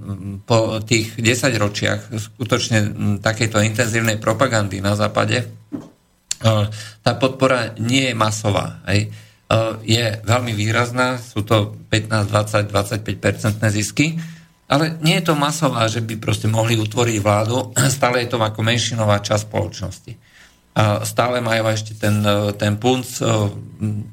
po 0.46 0.78
tých 0.82 1.18
10 1.18 1.50
ročiach 1.58 2.00
skutočne 2.14 2.78
m, 2.78 3.18
takejto 3.18 3.58
intenzívnej 3.62 4.22
propagandy 4.22 4.78
na 4.78 4.94
západe 4.94 5.42
uh, 5.42 6.70
tá 7.02 7.12
podpora 7.18 7.74
nie 7.78 8.10
je 8.10 8.14
masová. 8.14 8.78
Hej. 8.86 9.10
Uh, 9.48 9.80
je 9.80 10.20
veľmi 10.28 10.52
výrazná, 10.52 11.16
sú 11.16 11.40
to 11.40 11.74
15, 11.88 12.28
20, 12.28 12.68
25% 12.68 13.64
zisky, 13.72 14.20
ale 14.68 15.00
nie 15.00 15.16
je 15.18 15.32
to 15.32 15.34
masová, 15.34 15.88
že 15.88 16.04
by 16.04 16.20
proste 16.20 16.46
mohli 16.46 16.76
utvoriť 16.76 17.16
vládu, 17.18 17.72
stále 17.96 18.22
je 18.22 18.28
to 18.30 18.38
ako 18.38 18.60
menšinová 18.60 19.24
časť 19.24 19.48
spoločnosti. 19.48 20.27
Stále 21.02 21.42
majú 21.42 21.74
ešte 21.74 21.98
ten, 21.98 22.22
e, 22.22 22.54
ten 22.54 22.78
punc 22.78 23.18
e, 23.18 23.26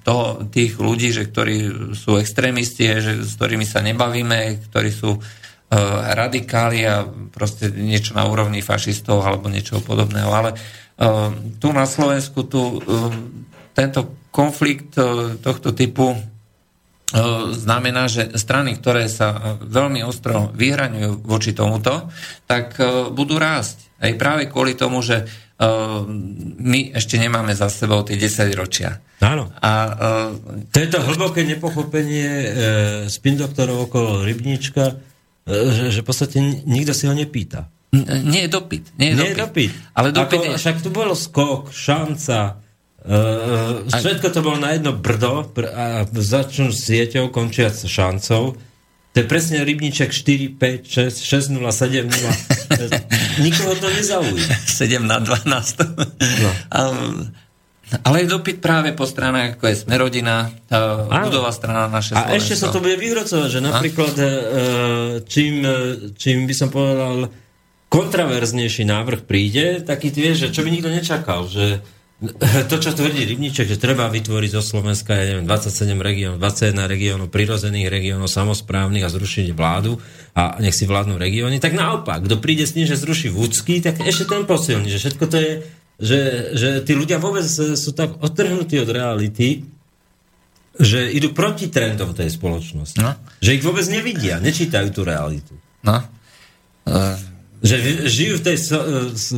toho, 0.02 0.26
tých 0.50 0.82
ľudí, 0.82 1.14
že 1.14 1.30
ktorí 1.30 1.58
sú 1.94 2.18
extrémisti, 2.18 2.90
že, 2.98 3.22
s 3.22 3.38
ktorými 3.38 3.66
sa 3.66 3.86
nebavíme, 3.86 4.66
ktorí 4.70 4.90
sú 4.90 5.22
radikáli 6.14 6.86
a 6.86 7.04
proste 7.34 7.74
niečo 7.74 8.14
na 8.14 8.30
úrovni 8.30 8.62
fašistov 8.62 9.26
alebo 9.26 9.50
niečo 9.50 9.82
podobného. 9.82 10.30
Ale 10.30 10.54
tu 11.58 11.68
na 11.74 11.90
Slovensku 11.90 12.46
tu, 12.46 12.80
tento 13.74 14.30
konflikt 14.30 14.94
tohto 15.42 15.74
typu 15.74 16.14
znamená, 17.58 18.06
že 18.06 18.38
strany, 18.38 18.78
ktoré 18.78 19.10
sa 19.10 19.58
veľmi 19.58 20.06
ostro 20.06 20.54
vyhraňujú 20.54 21.26
voči 21.26 21.52
tomuto, 21.58 22.14
tak 22.46 22.78
budú 23.12 23.42
rásť. 23.42 23.90
Aj 24.00 24.14
práve 24.16 24.46
kvôli 24.46 24.78
tomu, 24.78 25.02
že 25.02 25.26
my 26.58 26.92
ešte 26.92 27.16
nemáme 27.16 27.52
za 27.52 27.68
sebou 27.68 28.04
tie 28.04 28.16
10 28.16 28.28
ročia. 28.54 29.00
Áno. 29.18 29.48
A 29.56 29.72
uh, 29.88 30.30
To 30.68 30.78
je 30.78 30.90
to 30.90 31.00
hlboké 31.00 31.42
nepochopenie 31.42 32.28
e, 32.28 32.48
spin 33.08 33.36
doktorov 33.36 33.88
okolo 33.88 34.20
rybníčka, 34.22 35.00
e, 35.42 35.56
že, 35.88 36.04
v 36.04 36.06
podstate 36.06 36.38
ni- 36.38 36.60
nikto 36.66 36.92
si 36.92 37.08
ho 37.08 37.14
nepýta. 37.14 37.72
n- 37.90 38.04
nie 38.26 38.44
je 38.44 38.52
dopyt. 38.52 38.92
Nie 39.00 39.08
je 39.08 39.16
Nie 39.16 39.28
je 39.32 39.36
dopyt. 39.38 39.72
dopyt. 39.72 39.74
Ale 39.94 40.08
dopyt 40.12 40.36
Ako, 40.38 40.46
je... 40.46 40.60
Však 40.60 40.78
tu 40.84 40.90
bolo 40.92 41.14
skok, 41.16 41.72
šanca, 41.72 42.60
e, 43.00 43.18
všetko 43.88 44.28
to 44.30 44.40
bolo 44.42 44.58
na 44.58 44.76
jedno 44.76 44.92
brdo 44.92 45.48
pr- 45.48 45.72
a 45.72 45.86
začnú 46.06 46.70
sieťou, 46.70 47.32
končia 47.32 47.72
s 47.72 47.88
šancou. 47.88 48.60
To 49.16 49.24
je 49.24 49.32
presne 49.32 49.64
rybníček 49.64 50.12
4, 50.12 50.60
5, 50.60 51.24
6, 51.24 51.24
6, 51.24 51.56
0, 51.56 51.64
7, 51.72 52.04
0. 52.04 53.48
Nikoho 53.48 53.72
to 53.80 53.88
nezaujíma. 53.88 54.56
7 54.68 55.08
na 55.08 55.24
12. 55.24 55.48
No. 56.44 56.52
A, 56.68 56.80
ale 58.04 58.26
je 58.26 58.28
dopyt 58.28 58.60
práve 58.60 58.92
po 58.92 59.08
stranách, 59.08 59.56
ako 59.56 59.72
je 59.72 59.76
Smerodina, 59.88 60.52
budova 61.08 61.56
strana 61.56 61.88
naše 61.88 62.12
A 62.12 62.28
Slovensko. 62.28 62.40
ešte 62.44 62.56
sa 62.60 62.68
to 62.76 62.84
bude 62.84 63.00
vyhrocovať, 63.00 63.48
že 63.48 63.60
napríklad 63.64 64.14
e, 64.20 64.28
čím, 65.24 65.64
e, 65.64 65.76
čím 66.20 66.44
by 66.44 66.54
som 66.58 66.68
povedal 66.68 67.32
kontraverznejší 67.88 68.84
návrh 68.84 69.24
príde, 69.24 69.80
taký 69.80 70.12
tie, 70.12 70.36
že 70.36 70.52
čo 70.52 70.60
by 70.60 70.76
nikto 70.76 70.92
nečakal, 70.92 71.48
že 71.48 71.80
to, 72.72 72.76
čo 72.80 72.96
tvrdí 72.96 73.28
Rybníček, 73.28 73.68
že 73.68 73.76
treba 73.76 74.08
vytvoriť 74.08 74.50
zo 74.56 74.64
Slovenska, 74.64 75.20
ja 75.20 75.36
neviem, 75.36 75.44
27 75.44 76.00
regiónov, 76.00 76.38
21 76.40 76.88
regiónov, 76.88 77.28
prirozených 77.28 77.92
regiónov, 77.92 78.32
samozprávnych 78.32 79.04
a 79.04 79.12
zrušiť 79.12 79.52
vládu 79.52 80.00
a 80.32 80.56
nech 80.64 80.72
si 80.72 80.88
vládnu 80.88 81.20
regióny, 81.20 81.60
tak 81.60 81.76
naopak, 81.76 82.24
kto 82.24 82.40
príde 82.40 82.64
s 82.64 82.72
tým, 82.72 82.88
že 82.88 82.96
zruší 82.96 83.36
Vúcky, 83.36 83.84
tak 83.84 84.00
ešte 84.00 84.32
ten 84.32 84.48
posilní, 84.48 84.88
že 84.88 85.00
všetko 85.04 85.24
to 85.28 85.38
je, 85.38 85.52
že, 86.00 86.20
že 86.56 86.70
tí 86.88 86.96
ľudia 86.96 87.20
vôbec 87.20 87.44
sú 87.52 87.92
tak 87.92 88.16
odtrhnutí 88.24 88.80
od 88.80 88.90
reality, 88.90 89.68
že 90.76 91.08
idú 91.12 91.32
proti 91.32 91.72
trendom 91.72 92.12
tej 92.12 92.32
spoločnosti. 92.32 93.00
No. 93.00 93.16
Že 93.40 93.60
ich 93.60 93.64
vôbec 93.64 93.88
nevidia, 93.88 94.44
nečítajú 94.44 94.88
tú 94.92 95.08
realitu. 95.08 95.56
No. 95.88 96.04
E, 96.84 97.35
Že 97.64 98.06
žijú 98.12 98.34
v 98.38 98.46
tej, 98.52 98.58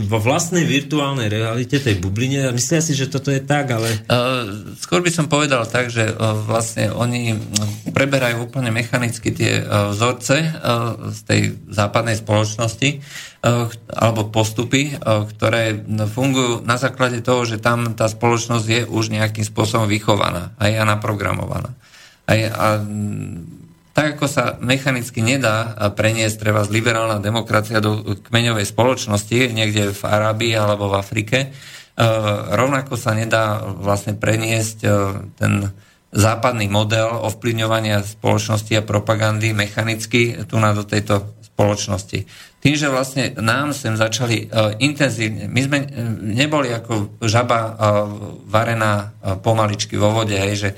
vo 0.10 0.20
vlastnej 0.20 0.66
virtuálnej 0.66 1.30
realite, 1.30 1.78
tej 1.78 2.02
bubline 2.02 2.50
a 2.50 2.56
myslia 2.56 2.82
si, 2.82 2.98
že 2.98 3.08
toto 3.08 3.30
je 3.30 3.40
tak, 3.40 3.70
ale... 3.72 3.88
Uh, 4.10 4.74
skôr 4.82 5.06
by 5.06 5.12
som 5.14 5.30
povedal 5.30 5.64
tak, 5.70 5.94
že 5.94 6.12
uh, 6.12 6.34
vlastne 6.34 6.90
oni 6.90 7.38
preberajú 7.94 8.50
úplne 8.50 8.74
mechanicky 8.74 9.30
tie 9.32 9.62
uh, 9.62 9.94
vzorce 9.94 10.44
uh, 10.44 11.14
z 11.14 11.20
tej 11.24 11.42
západnej 11.70 12.18
spoločnosti 12.18 12.90
uh, 13.00 13.70
alebo 13.96 14.28
postupy, 14.34 14.98
uh, 14.98 15.24
ktoré 15.30 15.78
fungujú 16.10 16.66
na 16.66 16.82
základe 16.82 17.22
toho, 17.22 17.46
že 17.46 17.62
tam 17.62 17.94
tá 17.94 18.10
spoločnosť 18.10 18.66
je 18.66 18.82
už 18.90 19.14
nejakým 19.14 19.46
spôsobom 19.46 19.86
vychovaná 19.86 20.58
a 20.58 20.68
naprogramovaná. 20.84 21.72
Aj, 22.28 22.40
a 22.44 22.66
mm, 22.84 23.57
tak 23.98 24.22
ako 24.22 24.30
sa 24.30 24.62
mechanicky 24.62 25.26
nedá 25.26 25.74
preniesť 25.98 26.38
treba 26.38 26.62
z 26.62 26.70
liberálna 26.70 27.18
demokracia 27.18 27.82
do 27.82 28.06
kmeňovej 28.30 28.70
spoločnosti 28.70 29.58
niekde 29.58 29.90
v 29.90 30.02
Arábii 30.06 30.54
alebo 30.54 30.94
v 30.94 31.02
Afrike, 31.02 31.38
eh, 31.50 31.50
rovnako 32.54 32.94
sa 32.94 33.18
nedá 33.18 33.58
vlastne 33.66 34.14
preniesť 34.14 34.78
eh, 34.86 34.94
ten 35.34 35.74
západný 36.14 36.70
model 36.70 37.10
ovplyvňovania 37.26 38.06
spoločnosti 38.06 38.70
a 38.78 38.86
propagandy 38.86 39.58
mechanicky 39.58 40.46
tu 40.46 40.62
na 40.62 40.78
do 40.78 40.86
tejto 40.86 41.34
spoločnosti. 41.42 42.22
Tým, 42.62 42.76
že 42.78 42.94
vlastne 42.94 43.34
nám 43.42 43.74
sem 43.76 43.98
začali 43.98 44.48
uh, 44.48 44.72
intenzívne, 44.80 45.52
my 45.52 45.62
sme 45.62 45.78
neboli 46.32 46.72
ako 46.72 47.22
žaba 47.22 47.76
varená 48.48 49.14
pomaličky 49.44 50.00
vo 50.00 50.16
vode, 50.16 50.34
hej, 50.34 50.54
že 50.56 50.70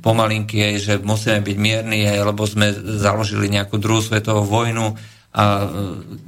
pomalinky, 0.00 0.56
hej, 0.60 0.74
že 0.80 0.92
musíme 1.02 1.42
byť 1.42 1.56
mierni, 1.58 2.06
hej, 2.06 2.22
lebo 2.24 2.46
sme 2.46 2.72
založili 3.00 3.50
nejakú 3.50 3.76
druhú 3.76 4.00
svetovú 4.00 4.46
vojnu 4.46 4.94
a 5.34 5.44
uh, 5.66 5.66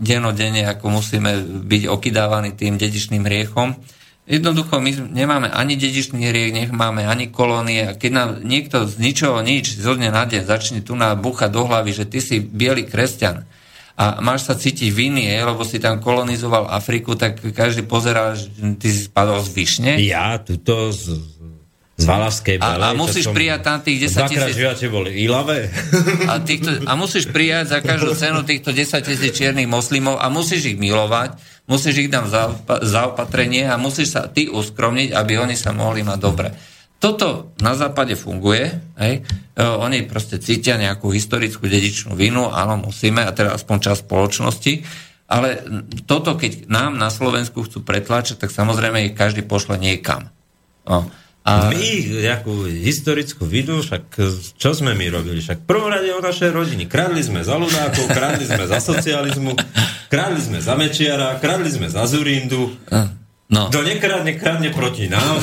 denodenne 0.02 0.66
ako 0.66 0.98
musíme 0.98 1.62
byť 1.62 1.82
okydávaní 1.86 2.58
tým 2.58 2.74
dedičným 2.74 3.22
hriechom. 3.22 3.78
Jednoducho 4.26 4.82
my 4.82 5.14
nemáme 5.14 5.46
ani 5.46 5.78
dedičný 5.78 6.26
hriech, 6.26 6.50
nemáme 6.50 7.06
ani 7.06 7.30
kolónie 7.30 7.86
a 7.86 7.94
keď 7.94 8.10
nám 8.10 8.28
niekto 8.42 8.82
z 8.90 8.98
ničoho 8.98 9.38
nič 9.46 9.78
zo 9.78 9.94
dňa 9.94 10.10
na 10.10 10.26
deň 10.26 10.42
začne 10.42 10.82
tu 10.82 10.98
na 10.98 11.14
bucha 11.14 11.46
do 11.46 11.62
hlavy, 11.62 11.94
že 11.94 12.10
ty 12.10 12.18
si 12.18 12.42
biely 12.42 12.90
kresťan 12.90 13.46
a 13.96 14.20
máš 14.20 14.44
sa 14.44 14.52
cítiť 14.52 14.92
viny, 14.92 15.24
je, 15.24 15.38
lebo 15.40 15.64
si 15.64 15.80
tam 15.80 16.04
kolonizoval 16.04 16.68
Afriku, 16.68 17.16
tak 17.16 17.40
každý 17.56 17.80
pozerá, 17.88 18.36
že 18.36 18.52
ty 18.76 18.92
si 18.92 19.08
spadol 19.08 19.40
z 19.40 19.50
vyšne. 19.56 19.92
Ja, 20.04 20.36
tuto 20.36 20.92
z, 20.92 21.16
z 21.96 22.04
Valavskej 22.04 22.60
A, 22.60 22.76
a 22.76 22.88
musíš 22.92 23.32
prijať 23.32 23.60
tam 23.64 23.80
tých 23.80 24.12
10 24.12 24.28
Dvakrát 24.28 24.48
tisíc... 24.52 24.60
živote 24.60 24.86
boli 24.92 25.10
ilavé. 25.16 25.72
A, 26.28 26.44
týchto, 26.44 26.84
a 26.84 26.92
musíš 26.92 27.32
prijať 27.32 27.72
za 27.72 27.78
každú 27.80 28.12
cenu 28.12 28.44
týchto 28.44 28.68
10 28.76 29.00
tisíc 29.00 29.32
čiernych 29.32 29.64
moslimov 29.64 30.20
a 30.20 30.28
musíš 30.28 30.76
ich 30.76 30.78
milovať, 30.78 31.40
musíš 31.64 32.04
ich 32.04 32.12
dám 32.12 32.28
za, 32.28 32.52
za 32.84 33.00
opatrenie 33.08 33.64
a 33.64 33.80
musíš 33.80 34.12
sa 34.12 34.28
ty 34.28 34.44
uskromniť, 34.52 35.16
aby 35.16 35.40
oni 35.40 35.56
sa 35.56 35.72
mohli 35.72 36.04
mať 36.04 36.18
dobre. 36.20 36.52
Toto 37.00 37.56
na 37.64 37.72
západe 37.72 38.12
funguje, 38.16 38.72
hej? 39.00 39.20
E, 39.20 39.60
oni 39.60 40.04
proste 40.04 40.36
cítia 40.40 40.80
nejakú 40.80 41.12
historickú 41.12 41.68
dedičnú 41.68 42.12
vinu, 42.12 42.48
áno, 42.48 42.76
musíme, 42.80 43.24
a 43.24 43.32
teda 43.32 43.56
aspoň 43.56 43.76
čas 43.80 44.04
spoločnosti, 44.04 44.84
ale 45.26 45.64
toto, 46.04 46.38
keď 46.38 46.70
nám 46.70 46.96
na 46.96 47.08
Slovensku 47.08 47.64
chcú 47.66 47.82
pretláčať, 47.82 48.40
tak 48.40 48.54
samozrejme 48.54 49.10
ich 49.10 49.18
každý 49.18 49.42
pošle 49.42 49.76
niekam. 49.76 50.30
No. 50.86 51.10
A... 51.46 51.70
My 51.70 51.86
nejakú 52.26 52.66
historickú 52.66 53.46
vidu, 53.46 53.78
však 53.78 54.18
čo 54.58 54.70
sme 54.74 54.98
my 54.98 55.06
robili? 55.14 55.38
Však 55.38 55.62
v 55.62 55.66
prvom 55.70 55.86
rade 55.86 56.10
o 56.10 56.18
našej 56.18 56.50
rodiny. 56.50 56.90
Kradli 56.90 57.22
sme 57.22 57.46
za 57.46 57.54
ľudákov, 57.54 58.10
kradli 58.10 58.42
sme 58.50 58.66
za 58.66 58.82
socializmu, 58.82 59.54
kradli 60.10 60.42
sme 60.42 60.58
za 60.58 60.74
Mečiara, 60.74 61.38
kradli 61.38 61.70
sme 61.70 61.86
za 61.86 62.02
Zurindu. 62.10 62.74
No. 63.46 63.70
Kto 63.70 63.78
nekradne, 63.86 64.34
kradne 64.34 64.74
proti 64.74 65.06
nám. 65.06 65.38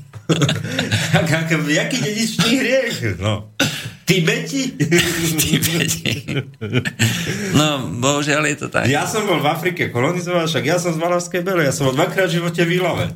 tak, 1.12 1.28
ak, 1.28 1.50
jaký 1.68 1.96
dedičný 2.00 2.50
hriech? 2.64 3.20
No. 3.20 3.52
Tibeti? 4.08 4.80
Tibeti. 5.36 6.24
No, 7.52 7.84
bohužiaľ 8.00 8.48
je 8.48 8.56
to 8.64 8.68
tak. 8.72 8.88
Ja 8.88 9.04
som 9.04 9.28
bol 9.28 9.44
v 9.44 9.48
Afrike 9.52 9.92
kolonizoval, 9.92 10.48
však 10.48 10.64
ja 10.64 10.80
som 10.80 10.96
z 10.96 11.00
Valavskej 11.04 11.44
Bele, 11.44 11.68
ja 11.68 11.72
som 11.76 11.92
bol 11.92 12.00
dvakrát 12.00 12.32
v 12.32 12.40
živote 12.40 12.64
v 12.64 12.80
Ilave. 12.80 13.12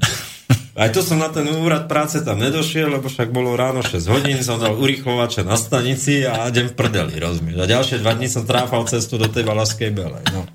Aj 0.73 0.89
to 0.89 1.05
som 1.05 1.21
na 1.21 1.29
ten 1.29 1.45
úrad 1.53 1.85
práce 1.85 2.25
tam 2.25 2.41
nedošiel, 2.41 2.89
lebo 2.89 3.13
však 3.13 3.29
bolo 3.29 3.53
ráno 3.53 3.85
6 3.85 4.09
hodín, 4.09 4.41
som 4.41 4.57
dal 4.57 4.73
urychlovače 4.73 5.45
na 5.45 5.61
stanici 5.61 6.25
a 6.25 6.49
idem 6.49 6.73
v 6.73 6.77
prdeli, 6.77 7.21
rozumieš. 7.21 7.61
A 7.61 7.69
ďalšie 7.69 8.01
dva 8.01 8.17
dní 8.17 8.33
som 8.33 8.49
tráfal 8.49 8.89
cestu 8.89 9.21
do 9.21 9.29
tej 9.29 9.45
Valavskej 9.45 9.93
Bele. 9.93 10.25
No. 10.33 10.49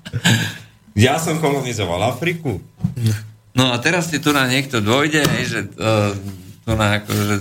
Ja 0.98 1.22
som 1.22 1.38
kolonizoval 1.38 2.02
Afriku. 2.10 2.58
No 3.54 3.70
a 3.70 3.78
teraz 3.78 4.10
ti 4.10 4.18
tu 4.18 4.34
na 4.34 4.50
niekto 4.50 4.82
dôjde, 4.82 5.22
že 5.46 5.70
uh, 5.78 6.10
tu 6.66 6.74
na 6.74 6.98
akože, 6.98 7.34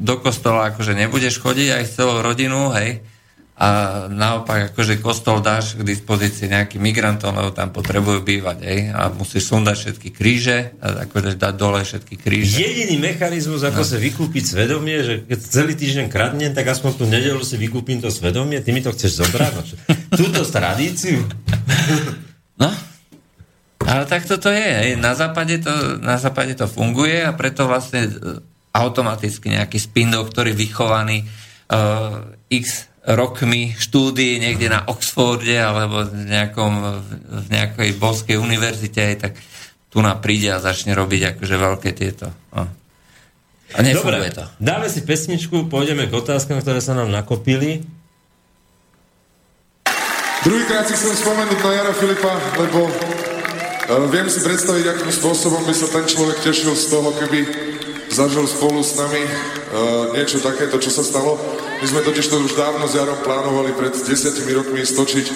do 0.00 0.14
kostola 0.16 0.72
akože 0.72 0.96
nebudeš 0.96 1.36
chodiť 1.44 1.68
aj 1.76 1.82
s 1.84 1.94
celou 2.00 2.24
rodinu, 2.24 2.72
hej, 2.72 3.04
a 3.56 3.68
naopak 4.12 4.72
akože 4.72 5.00
kostol 5.00 5.40
dáš 5.40 5.80
k 5.80 5.82
dispozícii 5.82 6.52
nejakým 6.52 6.76
migrantom, 6.76 7.32
lebo 7.32 7.56
tam 7.56 7.72
potrebujú 7.72 8.20
bývať, 8.20 8.58
hej, 8.68 8.80
a 8.92 9.08
musíš 9.08 9.48
sundať 9.48 9.76
všetky 9.80 10.08
kríže, 10.12 10.76
a 10.76 11.08
akože 11.08 11.40
dať 11.40 11.54
dole 11.56 11.80
všetky 11.80 12.20
kríže. 12.20 12.60
Jediný 12.60 13.00
mechanizmus, 13.00 13.64
ako 13.64 13.80
no. 13.80 13.88
sa 13.88 13.96
vykúpiť 13.96 14.44
svedomie, 14.44 15.00
že 15.00 15.14
keď 15.24 15.38
celý 15.40 15.72
týždeň 15.72 16.06
kradnem, 16.12 16.52
tak 16.52 16.68
aspoň 16.68 16.92
tú 17.00 17.04
nedelu 17.08 17.40
si 17.40 17.56
vykúpim 17.56 17.96
to 18.04 18.12
svedomie, 18.12 18.60
ty 18.60 18.76
mi 18.76 18.84
to 18.84 18.92
chceš 18.92 19.24
zobrať? 19.24 19.52
No? 19.56 19.62
Túto 20.12 20.44
tradíciu? 20.44 21.24
No, 22.56 22.72
ale 23.84 24.08
tak 24.08 24.24
toto 24.24 24.48
je. 24.48 24.64
Hej. 24.64 24.90
Na, 24.96 25.12
západe 25.12 25.60
to, 25.60 26.00
na 26.00 26.16
západe 26.16 26.56
to 26.56 26.64
funguje 26.64 27.20
a 27.20 27.36
preto 27.36 27.68
vlastne 27.68 28.08
automaticky 28.72 29.52
nejaký 29.52 29.76
spin 29.76 30.08
doktor 30.08 30.48
je 30.48 30.56
vychovaný 30.56 31.28
uh, 31.68 32.32
x 32.48 32.88
rokmi 33.06 33.78
štúdií 33.78 34.42
niekde 34.42 34.66
na 34.66 34.82
Oxforde 34.90 35.54
alebo 35.54 36.02
v, 36.02 36.26
nejakom, 36.26 36.72
v 37.22 37.46
nejakej 37.54 37.90
boskej 38.02 38.36
univerzite, 38.42 38.98
aj 38.98 39.16
tak 39.22 39.32
tu 39.86 40.02
na 40.02 40.18
príde 40.18 40.50
a 40.50 40.58
začne 40.58 40.92
robiť 40.98 41.38
akože 41.38 41.54
veľké 41.54 41.90
tieto. 41.94 42.34
No. 42.50 42.66
A 43.74 43.78
nefunguje 43.82 44.30
Dobre, 44.30 44.34
to. 44.34 44.44
dáme 44.58 44.86
si 44.90 45.06
pesničku, 45.06 45.70
pôjdeme 45.70 46.10
k 46.10 46.12
otázkam, 46.18 46.58
ktoré 46.58 46.82
sa 46.82 46.98
nám 46.98 47.10
nakopili. 47.10 47.86
Druhýkrát 50.42 50.86
si 50.86 50.94
chcem 50.94 51.14
spomenúť 51.14 51.58
na 51.58 51.70
Jara 51.74 51.94
Filipa, 51.94 52.38
lebo 52.58 52.86
uh, 52.86 54.06
viem 54.10 54.30
si 54.30 54.38
predstaviť, 54.42 54.84
akým 54.94 55.10
spôsobom 55.10 55.62
by 55.66 55.74
sa 55.74 55.90
ten 55.90 56.06
človek 56.06 56.38
tešil 56.42 56.74
z 56.74 56.86
toho, 56.86 57.10
keby 57.18 57.38
zažil 58.10 58.46
spolu 58.46 58.82
s 58.82 58.94
nami 58.96 59.22
uh, 59.22 60.14
niečo 60.14 60.38
takéto, 60.42 60.78
čo 60.78 60.90
sa 60.90 61.02
stalo. 61.02 61.38
My 61.82 61.86
sme 61.86 62.00
totiž 62.06 62.26
to 62.26 62.40
už 62.40 62.56
dávno 62.56 62.86
s 62.86 62.96
Jarom 62.96 63.18
plánovali 63.22 63.74
pred 63.74 63.92
desiatimi 63.92 64.54
rokmi 64.54 64.86
stočiť 64.86 65.26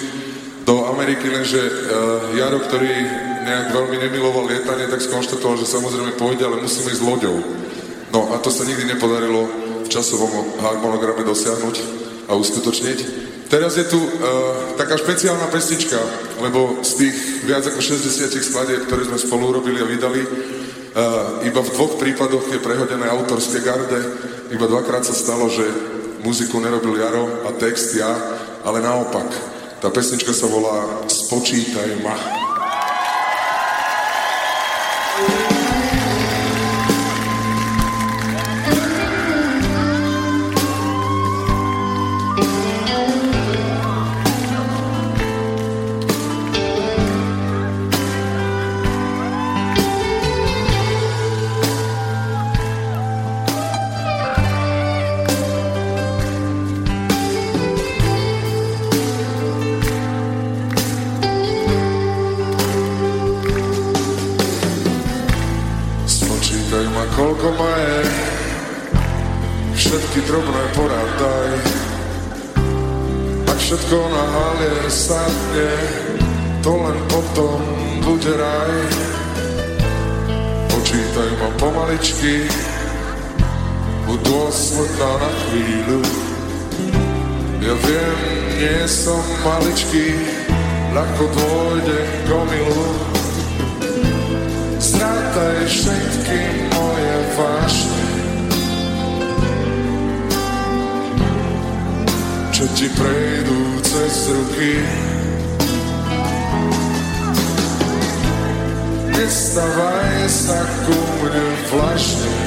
do 0.63 0.87
Ameriky, 0.93 1.27
lenže 1.29 1.61
uh, 1.61 2.37
Jaro, 2.37 2.61
ktorý 2.61 2.93
nejak 3.41 3.73
veľmi 3.73 3.97
nemiloval 3.97 4.45
lietanie, 4.45 4.85
tak 4.87 5.01
skonštatoval, 5.01 5.57
že 5.57 5.69
samozrejme 5.69 6.15
pôjde, 6.15 6.45
ale 6.45 6.61
musíme 6.61 6.93
ísť 6.93 7.03
loďou. 7.03 7.37
No 8.13 8.35
a 8.35 8.39
to 8.43 8.53
sa 8.53 8.67
nikdy 8.67 8.85
nepodarilo 8.85 9.49
v 9.81 9.87
časovom 9.89 10.29
harmonograme 10.61 11.25
dosiahnuť 11.25 11.75
a 12.29 12.37
uskutočniť. 12.37 12.99
Teraz 13.51 13.75
je 13.75 13.83
tu 13.83 13.99
uh, 13.99 14.09
taká 14.79 14.95
špeciálna 14.95 15.51
pesnička, 15.51 15.99
lebo 16.39 16.79
z 16.87 16.91
tých 17.03 17.15
viac 17.43 17.67
ako 17.67 17.83
60 17.83 18.31
skladieb, 18.31 18.87
ktoré 18.87 19.03
sme 19.03 19.19
spolu 19.19 19.51
urobili 19.51 19.83
a 19.83 19.89
vydali, 19.89 20.23
iba 21.47 21.61
v 21.63 21.73
dvoch 21.73 21.95
prípadoch 21.95 22.51
je 22.51 22.59
prehodené 22.59 23.07
autorské 23.07 23.63
garde, 23.63 23.99
iba 24.51 24.65
dvakrát 24.67 25.07
sa 25.07 25.15
stalo, 25.15 25.47
že 25.47 25.63
muziku 26.23 26.59
nerobil 26.59 26.99
Jaro 26.99 27.47
a 27.47 27.55
text 27.55 27.95
ja, 27.95 28.11
ale 28.67 28.83
naopak. 28.83 29.27
Tá 29.81 29.89
pesnička 29.89 30.35
sa 30.35 30.45
volá 30.45 31.07
Spočítaj 31.09 32.03
ma. 32.05 32.40
Sadne, 75.61 76.63
to 76.63 76.71
len 76.73 76.97
potom 77.09 77.61
bude 78.01 78.33
raj. 78.37 78.73
Počítaj 80.69 81.29
ma 81.39 81.49
pomaličky, 81.57 82.49
buď 84.07 84.19
dôsledná 84.25 85.11
na 85.21 85.31
chvíľu. 85.45 86.01
Ja 87.61 87.73
viem, 87.77 88.19
nie 88.57 88.79
som 88.89 89.21
maličký, 89.45 90.17
ľahko 90.97 91.23
dôjdem 91.29 92.09
k 92.25 92.29
omilu. 92.33 92.87
Zrátaj 94.81 95.57
všetky 95.69 96.39
moje 96.73 97.15
vášne, 97.37 98.05
čo 102.49 102.65
ti 102.73 102.89
prejdú 102.97 103.61
cez 103.85 104.13
ruky. 104.33 105.10
Nestavaj 109.21 110.25
sa 110.33 110.65
ku 110.81 110.97
mne 110.97 111.45
vlašne 111.69 112.37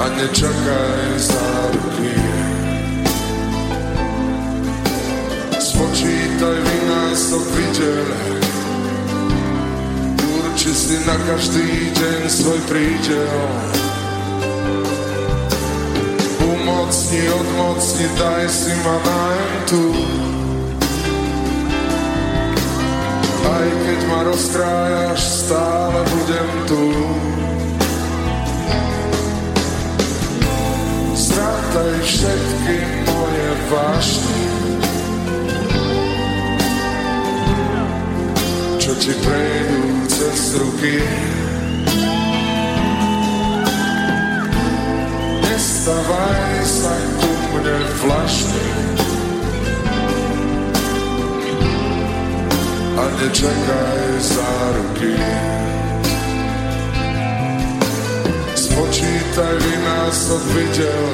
a 0.00 0.04
nečakaj 0.16 1.12
záruky. 1.28 2.16
Spočítaj 5.60 6.56
vynásob 6.64 7.44
videl, 7.52 8.08
urči 10.16 10.72
si 10.72 10.96
na 11.04 11.20
každý 11.28 11.68
deň 12.00 12.20
svoj 12.32 12.60
prídel. 12.64 13.44
Umocni, 16.48 17.28
odmocni, 17.28 18.08
daj 18.16 18.48
si 18.48 18.72
ma 18.80 18.96
na 19.04 19.20
tu. 19.68 19.84
Keď 23.88 24.00
ma 24.04 24.20
rozkrájaš, 24.20 25.20
stále 25.48 26.00
budem 26.12 26.50
tu. 26.68 26.84
Zrátaj 31.16 31.96
všetky 32.04 32.76
moje 33.08 33.48
vášne, 33.72 34.40
čo 38.76 38.92
ti 39.00 39.12
prejdú 39.24 39.82
cez 40.12 40.40
ruky. 40.60 41.00
Nestavaj 45.48 46.60
sa 46.60 46.92
ku 47.16 47.32
mne 47.56 47.78
vlašne 48.04 48.67
a 52.98 53.02
nečakaj 53.14 54.02
záruky. 54.18 55.14
Spočítaj 58.58 59.54
vynásob 59.62 60.42
videl, 60.50 61.06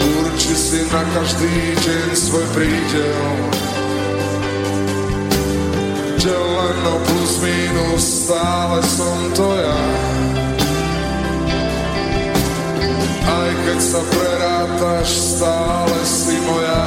urči 0.00 0.54
si 0.56 0.80
na 0.88 1.02
každý 1.12 1.52
deň 1.84 2.08
svoj 2.16 2.46
prídel. 2.56 3.24
Deleno 6.24 6.96
plus 7.04 7.32
minus, 7.44 8.04
stále 8.24 8.80
som 8.88 9.18
to 9.36 9.48
ja. 9.52 9.82
Aj 13.24 13.50
keď 13.68 13.78
sa 13.84 14.00
prerátaš, 14.08 15.08
stále 15.36 15.98
si 16.08 16.36
moja. 16.48 16.84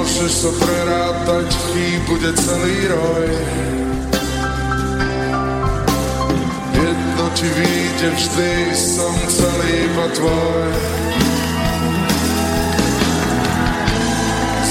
Môžeš 0.00 0.32
sa 0.32 0.52
prerátať, 0.56 1.52
chýb 1.52 2.00
bude 2.08 2.32
celý 2.32 2.88
roj. 2.88 3.28
Jedno 6.72 7.26
ti 7.36 7.44
vyjde 7.44 8.08
vždy, 8.08 8.52
som 8.80 9.12
celý 9.28 9.92
iba 9.92 10.06
tvoj. 10.16 10.68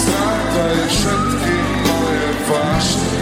Zrátaj 0.02 0.78
všetky 0.98 1.56
moje 1.86 2.30
vášne, 2.50 3.22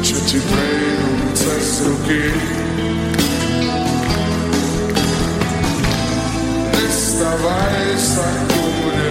čo 0.00 0.16
ti 0.24 0.38
prejdú 0.40 1.12
cez 1.36 1.84
ruky. 1.84 2.55
Nestavaj 7.16 7.96
sa 7.96 8.28
ku 8.52 8.60
mne 8.60 9.08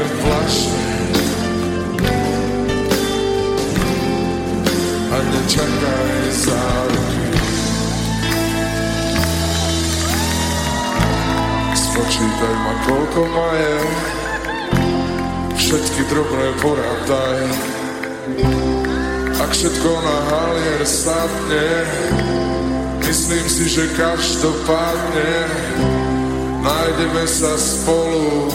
a 5.09 5.17
nečakaj 5.25 6.21
záruky. 6.37 7.25
Spočítaj 11.73 12.55
ma, 12.61 12.73
koľko 12.85 13.21
ma 13.25 13.49
je, 13.57 13.77
všetky 15.57 16.01
drobné 16.05 16.49
porádaj. 16.61 17.41
Ak 19.33 19.49
všetko 19.49 19.91
na 20.05 20.17
halier 20.29 20.85
sadne, 20.85 21.69
myslím 23.01 23.45
si, 23.49 23.65
že 23.65 23.89
každopádne 23.97 26.04
nájdeme 26.65 27.29
sa 27.29 27.53
spolu 27.53 28.49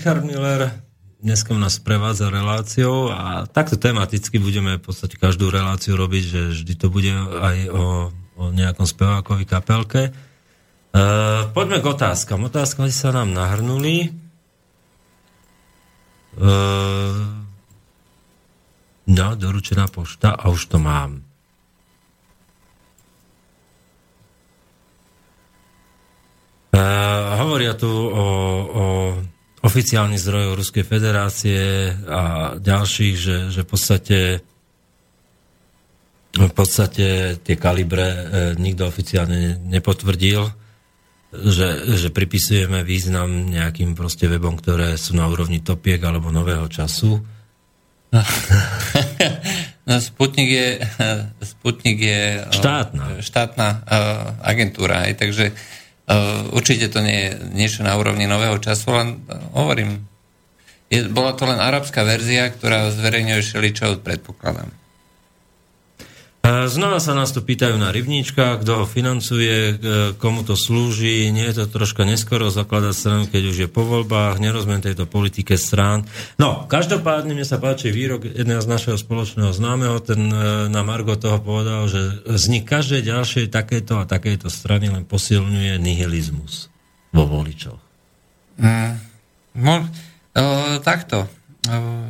Richard 0.00 0.24
Miller, 0.24 0.80
dneska 1.20 1.52
nás 1.60 1.76
prevádza 1.76 2.32
reláciou 2.32 3.12
a 3.12 3.44
takto 3.44 3.76
tematicky 3.76 4.40
budeme 4.40 4.80
v 4.80 4.88
podstate 4.88 5.20
každú 5.20 5.52
reláciu 5.52 5.92
robiť, 5.92 6.24
že 6.24 6.40
vždy 6.56 6.72
to 6.72 6.88
bude 6.88 7.12
aj 7.12 7.68
o, 7.68 8.08
o 8.40 8.44
nejakom 8.48 8.88
spevákovi 8.88 9.44
kapelke. 9.44 10.08
Uh, 10.96 11.52
poďme 11.52 11.84
k 11.84 11.92
otázkam. 11.92 12.48
Otázky 12.48 12.88
sa 12.88 13.12
nám 13.12 13.36
nahrnuli. 13.36 14.08
Uh, 16.40 17.20
no, 19.04 19.26
doručená 19.36 19.84
pošta 19.92 20.32
a 20.32 20.48
už 20.48 20.64
to 20.64 20.80
mám. 20.80 21.20
Uh, 26.72 27.36
hovoria 27.36 27.76
tu 27.76 27.92
o, 27.92 28.24
o 28.64 28.84
oficiálnych 29.60 30.20
zdrojov 30.20 30.58
Ruskej 30.60 30.84
federácie 30.88 31.92
a 32.08 32.54
ďalších, 32.56 33.14
že, 33.16 33.36
že 33.52 33.60
v 33.64 33.68
podstate 33.68 34.18
v 36.30 36.54
podstate 36.54 37.36
tie 37.42 37.56
kalibre 37.58 38.06
e, 38.06 38.18
nikto 38.54 38.86
oficiálne 38.86 39.58
nepotvrdil, 39.66 40.46
že, 41.34 41.68
že 41.98 42.08
pripisujeme 42.14 42.86
význam 42.86 43.50
nejakým 43.50 43.98
proste 43.98 44.30
webom, 44.30 44.54
ktoré 44.54 44.94
sú 44.94 45.18
na 45.18 45.26
úrovni 45.26 45.58
topiek 45.58 45.98
alebo 45.98 46.30
nového 46.30 46.70
času. 46.70 47.18
No, 48.10 49.94
Sputnik 50.10 50.48
je, 50.54 50.68
Sputnik 51.42 51.98
je 51.98 52.46
štátna, 52.54 53.22
štátna 53.22 53.68
uh, 53.82 54.46
agentúra, 54.46 55.10
aj, 55.10 55.18
takže 55.18 55.54
určite 56.50 56.90
to 56.90 57.00
nie 57.02 57.18
je 57.28 57.30
niečo 57.54 57.80
na 57.86 57.94
úrovni 57.94 58.26
nového 58.26 58.58
času, 58.58 58.90
len 58.90 59.08
uh, 59.28 59.38
hovorím, 59.54 60.02
je, 60.90 61.06
bola 61.06 61.36
to 61.38 61.46
len 61.46 61.62
arabská 61.62 62.02
verzia, 62.02 62.50
ktorá 62.50 62.90
zverejňuje 62.90 63.40
všeličo, 63.46 64.02
predpokladám. 64.02 64.79
Znova 66.40 67.04
sa 67.04 67.12
nás 67.12 67.36
tu 67.36 67.44
pýtajú 67.44 67.76
na 67.76 67.92
rybníčka, 67.92 68.56
kto 68.64 68.82
ho 68.82 68.86
financuje, 68.88 69.76
komu 70.16 70.40
to 70.40 70.56
slúži. 70.56 71.28
Nie 71.28 71.52
je 71.52 71.62
to 71.62 71.64
troška 71.68 72.08
neskoro 72.08 72.48
zakladať 72.48 72.94
stranu, 72.96 73.24
keď 73.28 73.42
už 73.52 73.56
je 73.60 73.68
po 73.68 73.84
voľbách. 73.84 74.40
Nerozumiem 74.40 74.80
tejto 74.80 75.04
politike 75.04 75.60
strán. 75.60 76.08
No, 76.40 76.64
každopádne 76.64 77.36
mne 77.36 77.44
sa 77.44 77.60
páči 77.60 77.92
výrok 77.92 78.24
jedného 78.24 78.64
z 78.64 78.72
našeho 78.72 78.96
spoločného 78.96 79.52
známeho. 79.52 80.00
Ten 80.00 80.32
e, 80.32 80.72
na 80.72 80.80
Margo 80.80 81.12
toho 81.20 81.44
povedal, 81.44 81.92
že 81.92 82.24
vznik 82.24 82.64
každej 82.64 83.04
ďalšej 83.04 83.52
takéto 83.52 84.00
a 84.00 84.08
takéto 84.08 84.48
strany 84.48 84.88
len 84.88 85.04
posilňuje 85.04 85.76
nihilizmus 85.76 86.72
vo 87.12 87.28
voličoch. 87.28 87.80
Mm, 88.56 88.96
mo, 89.60 89.76
o, 89.84 90.44
takto 90.80 91.39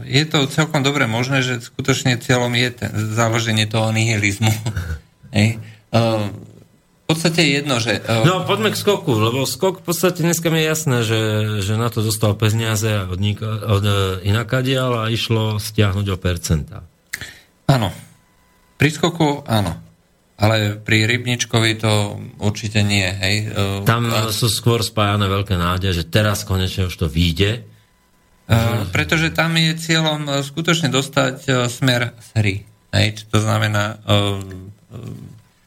je 0.06 0.22
to 0.30 0.46
celkom 0.46 0.86
dobre 0.86 1.10
možné, 1.10 1.42
že 1.42 1.58
skutočne 1.58 2.14
cieľom 2.22 2.54
je 2.54 2.68
ten, 2.70 2.90
založenie 2.94 3.66
toho 3.66 3.90
nihilizmu. 3.90 4.50
Hej. 5.36 5.58
V 5.90 7.04
podstate 7.18 7.42
je 7.42 7.50
jedno, 7.58 7.82
že... 7.82 7.98
No, 8.06 8.46
poďme 8.46 8.70
k 8.70 8.78
skoku, 8.78 9.10
lebo 9.10 9.42
skok 9.42 9.82
v 9.82 9.84
podstate 9.90 10.22
dneska 10.22 10.46
mi 10.54 10.62
je 10.62 10.70
jasné, 10.70 10.96
že, 11.02 11.20
že 11.66 11.74
na 11.74 11.90
to 11.90 12.06
dostal 12.06 12.38
peniaze 12.38 12.86
od, 13.10 13.18
od 13.66 13.82
e, 13.82 13.94
inakadiaľ 14.30 15.02
a 15.02 15.10
išlo 15.10 15.58
stiahnuť 15.58 16.06
o 16.06 16.16
percentá. 16.22 16.86
Áno. 17.66 17.90
Pri 18.78 18.94
skoku 18.94 19.42
áno. 19.42 19.74
Ale 20.38 20.78
pri 20.78 21.10
Rybničkovi 21.10 21.82
to 21.82 22.22
určite 22.38 22.86
nie. 22.86 23.10
Hej. 23.10 23.58
Tam 23.82 24.06
a... 24.14 24.30
sú 24.30 24.46
skôr 24.46 24.86
spájane 24.86 25.26
veľké 25.26 25.58
nádeje, 25.58 26.06
že 26.06 26.08
teraz 26.14 26.46
konečne 26.46 26.86
už 26.86 26.94
to 26.94 27.10
vyjde 27.10 27.69
Uh, 28.50 28.82
pretože 28.90 29.30
tam 29.30 29.54
je 29.54 29.78
cieľom 29.78 30.26
uh, 30.26 30.42
skutočne 30.42 30.90
dostať 30.90 31.36
uh, 31.46 31.54
smer 31.70 32.18
z 32.18 32.28
hry. 32.34 32.54
Hej, 32.90 33.22
čo 33.22 33.24
to 33.30 33.38
znamená... 33.46 34.02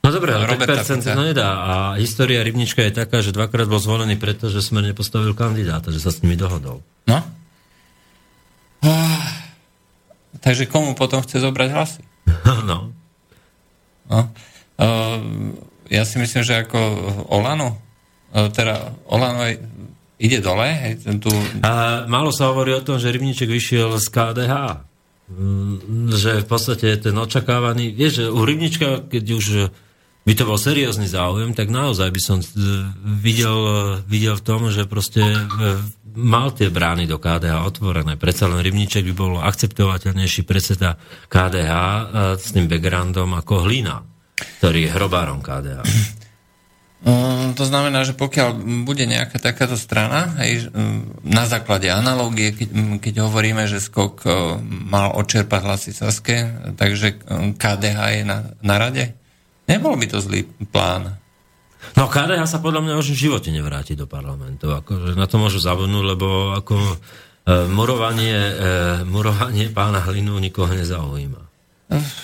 No 0.03 0.11
dobre, 0.11 0.35
ale 0.35 0.43
5% 0.60 1.15
to 1.15 1.23
nedá. 1.23 1.49
A 1.64 1.73
história 1.95 2.43
Rybnička 2.43 2.84
je 2.84 2.91
taká, 2.91 3.23
že 3.23 3.31
dvakrát 3.31 3.72
bol 3.72 3.80
zvolený 3.80 4.19
preto, 4.19 4.51
že 4.51 4.60
Smer 4.60 4.84
nepostavil 4.84 5.31
kandidáta, 5.31 5.95
že 5.95 6.03
sa 6.03 6.11
s 6.11 6.19
nimi 6.19 6.35
dohodol. 6.35 6.84
No. 7.07 7.23
Takže 10.43 10.68
komu 10.68 10.91
potom 10.99 11.23
chce 11.23 11.39
zobrať 11.39 11.69
hlasy? 11.72 12.03
No. 12.68 12.91
no. 14.11 14.19
Ja 15.88 16.03
si 16.03 16.19
myslím, 16.19 16.43
že 16.43 16.68
ako 16.68 16.80
Olano, 17.31 17.80
teda 18.34 18.91
Olano 19.07 19.47
je 19.47 19.55
ide 20.23 20.39
dole. 20.39 20.71
Hej, 20.71 21.19
tu... 21.19 21.27
A 21.59 22.03
málo 22.07 22.31
sa 22.31 22.47
hovorí 22.55 22.71
o 22.71 22.79
tom, 22.79 22.95
že 22.95 23.11
Rybníček 23.11 23.51
vyšiel 23.51 23.99
z 23.99 24.07
KDH. 24.07 24.55
Mm, 25.27 26.07
že 26.15 26.43
v 26.43 26.47
podstate 26.47 26.95
ten 26.95 27.15
očakávaný... 27.19 27.91
Vieš, 27.91 28.11
že 28.23 28.25
u 28.31 28.41
Rybnička, 28.47 29.11
keď 29.11 29.25
už 29.35 29.45
by 30.23 30.33
to 30.39 30.43
bol 30.47 30.55
seriózny 30.55 31.11
záujem, 31.11 31.51
tak 31.51 31.67
naozaj 31.67 32.07
by 32.07 32.21
som 32.23 32.39
videl, 33.03 33.59
videl 34.07 34.39
v 34.39 34.45
tom, 34.47 34.71
že 34.71 34.87
proste 34.87 35.19
e, 35.19 35.39
mal 36.15 36.55
tie 36.55 36.71
brány 36.71 37.03
do 37.03 37.19
KDH 37.19 37.59
otvorené. 37.67 38.15
Predsa 38.15 38.47
len 38.47 38.63
Rybníček 38.63 39.03
by 39.11 39.13
bol 39.15 39.43
akceptovateľnejší 39.43 40.47
predseda 40.47 40.95
KDH 41.27 41.71
e, 41.75 42.03
s 42.39 42.55
tým 42.55 42.71
backgroundom 42.71 43.35
ako 43.35 43.67
Hlina, 43.67 43.99
ktorý 44.63 44.87
je 44.87 44.93
hrobárom 44.95 45.43
KDH. 45.43 45.83
Ehm, 47.03 47.51
to 47.51 47.67
znamená, 47.67 48.07
že 48.07 48.15
pokiaľ 48.15 48.55
bude 48.88 49.03
nejaká 49.03 49.35
takáto 49.35 49.75
strana, 49.75 50.39
hej, 50.39 50.71
na 51.27 51.43
základe 51.43 51.91
analógie, 51.91 52.55
keď, 52.55 52.69
keď 53.03 53.13
hovoríme, 53.27 53.67
že 53.67 53.84
skok 53.84 54.23
mal 54.63 55.11
odčerpať 55.19 55.61
hlasy 55.67 55.91
Saske, 55.91 56.47
takže 56.80 57.19
KDH 57.59 57.99
je 58.19 58.23
na, 58.23 58.55
na 58.63 58.75
rade, 58.80 59.11
nebol 59.67 59.99
by 59.99 60.05
to 60.07 60.23
zlý 60.23 60.47
plán. 60.71 61.19
No 61.99 62.07
KDH 62.07 62.47
sa 62.47 62.63
podľa 62.63 62.81
mňa 62.88 62.93
už 63.03 63.11
v 63.11 63.21
živote 63.27 63.51
nevráti 63.51 63.99
do 63.99 64.07
parlamentu. 64.07 64.71
Ako, 64.71 65.13
na 65.13 65.27
to 65.27 65.35
môžu 65.35 65.59
zabudnúť, 65.59 66.05
lebo 66.15 66.55
ako 66.55 66.80
e, 66.80 66.95
murovanie, 67.67 68.31
e, 68.34 68.53
murovanie 69.03 69.67
pána 69.69 69.99
Hlinu 69.99 70.39
nikoho 70.39 70.71
nezaujíma. 70.71 71.43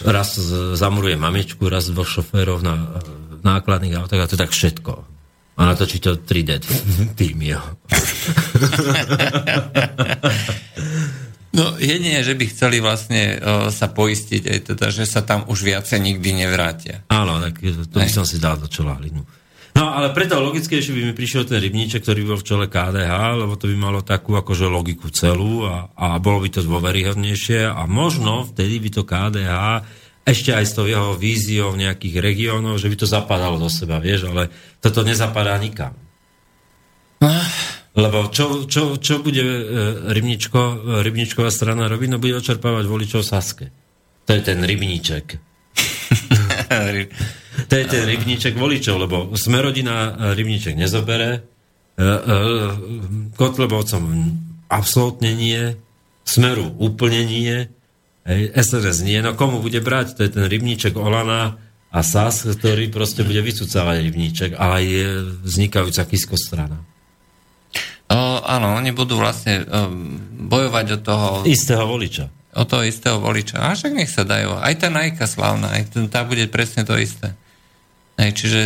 Raz 0.07 0.39
zamuruje 0.73 1.19
mamičku, 1.19 1.61
raz 1.69 1.91
dvoch 1.91 2.09
šoférov 2.09 2.63
na 2.65 2.73
nákladných 3.45 3.97
autách 3.97 4.21
a 4.25 4.29
to 4.29 4.37
tak 4.39 4.51
všetko. 4.51 4.93
A 5.59 5.67
natočí 5.67 5.99
to 5.99 6.15
3D 6.15 6.63
tým 7.19 7.37
jo. 7.43 7.59
No 11.49 11.73
jedine, 11.81 12.21
že 12.21 12.37
by 12.37 12.45
chceli 12.45 12.77
vlastne 12.77 13.41
o, 13.41 13.73
sa 13.73 13.89
poistiť 13.89 14.43
aj 14.45 14.59
teda, 14.69 14.93
že 14.93 15.09
sa 15.09 15.25
tam 15.25 15.49
už 15.49 15.65
viacej 15.65 15.97
nikdy 15.97 16.45
nevrátia. 16.45 17.01
Áno, 17.09 17.41
tak 17.41 17.65
to 17.65 17.97
by 17.97 18.05
som 18.05 18.21
si 18.21 18.37
dal 18.37 18.61
do 18.61 18.69
čola 18.69 18.93
hlinu. 19.01 19.25
No 19.73 19.95
ale 19.95 20.13
preto 20.13 20.37
logickejšie 20.37 20.93
by 20.93 21.01
mi 21.09 21.13
prišiel 21.17 21.49
ten 21.49 21.57
rybníček, 21.57 22.05
ktorý 22.05 22.21
bol 22.25 22.37
v 22.37 22.45
čele 22.45 22.65
KDH, 22.69 23.41
lebo 23.41 23.57
to 23.57 23.65
by 23.65 23.75
malo 23.77 24.05
takú 24.05 24.37
akože 24.37 24.69
logiku 24.69 25.09
celú 25.09 25.65
a, 25.65 25.89
a 25.97 26.21
bolo 26.21 26.45
by 26.45 26.49
to 26.53 26.61
dôveryhodnejšie 26.61 27.65
a 27.65 27.81
možno 27.89 28.45
vtedy 28.45 28.77
by 28.77 28.89
to 28.93 29.01
KDH 29.07 29.55
ešte 30.29 30.53
aj 30.53 30.65
s 30.69 30.75
tou 30.77 30.85
jeho 30.85 31.17
víziou 31.17 31.73
nejakých 31.73 32.21
regiónov, 32.21 32.77
že 32.77 32.85
by 32.85 32.95
to 33.01 33.07
zapadalo 33.09 33.57
do 33.57 33.65
seba, 33.65 33.97
vieš, 33.97 34.29
ale 34.29 34.53
toto 34.77 35.01
nezapadá 35.01 35.57
nikam. 35.57 35.97
Lebo 37.97 38.29
čo, 38.31 38.69
čo, 38.69 38.95
čo 39.01 39.19
bude 39.19 39.43
e, 39.43 39.63
rybničko, 40.13 40.61
rybničková 41.03 41.49
strana 41.51 41.89
robiť? 41.89 42.07
No 42.15 42.21
bude 42.21 42.37
očerpávať 42.37 42.85
voličov 42.85 43.25
Saske. 43.25 43.73
To 44.23 44.31
je 44.31 44.41
ten 44.45 44.61
rybníček. 44.61 45.25
to 47.69 47.73
je 47.75 47.85
ten 47.89 48.03
rybníček 48.05 48.55
voličov, 48.55 48.95
lebo 49.03 49.33
Smerodina 49.33 50.15
rybníček 50.37 50.77
nezobere, 50.77 51.41
e, 51.97 52.05
e, 52.05 52.35
Kotlebovcom 53.35 54.03
absolútne 54.69 55.33
nie, 55.33 55.75
Smeru 56.23 56.71
úplne 56.77 57.25
nie, 57.25 57.67
Hej, 58.29 58.53
SNS 58.53 59.01
nie, 59.01 59.17
no 59.25 59.33
komu 59.33 59.57
bude 59.57 59.81
brať? 59.81 60.13
To 60.13 60.21
je 60.21 60.29
ten 60.29 60.45
rybníček 60.45 60.93
Olana 60.93 61.57
a 61.89 61.99
SAS, 62.05 62.45
ktorý 62.45 62.93
proste 62.93 63.25
bude 63.25 63.41
vycúcavať 63.41 64.05
rybníček, 64.05 64.51
ale 64.53 64.85
je 64.85 65.07
vznikajúca 65.41 66.05
kisko 66.05 66.37
strana. 66.37 66.77
O, 68.09 68.41
áno, 68.45 68.77
oni 68.77 68.93
budú 68.93 69.17
vlastne 69.17 69.65
um, 69.65 70.21
bojovať 70.45 70.85
o 70.93 70.97
toho... 71.01 71.27
Istého 71.49 71.89
voliča. 71.89 72.29
O 72.53 72.65
toho 72.69 72.85
istého 72.85 73.17
voliča. 73.17 73.61
A 73.61 73.73
však 73.73 73.97
nech 73.97 74.09
sa 74.13 74.21
dajú. 74.21 74.61
Aj 74.61 74.73
tá 74.77 74.93
Najka 74.93 75.25
slavná, 75.25 75.73
aj 75.73 76.09
tá 76.13 76.21
bude 76.21 76.45
presne 76.49 76.85
to 76.85 76.97
isté. 76.97 77.33
Hej, 78.21 78.37
čiže 78.37 78.59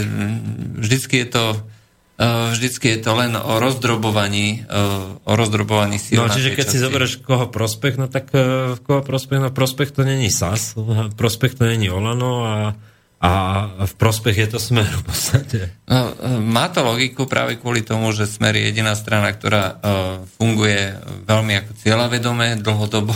vždycky 0.79 1.23
je 1.23 1.27
to 1.39 1.43
vždycky 2.53 2.95
je 2.95 2.99
to 3.01 3.11
len 3.17 3.33
o 3.35 3.59
rozdrobovaní, 3.59 4.63
o 5.23 5.33
rozdrobovaní 5.33 5.97
síl. 5.99 6.21
No, 6.21 6.29
čiže 6.29 6.55
keď 6.55 6.65
časti. 6.65 6.79
si 6.79 6.83
zoberieš 6.83 7.13
koho 7.25 7.49
prospech, 7.49 7.95
no 7.99 8.07
tak 8.07 8.31
koho 8.85 9.01
prospech, 9.01 9.39
no 9.41 9.49
prospech 9.49 9.91
to 9.91 10.05
není 10.05 10.29
SAS, 10.29 10.77
prospech 11.19 11.57
to 11.57 11.63
není 11.67 11.89
Olano 11.89 12.45
a, 12.45 12.55
a 13.23 13.31
v 13.87 13.93
prospech 13.95 14.35
je 14.35 14.47
to 14.51 14.59
smer 14.59 14.87
v 14.87 15.03
podstate. 15.03 15.59
No, 15.87 16.13
má 16.43 16.67
to 16.69 16.83
logiku 16.83 17.25
práve 17.25 17.57
kvôli 17.57 17.81
tomu, 17.81 18.11
že 18.11 18.29
smer 18.29 18.55
je 18.59 18.71
jediná 18.71 18.93
strana, 18.93 19.31
ktorá 19.31 19.79
funguje 20.37 20.95
veľmi 21.27 21.53
ako 21.65 21.71
cieľavedomé 21.81 22.59
dlhodobo 22.59 23.15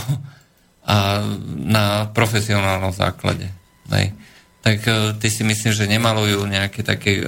a 0.88 1.20
na 1.60 2.08
profesionálnom 2.16 2.96
základe. 2.96 3.52
Hej. 3.92 4.16
Tak 4.64 4.78
ty 5.20 5.28
si 5.28 5.44
myslím, 5.44 5.72
že 5.76 5.84
nemalujú 5.88 6.44
nejaké 6.48 6.80
také 6.80 7.20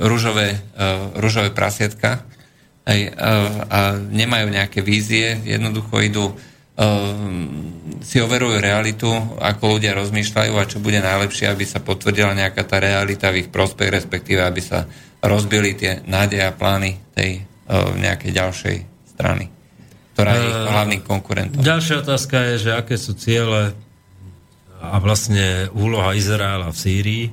rúžové, 0.00 0.56
uh, 0.56 1.12
rúžové 1.20 1.52
prasietka 1.52 2.24
hej, 2.88 3.12
uh, 3.12 3.16
a 3.68 3.78
nemajú 4.00 4.48
nejaké 4.48 4.80
vízie, 4.80 5.36
jednoducho 5.44 6.00
idú 6.00 6.32
Ehm, 6.80 8.00
si 8.00 8.16
overujú 8.24 8.56
realitu, 8.56 9.12
ako 9.36 9.76
ľudia 9.76 9.92
rozmýšľajú 10.00 10.52
a 10.56 10.64
čo 10.64 10.80
bude 10.80 11.04
najlepšie, 11.04 11.52
aby 11.52 11.68
sa 11.68 11.84
potvrdila 11.84 12.32
nejaká 12.32 12.64
tá 12.64 12.80
realita 12.80 13.28
v 13.28 13.44
ich 13.44 13.52
prospech, 13.52 13.92
respektíve 13.92 14.40
aby 14.40 14.64
sa 14.64 14.88
rozbili 15.20 15.76
tie 15.76 16.00
nádeje 16.08 16.40
a 16.40 16.56
plány 16.56 16.96
tej 17.12 17.44
nejakej 17.70 18.32
ďalšej 18.34 18.76
strany, 19.14 19.46
ktorá 20.16 20.34
je 20.34 20.42
ich 20.42 20.58
hlavným 20.74 21.02
konkurentom. 21.06 21.62
Ďalšia 21.62 22.02
otázka 22.02 22.36
je, 22.50 22.54
že 22.66 22.70
aké 22.74 22.98
sú 22.98 23.14
ciele 23.14 23.76
a 24.80 24.96
vlastne 24.98 25.70
úloha 25.76 26.16
Izraela 26.18 26.72
v 26.72 26.80
Sýrii 26.80 27.24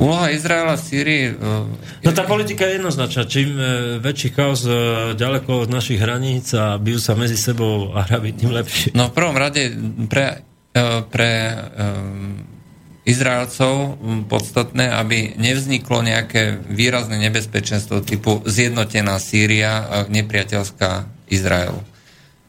Úloha 0.00 0.32
Izraela 0.32 0.80
v 0.80 0.82
Sýrii... 0.82 1.24
Uh, 1.36 1.68
no 2.00 2.10
tá 2.16 2.24
politika 2.24 2.64
je 2.64 2.80
jednoznačná. 2.80 3.28
Čím 3.28 3.52
uh, 3.52 3.64
väčší 4.00 4.32
chaos 4.32 4.64
uh, 4.64 5.12
ďaleko 5.12 5.68
od 5.68 5.70
našich 5.70 6.00
hraníc 6.00 6.56
a 6.56 6.80
bijú 6.80 6.96
sa 6.96 7.12
medzi 7.12 7.36
sebou 7.36 7.92
Arabi, 7.92 8.32
tým 8.32 8.48
lepšie. 8.48 8.96
No 8.96 9.12
v 9.12 9.16
prvom 9.20 9.36
rade 9.36 9.76
pre, 10.08 10.40
uh, 10.72 11.04
pre 11.04 11.52
uh, 11.52 13.04
Izraelcov 13.04 14.00
podstatné, 14.32 14.88
aby 14.88 15.36
nevzniklo 15.36 16.00
nejaké 16.00 16.64
výrazné 16.64 17.20
nebezpečenstvo 17.20 18.00
typu 18.00 18.40
zjednotená 18.48 19.20
Sýria, 19.20 19.84
uh, 19.84 19.84
nepriateľská 20.08 21.12
Izraelu. 21.28 21.84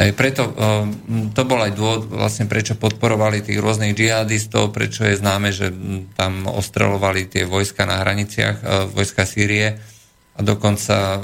Aj 0.01 0.09
preto 0.17 0.49
ehm, 0.49 1.29
to 1.29 1.45
bol 1.45 1.61
aj 1.61 1.77
dôvod, 1.77 2.09
vlastne 2.09 2.49
prečo 2.49 2.73
podporovali 2.73 3.45
tých 3.45 3.61
rôznych 3.61 3.93
džihadistov, 3.93 4.73
prečo 4.73 5.05
je 5.05 5.21
známe, 5.21 5.53
že 5.53 5.69
tam 6.17 6.49
ostrelovali 6.49 7.29
tie 7.29 7.45
vojska 7.45 7.85
na 7.85 8.01
hraniciach, 8.01 8.57
e, 8.57 8.65
vojska 8.89 9.29
Sýrie 9.29 9.77
a 10.33 10.39
dokonca 10.41 10.97
e, 10.97 11.19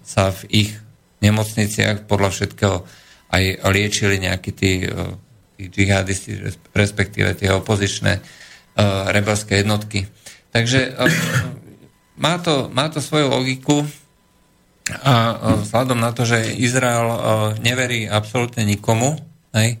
sa 0.00 0.32
v 0.32 0.64
ich 0.64 0.70
nemocniciach 1.20 2.08
podľa 2.08 2.32
všetkého 2.32 2.76
aj 3.32 3.44
liečili 3.68 4.16
nejakí 4.20 4.50
tí, 4.52 4.84
tí 5.56 5.64
džihadisti, 5.72 6.52
respektíve 6.76 7.32
tie 7.32 7.48
opozičné 7.48 8.20
rebelské 9.08 9.64
jednotky. 9.64 10.04
Takže 10.52 10.92
má 12.20 12.36
to, 12.44 12.68
má 12.76 12.92
to 12.92 13.00
svoju 13.00 13.32
logiku, 13.32 13.88
a 14.90 15.38
vzhľadom 15.62 16.02
na 16.02 16.10
to, 16.10 16.26
že 16.26 16.58
Izrael 16.58 17.06
neverí 17.62 18.10
absolútne 18.10 18.66
nikomu, 18.66 19.14
hej, 19.54 19.78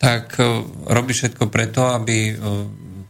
tak 0.00 0.42
robí 0.90 1.14
všetko 1.14 1.46
preto, 1.52 1.86
aby 1.86 2.34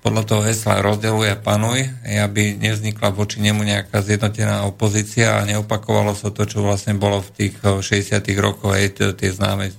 podľa 0.04 0.24
toho 0.24 0.42
hesla 0.44 0.84
rozdeluje 0.84 1.32
a 1.32 1.40
panuj, 1.40 1.84
aby 2.04 2.56
nevznikla 2.56 3.12
voči 3.12 3.40
nemu 3.40 3.64
nejaká 3.64 4.00
zjednotená 4.00 4.64
opozícia 4.68 5.36
a 5.40 5.46
neopakovalo 5.48 6.16
sa 6.16 6.32
to, 6.32 6.44
čo 6.44 6.64
vlastne 6.64 6.96
bolo 6.96 7.20
v 7.24 7.30
tých 7.36 7.54
60 7.60 8.20
rokoch, 8.40 8.76
hej, 8.76 8.96
tie 8.96 9.30
známe 9.32 9.72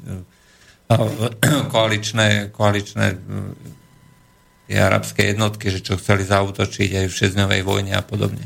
koaličné, 1.74 2.54
koaličné 2.54 3.06
arabské 4.72 5.36
jednotky, 5.36 5.68
že 5.68 5.84
čo 5.84 6.00
chceli 6.00 6.24
zautočiť 6.24 6.90
aj 7.02 7.06
v 7.12 7.18
šesťdňovej 7.18 7.62
vojne 7.68 7.94
a 7.98 8.04
podobne. 8.06 8.46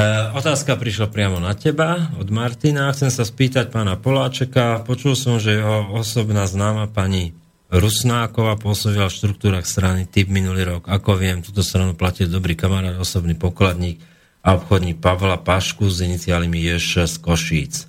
E, 0.00 0.32
otázka 0.32 0.80
prišla 0.80 1.12
priamo 1.12 1.36
na 1.36 1.52
teba 1.52 2.08
od 2.16 2.32
Martina. 2.32 2.88
Chcem 2.88 3.12
sa 3.12 3.20
spýtať 3.20 3.68
pána 3.68 4.00
Poláčeka. 4.00 4.80
Počul 4.88 5.12
som, 5.12 5.36
že 5.36 5.60
jeho 5.60 5.92
osobná 5.92 6.48
známa 6.48 6.88
pani 6.88 7.36
Rusnáková 7.68 8.56
pôsobila 8.56 9.12
v 9.12 9.16
štruktúrach 9.20 9.68
strany 9.68 10.08
typ 10.08 10.32
minulý 10.32 10.64
rok. 10.64 10.88
Ako 10.88 11.20
viem, 11.20 11.44
túto 11.44 11.60
stranu 11.60 11.92
platil 11.92 12.32
dobrý 12.32 12.56
kamarát, 12.56 12.96
osobný 12.96 13.36
pokladník 13.36 14.00
a 14.40 14.56
obchodník 14.56 15.04
Pavla 15.04 15.36
Pašku 15.36 15.84
s 15.92 16.00
iniciálmi 16.00 16.56
Ješ 16.56 17.04
z 17.04 17.14
Košíc. 17.20 17.84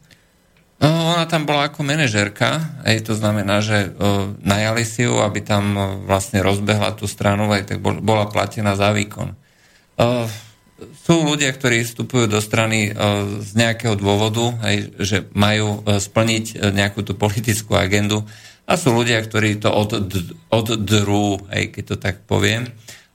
No, 0.84 1.16
ona 1.16 1.24
tam 1.32 1.48
bola 1.48 1.72
ako 1.72 1.80
manažerka, 1.86 2.76
aj 2.84 3.08
to 3.08 3.14
znamená, 3.16 3.62
že 3.64 3.94
o, 3.96 4.34
najali 4.42 4.84
si 4.84 5.06
ju, 5.06 5.22
aby 5.22 5.46
tam 5.46 5.78
o, 5.78 5.86
vlastne 6.10 6.42
rozbehla 6.42 6.98
tú 6.98 7.06
stranu, 7.06 7.48
aj 7.54 7.70
tak 7.72 7.78
bol, 7.80 8.02
bola 8.02 8.26
platená 8.26 8.74
za 8.74 8.90
výkon. 8.90 9.38
O, 10.02 10.26
sú 11.06 11.26
ľudia, 11.26 11.54
ktorí 11.54 11.86
vstupujú 11.86 12.26
do 12.26 12.42
strany 12.42 12.90
e, 12.90 12.92
z 13.42 13.52
nejakého 13.54 13.94
dôvodu, 13.98 14.58
aj, 14.62 14.76
že 15.02 15.18
majú 15.34 15.82
e, 15.86 16.02
splniť 16.02 16.46
e, 16.58 16.74
nejakú 16.74 17.06
tú 17.06 17.14
politickú 17.14 17.78
agendu 17.78 18.26
a 18.66 18.74
sú 18.78 18.94
ľudia, 18.94 19.22
ktorí 19.22 19.62
to 19.62 19.70
od, 19.70 20.10
oddrú, 20.50 21.42
aj 21.50 21.64
keď 21.76 21.84
to 21.84 21.96
tak 22.00 22.16
poviem. 22.26 22.70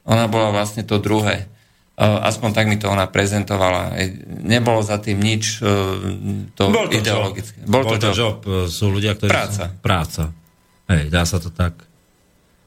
Ona 0.07 0.31
bola 0.31 0.53
vlastne 0.53 0.85
to 0.85 1.01
druhé. 1.01 1.49
Aspoň 1.97 2.51
tak 2.53 2.69
mi 2.69 2.77
to 2.77 2.93
ona 2.93 3.09
prezentovala. 3.09 3.97
Nebolo 4.45 4.85
za 4.85 5.01
tým 5.01 5.17
nič 5.17 5.65
to 6.53 6.63
Bol 6.69 6.93
to 6.93 7.01
ideologické. 7.01 7.57
Job. 7.65 7.73
Bol 7.73 7.83
to, 7.89 7.89
Bol 7.89 7.97
to 7.97 8.11
job. 8.13 8.17
job. 8.45 8.69
Sú 8.69 8.93
ľudia, 8.93 9.17
ktorí... 9.17 9.33
Práca. 9.33 9.65
Sú... 9.73 9.81
Práca. 9.81 10.23
Hej, 10.93 11.09
dá 11.09 11.25
sa 11.25 11.41
to 11.41 11.49
tak 11.49 11.86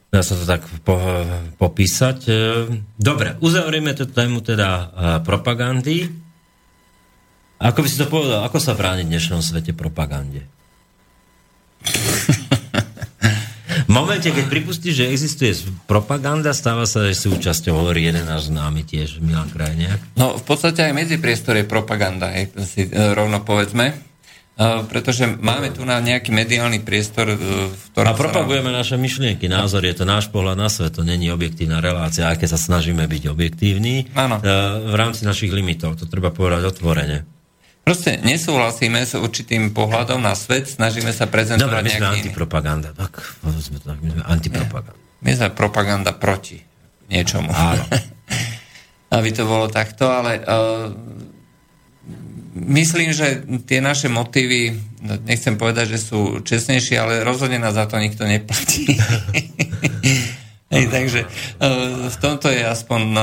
dá 0.09 0.25
sa 0.25 0.33
to 0.33 0.45
tak 0.45 0.65
po, 0.81 0.97
popísať. 1.61 2.19
E, 2.25 2.33
dobre, 2.97 3.37
uzavrieme 3.45 3.93
tú 3.93 4.09
tému 4.09 4.41
teda 4.41 4.69
e, 4.69 4.85
propagandy. 5.21 6.09
Ako 7.61 7.85
by 7.85 7.87
si 7.87 8.01
to 8.01 8.09
povedal, 8.09 8.41
ako 8.41 8.57
sa 8.57 8.73
brániť 8.73 9.05
v 9.05 9.13
dnešnom 9.13 9.41
svete 9.45 9.77
propagande? 9.77 10.47
v 13.89 13.91
momente, 13.91 14.29
keď 14.33 14.45
pripustíš, 14.49 14.95
že 15.01 15.11
existuje 15.11 15.51
propaganda, 15.85 16.55
stáva 16.57 16.89
sa 16.89 17.05
aj 17.07 17.15
súčasťou, 17.19 17.73
hovorí 17.73 18.09
jeden 18.09 18.25
náš 18.25 18.49
známy 18.49 18.83
tiež, 18.83 19.21
Milan 19.21 19.51
Krajniak. 19.53 20.01
No, 20.17 20.39
v 20.39 20.43
podstate 20.43 20.89
aj 20.89 20.93
medzipriestor 20.97 21.59
je 21.59 21.65
propaganda, 21.69 22.33
je, 22.33 22.49
si 22.65 22.81
e, 22.89 22.91
rovno 23.13 23.45
povedzme 23.45 24.08
pretože 24.91 25.23
máme 25.23 25.71
tu 25.71 25.87
na 25.87 26.03
nejaký 26.03 26.35
mediálny 26.35 26.83
priestor, 26.83 27.31
e, 27.31 27.39
v 27.71 27.83
ktorom... 27.95 28.11
A 28.11 28.19
propagujeme 28.19 28.75
sa... 28.75 28.83
naše 28.83 28.95
myšlienky, 28.99 29.47
názor, 29.47 29.87
je 29.87 29.95
to 29.95 30.03
náš 30.03 30.27
pohľad 30.27 30.59
na 30.59 30.67
svet, 30.67 30.99
to 30.99 31.07
není 31.07 31.31
objektívna 31.31 31.79
relácia, 31.79 32.27
keď 32.35 32.49
sa 32.51 32.59
snažíme 32.59 33.07
byť 33.07 33.23
objektívni 33.31 34.11
Áno. 34.11 34.43
E, 34.43 34.51
v 34.83 34.95
rámci 34.99 35.23
našich 35.23 35.55
limitov, 35.55 35.95
to 35.95 36.03
treba 36.11 36.35
povedať 36.35 36.75
otvorene. 36.75 37.23
Proste 37.87 38.19
nesúhlasíme 38.19 38.99
s 38.99 39.15
určitým 39.15 39.71
pohľadom 39.71 40.19
na 40.19 40.35
svet, 40.35 40.67
snažíme 40.67 41.15
sa 41.15 41.31
prezentovať 41.31 41.79
Dobre, 41.79 41.87
my 41.87 41.91
sme 41.95 42.07
antipropaganda, 42.19 42.89
tak, 42.91 43.11
sme 43.63 43.79
tak, 43.79 43.97
my 44.03 44.09
sme 44.11 44.23
antipropaganda. 44.27 44.99
My 45.23 45.31
sme 45.39 45.47
propaganda 45.55 46.11
proti 46.11 46.59
niečomu. 47.07 47.47
Áno. 47.49 47.83
Aby 49.15 49.29
to 49.33 49.47
bolo 49.47 49.71
takto, 49.71 50.05
ale 50.05 50.37
uh, 50.37 50.93
myslím, 52.59 53.15
že 53.15 53.43
tie 53.63 53.79
naše 53.79 54.11
motívy, 54.11 54.75
no, 55.03 55.15
nechcem 55.23 55.55
povedať, 55.55 55.95
že 55.95 55.99
sú 55.99 56.43
čestnejšie, 56.43 56.95
ale 56.99 57.13
rozhodne 57.23 57.59
nás 57.59 57.75
za 57.75 57.87
to 57.87 57.95
nikto 57.99 58.27
neplatí. 58.27 58.95
Hej, 60.69 60.85
takže 60.93 61.25
e, 61.25 61.27
v 62.13 62.17
tomto 62.21 62.45
je 62.53 62.61
aspoň 62.61 63.01
e, 63.01 63.19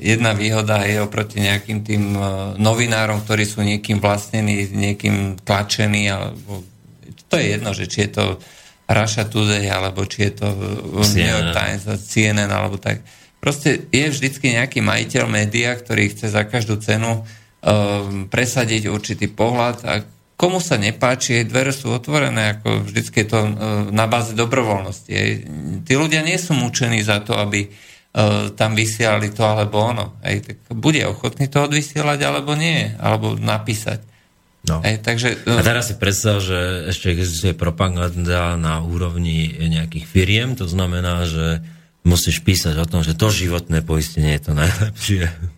jedna 0.00 0.32
výhoda 0.32 0.88
je 0.88 1.04
oproti 1.04 1.44
nejakým 1.44 1.84
tým 1.84 2.16
e, 2.16 2.20
novinárom, 2.56 3.20
ktorí 3.20 3.44
sú 3.44 3.60
niekým 3.60 4.00
vlastnení, 4.00 4.72
niekým 4.72 5.36
tlačení, 5.36 6.08
alebo 6.08 6.64
to 7.28 7.36
je 7.36 7.44
jedno, 7.60 7.76
že 7.76 7.84
či 7.92 8.08
je 8.08 8.10
to 8.16 8.24
Russia 8.88 9.28
Today, 9.28 9.68
alebo 9.68 10.08
či 10.08 10.32
je 10.32 10.40
to 10.40 10.48
New 11.12 11.28
York 11.28 11.52
Times, 11.52 11.84
CNN, 12.08 12.48
alebo 12.48 12.80
tak. 12.80 13.04
Proste 13.36 13.84
je 13.92 14.08
vždycky 14.08 14.56
nejaký 14.56 14.80
majiteľ 14.80 15.28
média, 15.28 15.76
ktorý 15.76 16.08
chce 16.08 16.32
za 16.32 16.48
každú 16.48 16.80
cenu 16.80 17.28
um, 17.62 18.26
presadiť 18.30 18.86
určitý 18.90 19.26
pohľad 19.30 19.76
a 19.84 19.92
komu 20.38 20.62
sa 20.62 20.78
nepáči, 20.78 21.42
dvere 21.42 21.74
sú 21.74 21.90
otvorené, 21.90 22.58
ako 22.58 22.86
vždycky 22.86 23.26
je 23.26 23.28
to 23.28 23.40
uh, 23.42 23.50
na 23.90 24.06
báze 24.06 24.38
dobrovoľnosti. 24.38 25.10
Aj. 25.10 25.30
Tí 25.82 25.92
ľudia 25.98 26.22
nie 26.22 26.38
sú 26.38 26.54
mučení 26.54 27.02
za 27.02 27.18
to, 27.18 27.34
aby 27.34 27.66
uh, 27.66 28.54
tam 28.54 28.78
vysielali 28.78 29.34
to 29.34 29.42
alebo 29.42 29.82
ono. 29.82 30.06
Aj, 30.22 30.38
tak 30.38 30.62
bude 30.70 31.02
ochotný 31.10 31.50
to 31.50 31.66
odvysielať 31.66 32.18
alebo 32.22 32.54
nie, 32.54 32.94
alebo 33.02 33.34
napísať. 33.34 34.06
No. 34.70 34.78
Aj, 34.78 34.94
takže, 35.02 35.42
uh, 35.42 35.58
a 35.58 35.62
teraz 35.66 35.90
si 35.90 35.98
predstav, 35.98 36.38
že 36.38 36.86
ešte 36.86 37.10
existuje 37.10 37.58
propaganda 37.58 38.54
na 38.54 38.78
úrovni 38.78 39.50
nejakých 39.58 40.06
firiem, 40.06 40.54
to 40.54 40.70
znamená, 40.70 41.26
že 41.26 41.66
musíš 42.06 42.46
písať 42.46 42.78
o 42.78 42.86
tom, 42.86 43.02
že 43.02 43.18
to 43.18 43.26
životné 43.26 43.82
poistenie 43.82 44.38
je 44.38 44.42
to 44.46 44.52
najlepšie. 44.54 45.57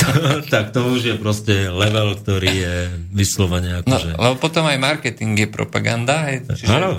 To, 0.00 0.08
tak 0.48 0.72
to 0.72 0.80
už 0.90 1.00
je 1.12 1.16
proste 1.18 1.54
level, 1.68 2.16
ktorý 2.16 2.50
je 2.50 2.76
vyslovene 3.12 3.82
No, 3.84 3.96
akože... 3.96 4.16
lebo 4.16 4.34
potom 4.40 4.64
aj 4.66 4.78
marketing 4.80 5.36
je 5.36 5.48
propaganda, 5.50 6.30
hej, 6.30 6.46
čiže 6.48 6.70
uh, 6.70 6.96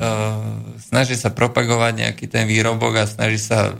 snaží 0.79 1.15
sa 1.17 1.33
propagovať 1.33 2.07
nejaký 2.07 2.25
ten 2.29 2.45
výrobok 2.47 3.03
a 3.03 3.09
snaží 3.09 3.41
sa 3.41 3.75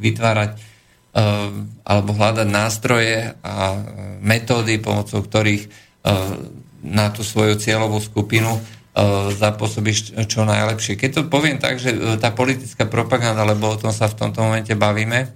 vytvárať 0.00 0.56
uh, 0.56 1.48
alebo 1.86 2.10
hľadať 2.12 2.48
nástroje 2.48 3.32
a 3.40 3.56
uh, 3.72 3.78
metódy, 4.20 4.80
pomocou 4.82 5.22
ktorých 5.22 5.68
uh, 5.68 6.36
na 6.84 7.08
tú 7.08 7.24
svoju 7.24 7.56
cieľovú 7.56 8.02
skupinu 8.02 8.60
uh, 8.60 9.32
zapôsobíš 9.32 10.18
čo 10.28 10.44
najlepšie. 10.44 11.00
Keď 11.00 11.10
to 11.10 11.20
poviem 11.32 11.56
tak, 11.56 11.80
že 11.80 11.96
tá 12.20 12.34
politická 12.34 12.84
propaganda, 12.84 13.48
lebo 13.48 13.72
o 13.72 13.80
tom 13.80 13.94
sa 13.94 14.10
v 14.10 14.18
tomto 14.20 14.44
momente 14.44 14.76
bavíme, 14.76 15.32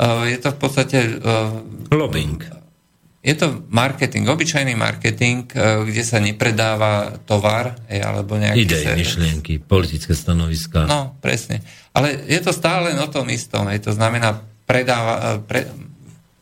je 0.00 0.38
to 0.40 0.48
v 0.50 0.58
podstate 0.58 0.98
uh, 0.98 1.62
Lobbying. 1.92 2.42
je 3.22 3.34
to 3.38 3.66
marketing, 3.70 4.26
obyčajný 4.26 4.74
marketing, 4.74 5.46
e, 5.54 5.86
kde 5.86 6.02
sa 6.02 6.18
nepredáva 6.18 7.22
tovar 7.22 7.78
e, 7.86 8.02
alebo 8.02 8.34
nejaký... 8.34 8.66
Idej, 8.66 8.84
myšlienky, 8.98 9.62
politické 9.62 10.10
stanoviska. 10.10 10.90
No, 10.90 11.14
presne. 11.22 11.62
Ale 11.94 12.18
je 12.26 12.40
to 12.42 12.50
stále 12.50 12.90
len 12.90 12.98
o 12.98 13.06
tom 13.06 13.30
istom. 13.30 13.70
Je 13.70 13.78
to 13.78 13.94
znamená, 13.94 14.42
predáva, 14.66 15.38
pre, 15.38 15.70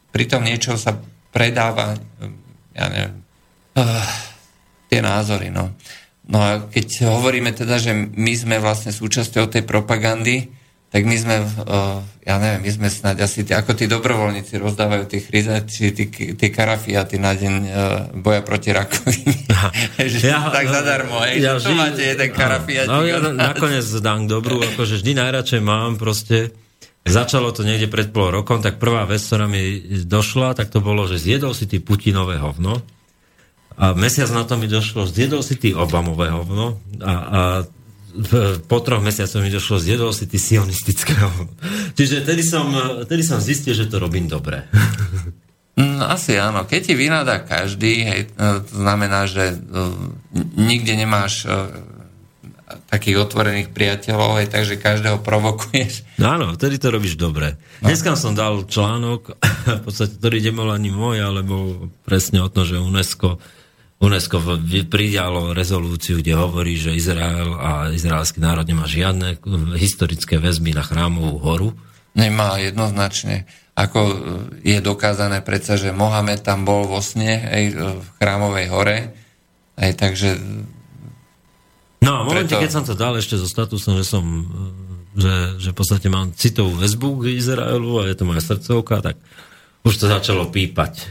pri 0.08 0.24
tom 0.24 0.40
niečo 0.40 0.80
sa 0.80 0.96
predáva, 1.28 2.00
ja 2.72 2.86
neviem, 2.88 3.14
uh, 3.76 4.08
tie 4.88 5.04
názory. 5.04 5.52
No. 5.52 5.76
no 6.32 6.38
a 6.40 6.64
keď 6.64 7.12
hovoríme 7.12 7.52
teda, 7.52 7.76
že 7.76 7.92
my 7.92 8.32
sme 8.32 8.56
vlastne 8.56 8.88
súčasťou 8.88 9.52
tej 9.52 9.68
propagandy, 9.68 10.48
tak 10.90 11.06
my 11.06 11.14
sme, 11.14 11.46
ja 12.26 12.34
neviem, 12.42 12.66
my 12.66 12.70
sme 12.74 12.88
snáď 12.90 13.22
asi, 13.22 13.46
ako 13.46 13.78
tí 13.78 13.86
dobrovoľníci 13.86 14.58
rozdávajú 14.58 15.06
tie 15.06 15.22
chryze, 15.22 15.54
či 15.70 15.94
tie 16.34 16.48
karafiaty 16.50 17.14
na 17.14 17.30
deň 17.30 17.54
uh, 17.62 17.70
boja 18.18 18.42
proti 18.42 18.74
rakovine. 18.74 19.38
ja, 20.26 20.50
tak 20.50 20.66
zadarmo, 20.66 21.22
hej, 21.22 21.46
ja, 21.46 21.62
že 21.62 21.70
tu 21.70 21.78
máte 21.78 22.02
jeden 22.02 22.30
karafiatik. 22.34 22.90
No, 22.90 23.06
ja 23.06 23.22
na- 23.22 23.54
nakoniec 23.54 23.86
dám 24.02 24.26
dobrú, 24.26 24.58
akože 24.66 24.98
vždy 24.98 25.14
najradšej 25.14 25.62
mám 25.62 25.94
proste, 25.94 26.50
začalo 27.06 27.54
to 27.54 27.62
niekde 27.62 27.86
pred 27.86 28.10
pol 28.10 28.34
rokom, 28.34 28.58
tak 28.58 28.82
prvá 28.82 29.06
vec, 29.06 29.22
ktorá 29.22 29.46
mi 29.46 29.78
došla, 30.02 30.58
tak 30.58 30.74
to 30.74 30.82
bolo, 30.82 31.06
že 31.06 31.22
zjedol 31.22 31.54
si 31.54 31.70
ty 31.70 31.78
Putinové 31.78 32.42
hovno 32.42 32.82
a 33.80 33.96
mesiac 33.96 34.28
na 34.34 34.44
to 34.44 34.60
mi 34.60 34.66
došlo, 34.68 35.08
zjedol 35.08 35.40
si 35.40 35.56
ty 35.56 35.72
Obamové 35.72 36.28
hovno 36.28 36.82
a, 37.00 37.12
a 37.14 37.40
po 38.66 38.78
troch 38.82 39.02
mesiacoch 39.02 39.42
mi 39.42 39.50
došlo, 39.50 39.82
zjedol 39.82 40.10
si 40.12 40.26
ty 40.26 40.36
sionistického. 40.36 41.30
Čiže 41.98 42.26
tedy 42.26 42.42
som, 42.44 42.70
tedy 43.06 43.22
som 43.22 43.38
zistil, 43.38 43.74
že 43.74 43.88
to 43.88 44.02
robím 44.02 44.26
dobre. 44.26 44.66
No, 45.80 46.04
asi 46.12 46.36
áno. 46.36 46.68
Keď 46.68 46.80
ti 46.82 46.94
vynadá 46.98 47.40
každý, 47.40 48.04
hej, 48.04 48.20
e, 48.26 48.28
to 48.36 48.74
znamená, 48.74 49.24
že 49.24 49.56
uh, 49.56 49.96
nikde 50.58 50.92
nemáš 50.92 51.48
uh, 51.48 51.72
takých 52.90 53.22
otvorených 53.22 53.70
priateľov, 53.70 54.42
hej, 54.42 54.48
takže 54.50 54.82
každého 54.82 55.22
provokuješ. 55.22 56.04
No 56.18 56.36
áno, 56.36 56.46
vtedy 56.58 56.76
to 56.76 56.90
robíš 56.90 57.14
dobre. 57.16 57.56
No. 57.80 57.88
Dneska 57.88 58.18
som 58.18 58.36
dal 58.36 58.66
článok, 58.66 59.38
v 59.80 59.82
podstate, 59.86 60.18
ktorý 60.18 60.42
nebol 60.42 60.68
ani 60.68 60.90
môj, 60.92 61.22
ale 61.22 61.40
bol 61.46 61.88
presne 62.04 62.42
o 62.42 62.50
tom, 62.50 62.66
že 62.66 62.76
UNESCO, 62.76 63.38
UNESCO 64.00 64.40
pridalo 64.88 65.52
rezolúciu, 65.52 66.24
kde 66.24 66.32
hovorí, 66.32 66.80
že 66.80 66.96
Izrael 66.96 67.52
a 67.52 67.92
izraelský 67.92 68.40
národ 68.40 68.64
nemá 68.64 68.88
žiadne 68.88 69.36
historické 69.76 70.40
väzby 70.40 70.72
na 70.72 70.80
chrámovú 70.80 71.36
horu. 71.44 71.68
Nemá 72.16 72.56
jednoznačne. 72.56 73.44
Ako 73.76 74.00
e, 74.00 74.14
je 74.64 74.78
dokázané 74.80 75.44
predsa, 75.44 75.76
že 75.76 75.92
Mohamed 75.92 76.40
tam 76.40 76.64
bol 76.64 76.88
vo 76.88 77.04
sne, 77.04 77.44
hej, 77.52 77.64
e, 77.70 78.00
v 78.00 78.06
chrámovej 78.16 78.66
hore, 78.72 78.98
hej, 79.76 79.92
takže 79.94 80.40
No 82.00 82.16
a 82.16 82.20
v 82.24 82.32
momente, 82.32 82.56
Preto- 82.56 82.64
keď 82.64 82.72
som 82.72 82.84
to 82.88 82.96
dal 82.96 83.12
ešte 83.20 83.36
so 83.36 83.44
statusom, 83.44 84.00
že 84.00 84.08
som 84.08 84.24
že, 85.10 85.58
že 85.58 85.68
v 85.74 85.76
podstate 85.76 86.06
mám 86.06 86.30
citovú 86.32 86.78
väzbu 86.78 87.20
k 87.20 87.34
Izraelu 87.34 88.00
a 88.00 88.08
je 88.08 88.14
to 88.14 88.24
moja 88.24 88.38
srdcovka, 88.40 89.02
tak 89.02 89.16
už 89.80 89.94
to 89.96 90.06
začalo 90.08 90.52
pípať. 90.52 91.08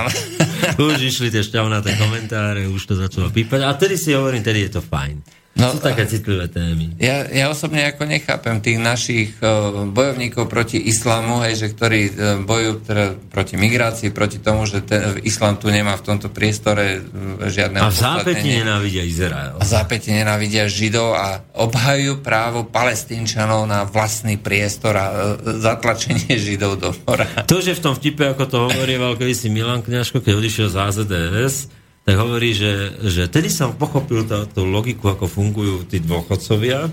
už 0.88 0.96
išli 1.00 1.28
tie 1.28 1.44
šťavnaté 1.44 1.96
komentáre, 2.00 2.64
už 2.68 2.82
to 2.88 2.94
začalo 2.96 3.28
pípať. 3.28 3.68
A 3.68 3.76
tedy 3.76 4.00
si 4.00 4.16
hovorím, 4.16 4.40
tedy 4.40 4.68
je 4.68 4.78
to 4.78 4.82
fajn. 4.82 5.41
No, 5.52 5.68
Sú 5.68 5.84
také 5.84 6.08
citlivé 6.08 6.48
témy. 6.48 6.96
Ja, 6.96 7.28
ja 7.28 7.52
osobne 7.52 7.84
ako 7.84 8.08
nechápem 8.08 8.64
tých 8.64 8.80
našich 8.80 9.36
uh, 9.44 9.84
bojovníkov 9.84 10.48
proti 10.48 10.80
islamu, 10.80 11.44
hej, 11.44 11.60
že 11.60 11.66
ktorí 11.76 12.00
uh, 12.08 12.12
bojujú 12.40 12.72
teda 12.88 13.04
proti 13.28 13.60
migrácii, 13.60 14.16
proti 14.16 14.40
tomu, 14.40 14.64
že 14.64 14.80
ten, 14.80 15.20
islám 15.20 15.60
tu 15.60 15.68
nemá 15.68 15.92
v 16.00 16.04
tomto 16.08 16.32
priestore 16.32 17.04
žiadne 17.52 17.84
A 17.84 17.92
v 17.92 18.00
zápäti 18.00 18.48
nenávidia 18.48 19.04
Izrael. 19.04 19.60
A 19.60 19.64
zápäti 19.68 20.08
nenávidia 20.16 20.72
Židov 20.72 21.20
a 21.20 21.44
obhajujú 21.52 22.24
právo 22.24 22.64
palestínčanov 22.64 23.68
na 23.68 23.84
vlastný 23.84 24.40
priestor 24.40 24.96
a 24.96 25.36
zatlačenie 25.60 26.32
Židov 26.32 26.80
do 26.80 26.96
mora. 27.04 27.28
To, 27.44 27.60
že 27.60 27.76
v 27.76 27.80
tom 27.84 27.92
vtipe, 27.92 28.24
ako 28.24 28.44
to 28.48 28.56
hovorieval 28.72 29.20
kedysi 29.20 29.52
Milan 29.52 29.84
Kňažko, 29.84 30.24
keď 30.24 30.32
odišiel 30.32 30.68
z 30.72 30.76
AZDS, 30.80 31.81
tak 32.02 32.18
hovorí, 32.18 32.50
že, 32.50 32.98
že 33.06 33.30
tedy 33.30 33.46
som 33.46 33.78
pochopil 33.78 34.26
tá, 34.26 34.42
tú 34.50 34.66
logiku, 34.66 35.14
ako 35.14 35.30
fungujú 35.30 35.86
tí 35.86 36.02
dôchodcovia 36.02 36.90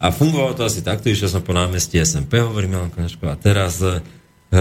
a 0.00 0.06
fungovalo 0.08 0.56
to 0.56 0.64
asi 0.64 0.80
takto, 0.80 1.12
išiel 1.12 1.28
som 1.28 1.44
po 1.44 1.52
námestí 1.52 2.00
SMP, 2.00 2.40
hovorí 2.40 2.64
Milan 2.68 2.88
Kňažko, 2.92 3.24
a 3.32 3.36
teraz 3.36 3.80
e, 3.84 4.00
e, 4.52 4.60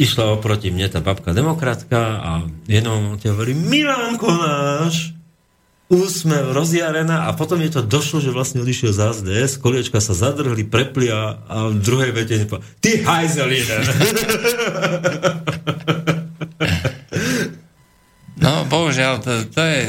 išla 0.00 0.36
oproti 0.36 0.68
mne 0.68 0.92
tá 0.92 1.00
babka 1.00 1.32
demokratka 1.32 2.00
a 2.20 2.30
jednom 2.68 3.00
momente 3.00 3.28
hovorí 3.32 3.56
Milanko 3.56 4.28
náš, 4.28 5.16
úsmev, 5.88 6.52
rozjarená 6.52 7.24
a 7.24 7.32
potom 7.32 7.62
je 7.62 7.72
to 7.72 7.80
došlo, 7.80 8.20
že 8.20 8.34
vlastne 8.34 8.60
odišiel 8.60 8.92
z 8.92 9.00
AZDS, 9.00 9.62
koliečka 9.62 10.02
sa 10.02 10.12
zadrhli, 10.12 10.66
prepli 10.66 11.08
a, 11.08 11.40
a 11.46 11.56
v 11.72 11.80
druhej 11.80 12.10
vete. 12.12 12.42
Ty 12.84 12.90
hajzel! 13.00 13.48
No, 18.46 18.62
bohužiaľ, 18.70 19.18
to, 19.18 19.42
to 19.50 19.58
je... 19.58 19.80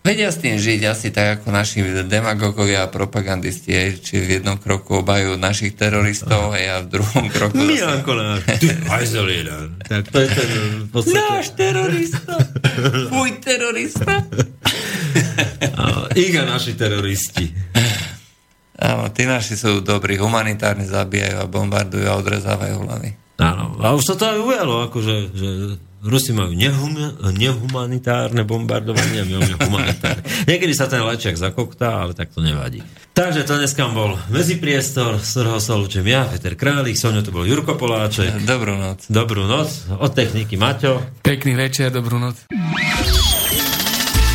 Vedia 0.00 0.32
s 0.32 0.40
tým 0.40 0.56
žiť 0.56 0.80
asi 0.88 1.12
tak, 1.12 1.42
ako 1.42 1.52
naši 1.52 1.84
demagogovia 2.08 2.88
a 2.88 2.88
propagandisti, 2.88 3.76
hej, 3.76 4.00
či 4.00 4.16
v 4.16 4.40
jednom 4.40 4.56
kroku 4.56 5.04
obajú 5.04 5.36
našich 5.36 5.76
teroristov 5.76 6.56
hej, 6.56 6.64
a 6.72 6.76
v 6.80 6.96
druhom 6.96 7.28
kroku... 7.28 7.52
zase- 7.52 7.68
Milanko 7.68 8.12
náš, 8.24 8.40
ty 8.56 8.72
hajzel 8.88 9.28
jeden. 9.28 9.76
Tak 9.84 10.08
to 10.08 10.24
je 10.24 10.28
ten 10.32 10.50
v 10.80 10.88
podstate... 10.88 11.20
Náš 11.20 11.46
terorista! 11.52 12.32
Tvoj 13.12 13.30
terorista! 13.44 14.12
Iga 16.24 16.48
naši 16.48 16.72
teroristi. 16.72 17.52
Áno, 18.80 19.12
tí 19.12 19.28
naši 19.28 19.60
sú 19.60 19.84
dobrí, 19.84 20.16
humanitárne 20.16 20.88
zabíjajú 20.88 21.36
a 21.42 21.50
bombardujú 21.50 22.06
a 22.08 22.16
odrezávajú 22.16 22.76
hlavy. 22.88 23.10
Áno, 23.44 23.76
a 23.84 23.92
už 23.92 24.02
sa 24.08 24.14
to 24.16 24.24
aj 24.24 24.38
ujalo, 24.40 24.88
akože, 24.88 25.14
že 25.36 25.48
Rusi 25.98 26.30
majú 26.30 26.54
nehum, 26.54 26.94
nehumanitárne 27.34 28.46
bombardovanie 28.46 29.22
a 29.22 29.26
my 29.26 29.34
máme 29.42 29.54
humanitárne. 29.58 30.22
Niekedy 30.50 30.70
sa 30.70 30.86
ten 30.86 31.02
lečiak 31.02 31.34
zakoktá, 31.34 32.06
ale 32.06 32.14
tak 32.14 32.30
to 32.30 32.38
nevadí. 32.38 32.86
Takže 33.18 33.42
to 33.42 33.58
dneska 33.58 33.90
bol 33.90 34.14
medzipriestor, 34.30 35.18
z 35.18 35.26
ktorého 35.26 35.58
sa 35.58 35.74
lúčim 35.74 36.06
ja, 36.06 36.22
Peter 36.30 36.54
Králik, 36.54 36.94
so 36.94 37.10
mnou 37.10 37.26
to 37.26 37.34
bol 37.34 37.42
Jurko 37.42 37.74
Poláček. 37.74 38.46
Dobrú 38.46 38.78
noc. 38.78 39.10
Dobrú 39.10 39.42
noc, 39.50 39.90
od 39.90 40.14
techniky 40.14 40.54
Maťo. 40.54 41.02
Pekný 41.26 41.58
večer, 41.58 41.90
dobrú 41.90 42.22
noc. 42.22 42.46